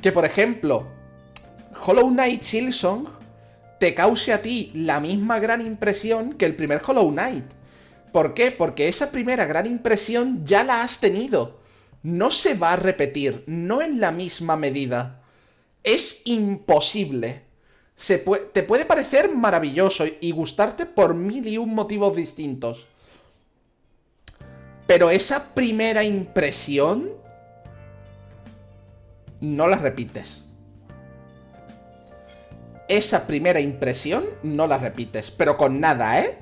que, 0.01 0.13
por 0.13 0.25
ejemplo, 0.25 0.98
Hollow 1.85 2.11
Knight 2.11 2.43
Silsong 2.43 3.09
te 3.79 3.95
cause 3.95 4.33
a 4.33 4.43
ti 4.43 4.73
la 4.75 5.01
misma 5.01 5.39
gran 5.39 5.61
impresión 5.61 6.35
que 6.35 6.47
el 6.47 6.57
primer 6.57 6.83
Hollow 6.85 7.11
Knight. 7.11 7.45
¿Por 8.13 8.35
qué? 8.35 8.51
Porque 8.51 8.89
esa 8.89 9.11
primera 9.11 9.45
gran 9.47 9.67
impresión 9.67 10.45
ya 10.45 10.65
la 10.65 10.83
has 10.83 10.99
tenido. 10.99 11.61
No 12.03 12.31
se 12.31 12.55
va 12.55 12.73
a 12.73 12.77
repetir, 12.77 13.45
no 13.47 13.83
en 13.83 14.01
la 14.01 14.11
misma 14.11 14.57
medida. 14.57 15.23
Es 15.85 16.23
imposible. 16.25 17.43
Se 17.95 18.19
te 18.19 18.63
puede 18.63 18.85
parecer 18.85 19.35
maravilloso 19.35 20.05
y 20.21 20.31
gustarte 20.33 20.87
por 20.87 21.15
mil 21.15 21.47
y 21.47 21.59
un 21.59 21.75
motivos 21.75 22.17
distintos. 22.17 22.87
Pero 24.87 25.11
esa 25.11 25.55
primera 25.55 26.03
impresión 26.03 27.11
no 29.41 29.69
la 29.69 29.77
repites 29.77 30.48
esa 32.89 33.27
primera 33.27 33.61
impresión 33.61 34.25
no 34.43 34.67
la 34.67 34.79
repites, 34.79 35.31
pero 35.31 35.57
con 35.57 35.79
nada, 35.79 36.21
¿eh? 36.21 36.39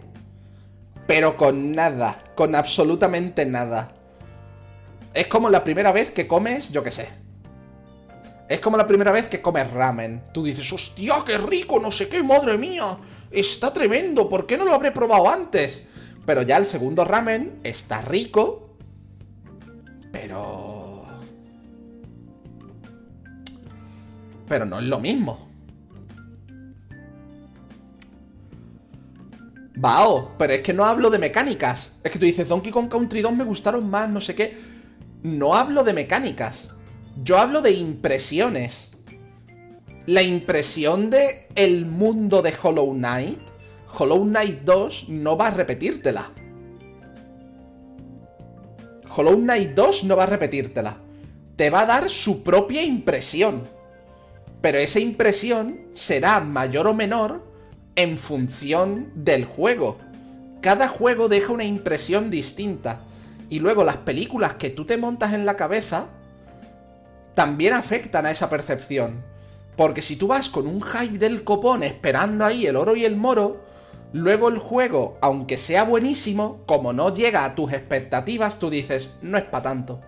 Pero 1.06 1.36
con 1.36 1.73
nada, 1.73 2.23
con 2.35 2.55
absolutamente 2.55 3.44
nada. 3.44 3.93
Es 5.12 5.27
como 5.27 5.51
la 5.51 5.64
primera 5.64 5.93
vez 5.93 6.10
que 6.10 6.27
comes, 6.27 6.70
yo 6.70 6.82
qué 6.82 6.90
sé. 6.90 7.09
Es 8.48 8.60
como 8.60 8.77
la 8.77 8.86
primera 8.86 9.10
vez 9.10 9.27
que 9.27 9.43
comes 9.43 9.70
ramen. 9.73 10.23
Tú 10.32 10.44
dices, 10.44 10.73
hostia, 10.73 11.14
qué 11.27 11.36
rico, 11.39 11.81
no 11.81 11.90
sé 11.90 12.09
qué, 12.09 12.23
madre 12.23 12.56
mía. 12.56 12.97
Está 13.31 13.73
tremendo, 13.73 14.28
¿por 14.28 14.47
qué 14.47 14.56
no 14.56 14.64
lo 14.64 14.74
habré 14.74 14.93
probado 14.93 15.28
antes? 15.28 15.82
Pero 16.24 16.43
ya 16.43 16.56
el 16.56 16.66
segundo 16.66 17.05
ramen 17.05 17.60
está 17.64 18.02
rico. 18.02 18.77
Pero... 20.12 21.06
Pero 24.48 24.64
no 24.64 24.78
es 24.78 24.85
lo 24.85 25.01
mismo. 25.01 25.45
Vao, 29.77 30.32
pero 30.39 30.55
es 30.55 30.62
que 30.62 30.73
no 30.73 30.85
hablo 30.85 31.11
de 31.11 31.19
mecánicas. 31.19 31.93
Es 32.03 32.11
que 32.11 32.19
tú 32.19 32.24
dices, 32.24 32.48
Donkey 32.48 32.73
Kong 32.73 32.89
Country 32.89 33.20
2 33.20 33.35
me 33.35 33.44
gustaron 33.44 33.89
más, 33.90 34.09
no 34.09 34.23
sé 34.23 34.35
qué. 34.35 34.57
No 35.23 35.55
hablo 35.55 35.85
de 35.85 35.93
mecánicas. 35.93 36.69
Yo 37.23 37.39
hablo 37.39 37.61
de 37.61 37.73
impresiones. 37.73 38.90
La 40.07 40.23
impresión 40.23 41.11
de 41.11 41.48
el 41.55 41.85
mundo 41.85 42.40
de 42.40 42.55
Hollow 42.61 42.94
Knight. 42.94 43.39
Hollow 43.98 44.24
Knight 44.24 44.62
2 44.62 45.09
no 45.11 45.36
va 45.36 45.48
a 45.48 45.51
repetírtela. 45.51 46.31
Hollow 49.15 49.36
Knight 49.36 49.70
2 49.70 50.05
no 50.05 50.16
va 50.16 50.24
a 50.24 50.27
repetírtela. 50.28 50.98
Te 51.57 51.69
va 51.69 51.81
a 51.81 51.86
dar 51.86 52.09
su 52.09 52.43
propia 52.43 52.82
impresión. 52.82 53.69
Pero 54.62 54.78
esa 54.78 55.01
impresión 55.01 55.89
será 55.93 56.40
mayor 56.40 56.86
o 56.86 56.94
menor 56.94 57.56
en 57.97 58.18
función 58.18 59.10
del 59.14 59.44
juego. 59.44 59.98
Cada 60.60 60.89
juego 60.89 61.28
deja 61.28 61.52
una 61.52 61.64
impresión 61.64 62.31
distinta. 62.31 63.01
Y 63.48 63.60
luego 63.60 63.85
las 63.85 63.98
películas 63.98 64.55
que 64.55 64.70
tú 64.70 64.85
te 64.85 64.97
montas 64.97 65.32
en 65.32 65.47
la 65.47 65.56
cabeza 65.56 66.09
también 67.35 67.74
afectan 67.74 68.27
a 68.27 68.31
esa 68.31 68.51
percepción. 68.51 69.24
Porque 69.77 70.02
si 70.02 70.16
tú 70.16 70.28
vas 70.28 70.48
con 70.48 70.66
un 70.66 70.82
hype 70.82 71.18
del 71.18 71.44
copón 71.44 71.82
esperando 71.82 72.44
ahí 72.44 72.66
el 72.66 72.77
oro 72.77 72.97
y 72.97 73.05
el 73.05 73.16
moro, 73.16 73.64
luego 74.12 74.48
el 74.48 74.59
juego, 74.59 75.18
aunque 75.20 75.59
sea 75.59 75.85
buenísimo, 75.85 76.62
como 76.66 76.93
no 76.93 77.14
llega 77.14 77.44
a 77.44 77.55
tus 77.55 77.73
expectativas, 77.73 78.59
tú 78.59 78.70
dices, 78.70 79.12
no 79.23 79.39
es 79.39 79.44
para 79.44 79.62
tanto. 79.62 80.01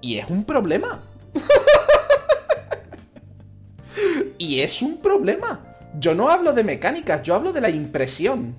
Y 0.00 0.18
es 0.18 0.28
un 0.28 0.44
problema. 0.44 1.02
y 4.38 4.60
es 4.60 4.82
un 4.82 4.98
problema. 4.98 5.65
Yo 5.98 6.14
no 6.14 6.28
hablo 6.28 6.52
de 6.52 6.62
mecánicas, 6.62 7.22
yo 7.22 7.34
hablo 7.34 7.52
de 7.52 7.62
la 7.62 7.70
impresión. 7.70 8.54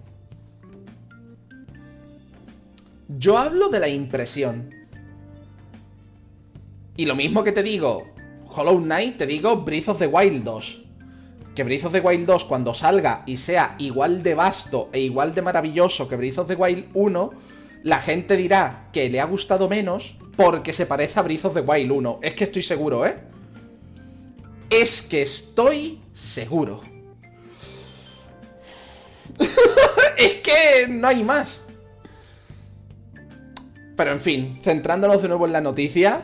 Yo 3.07 3.37
hablo 3.37 3.69
de 3.69 3.79
la 3.79 3.87
impresión. 3.87 4.73
Y 6.95 7.05
lo 7.05 7.15
mismo 7.15 7.43
que 7.43 7.51
te 7.51 7.61
digo, 7.61 8.07
Hollow 8.49 8.79
Knight, 8.79 9.17
te 9.17 9.27
digo 9.27 9.57
Breath 9.57 9.89
of 9.89 9.99
the 9.99 10.07
Wild 10.07 10.43
2. 10.43 10.83
Que 11.53 11.63
Breath 11.63 11.85
of 11.85 11.91
the 11.93 11.99
Wild 11.99 12.25
2 12.25 12.45
cuando 12.45 12.73
salga 12.73 13.23
y 13.27 13.37
sea 13.37 13.75
igual 13.77 14.23
de 14.23 14.33
vasto 14.33 14.89
e 14.91 15.01
igual 15.01 15.35
de 15.35 15.43
maravilloso 15.43 16.09
que 16.09 16.15
Breath 16.15 16.39
of 16.39 16.47
the 16.47 16.55
Wild 16.55 16.85
1, 16.95 17.31
la 17.83 17.99
gente 17.99 18.35
dirá 18.35 18.89
que 18.91 19.09
le 19.09 19.21
ha 19.21 19.25
gustado 19.25 19.69
menos 19.69 20.17
porque 20.35 20.73
se 20.73 20.87
parece 20.87 21.19
a 21.19 21.23
Breath 21.23 21.45
of 21.45 21.53
the 21.53 21.61
Wild 21.61 21.91
1. 21.91 22.19
Es 22.23 22.33
que 22.33 22.45
estoy 22.45 22.63
seguro, 22.63 23.05
¿eh? 23.05 23.15
Es 24.71 25.03
que 25.03 25.21
estoy 25.21 26.01
seguro. 26.13 26.96
que 30.17 30.87
no 30.87 31.07
hay 31.07 31.23
más. 31.23 31.61
Pero 33.95 34.11
en 34.11 34.19
fin, 34.19 34.59
centrándonos 34.61 35.21
de 35.21 35.27
nuevo 35.27 35.45
en 35.45 35.53
la 35.53 35.61
noticia, 35.61 36.21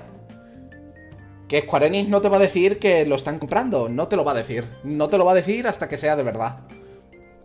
que 1.48 1.61
Square 1.61 1.88
Enix 1.88 2.10
no 2.10 2.22
te 2.22 2.30
va 2.30 2.38
a 2.38 2.40
decir 2.40 2.80
que 2.80 3.06
lo 3.06 3.15
están 3.15 3.40
comprando, 3.40 3.90
no 3.90 4.07
te 4.07 4.15
lo 4.15 4.23
va 4.23 4.31
a 4.31 4.35
decir. 4.35 4.65
No 4.84 5.10
te 5.10 5.18
lo 5.18 5.26
va 5.26 5.34
a 5.34 5.35
decir 5.35 5.68
hasta 5.68 5.90
que 5.90 5.98
sea 5.98 6.15
de 6.15 6.23
verdad. 6.23 6.60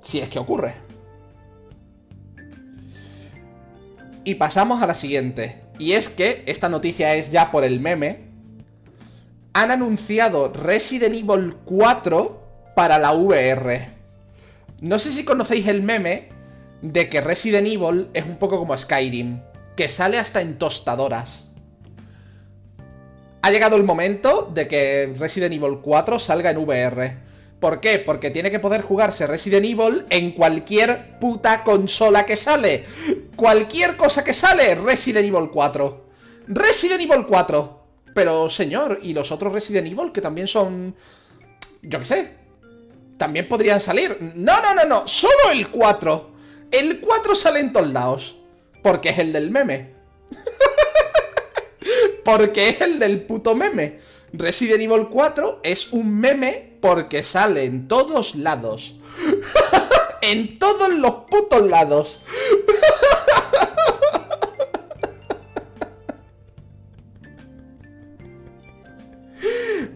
Si 0.03 0.21
es 0.21 0.29
que 0.29 0.39
ocurre. 0.39 0.75
Y 4.25 4.35
pasamos 4.35 4.83
a 4.83 4.87
la 4.87 4.95
siguiente. 4.95 5.63
Y 5.79 5.93
es 5.93 6.09
que 6.09 6.43
esta 6.47 6.69
noticia 6.69 7.15
es 7.15 7.31
ya 7.31 7.51
por 7.51 7.65
el 7.65 7.81
meme. 7.81 8.29
Han 9.55 9.71
anunciado 9.71 10.53
Resident 10.53 11.15
Evil 11.15 11.57
4 11.65 12.73
para 12.77 12.99
la 12.99 13.13
VR. 13.13 13.98
No 14.81 14.99
sé 15.01 15.13
si 15.13 15.25
conocéis 15.25 15.67
el 15.67 15.83
meme 15.83 16.29
de 16.83 17.09
que 17.09 17.21
Resident 17.21 17.67
Evil 17.67 18.09
es 18.15 18.25
un 18.25 18.37
poco 18.37 18.59
como 18.59 18.79
Skyrim, 18.79 19.41
que 19.77 19.89
sale 19.89 20.19
hasta 20.19 20.41
en 20.41 20.57
tostadoras. 20.57 21.47
Ha 23.43 23.51
llegado 23.51 23.77
el 23.77 23.83
momento 23.83 24.51
de 24.55 24.69
que 24.69 25.13
Resident 25.19 25.55
Evil 25.55 25.79
4 25.83 26.19
salga 26.19 26.51
en 26.51 26.59
VR. 26.59 27.19
¿Por 27.59 27.81
qué? 27.81 27.99
Porque 27.99 28.31
tiene 28.31 28.53
que 28.53 28.61
poder 28.61 28.83
jugarse 28.83 29.27
Resident 29.27 29.67
Evil 29.67 30.07
en 30.11 30.31
cualquier 30.31 31.19
puta 31.19 31.65
consola 31.65 32.25
que 32.25 32.37
sale. 32.37 32.85
Cualquier 33.35 33.97
cosa 33.97 34.23
que 34.23 34.35
sale, 34.35 34.77
Resident 34.77 35.27
Evil 35.27 35.51
4. 35.51 36.07
Resident 36.47 37.01
Evil 37.01 37.27
4. 37.27 37.85
Pero, 38.15 38.49
señor, 38.49 39.01
¿y 39.03 39.13
los 39.13 39.33
otros 39.33 39.53
Resident 39.53 39.89
Evil 39.89 40.13
que 40.13 40.21
también 40.21 40.47
son... 40.47 40.95
Yo 41.83 41.99
qué 41.99 42.05
sé. 42.05 42.38
También 43.19 43.49
podrían 43.49 43.81
salir. 43.81 44.17
No, 44.37 44.63
no, 44.63 44.75
no, 44.75 44.85
no. 44.85 45.07
Solo 45.09 45.51
el 45.53 45.69
4. 45.69 46.31
El 46.71 47.01
4 47.01 47.35
sale 47.35 47.61
en 47.61 47.73
todos 47.73 47.93
lados. 47.93 48.37
Porque 48.83 49.11
es 49.11 49.19
el 49.19 49.33
del 49.33 49.51
meme. 49.51 49.93
porque 52.25 52.69
es 52.69 52.81
el 52.81 52.99
del 53.01 53.21
puto 53.23 53.55
meme. 53.57 53.99
Resident 54.33 54.81
Evil 54.81 55.09
4 55.11 55.61
es 55.65 55.93
un 55.93 56.17
meme 56.17 56.79
porque 56.81 57.25
sale 57.25 57.65
en 57.65 57.89
todos 57.89 58.37
lados. 58.37 58.95
en 60.23 60.59
todos 60.61 60.91
los 60.91 61.25
putos 61.29 61.67
lados. 61.67 62.21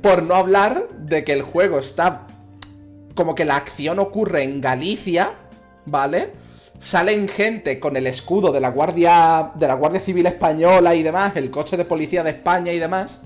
Por 0.02 0.24
no 0.24 0.34
hablar 0.34 0.88
de 0.90 1.22
que 1.22 1.32
el 1.32 1.42
juego 1.42 1.78
está... 1.78 2.26
Como 3.14 3.34
que 3.34 3.44
la 3.44 3.56
acción 3.56 3.98
ocurre 3.98 4.42
en 4.42 4.60
Galicia, 4.60 5.32
¿vale? 5.86 6.32
Salen 6.78 7.28
gente 7.28 7.78
con 7.78 7.96
el 7.96 8.06
escudo 8.06 8.52
de 8.52 8.60
la 8.60 8.70
Guardia, 8.70 9.52
de 9.54 9.68
la 9.68 9.74
Guardia 9.74 10.00
Civil 10.00 10.26
Española 10.26 10.94
y 10.94 11.02
demás, 11.02 11.36
el 11.36 11.50
coche 11.50 11.76
de 11.76 11.84
policía 11.84 12.24
de 12.24 12.30
España 12.30 12.72
y 12.72 12.78
demás. 12.78 13.20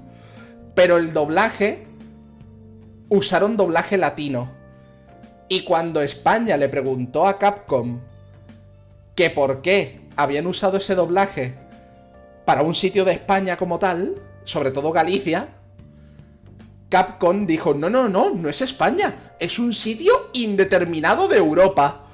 Pero 0.75 0.99
el 0.99 1.13
doblaje 1.13 1.87
usaron 3.09 3.57
doblaje 3.57 3.97
latino. 3.97 4.51
Y 5.49 5.63
cuando 5.63 6.03
España 6.03 6.57
le 6.57 6.69
preguntó 6.69 7.27
a 7.27 7.39
Capcom 7.39 8.01
que 9.15 9.31
por 9.31 9.63
qué 9.63 10.01
habían 10.17 10.47
usado 10.47 10.77
ese 10.77 10.95
doblaje 10.95 11.55
para 12.45 12.63
un 12.63 12.75
sitio 12.75 13.05
de 13.05 13.13
España 13.13 13.57
como 13.57 13.79
tal, 13.79 14.17
sobre 14.45 14.71
todo 14.71 14.93
Galicia, 14.93 15.49
Capcom 16.89 17.47
dijo, 17.47 17.75
no, 17.75 17.91
no, 17.91 18.09
no, 18.09 18.31
no 18.31 18.49
es 18.49 18.63
España, 18.63 19.35
es 19.41 19.59
un 19.59 19.75
sitio 19.75 20.31
indeterminado 20.33 21.29
de 21.29 21.39
Europa. 21.39 22.05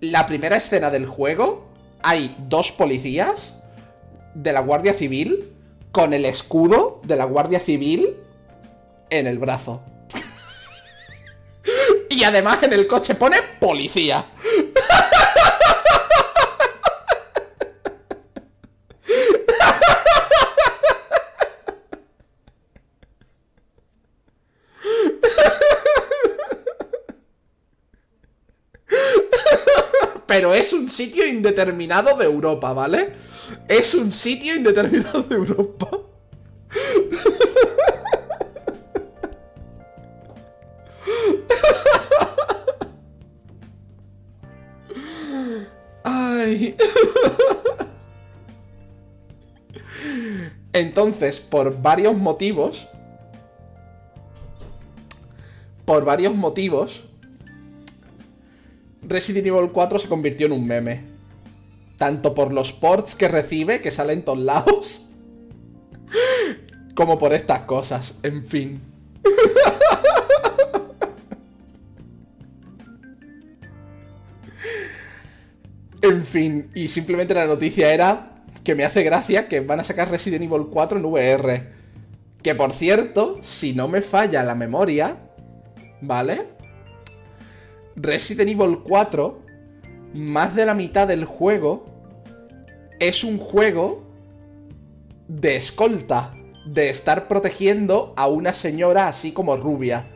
La 0.00 0.26
primera 0.26 0.56
escena 0.56 0.90
del 0.90 1.06
juego, 1.06 1.68
hay 2.02 2.34
dos 2.48 2.72
policías 2.72 3.54
de 4.34 4.52
la 4.52 4.60
Guardia 4.60 4.94
Civil 4.94 5.52
con 5.92 6.14
el 6.14 6.24
escudo 6.24 7.00
de 7.04 7.16
la 7.16 7.24
Guardia 7.24 7.60
Civil 7.60 8.16
en 9.10 9.26
el 9.26 9.38
brazo. 9.38 9.82
y 12.10 12.24
además 12.24 12.62
en 12.62 12.72
el 12.72 12.86
coche 12.86 13.14
pone 13.14 13.36
policía. 13.60 14.24
Pero 30.32 30.54
es 30.54 30.72
un 30.72 30.88
sitio 30.88 31.26
indeterminado 31.26 32.16
de 32.16 32.24
Europa, 32.24 32.72
¿vale? 32.72 33.10
Es 33.68 33.94
un 33.94 34.14
sitio 34.14 34.54
indeterminado 34.56 35.22
de 35.24 35.34
Europa. 35.34 35.90
Ay. 46.02 46.76
Entonces, 50.72 51.40
por 51.40 51.82
varios 51.82 52.16
motivos, 52.16 52.88
por 55.84 56.06
varios 56.06 56.34
motivos, 56.34 57.02
Resident 59.02 59.46
Evil 59.46 59.70
4 59.72 59.98
se 59.98 60.08
convirtió 60.08 60.46
en 60.46 60.52
un 60.52 60.66
meme. 60.66 61.04
Tanto 61.96 62.34
por 62.34 62.52
los 62.52 62.72
ports 62.72 63.14
que 63.14 63.28
recibe, 63.28 63.80
que 63.80 63.90
salen 63.90 64.20
en 64.20 64.24
todos 64.24 64.38
lados, 64.38 65.06
como 66.94 67.18
por 67.18 67.32
estas 67.32 67.60
cosas, 67.60 68.14
en 68.22 68.44
fin. 68.44 68.80
en 76.02 76.24
fin, 76.24 76.70
y 76.74 76.88
simplemente 76.88 77.34
la 77.34 77.46
noticia 77.46 77.92
era 77.92 78.44
que 78.64 78.74
me 78.74 78.84
hace 78.84 79.02
gracia 79.02 79.48
que 79.48 79.60
van 79.60 79.80
a 79.80 79.84
sacar 79.84 80.10
Resident 80.10 80.44
Evil 80.44 80.68
4 80.70 80.98
en 80.98 81.04
VR. 81.04 81.82
Que 82.42 82.54
por 82.54 82.72
cierto, 82.72 83.38
si 83.42 83.72
no 83.72 83.88
me 83.88 84.02
falla 84.02 84.42
la 84.42 84.54
memoria, 84.54 85.16
¿vale? 86.00 86.46
Resident 87.96 88.48
Evil 88.48 88.78
4, 88.82 89.38
más 90.14 90.54
de 90.54 90.66
la 90.66 90.74
mitad 90.74 91.06
del 91.08 91.24
juego 91.24 91.84
es 92.98 93.24
un 93.24 93.38
juego 93.38 94.04
de 95.28 95.56
escolta, 95.56 96.34
de 96.66 96.88
estar 96.90 97.28
protegiendo 97.28 98.14
a 98.16 98.28
una 98.28 98.52
señora 98.52 99.08
así 99.08 99.32
como 99.32 99.56
rubia. 99.56 100.06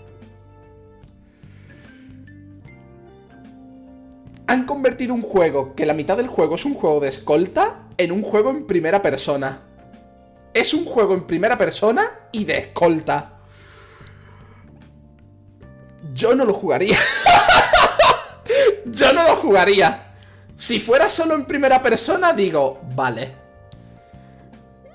Han 4.46 4.64
convertido 4.66 5.14
un 5.14 5.22
juego 5.22 5.74
que 5.74 5.86
la 5.86 5.94
mitad 5.94 6.16
del 6.16 6.28
juego 6.28 6.54
es 6.54 6.64
un 6.64 6.74
juego 6.74 7.00
de 7.00 7.08
escolta 7.08 7.88
en 7.98 8.12
un 8.12 8.22
juego 8.22 8.50
en 8.50 8.66
primera 8.66 9.02
persona. 9.02 9.62
Es 10.54 10.72
un 10.72 10.84
juego 10.84 11.14
en 11.14 11.26
primera 11.26 11.58
persona 11.58 12.02
y 12.30 12.44
de 12.44 12.58
escolta. 12.58 13.35
Yo 16.16 16.34
no 16.34 16.44
lo 16.46 16.54
jugaría. 16.54 16.96
Yo 18.86 19.12
no 19.12 19.22
lo 19.22 19.36
jugaría. 19.36 20.14
Si 20.56 20.80
fuera 20.80 21.10
solo 21.10 21.34
en 21.34 21.44
primera 21.44 21.82
persona, 21.82 22.32
digo, 22.32 22.80
vale. 22.94 23.32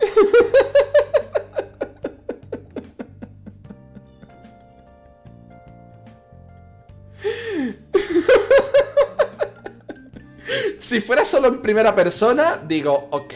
si 10.80 11.02
fuera 11.02 11.23
solo 11.23 11.49
en 11.49 11.61
primera 11.61 11.93
persona, 11.93 12.60
digo, 12.65 13.10
ok. 13.11 13.34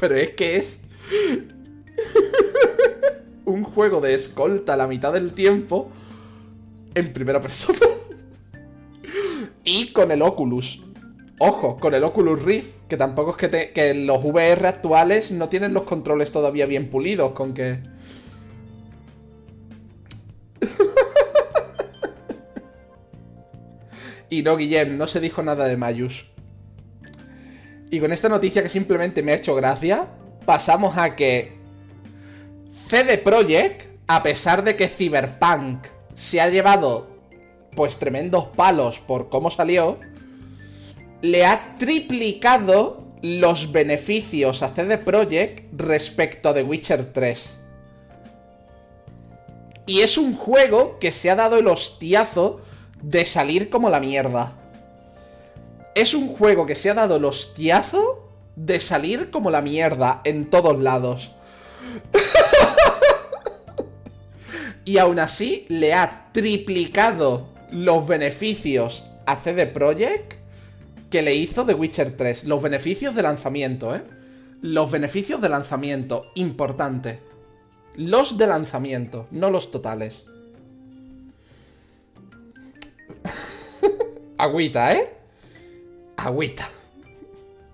Pero 0.00 0.16
es 0.16 0.30
que 0.30 0.56
es 0.56 0.78
un 3.44 3.64
juego 3.64 4.00
de 4.00 4.14
escolta 4.14 4.78
la 4.78 4.86
mitad 4.86 5.12
del 5.12 5.34
tiempo 5.34 5.92
en 6.94 7.12
primera 7.12 7.40
persona. 7.40 7.78
y 9.64 9.92
con 9.92 10.10
el 10.10 10.22
Oculus. 10.22 10.82
Ojo, 11.38 11.78
con 11.78 11.94
el 11.94 12.02
Oculus 12.04 12.42
Rift, 12.42 12.74
que 12.88 12.96
tampoco 12.96 13.36
es 13.36 13.48
que, 13.72 13.94
los 13.94 14.24
VR 14.24 14.68
actuales 14.68 15.32
no 15.32 15.48
tienen 15.48 15.74
los 15.74 15.82
controles 15.82 16.30
todavía 16.30 16.66
bien 16.66 16.90
pulidos, 16.90 17.32
con 17.32 17.54
que... 17.54 17.80
y 24.30 24.42
no, 24.42 24.56
Guillem, 24.56 24.96
no 24.96 25.08
se 25.08 25.20
dijo 25.20 25.42
nada 25.42 25.66
de 25.66 25.76
Mayus. 25.76 26.26
Y 27.90 28.00
con 28.00 28.12
esta 28.12 28.28
noticia 28.28 28.62
que 28.62 28.68
simplemente 28.68 29.22
me 29.22 29.32
ha 29.32 29.36
hecho 29.36 29.56
gracia, 29.56 30.08
pasamos 30.46 30.96
a 30.96 31.12
que 31.12 31.58
CD 32.72 33.18
Projekt, 33.18 33.88
a 34.06 34.22
pesar 34.22 34.62
de 34.62 34.76
que 34.76 34.88
Cyberpunk 34.88 35.86
se 36.14 36.40
ha 36.40 36.48
llevado 36.48 37.08
pues 37.74 37.96
tremendos 37.96 38.46
palos 38.46 39.00
por 39.00 39.28
cómo 39.28 39.50
salió, 39.50 39.98
le 41.22 41.44
ha 41.44 41.76
triplicado 41.78 43.04
los 43.22 43.72
beneficios 43.72 44.62
a 44.62 44.68
CD 44.68 44.98
Projekt 44.98 45.80
respecto 45.80 46.52
The 46.52 46.62
Witcher 46.62 47.12
3. 47.12 47.58
Y 49.86 50.00
es 50.00 50.18
un 50.18 50.36
juego 50.36 50.98
que 50.98 51.12
se 51.12 51.30
ha 51.30 51.36
dado 51.36 51.58
el 51.58 51.66
hostiazo 51.66 52.60
de 53.02 53.24
salir 53.24 53.70
como 53.70 53.90
la 53.90 54.00
mierda. 54.00 54.54
Es 55.94 56.14
un 56.14 56.28
juego 56.28 56.66
que 56.66 56.74
se 56.74 56.90
ha 56.90 56.94
dado 56.94 57.16
el 57.16 57.24
hostiazo 57.24 58.30
de 58.56 58.80
salir 58.80 59.30
como 59.30 59.50
la 59.50 59.62
mierda 59.62 60.20
en 60.24 60.48
todos 60.48 60.80
lados. 60.80 61.30
Y 64.84 64.98
aún 64.98 65.18
así 65.18 65.66
le 65.68 65.94
ha 65.94 66.30
triplicado 66.32 67.48
los 67.70 68.06
beneficios 68.06 69.04
a 69.26 69.36
CD 69.36 69.66
Projekt 69.66 70.34
que 71.10 71.22
le 71.22 71.34
hizo 71.34 71.64
The 71.64 71.74
Witcher 71.74 72.16
3. 72.16 72.44
Los 72.44 72.62
beneficios 72.62 73.14
de 73.14 73.22
lanzamiento, 73.22 73.94
¿eh? 73.94 74.02
Los 74.60 74.90
beneficios 74.90 75.40
de 75.40 75.48
lanzamiento, 75.48 76.32
importante. 76.34 77.20
Los 77.96 78.36
de 78.36 78.46
lanzamiento, 78.46 79.28
no 79.30 79.50
los 79.50 79.70
totales. 79.70 80.24
agüita, 84.38 84.94
¿eh? 84.94 85.12
Agüita. 86.16 86.68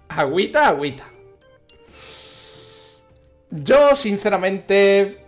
Agüita, 0.09 0.69
agüita. 0.69 1.05
Yo, 3.51 3.97
sinceramente, 3.97 5.19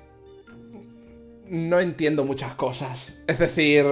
no 1.49 1.81
entiendo 1.81 2.25
muchas 2.25 2.55
cosas. 2.55 3.13
Es 3.27 3.39
decir... 3.39 3.85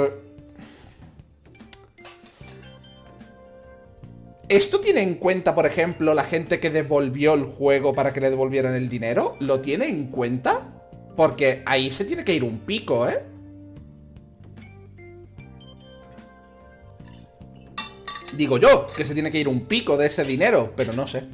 ¿Esto 4.49 4.81
tiene 4.81 5.03
en 5.03 5.15
cuenta, 5.15 5.55
por 5.55 5.65
ejemplo, 5.65 6.13
la 6.13 6.25
gente 6.25 6.59
que 6.59 6.71
devolvió 6.71 7.35
el 7.35 7.45
juego 7.45 7.95
para 7.95 8.13
que 8.13 8.21
le 8.21 8.31
devolvieran 8.31 8.75
el 8.75 8.89
dinero? 8.89 9.37
¿Lo 9.39 9.61
tiene 9.61 9.87
en 9.87 10.09
cuenta? 10.09 10.67
Porque 11.17 11.63
ahí 11.67 11.89
se 11.89 12.05
tiene 12.05 12.25
que 12.25 12.35
ir 12.35 12.43
un 12.43 12.59
pico, 12.59 13.09
¿eh? 13.09 13.23
Digo 18.37 18.59
yo, 18.59 18.89
que 18.97 19.05
se 19.05 19.15
tiene 19.15 19.31
que 19.31 19.39
ir 19.39 19.47
un 19.47 19.67
pico 19.67 19.97
de 19.97 20.07
ese 20.07 20.25
dinero, 20.25 20.73
pero 20.75 20.93
no 20.93 21.07
sé. 21.07 21.25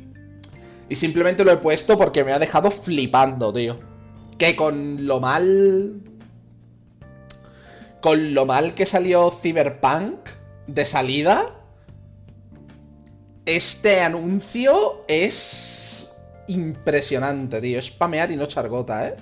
Y 0.88 0.94
simplemente 0.94 1.42
lo 1.42 1.52
he 1.52 1.56
puesto 1.56 1.96
porque 1.96 2.22
me 2.22 2.32
ha 2.32 2.38
dejado 2.38 2.70
flipando, 2.70 3.50
tío. 3.50 3.78
Que 4.36 4.54
con 4.54 5.06
lo 5.06 5.20
mal... 5.20 6.02
Con 8.06 8.34
lo 8.34 8.46
mal 8.46 8.72
que 8.74 8.86
salió 8.86 9.32
Cyberpunk 9.32 10.28
de 10.68 10.84
salida, 10.84 11.56
este 13.44 14.00
anuncio 14.00 15.04
es 15.08 16.08
impresionante, 16.46 17.60
tío. 17.60 17.80
Es 17.80 17.90
pamear 17.90 18.30
y 18.30 18.36
no 18.36 18.46
chargota, 18.46 19.08
¿eh? 19.08 19.16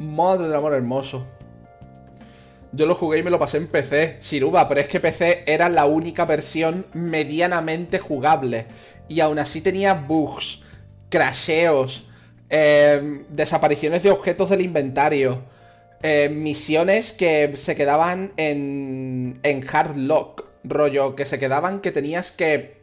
Madre 0.00 0.48
del 0.48 0.56
amor 0.56 0.74
hermoso. 0.74 1.28
Yo 2.72 2.86
lo 2.86 2.96
jugué 2.96 3.18
y 3.18 3.22
me 3.22 3.30
lo 3.30 3.38
pasé 3.38 3.58
en 3.58 3.68
PC, 3.68 4.18
Shiruba, 4.20 4.66
pero 4.66 4.80
es 4.80 4.88
que 4.88 4.98
PC 4.98 5.44
era 5.46 5.68
la 5.68 5.86
única 5.86 6.24
versión 6.24 6.86
medianamente 6.92 8.00
jugable. 8.00 8.66
Y 9.06 9.20
aún 9.20 9.38
así 9.38 9.60
tenía 9.60 9.94
bugs, 9.94 10.64
crasheos, 11.08 12.08
eh, 12.50 13.24
desapariciones 13.28 14.02
de 14.02 14.10
objetos 14.10 14.50
del 14.50 14.62
inventario, 14.62 15.54
eh, 16.02 16.28
misiones 16.28 17.12
que 17.12 17.56
se 17.56 17.76
quedaban 17.76 18.32
en, 18.36 19.38
en 19.42 19.66
hard 19.68 19.96
lock, 19.96 20.44
rollo, 20.64 21.16
que 21.16 21.26
se 21.26 21.38
quedaban 21.38 21.80
que 21.80 21.92
tenías 21.92 22.30
que 22.30 22.76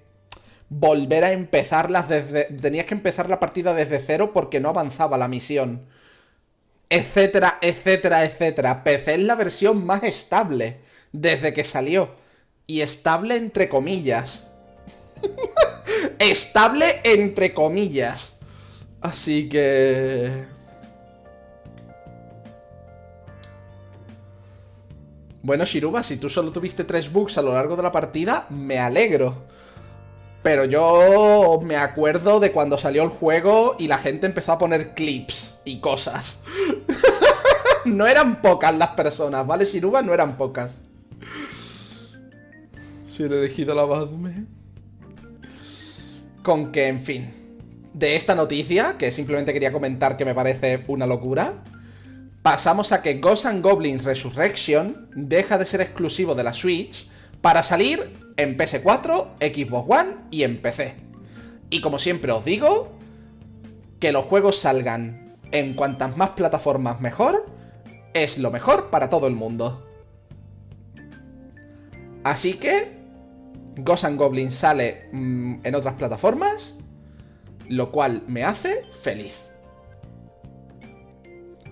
volver 0.70 1.24
a 1.24 1.32
empezarlas 1.32 2.10
desde... 2.10 2.46
Tenías 2.46 2.86
que 2.86 2.96
empezar 2.96 3.30
la 3.30 3.40
partida 3.40 3.74
desde 3.74 4.00
cero 4.00 4.32
porque 4.34 4.60
no 4.60 4.70
avanzaba 4.70 5.18
la 5.18 5.28
misión. 5.28 5.86
Etcétera, 6.90 7.58
etcétera, 7.62 8.24
etcétera. 8.26 8.84
PC 8.84 9.16
es 9.16 9.22
la 9.22 9.36
versión 9.36 9.86
más 9.86 10.04
estable 10.04 10.80
desde 11.12 11.54
que 11.54 11.64
salió. 11.64 12.16
Y 12.66 12.82
estable 12.82 13.36
entre 13.36 13.70
comillas. 13.70 14.44
estable 16.20 17.02
entre 17.04 17.54
comillas. 17.54 18.34
Así 19.02 19.50
que... 19.50 20.53
Bueno, 25.44 25.66
Shiruba, 25.66 26.04
si 26.04 26.16
tú 26.16 26.30
solo 26.30 26.54
tuviste 26.54 26.86
tres 26.86 27.12
bugs 27.12 27.38
a 27.38 27.42
lo 27.42 27.52
largo 27.52 27.76
de 27.76 27.84
la 27.84 27.92
partida, 27.92 28.48
me 28.50 28.80
alegro. 28.80 29.44
Pero 30.42 30.64
yo 30.64 31.60
me 31.62 31.76
acuerdo 31.76 32.40
de 32.40 32.54
cuando 32.54 32.78
salió 32.78 33.04
el 33.04 33.10
juego 33.10 33.76
y 33.78 33.90
la 33.90 33.98
gente 33.98 34.26
empezó 34.26 34.54
a 34.54 34.58
poner 34.58 34.94
clips 34.94 35.56
y 35.66 35.82
cosas. 35.82 36.40
no 37.86 38.08
eran 38.08 38.42
pocas 38.42 38.74
las 38.74 38.92
personas, 38.92 39.46
¿vale, 39.46 39.66
Shiruba? 39.66 40.02
No 40.02 40.14
eran 40.14 40.38
pocas. 40.38 40.80
Si 43.10 43.24
he 43.24 43.26
elegido 43.26 43.76
la 43.76 43.84
Badme. 43.84 44.46
Con 46.42 46.72
que, 46.72 46.88
en 46.88 47.02
fin. 47.02 47.34
De 47.94 48.16
esta 48.16 48.34
noticia, 48.34 48.96
que 48.98 49.12
simplemente 49.12 49.52
quería 49.52 49.74
comentar 49.74 50.16
que 50.16 50.24
me 50.24 50.34
parece 50.34 50.86
una 50.88 51.06
locura, 51.06 51.64
pasamos 52.44 52.92
a 52.92 53.02
que 53.02 53.16
Ghosts 53.16 53.46
and 53.46 53.64
Goblins 53.64 54.04
Resurrection 54.04 55.10
deja 55.16 55.58
de 55.58 55.66
ser 55.66 55.82
exclusivo 55.82 56.36
de 56.36 56.44
la 56.44 56.54
Switch 56.54 57.08
para 57.42 57.64
salir 57.64 58.18
en 58.36 58.58
PS4, 58.58 59.38
Xbox 59.40 59.90
One 59.90 60.16
y 60.30 60.44
en 60.44 60.62
PC. 60.62 60.96
Y 61.70 61.82
como 61.82 61.98
siempre 61.98 62.32
os 62.34 62.44
digo, 62.44 62.92
que 64.00 64.12
los 64.12 64.26
juegos 64.26 64.60
salgan 64.60 65.38
en 65.52 65.74
cuantas 65.74 66.18
más 66.18 66.32
plataformas 66.32 67.00
mejor, 67.00 67.46
es 68.14 68.38
lo 68.38 68.52
mejor 68.52 68.90
para 68.90 69.10
todo 69.10 69.28
el 69.28 69.36
mundo. 69.36 69.88
Así 72.24 72.56
que, 72.56 73.02
Ghosts 73.78 74.06
and 74.06 74.18
Goblins 74.20 74.56
sale 74.56 75.08
mm, 75.14 75.62
en 75.64 75.76
otras 75.76 75.96
plataformas, 75.96 76.76
lo 77.70 77.92
cual 77.92 78.24
me 78.28 78.44
hace 78.44 78.84
feliz. 78.92 79.53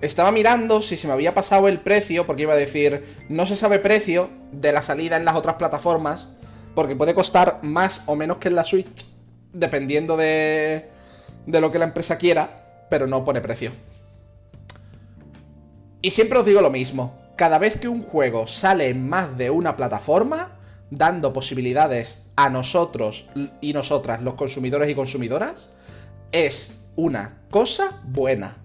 Estaba 0.01 0.31
mirando 0.31 0.81
si 0.81 0.97
se 0.97 1.05
me 1.05 1.13
había 1.13 1.35
pasado 1.35 1.67
el 1.67 1.79
precio, 1.79 2.25
porque 2.25 2.41
iba 2.41 2.53
a 2.53 2.57
decir, 2.57 3.05
no 3.29 3.45
se 3.45 3.55
sabe 3.55 3.77
precio 3.77 4.29
de 4.51 4.71
la 4.71 4.81
salida 4.81 5.15
en 5.15 5.25
las 5.25 5.35
otras 5.35 5.55
plataformas, 5.55 6.27
porque 6.73 6.95
puede 6.95 7.13
costar 7.13 7.59
más 7.61 8.01
o 8.07 8.15
menos 8.15 8.37
que 8.37 8.47
en 8.47 8.55
la 8.55 8.65
Switch, 8.65 9.05
dependiendo 9.53 10.17
de, 10.17 10.89
de 11.45 11.61
lo 11.61 11.71
que 11.71 11.77
la 11.77 11.85
empresa 11.85 12.17
quiera, 12.17 12.85
pero 12.89 13.05
no 13.05 13.23
pone 13.23 13.41
precio. 13.41 13.71
Y 16.01 16.09
siempre 16.09 16.39
os 16.39 16.45
digo 16.45 16.61
lo 16.61 16.71
mismo, 16.71 17.19
cada 17.35 17.59
vez 17.59 17.79
que 17.79 17.87
un 17.87 18.01
juego 18.01 18.47
sale 18.47 18.87
en 18.87 19.07
más 19.07 19.37
de 19.37 19.51
una 19.51 19.75
plataforma, 19.75 20.57
dando 20.89 21.31
posibilidades 21.31 22.23
a 22.35 22.49
nosotros 22.49 23.29
y 23.61 23.73
nosotras, 23.73 24.23
los 24.23 24.33
consumidores 24.33 24.89
y 24.89 24.95
consumidoras, 24.95 25.69
es 26.31 26.71
una 26.95 27.43
cosa 27.51 28.01
buena 28.03 28.60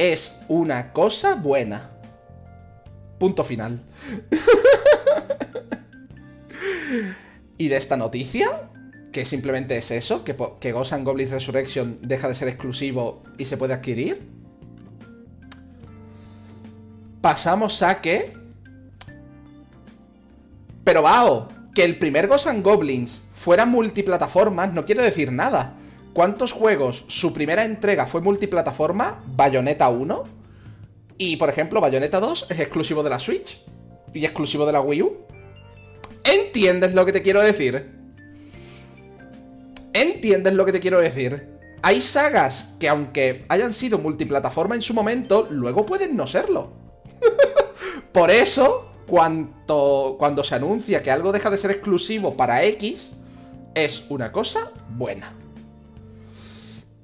es 0.00 0.34
una 0.48 0.94
cosa 0.94 1.34
buena. 1.34 1.90
Punto 3.18 3.44
final. 3.44 3.82
y 7.58 7.68
de 7.68 7.76
esta 7.76 7.98
noticia, 7.98 8.70
que 9.12 9.26
simplemente 9.26 9.76
es 9.76 9.90
eso, 9.90 10.24
que, 10.24 10.34
que 10.58 10.72
Ghost 10.72 10.94
Goblins 11.02 11.30
Resurrection 11.30 11.98
deja 12.00 12.28
de 12.28 12.34
ser 12.34 12.48
exclusivo 12.48 13.22
y 13.36 13.44
se 13.44 13.58
puede 13.58 13.74
adquirir. 13.74 14.26
Pasamos 17.20 17.82
a 17.82 18.00
que... 18.00 18.34
Pero 20.82 21.02
vao, 21.02 21.48
que 21.74 21.84
el 21.84 21.98
primer 21.98 22.26
Ghost 22.26 22.48
Goblins 22.62 23.20
fuera 23.34 23.66
multiplataformas 23.66 24.72
no 24.72 24.86
quiere 24.86 25.02
decir 25.02 25.30
nada. 25.30 25.76
¿Cuántos 26.12 26.52
juegos 26.52 27.04
su 27.06 27.32
primera 27.32 27.64
entrega 27.64 28.06
fue 28.06 28.20
multiplataforma? 28.20 29.22
Bayonetta 29.26 29.88
1. 29.88 30.24
Y 31.18 31.36
por 31.36 31.48
ejemplo, 31.48 31.80
Bayonetta 31.80 32.18
2 32.18 32.46
es 32.50 32.58
exclusivo 32.58 33.02
de 33.02 33.10
la 33.10 33.20
Switch. 33.20 33.62
Y 34.12 34.24
exclusivo 34.24 34.66
de 34.66 34.72
la 34.72 34.80
Wii 34.80 35.02
U. 35.02 35.12
¿Entiendes 36.24 36.94
lo 36.94 37.06
que 37.06 37.12
te 37.12 37.22
quiero 37.22 37.40
decir? 37.40 37.92
¿Entiendes 39.92 40.54
lo 40.54 40.64
que 40.64 40.72
te 40.72 40.80
quiero 40.80 41.00
decir? 41.00 41.48
Hay 41.82 42.00
sagas 42.00 42.74
que 42.80 42.88
aunque 42.88 43.44
hayan 43.48 43.72
sido 43.72 43.98
multiplataforma 43.98 44.74
en 44.74 44.82
su 44.82 44.94
momento, 44.94 45.46
luego 45.50 45.86
pueden 45.86 46.16
no 46.16 46.26
serlo. 46.26 46.72
por 48.12 48.30
eso, 48.30 48.92
cuando, 49.06 50.16
cuando 50.18 50.42
se 50.42 50.56
anuncia 50.56 51.02
que 51.02 51.10
algo 51.10 51.32
deja 51.32 51.50
de 51.50 51.58
ser 51.58 51.70
exclusivo 51.70 52.36
para 52.36 52.64
X, 52.64 53.12
es 53.74 54.04
una 54.08 54.32
cosa 54.32 54.72
buena. 54.90 55.39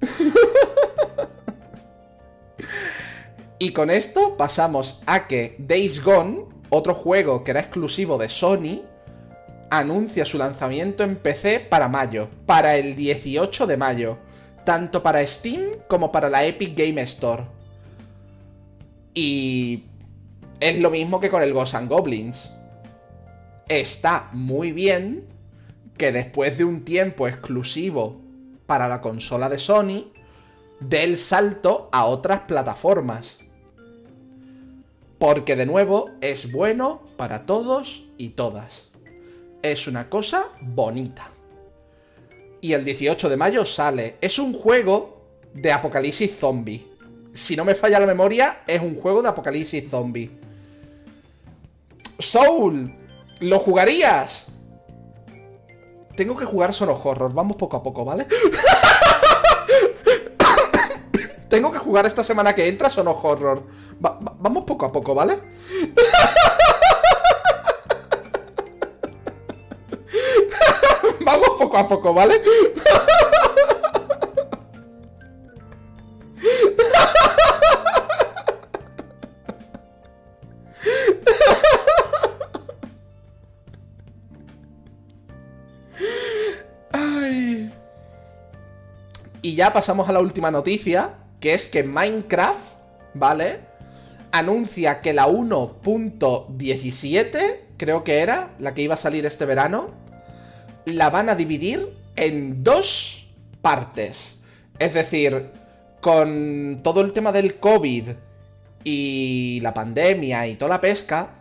y 3.59 3.71
con 3.71 3.89
esto 3.89 4.37
pasamos 4.37 5.01
a 5.05 5.27
que 5.27 5.55
Days 5.59 6.03
Gone, 6.03 6.45
otro 6.69 6.93
juego 6.93 7.43
que 7.43 7.51
era 7.51 7.61
exclusivo 7.61 8.17
de 8.17 8.29
Sony, 8.29 8.81
anuncia 9.69 10.25
su 10.25 10.37
lanzamiento 10.37 11.03
en 11.03 11.17
PC 11.17 11.59
para 11.59 11.87
mayo, 11.87 12.29
para 12.45 12.77
el 12.77 12.95
18 12.95 13.67
de 13.67 13.77
mayo, 13.77 14.17
tanto 14.63 15.03
para 15.03 15.25
Steam 15.25 15.61
como 15.87 16.11
para 16.11 16.29
la 16.29 16.45
Epic 16.45 16.77
Game 16.77 17.01
Store. 17.01 17.45
Y 19.13 19.85
es 20.59 20.79
lo 20.79 20.89
mismo 20.89 21.19
que 21.19 21.29
con 21.29 21.41
el 21.41 21.53
Ghosts 21.53 21.87
Goblins. 21.87 22.51
Está 23.67 24.29
muy 24.31 24.71
bien 24.71 25.27
que 25.97 26.11
después 26.11 26.57
de 26.57 26.63
un 26.63 26.85
tiempo 26.85 27.27
exclusivo 27.27 28.21
para 28.67 28.87
la 28.87 29.01
consola 29.01 29.49
de 29.49 29.57
Sony, 29.57 30.11
dé 30.79 31.03
el 31.03 31.17
salto 31.17 31.89
a 31.91 32.05
otras 32.05 32.41
plataformas. 32.41 33.39
Porque 35.17 35.55
de 35.55 35.65
nuevo 35.65 36.11
es 36.21 36.51
bueno 36.51 37.01
para 37.17 37.47
todos 37.47 38.05
y 38.17 38.29
todas. 38.29 38.89
Es 39.63 39.87
una 39.87 40.09
cosa 40.09 40.49
bonita. 40.61 41.31
Y 42.61 42.73
el 42.73 42.85
18 42.85 43.29
de 43.29 43.37
mayo 43.37 43.65
sale. 43.65 44.17
Es 44.21 44.37
un 44.37 44.53
juego 44.53 45.23
de 45.53 45.71
apocalipsis 45.71 46.37
zombie. 46.37 46.87
Si 47.33 47.55
no 47.55 47.65
me 47.65 47.73
falla 47.73 47.99
la 47.99 48.05
memoria, 48.05 48.59
es 48.67 48.81
un 48.81 48.95
juego 48.95 49.21
de 49.21 49.29
apocalipsis 49.29 49.89
zombie. 49.89 50.29
Soul, 52.19 52.93
¿lo 53.39 53.59
jugarías? 53.59 54.47
Tengo 56.17 56.35
que 56.35 56.43
jugar 56.45 56.73
solo 56.73 56.99
horror, 57.01 57.31
vamos 57.31 57.55
poco 57.57 57.77
a 57.77 57.83
poco, 57.83 58.03
¿vale? 58.03 58.25
Tengo 61.47 61.71
que 61.71 61.77
jugar 61.77 62.07
esta 62.07 62.23
semana 62.23 62.55
que 62.55 62.67
entra 62.67 62.89
Sono 62.89 63.11
Horror. 63.11 63.61
vamos 63.99 64.63
poco 64.63 64.87
a 64.87 64.91
poco, 64.91 65.13
¿vale? 65.13 65.35
vamos 71.21 71.49
poco 71.59 71.77
a 71.77 71.87
poco, 71.87 72.15
¿vale? 72.15 72.41
ya 89.57 89.73
pasamos 89.73 90.07
a 90.07 90.13
la 90.13 90.19
última 90.19 90.51
noticia, 90.51 91.15
que 91.39 91.55
es 91.55 91.67
que 91.67 91.81
Minecraft, 91.81 92.77
¿vale? 93.15 93.61
Anuncia 94.31 95.01
que 95.01 95.13
la 95.13 95.27
1.17, 95.27 97.59
creo 97.75 98.03
que 98.03 98.19
era, 98.19 98.51
la 98.59 98.75
que 98.75 98.83
iba 98.83 98.93
a 98.93 98.99
salir 98.99 99.25
este 99.25 99.45
verano, 99.45 99.89
la 100.85 101.09
van 101.09 101.29
a 101.29 101.35
dividir 101.35 101.91
en 102.15 102.63
dos 102.63 103.31
partes. 103.63 104.35
Es 104.77 104.93
decir, 104.93 105.49
con 106.01 106.81
todo 106.83 107.01
el 107.01 107.11
tema 107.11 107.31
del 107.31 107.55
COVID 107.55 108.09
y 108.83 109.59
la 109.63 109.73
pandemia 109.73 110.45
y 110.45 110.55
toda 110.55 110.69
la 110.69 110.81
pesca, 110.81 111.31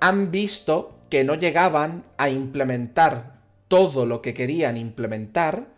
han 0.00 0.32
visto 0.32 0.98
que 1.08 1.22
no 1.22 1.36
llegaban 1.36 2.02
a 2.18 2.28
implementar 2.28 3.36
todo 3.68 4.04
lo 4.04 4.20
que 4.20 4.34
querían 4.34 4.76
implementar 4.76 5.71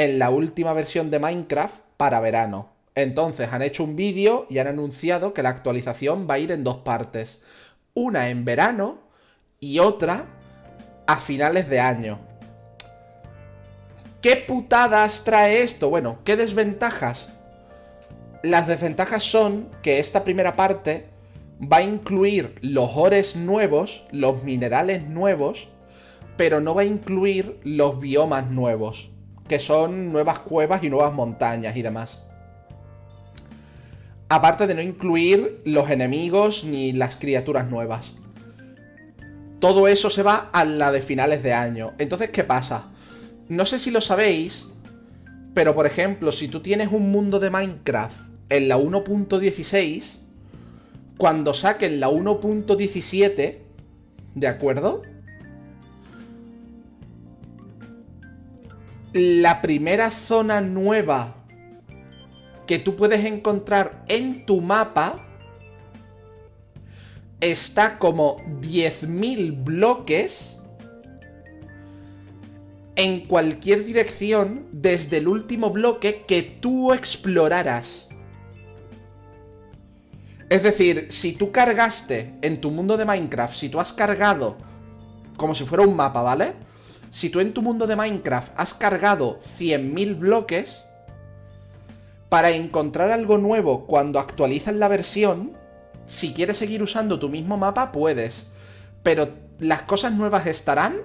en 0.00 0.18
la 0.18 0.30
última 0.30 0.72
versión 0.72 1.10
de 1.10 1.18
Minecraft 1.18 1.74
para 1.98 2.20
verano. 2.20 2.70
Entonces 2.94 3.52
han 3.52 3.60
hecho 3.60 3.84
un 3.84 3.96
vídeo 3.96 4.46
y 4.48 4.56
han 4.56 4.66
anunciado 4.66 5.34
que 5.34 5.42
la 5.42 5.50
actualización 5.50 6.26
va 6.26 6.34
a 6.34 6.38
ir 6.38 6.52
en 6.52 6.64
dos 6.64 6.78
partes. 6.78 7.42
Una 7.92 8.30
en 8.30 8.46
verano 8.46 9.02
y 9.58 9.78
otra 9.78 10.24
a 11.06 11.16
finales 11.16 11.68
de 11.68 11.80
año. 11.80 12.18
¿Qué 14.22 14.36
putadas 14.36 15.22
trae 15.22 15.62
esto? 15.62 15.90
Bueno, 15.90 16.20
¿qué 16.24 16.34
desventajas? 16.34 17.28
Las 18.42 18.66
desventajas 18.66 19.22
son 19.22 19.68
que 19.82 19.98
esta 19.98 20.24
primera 20.24 20.56
parte 20.56 21.10
va 21.60 21.76
a 21.78 21.82
incluir 21.82 22.54
los 22.62 22.96
ores 22.96 23.36
nuevos, 23.36 24.06
los 24.12 24.44
minerales 24.44 25.06
nuevos, 25.06 25.68
pero 26.38 26.62
no 26.62 26.74
va 26.74 26.82
a 26.82 26.86
incluir 26.86 27.60
los 27.64 28.00
biomas 28.00 28.50
nuevos, 28.50 29.10
que 29.50 29.58
son 29.58 30.12
nuevas 30.12 30.38
cuevas 30.38 30.84
y 30.84 30.90
nuevas 30.90 31.12
montañas 31.12 31.76
y 31.76 31.82
demás. 31.82 32.20
Aparte 34.28 34.68
de 34.68 34.76
no 34.76 34.80
incluir 34.80 35.60
los 35.64 35.90
enemigos 35.90 36.62
ni 36.62 36.92
las 36.92 37.16
criaturas 37.16 37.68
nuevas. 37.68 38.12
Todo 39.58 39.88
eso 39.88 40.08
se 40.08 40.22
va 40.22 40.50
a 40.52 40.64
la 40.64 40.92
de 40.92 41.02
finales 41.02 41.42
de 41.42 41.52
año. 41.52 41.94
Entonces, 41.98 42.30
¿qué 42.30 42.44
pasa? 42.44 42.90
No 43.48 43.66
sé 43.66 43.80
si 43.80 43.90
lo 43.90 44.00
sabéis, 44.00 44.66
pero 45.52 45.74
por 45.74 45.84
ejemplo, 45.84 46.30
si 46.30 46.46
tú 46.46 46.60
tienes 46.60 46.92
un 46.92 47.10
mundo 47.10 47.40
de 47.40 47.50
Minecraft 47.50 48.20
en 48.50 48.68
la 48.68 48.78
1.16, 48.78 50.18
cuando 51.18 51.54
saquen 51.54 51.98
la 51.98 52.08
1.17, 52.08 53.58
¿de 54.36 54.46
acuerdo? 54.46 55.02
La 59.12 59.60
primera 59.60 60.10
zona 60.10 60.60
nueva 60.60 61.36
que 62.66 62.78
tú 62.78 62.94
puedes 62.94 63.24
encontrar 63.24 64.04
en 64.06 64.46
tu 64.46 64.60
mapa 64.60 65.26
está 67.40 67.98
como 67.98 68.36
10.000 68.60 69.64
bloques 69.64 70.58
en 72.94 73.26
cualquier 73.26 73.84
dirección 73.84 74.68
desde 74.72 75.18
el 75.18 75.26
último 75.26 75.70
bloque 75.70 76.24
que 76.28 76.42
tú 76.42 76.92
exploraras. 76.92 78.06
Es 80.48 80.62
decir, 80.62 81.06
si 81.10 81.32
tú 81.32 81.50
cargaste 81.50 82.34
en 82.42 82.60
tu 82.60 82.70
mundo 82.70 82.96
de 82.96 83.04
Minecraft, 83.04 83.54
si 83.54 83.68
tú 83.68 83.80
has 83.80 83.92
cargado 83.92 84.56
como 85.36 85.54
si 85.54 85.64
fuera 85.64 85.84
un 85.84 85.96
mapa, 85.96 86.22
¿vale? 86.22 86.52
Si 87.10 87.28
tú 87.30 87.40
en 87.40 87.52
tu 87.52 87.62
mundo 87.62 87.86
de 87.86 87.96
Minecraft 87.96 88.52
has 88.56 88.74
cargado 88.74 89.38
100.000 89.40 90.18
bloques, 90.18 90.84
para 92.30 92.50
encontrar 92.52 93.10
algo 93.10 93.36
nuevo 93.36 93.86
cuando 93.86 94.18
actualizan 94.20 94.78
la 94.78 94.88
versión, 94.88 95.52
si 96.06 96.32
quieres 96.32 96.56
seguir 96.56 96.82
usando 96.82 97.18
tu 97.18 97.28
mismo 97.28 97.58
mapa, 97.58 97.92
puedes. 97.92 98.44
Pero 99.02 99.34
las 99.58 99.82
cosas 99.82 100.12
nuevas 100.12 100.46
estarán 100.46 100.96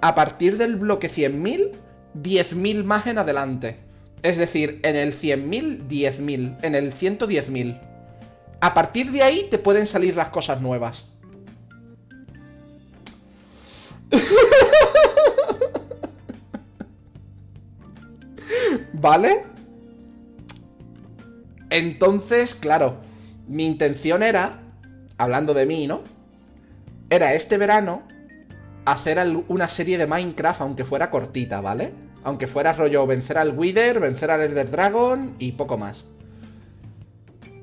a 0.00 0.14
partir 0.14 0.56
del 0.56 0.76
bloque 0.76 1.10
100.000, 1.10 1.72
10.000 2.14 2.84
más 2.84 3.06
en 3.06 3.18
adelante. 3.18 3.78
Es 4.22 4.38
decir, 4.38 4.80
en 4.82 4.96
el 4.96 5.18
100.000, 5.18 5.86
10.000. 5.86 6.58
En 6.62 6.74
el 6.74 6.94
110.000. 6.94 7.80
A 8.62 8.74
partir 8.74 9.10
de 9.12 9.22
ahí 9.22 9.48
te 9.50 9.58
pueden 9.58 9.86
salir 9.86 10.16
las 10.16 10.28
cosas 10.28 10.62
nuevas. 10.62 11.04
¿Vale? 18.92 19.44
Entonces, 21.70 22.54
claro, 22.54 23.00
mi 23.46 23.66
intención 23.66 24.22
era, 24.22 24.60
hablando 25.18 25.54
de 25.54 25.66
mí, 25.66 25.86
¿no? 25.86 26.02
Era 27.08 27.34
este 27.34 27.58
verano 27.58 28.02
hacer 28.84 29.18
una 29.48 29.68
serie 29.68 29.98
de 29.98 30.06
Minecraft, 30.06 30.60
aunque 30.60 30.84
fuera 30.84 31.10
cortita, 31.10 31.60
¿vale? 31.60 31.92
Aunque 32.22 32.46
fuera 32.46 32.72
rollo 32.72 33.06
vencer 33.06 33.38
al 33.38 33.56
Wither, 33.56 34.00
vencer 34.00 34.30
al 34.30 34.42
Elder 34.42 34.70
Dragon 34.70 35.36
y 35.38 35.52
poco 35.52 35.78
más. 35.78 36.04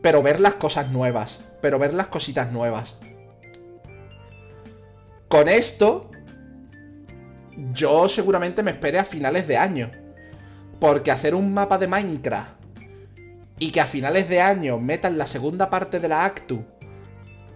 Pero 0.02 0.24
ver 0.24 0.40
las 0.40 0.54
cosas 0.56 0.90
nuevas, 0.90 1.40
pero 1.62 1.80
ver 1.80 1.94
las 1.94 2.08
cositas 2.08 2.52
nuevas. 2.52 2.96
Con 5.28 5.50
esto, 5.50 6.10
yo 7.74 8.08
seguramente 8.08 8.64
me 8.64 8.72
espere 8.72 9.00
a 9.00 9.04
finales 9.04 9.48
de 9.48 9.58
año. 9.58 9.92
Porque 10.80 11.12
hacer 11.12 11.36
un 11.36 11.54
mapa 11.54 11.78
de 11.78 11.88
Minecraft 11.88 12.58
y 13.60 13.72
que 13.72 13.82
a 13.82 13.88
finales 13.88 14.30
de 14.30 14.41
año 14.41 14.80
metan 14.80 15.18
la 15.18 15.26
segunda 15.26 15.70
parte 15.70 15.99
de 15.99 16.08
la 16.08 16.26
Actu 16.26 16.64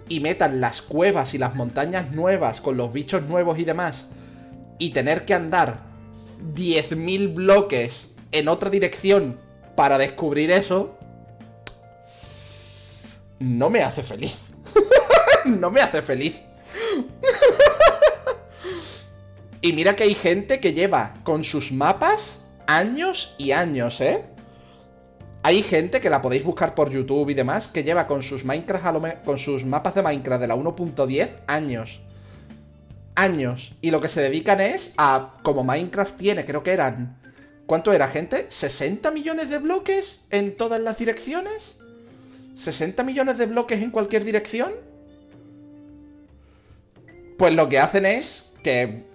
y 0.09 0.19
metan 0.19 0.59
las 0.59 0.81
cuevas 0.81 1.33
y 1.33 1.37
las 1.37 1.55
montañas 1.55 2.11
nuevas 2.11 2.59
con 2.59 2.75
los 2.75 2.91
bichos 2.91 3.23
nuevos 3.23 3.59
y 3.59 3.65
demás 3.65 4.07
y 4.79 4.89
tener 4.89 5.25
que 5.25 5.33
andar 5.33 5.83
10.000 6.55 7.35
bloques 7.35 8.09
en 8.31 8.47
otra 8.47 8.69
dirección 8.69 9.39
para 9.75 9.97
descubrir 9.97 10.51
eso, 10.51 10.97
no 13.39 13.69
me 13.69 13.83
hace 13.83 14.03
feliz. 14.03 14.47
no 15.45 15.71
me 15.71 15.81
hace 15.81 16.01
feliz. 16.01 16.45
y 19.61 19.73
mira 19.73 19.95
que 19.95 20.03
hay 20.03 20.13
gente 20.13 20.59
que 20.59 20.73
lleva 20.73 21.15
con 21.23 21.43
sus 21.43 21.71
mapas 21.71 22.40
años 22.67 23.35
y 23.37 23.51
años, 23.51 24.01
¿eh? 24.01 24.25
Hay 25.43 25.63
gente 25.63 26.01
que 26.01 26.09
la 26.09 26.21
podéis 26.21 26.43
buscar 26.43 26.75
por 26.75 26.91
YouTube 26.91 27.29
y 27.29 27.33
demás 27.33 27.67
que 27.67 27.83
lleva 27.83 28.05
con 28.05 28.21
sus 28.21 28.45
Minecraft 28.45 29.23
con 29.25 29.37
sus 29.39 29.65
mapas 29.65 29.95
de 29.95 30.03
Minecraft 30.03 30.41
de 30.41 30.47
la 30.47 30.55
1.10 30.55 31.29
años. 31.47 32.01
años. 33.15 33.73
Y 33.81 33.91
lo 33.91 33.99
que 34.01 34.07
se 34.07 34.21
dedican 34.21 34.61
es 34.61 34.93
a, 34.97 35.37
como 35.43 35.63
Minecraft 35.63 36.15
tiene, 36.15 36.45
creo 36.45 36.63
que 36.63 36.73
eran... 36.73 37.17
¿Cuánto 37.65 37.93
era, 37.93 38.09
gente? 38.09 38.49
¿60 38.49 39.13
millones 39.13 39.49
de 39.49 39.57
bloques 39.57 40.25
en 40.29 40.57
todas 40.57 40.81
las 40.81 40.97
direcciones? 40.97 41.77
¿60 42.57 43.03
millones 43.05 43.37
de 43.37 43.45
bloques 43.45 43.81
en 43.81 43.91
cualquier 43.91 44.25
dirección? 44.25 44.71
Pues 47.37 47.53
lo 47.55 47.69
que 47.69 47.79
hacen 47.79 48.05
es 48.05 48.51
que 48.61 49.05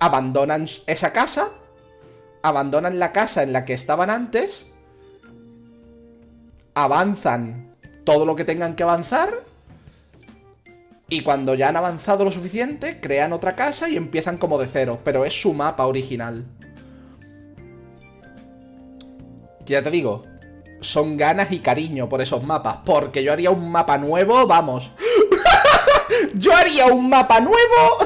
abandonan 0.00 0.66
esa 0.86 1.12
casa, 1.12 1.50
abandonan 2.42 2.98
la 2.98 3.12
casa 3.12 3.42
en 3.42 3.52
la 3.52 3.64
que 3.64 3.74
estaban 3.74 4.10
antes, 4.10 4.66
avanzan 6.74 7.74
todo 8.04 8.26
lo 8.26 8.36
que 8.36 8.44
tengan 8.44 8.74
que 8.74 8.82
avanzar 8.82 9.30
y 11.12 11.20
cuando 11.20 11.54
ya 11.54 11.68
han 11.68 11.76
avanzado 11.76 12.24
lo 12.24 12.30
suficiente, 12.30 12.98
crean 12.98 13.34
otra 13.34 13.54
casa 13.54 13.86
y 13.86 13.98
empiezan 13.98 14.38
como 14.38 14.58
de 14.58 14.66
cero, 14.66 15.00
pero 15.04 15.26
es 15.26 15.42
su 15.42 15.52
mapa 15.52 15.86
original. 15.86 16.46
Ya 19.66 19.82
te 19.82 19.90
digo, 19.90 20.24
son 20.80 21.18
ganas 21.18 21.52
y 21.52 21.58
cariño 21.58 22.08
por 22.08 22.22
esos 22.22 22.42
mapas, 22.44 22.78
porque 22.86 23.22
yo 23.22 23.30
haría 23.30 23.50
un 23.50 23.70
mapa 23.70 23.98
nuevo, 23.98 24.46
vamos. 24.46 24.90
yo 26.34 26.56
haría 26.56 26.86
un 26.86 27.10
mapa 27.10 27.40
nuevo. 27.40 27.98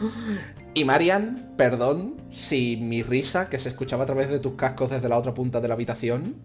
y 0.74 0.84
Marian, 0.84 1.43
perdón 1.56 2.16
si 2.32 2.76
mi 2.76 3.02
risa, 3.02 3.48
que 3.48 3.58
se 3.58 3.68
escuchaba 3.68 4.04
a 4.04 4.06
través 4.06 4.28
de 4.28 4.38
tus 4.38 4.54
cascos 4.54 4.90
desde 4.90 5.08
la 5.08 5.18
otra 5.18 5.34
punta 5.34 5.60
de 5.60 5.68
la 5.68 5.74
habitación, 5.74 6.36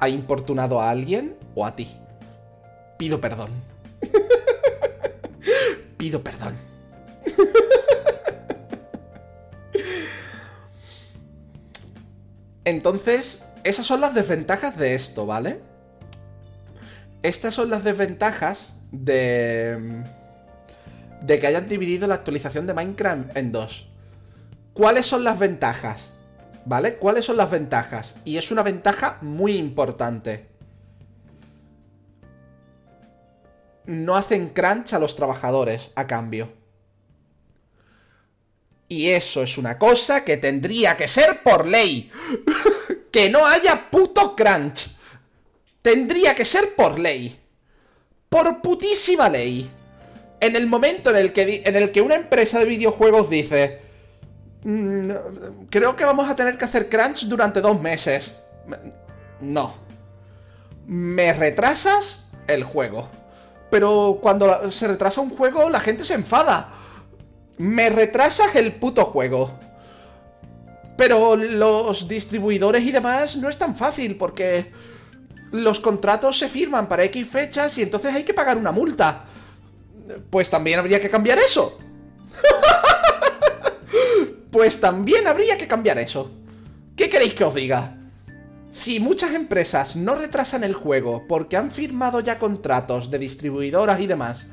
ha 0.00 0.08
importunado 0.08 0.80
a 0.80 0.90
alguien 0.90 1.36
o 1.54 1.66
a 1.66 1.74
ti. 1.76 1.88
Pido 2.96 3.20
perdón. 3.20 3.50
Pido 5.96 6.22
perdón. 6.22 6.56
Entonces, 12.64 13.44
esas 13.64 13.86
son 13.86 14.00
las 14.00 14.14
desventajas 14.14 14.76
de 14.76 14.94
esto, 14.94 15.26
¿vale? 15.26 15.60
Estas 17.22 17.54
son 17.54 17.70
las 17.70 17.82
desventajas 17.84 18.74
de... 18.92 20.04
De 21.22 21.40
que 21.40 21.46
hayan 21.48 21.68
dividido 21.68 22.06
la 22.06 22.14
actualización 22.14 22.66
de 22.66 22.74
Minecraft 22.74 23.36
en 23.36 23.50
dos. 23.50 23.87
¿Cuáles 24.78 25.06
son 25.06 25.24
las 25.24 25.36
ventajas? 25.40 26.12
¿Vale? 26.64 26.98
¿Cuáles 26.98 27.24
son 27.24 27.36
las 27.36 27.50
ventajas? 27.50 28.14
Y 28.24 28.38
es 28.38 28.52
una 28.52 28.62
ventaja 28.62 29.18
muy 29.22 29.56
importante. 29.56 30.46
No 33.86 34.14
hacen 34.14 34.50
crunch 34.50 34.92
a 34.92 35.00
los 35.00 35.16
trabajadores 35.16 35.90
a 35.96 36.06
cambio. 36.06 36.52
Y 38.86 39.08
eso 39.08 39.42
es 39.42 39.58
una 39.58 39.80
cosa 39.80 40.24
que 40.24 40.36
tendría 40.36 40.96
que 40.96 41.08
ser 41.08 41.42
por 41.42 41.66
ley. 41.66 42.12
que 43.10 43.30
no 43.30 43.44
haya 43.44 43.90
puto 43.90 44.36
crunch. 44.36 44.90
Tendría 45.82 46.36
que 46.36 46.44
ser 46.44 46.76
por 46.76 47.00
ley. 47.00 47.36
Por 48.28 48.62
putísima 48.62 49.28
ley. 49.28 49.68
En 50.38 50.54
el 50.54 50.68
momento 50.68 51.10
en 51.10 51.16
el 51.16 51.32
que, 51.32 51.64
en 51.66 51.74
el 51.74 51.90
que 51.90 52.00
una 52.00 52.14
empresa 52.14 52.60
de 52.60 52.66
videojuegos 52.66 53.28
dice... 53.28 53.87
Mm, 54.64 55.10
creo 55.70 55.96
que 55.96 56.04
vamos 56.04 56.28
a 56.28 56.36
tener 56.36 56.58
que 56.58 56.64
hacer 56.64 56.88
crunch 56.88 57.24
durante 57.24 57.60
dos 57.60 57.80
meses. 57.80 58.34
No. 59.40 59.74
Me 60.86 61.32
retrasas 61.32 62.26
el 62.46 62.64
juego. 62.64 63.08
Pero 63.70 64.18
cuando 64.22 64.70
se 64.72 64.88
retrasa 64.88 65.20
un 65.20 65.30
juego, 65.30 65.68
la 65.68 65.80
gente 65.80 66.04
se 66.04 66.14
enfada 66.14 66.72
me 67.58 67.90
retrasas 67.90 68.54
el 68.54 68.72
puto 68.74 69.04
juego. 69.04 69.52
Pero 70.96 71.36
los 71.36 72.08
distribuidores 72.08 72.82
y 72.82 72.90
demás 72.90 73.36
no 73.36 73.48
es 73.48 73.58
tan 73.58 73.76
fácil 73.76 74.16
porque 74.16 74.72
los 75.52 75.78
contratos 75.78 76.38
se 76.38 76.48
firman 76.48 76.88
para 76.88 77.04
X 77.04 77.28
fechas 77.28 77.78
y 77.78 77.82
entonces 77.82 78.14
hay 78.14 78.24
que 78.24 78.34
pagar 78.34 78.56
una 78.56 78.72
multa. 78.72 79.24
Pues 80.30 80.48
también 80.50 80.78
habría 80.78 81.00
que 81.00 81.10
cambiar 81.10 81.38
eso. 81.38 81.78
pues 84.50 84.80
también 84.80 85.26
habría 85.26 85.58
que 85.58 85.66
cambiar 85.66 85.98
eso. 85.98 86.30
¿Qué 86.96 87.08
queréis 87.08 87.34
que 87.34 87.44
os 87.44 87.54
diga? 87.54 87.96
Si 88.70 89.00
muchas 89.00 89.34
empresas 89.34 89.96
no 89.96 90.14
retrasan 90.14 90.64
el 90.64 90.74
juego 90.74 91.26
porque 91.26 91.56
han 91.56 91.70
firmado 91.70 92.20
ya 92.20 92.38
contratos 92.38 93.10
de 93.10 93.18
distribuidoras 93.18 94.00
y 94.00 94.06
demás, 94.06 94.46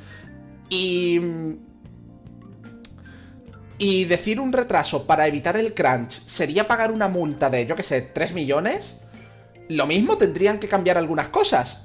y 0.70 1.20
y 3.78 4.06
decir 4.06 4.40
un 4.40 4.54
retraso 4.54 5.06
para 5.06 5.28
evitar 5.28 5.58
el 5.58 5.74
crunch 5.74 6.26
sería 6.26 6.68
pagar 6.68 6.92
una 6.92 7.08
multa 7.08 7.50
de, 7.50 7.66
yo 7.66 7.76
que 7.76 7.84
sé, 7.84 8.02
3 8.02 8.34
millones. 8.34 8.96
Lo 9.68 9.86
mismo 9.86 10.18
tendrían 10.18 10.60
que 10.60 10.68
cambiar 10.68 10.98
algunas 10.98 11.30
cosas. 11.30 11.82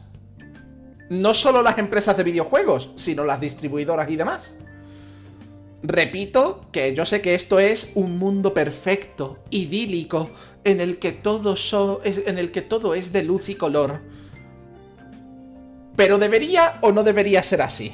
No 1.09 1.35
solo 1.35 1.63
las 1.63 1.79
empresas 1.79 2.17
de 2.17 2.23
videojuegos, 2.23 2.91
sino 2.97 3.25
las 3.25 3.41
distribuidoras 3.41 4.09
y 4.09 4.17
demás. 4.17 4.55
Repito 5.83 6.67
que 6.73 6.95
yo 6.95 7.07
sé 7.07 7.23
que 7.23 7.35
esto 7.35 7.59
es 7.59 7.91
un 7.95 8.19
mundo 8.19 8.53
perfecto, 8.53 9.39
idílico, 9.51 10.31
en 10.65 10.81
el 10.81 10.99
que 10.99 11.13
todo, 11.13 11.57
en 12.05 12.39
el 12.39 12.53
que 12.53 12.63
todo 12.63 12.95
es 12.95 13.13
de 13.13 13.23
luz 13.23 13.49
y 13.49 13.55
color. 13.55 14.01
Pero 15.97 16.19
debería 16.19 16.79
o 16.83 16.93
no 16.93 17.03
debería 17.03 17.43
ser 17.43 17.63
así 17.63 17.93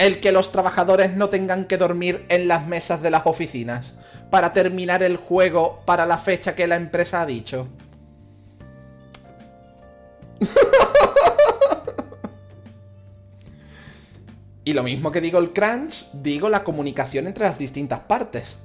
el 0.00 0.18
que 0.18 0.32
los 0.32 0.50
trabajadores 0.50 1.14
no 1.14 1.28
tengan 1.28 1.66
que 1.66 1.76
dormir 1.76 2.24
en 2.30 2.48
las 2.48 2.66
mesas 2.66 3.02
de 3.02 3.10
las 3.10 3.26
oficinas 3.26 3.92
para 4.30 4.54
terminar 4.54 5.02
el 5.02 5.18
juego 5.18 5.82
para 5.84 6.06
la 6.06 6.16
fecha 6.16 6.54
que 6.54 6.66
la 6.66 6.76
empresa 6.76 7.20
ha 7.20 7.26
dicho. 7.26 7.68
y 14.64 14.72
lo 14.74 14.82
mismo 14.82 15.10
que 15.10 15.20
digo 15.20 15.38
el 15.38 15.52
crunch, 15.52 16.06
digo 16.12 16.48
la 16.48 16.64
comunicación 16.64 17.26
entre 17.26 17.44
las 17.44 17.58
distintas 17.58 18.00
partes. 18.00 18.56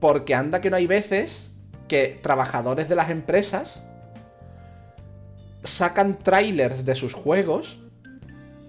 Porque 0.00 0.34
anda 0.34 0.60
que 0.60 0.70
no 0.70 0.76
hay 0.76 0.86
veces 0.86 1.50
que 1.88 2.18
trabajadores 2.22 2.88
de 2.88 2.94
las 2.96 3.10
empresas 3.10 3.82
sacan 5.62 6.18
trailers 6.18 6.84
de 6.84 6.94
sus 6.94 7.14
juegos 7.14 7.78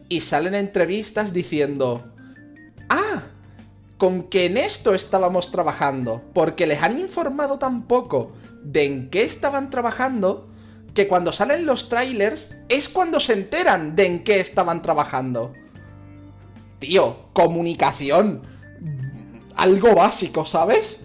y 0.09 0.21
salen 0.21 0.55
entrevistas 0.55 1.33
diciendo, 1.33 2.13
ah, 2.89 3.23
con 3.97 4.23
que 4.23 4.45
en 4.45 4.57
esto 4.57 4.93
estábamos 4.93 5.51
trabajando, 5.51 6.23
porque 6.33 6.67
les 6.67 6.81
han 6.81 6.99
informado 6.99 7.59
tan 7.59 7.83
poco 7.83 8.31
de 8.63 8.85
en 8.85 9.09
qué 9.09 9.23
estaban 9.23 9.69
trabajando, 9.69 10.47
que 10.93 11.07
cuando 11.07 11.31
salen 11.31 11.65
los 11.65 11.89
trailers 11.89 12.55
es 12.69 12.89
cuando 12.89 13.19
se 13.19 13.33
enteran 13.33 13.95
de 13.95 14.05
en 14.05 14.23
qué 14.23 14.39
estaban 14.39 14.81
trabajando. 14.81 15.53
Tío, 16.79 17.29
comunicación. 17.33 18.43
Algo 19.55 19.95
básico, 19.95 20.45
¿sabes? 20.45 20.99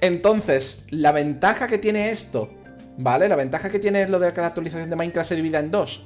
Entonces, 0.00 0.84
la 0.88 1.12
ventaja 1.12 1.68
que 1.68 1.76
tiene 1.76 2.10
esto, 2.10 2.50
¿vale? 2.96 3.28
La 3.28 3.36
ventaja 3.36 3.68
que 3.68 3.78
tiene 3.78 4.08
lo 4.08 4.18
de 4.18 4.32
que 4.32 4.40
la 4.40 4.46
actualización 4.48 4.88
de 4.88 4.96
Minecraft 4.96 5.28
se 5.28 5.36
divida 5.36 5.58
en 5.58 5.70
dos. 5.70 6.02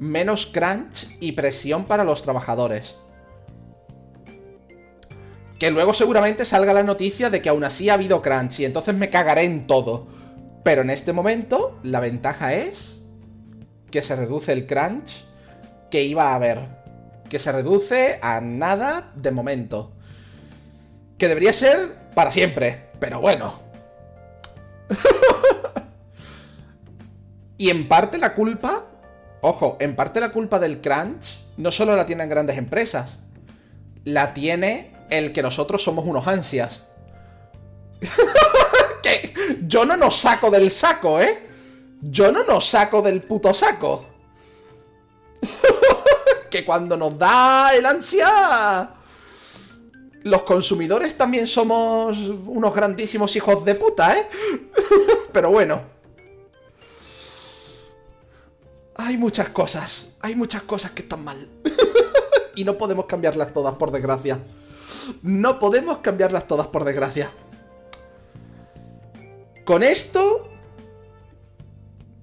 Menos 0.00 0.46
crunch 0.46 1.06
y 1.20 1.32
presión 1.32 1.84
para 1.84 2.02
los 2.02 2.22
trabajadores. 2.22 2.96
Que 5.58 5.70
luego 5.70 5.92
seguramente 5.92 6.44
salga 6.44 6.72
la 6.72 6.82
noticia 6.82 7.30
de 7.30 7.42
que 7.42 7.48
aún 7.48 7.64
así 7.64 7.88
ha 7.88 7.94
habido 7.94 8.22
crunch 8.22 8.60
y 8.60 8.64
entonces 8.64 8.94
me 8.94 9.10
cagaré 9.10 9.42
en 9.42 9.66
todo. 9.66 10.06
Pero 10.62 10.82
en 10.82 10.90
este 10.90 11.12
momento, 11.12 11.78
la 11.82 12.00
ventaja 12.00 12.52
es 12.52 12.98
que 13.90 14.02
se 14.02 14.14
reduce 14.14 14.52
el 14.52 14.66
crunch 14.66 15.24
que 15.90 16.04
iba 16.04 16.30
a 16.30 16.34
haber. 16.34 16.78
Que 17.28 17.38
se 17.38 17.52
reduce 17.52 18.18
a 18.22 18.40
nada 18.40 19.12
de 19.16 19.30
momento. 19.30 19.92
Que 21.18 21.28
debería 21.28 21.52
ser 21.52 21.78
para 22.14 22.30
siempre. 22.30 22.90
Pero 23.00 23.20
bueno. 23.20 23.60
y 27.58 27.70
en 27.70 27.88
parte 27.88 28.18
la 28.18 28.34
culpa, 28.34 28.84
ojo, 29.40 29.76
en 29.80 29.96
parte 29.96 30.20
la 30.20 30.30
culpa 30.30 30.58
del 30.58 30.80
crunch 30.80 31.38
no 31.56 31.72
solo 31.72 31.96
la 31.96 32.06
tienen 32.06 32.28
grandes 32.28 32.56
empresas, 32.56 33.18
la 34.04 34.32
tiene 34.32 34.92
el 35.10 35.32
que 35.32 35.42
nosotros 35.42 35.82
somos 35.82 36.04
unos 36.04 36.26
ansias. 36.26 36.82
que 39.02 39.34
yo 39.66 39.84
no 39.84 39.96
nos 39.96 40.16
saco 40.16 40.50
del 40.50 40.70
saco, 40.70 41.20
¿eh? 41.20 41.46
Yo 42.00 42.30
no 42.30 42.44
nos 42.44 42.68
saco 42.68 43.02
del 43.02 43.22
puto 43.22 43.52
saco. 43.52 44.06
que 46.50 46.64
cuando 46.64 46.96
nos 46.96 47.18
da 47.18 47.74
el 47.74 47.84
ansia 47.86 48.94
los 50.22 50.42
consumidores 50.42 51.16
también 51.16 51.46
somos 51.46 52.16
unos 52.18 52.74
grandísimos 52.74 53.34
hijos 53.36 53.64
de 53.64 53.74
puta, 53.74 54.16
¿eh? 54.16 54.26
Pero 55.32 55.50
bueno. 55.50 55.80
Hay 58.96 59.16
muchas 59.16 59.48
cosas. 59.50 60.08
Hay 60.20 60.34
muchas 60.34 60.62
cosas 60.62 60.90
que 60.90 61.02
están 61.02 61.24
mal. 61.24 61.48
y 62.56 62.64
no 62.64 62.76
podemos 62.76 63.06
cambiarlas 63.06 63.52
todas, 63.52 63.76
por 63.76 63.90
desgracia. 63.90 64.38
No 65.22 65.58
podemos 65.58 65.98
cambiarlas 65.98 66.46
todas, 66.46 66.66
por 66.68 66.84
desgracia. 66.84 67.30
Con 69.64 69.82
esto 69.82 70.48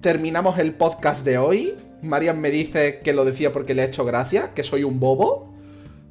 terminamos 0.01 0.57
el 0.59 0.73
podcast 0.73 1.25
de 1.25 1.37
hoy. 1.37 1.75
Marian 2.01 2.39
me 2.39 2.51
dice 2.51 2.99
que 2.99 3.13
lo 3.13 3.25
decía 3.25 3.51
porque 3.51 3.73
le 3.73 3.83
ha 3.83 3.85
hecho 3.85 4.05
gracia, 4.05 4.53
que 4.53 4.63
soy 4.63 4.83
un 4.83 4.99
bobo. 4.99 5.53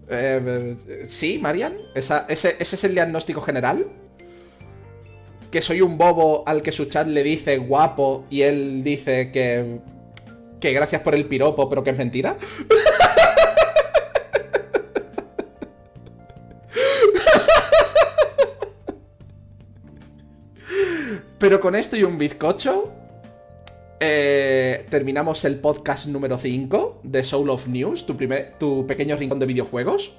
Eh, 0.09 1.07
sí, 1.09 1.39
Marian, 1.39 1.77
ese, 1.95 2.25
ese 2.29 2.57
es 2.61 2.85
el 2.85 2.95
diagnóstico 2.95 3.41
general 3.41 3.87
que 5.55 5.63
soy 5.63 5.83
un 5.83 5.97
bobo 5.97 6.43
al 6.49 6.63
que 6.63 6.73
su 6.73 6.87
chat 6.87 7.07
le 7.07 7.23
dice 7.23 7.59
guapo 7.59 8.25
y 8.29 8.43
él 8.43 8.83
dice 8.83 9.31
que. 9.31 9.79
que 10.59 10.73
gracias 10.73 11.01
por 11.01 11.15
el 11.15 11.27
piropo, 11.27 11.69
pero 11.69 11.85
que 11.85 11.91
es 11.91 11.97
mentira. 11.97 12.37
Pero 21.45 21.61
con 21.61 21.75
esto 21.75 21.95
y 21.95 22.05
un 22.05 22.17
bizcocho, 22.17 22.91
eh, 24.01 24.87
terminamos 24.89 25.45
el 25.45 25.61
podcast 25.61 26.07
número 26.07 26.39
5 26.39 27.01
de 27.03 27.23
Soul 27.23 27.51
of 27.51 27.69
News, 27.69 28.07
tu, 28.07 28.17
primer, 28.17 28.55
tu 28.59 28.87
pequeño 28.87 29.15
rincón 29.15 29.39
de 29.39 29.45
videojuegos. 29.45 30.15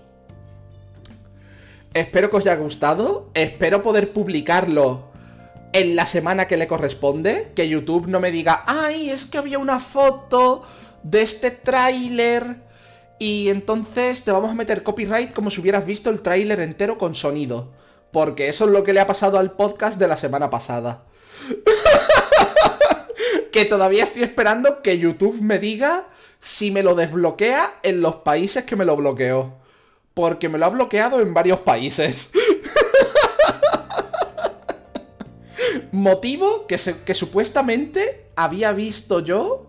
Espero 1.96 2.30
que 2.30 2.38
os 2.38 2.44
haya 2.44 2.58
gustado, 2.58 3.32
espero 3.34 3.82
poder 3.82 4.14
publicarlo 4.14 5.06
en 5.74 5.96
la 5.96 6.06
semana 6.06 6.46
que 6.46 6.58
le 6.58 6.68
corresponde, 6.68 7.54
que 7.56 7.68
YouTube 7.68 8.06
no 8.06 8.20
me 8.20 8.30
diga, 8.30 8.64
ay, 8.68 9.10
es 9.10 9.26
que 9.26 9.40
había 9.40 9.58
una 9.58 9.80
foto 9.80 10.62
de 11.02 11.24
este 11.24 11.50
tráiler 11.50 12.58
y 13.18 13.50
entonces 13.50 14.24
te 14.24 14.32
vamos 14.32 14.52
a 14.52 14.54
meter 14.54 14.84
copyright 14.84 15.34
como 15.34 15.50
si 15.50 15.60
hubieras 15.60 15.88
visto 15.88 16.12
el 16.12 16.22
tráiler 16.22 16.60
entero 16.60 17.00
con 17.00 17.16
sonido. 17.16 17.72
Porque 18.12 18.48
eso 18.48 18.66
es 18.66 18.72
lo 18.72 18.84
que 18.84 18.94
le 18.94 19.00
ha 19.00 19.08
pasado 19.08 19.40
al 19.40 19.54
podcast 19.54 19.98
de 19.98 20.08
la 20.08 20.18
semana 20.18 20.52
pasada. 20.52 21.06
Que 23.52 23.66
todavía 23.66 24.04
estoy 24.04 24.24
esperando 24.24 24.82
que 24.82 25.00
YouTube 25.00 25.42
me 25.42 25.60
diga 25.60 26.08
si 26.40 26.72
me 26.72 26.84
lo 26.84 26.94
desbloquea 26.94 27.80
en 27.84 28.02
los 28.02 28.18
países 28.18 28.66
que 28.66 28.76
me 28.76 28.86
lo 28.86 28.96
bloqueó. 28.96 29.54
Porque 30.14 30.50
me 30.50 30.58
lo 30.58 30.66
ha 30.66 30.70
bloqueado 30.70 31.22
en 31.22 31.34
varios 31.34 31.60
países. 31.60 32.30
Motivo 35.92 36.68
que, 36.68 36.78
que 37.06 37.14
supuestamente 37.14 38.28
había 38.36 38.74
visto 38.74 39.22
yo 39.22 39.66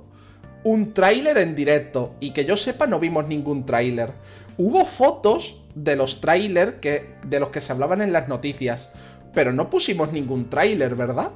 un 0.65 0.93
tráiler 0.93 1.39
en 1.39 1.55
directo. 1.55 2.15
Y 2.19 2.33
que 2.33 2.45
yo 2.45 2.57
sepa 2.57 2.87
no 2.87 2.99
vimos 2.99 3.29
ningún 3.29 3.67
tráiler. 3.67 4.15
Hubo 4.59 4.85
fotos 4.85 5.63
de 5.77 5.95
los 5.95 6.21
tráiler 6.21 6.81
de 6.81 7.41
los 7.41 7.51
que 7.51 7.61
se 7.61 7.71
hablaban 7.71 8.03
en 8.03 8.13
las 8.13 8.27
noticias. 8.27 8.91
Pero 9.33 9.53
no 9.53 9.71
pusimos 9.71 10.13
ningún 10.13 10.51
tráiler, 10.51 10.97
¿verdad? 10.97 11.33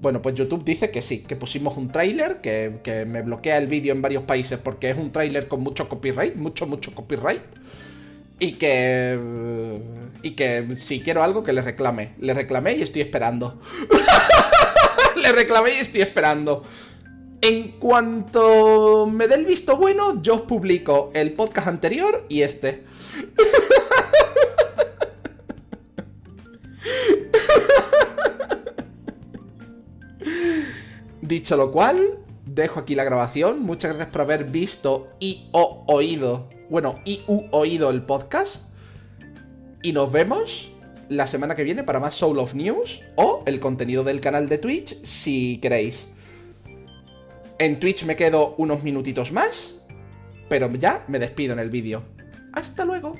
Bueno, 0.00 0.22
pues 0.22 0.34
YouTube 0.34 0.64
dice 0.64 0.90
que 0.90 1.02
sí, 1.02 1.20
que 1.20 1.36
pusimos 1.36 1.76
un 1.76 1.92
tráiler, 1.92 2.40
que, 2.40 2.80
que, 2.82 3.04
me 3.04 3.20
bloquea 3.20 3.58
el 3.58 3.66
vídeo 3.66 3.92
en 3.92 4.00
varios 4.00 4.22
países 4.22 4.58
porque 4.58 4.90
es 4.90 4.96
un 4.96 5.12
tráiler 5.12 5.46
con 5.46 5.60
mucho 5.60 5.88
copyright, 5.88 6.36
mucho, 6.36 6.66
mucho 6.66 6.94
copyright. 6.94 7.42
Y 8.40 8.52
que. 8.52 9.18
Y 10.22 10.30
que 10.30 10.66
si 10.76 11.00
quiero 11.00 11.22
algo, 11.22 11.44
que 11.44 11.52
le 11.52 11.60
reclame. 11.60 12.14
Le 12.18 12.32
reclamé 12.32 12.76
y 12.76 12.82
estoy 12.82 13.02
esperando. 13.02 13.60
le 15.16 15.32
reclamé 15.32 15.74
y 15.74 15.80
estoy 15.80 16.00
esperando. 16.00 16.64
En 17.42 17.72
cuanto 17.72 19.06
me 19.06 19.28
dé 19.28 19.34
el 19.34 19.44
visto 19.44 19.76
bueno, 19.76 20.22
yo 20.22 20.36
os 20.36 20.42
publico 20.42 21.10
el 21.14 21.32
podcast 21.32 21.68
anterior 21.68 22.24
y 22.30 22.42
este. 22.42 22.84
Dicho 31.30 31.56
lo 31.56 31.70
cual, 31.70 32.18
dejo 32.44 32.80
aquí 32.80 32.96
la 32.96 33.04
grabación. 33.04 33.62
Muchas 33.62 33.92
gracias 33.92 34.08
por 34.08 34.22
haber 34.22 34.46
visto 34.46 35.10
y 35.20 35.48
oído 35.52 36.48
bueno, 36.68 36.98
y 37.04 37.22
u 37.28 37.44
oído 37.52 37.88
el 37.90 38.02
podcast. 38.02 38.56
Y 39.80 39.92
nos 39.92 40.10
vemos 40.10 40.72
la 41.08 41.28
semana 41.28 41.54
que 41.54 41.62
viene 41.62 41.84
para 41.84 42.00
más 42.00 42.16
Soul 42.16 42.40
of 42.40 42.54
News 42.54 43.02
o 43.14 43.44
el 43.46 43.60
contenido 43.60 44.02
del 44.02 44.20
canal 44.20 44.48
de 44.48 44.58
Twitch 44.58 45.04
si 45.04 45.58
queréis. 45.58 46.08
En 47.60 47.78
Twitch 47.78 48.04
me 48.06 48.16
quedo 48.16 48.56
unos 48.58 48.82
minutitos 48.82 49.30
más, 49.30 49.76
pero 50.48 50.68
ya 50.74 51.04
me 51.06 51.20
despido 51.20 51.52
en 51.52 51.60
el 51.60 51.70
vídeo. 51.70 52.02
Hasta 52.54 52.84
luego. 52.84 53.14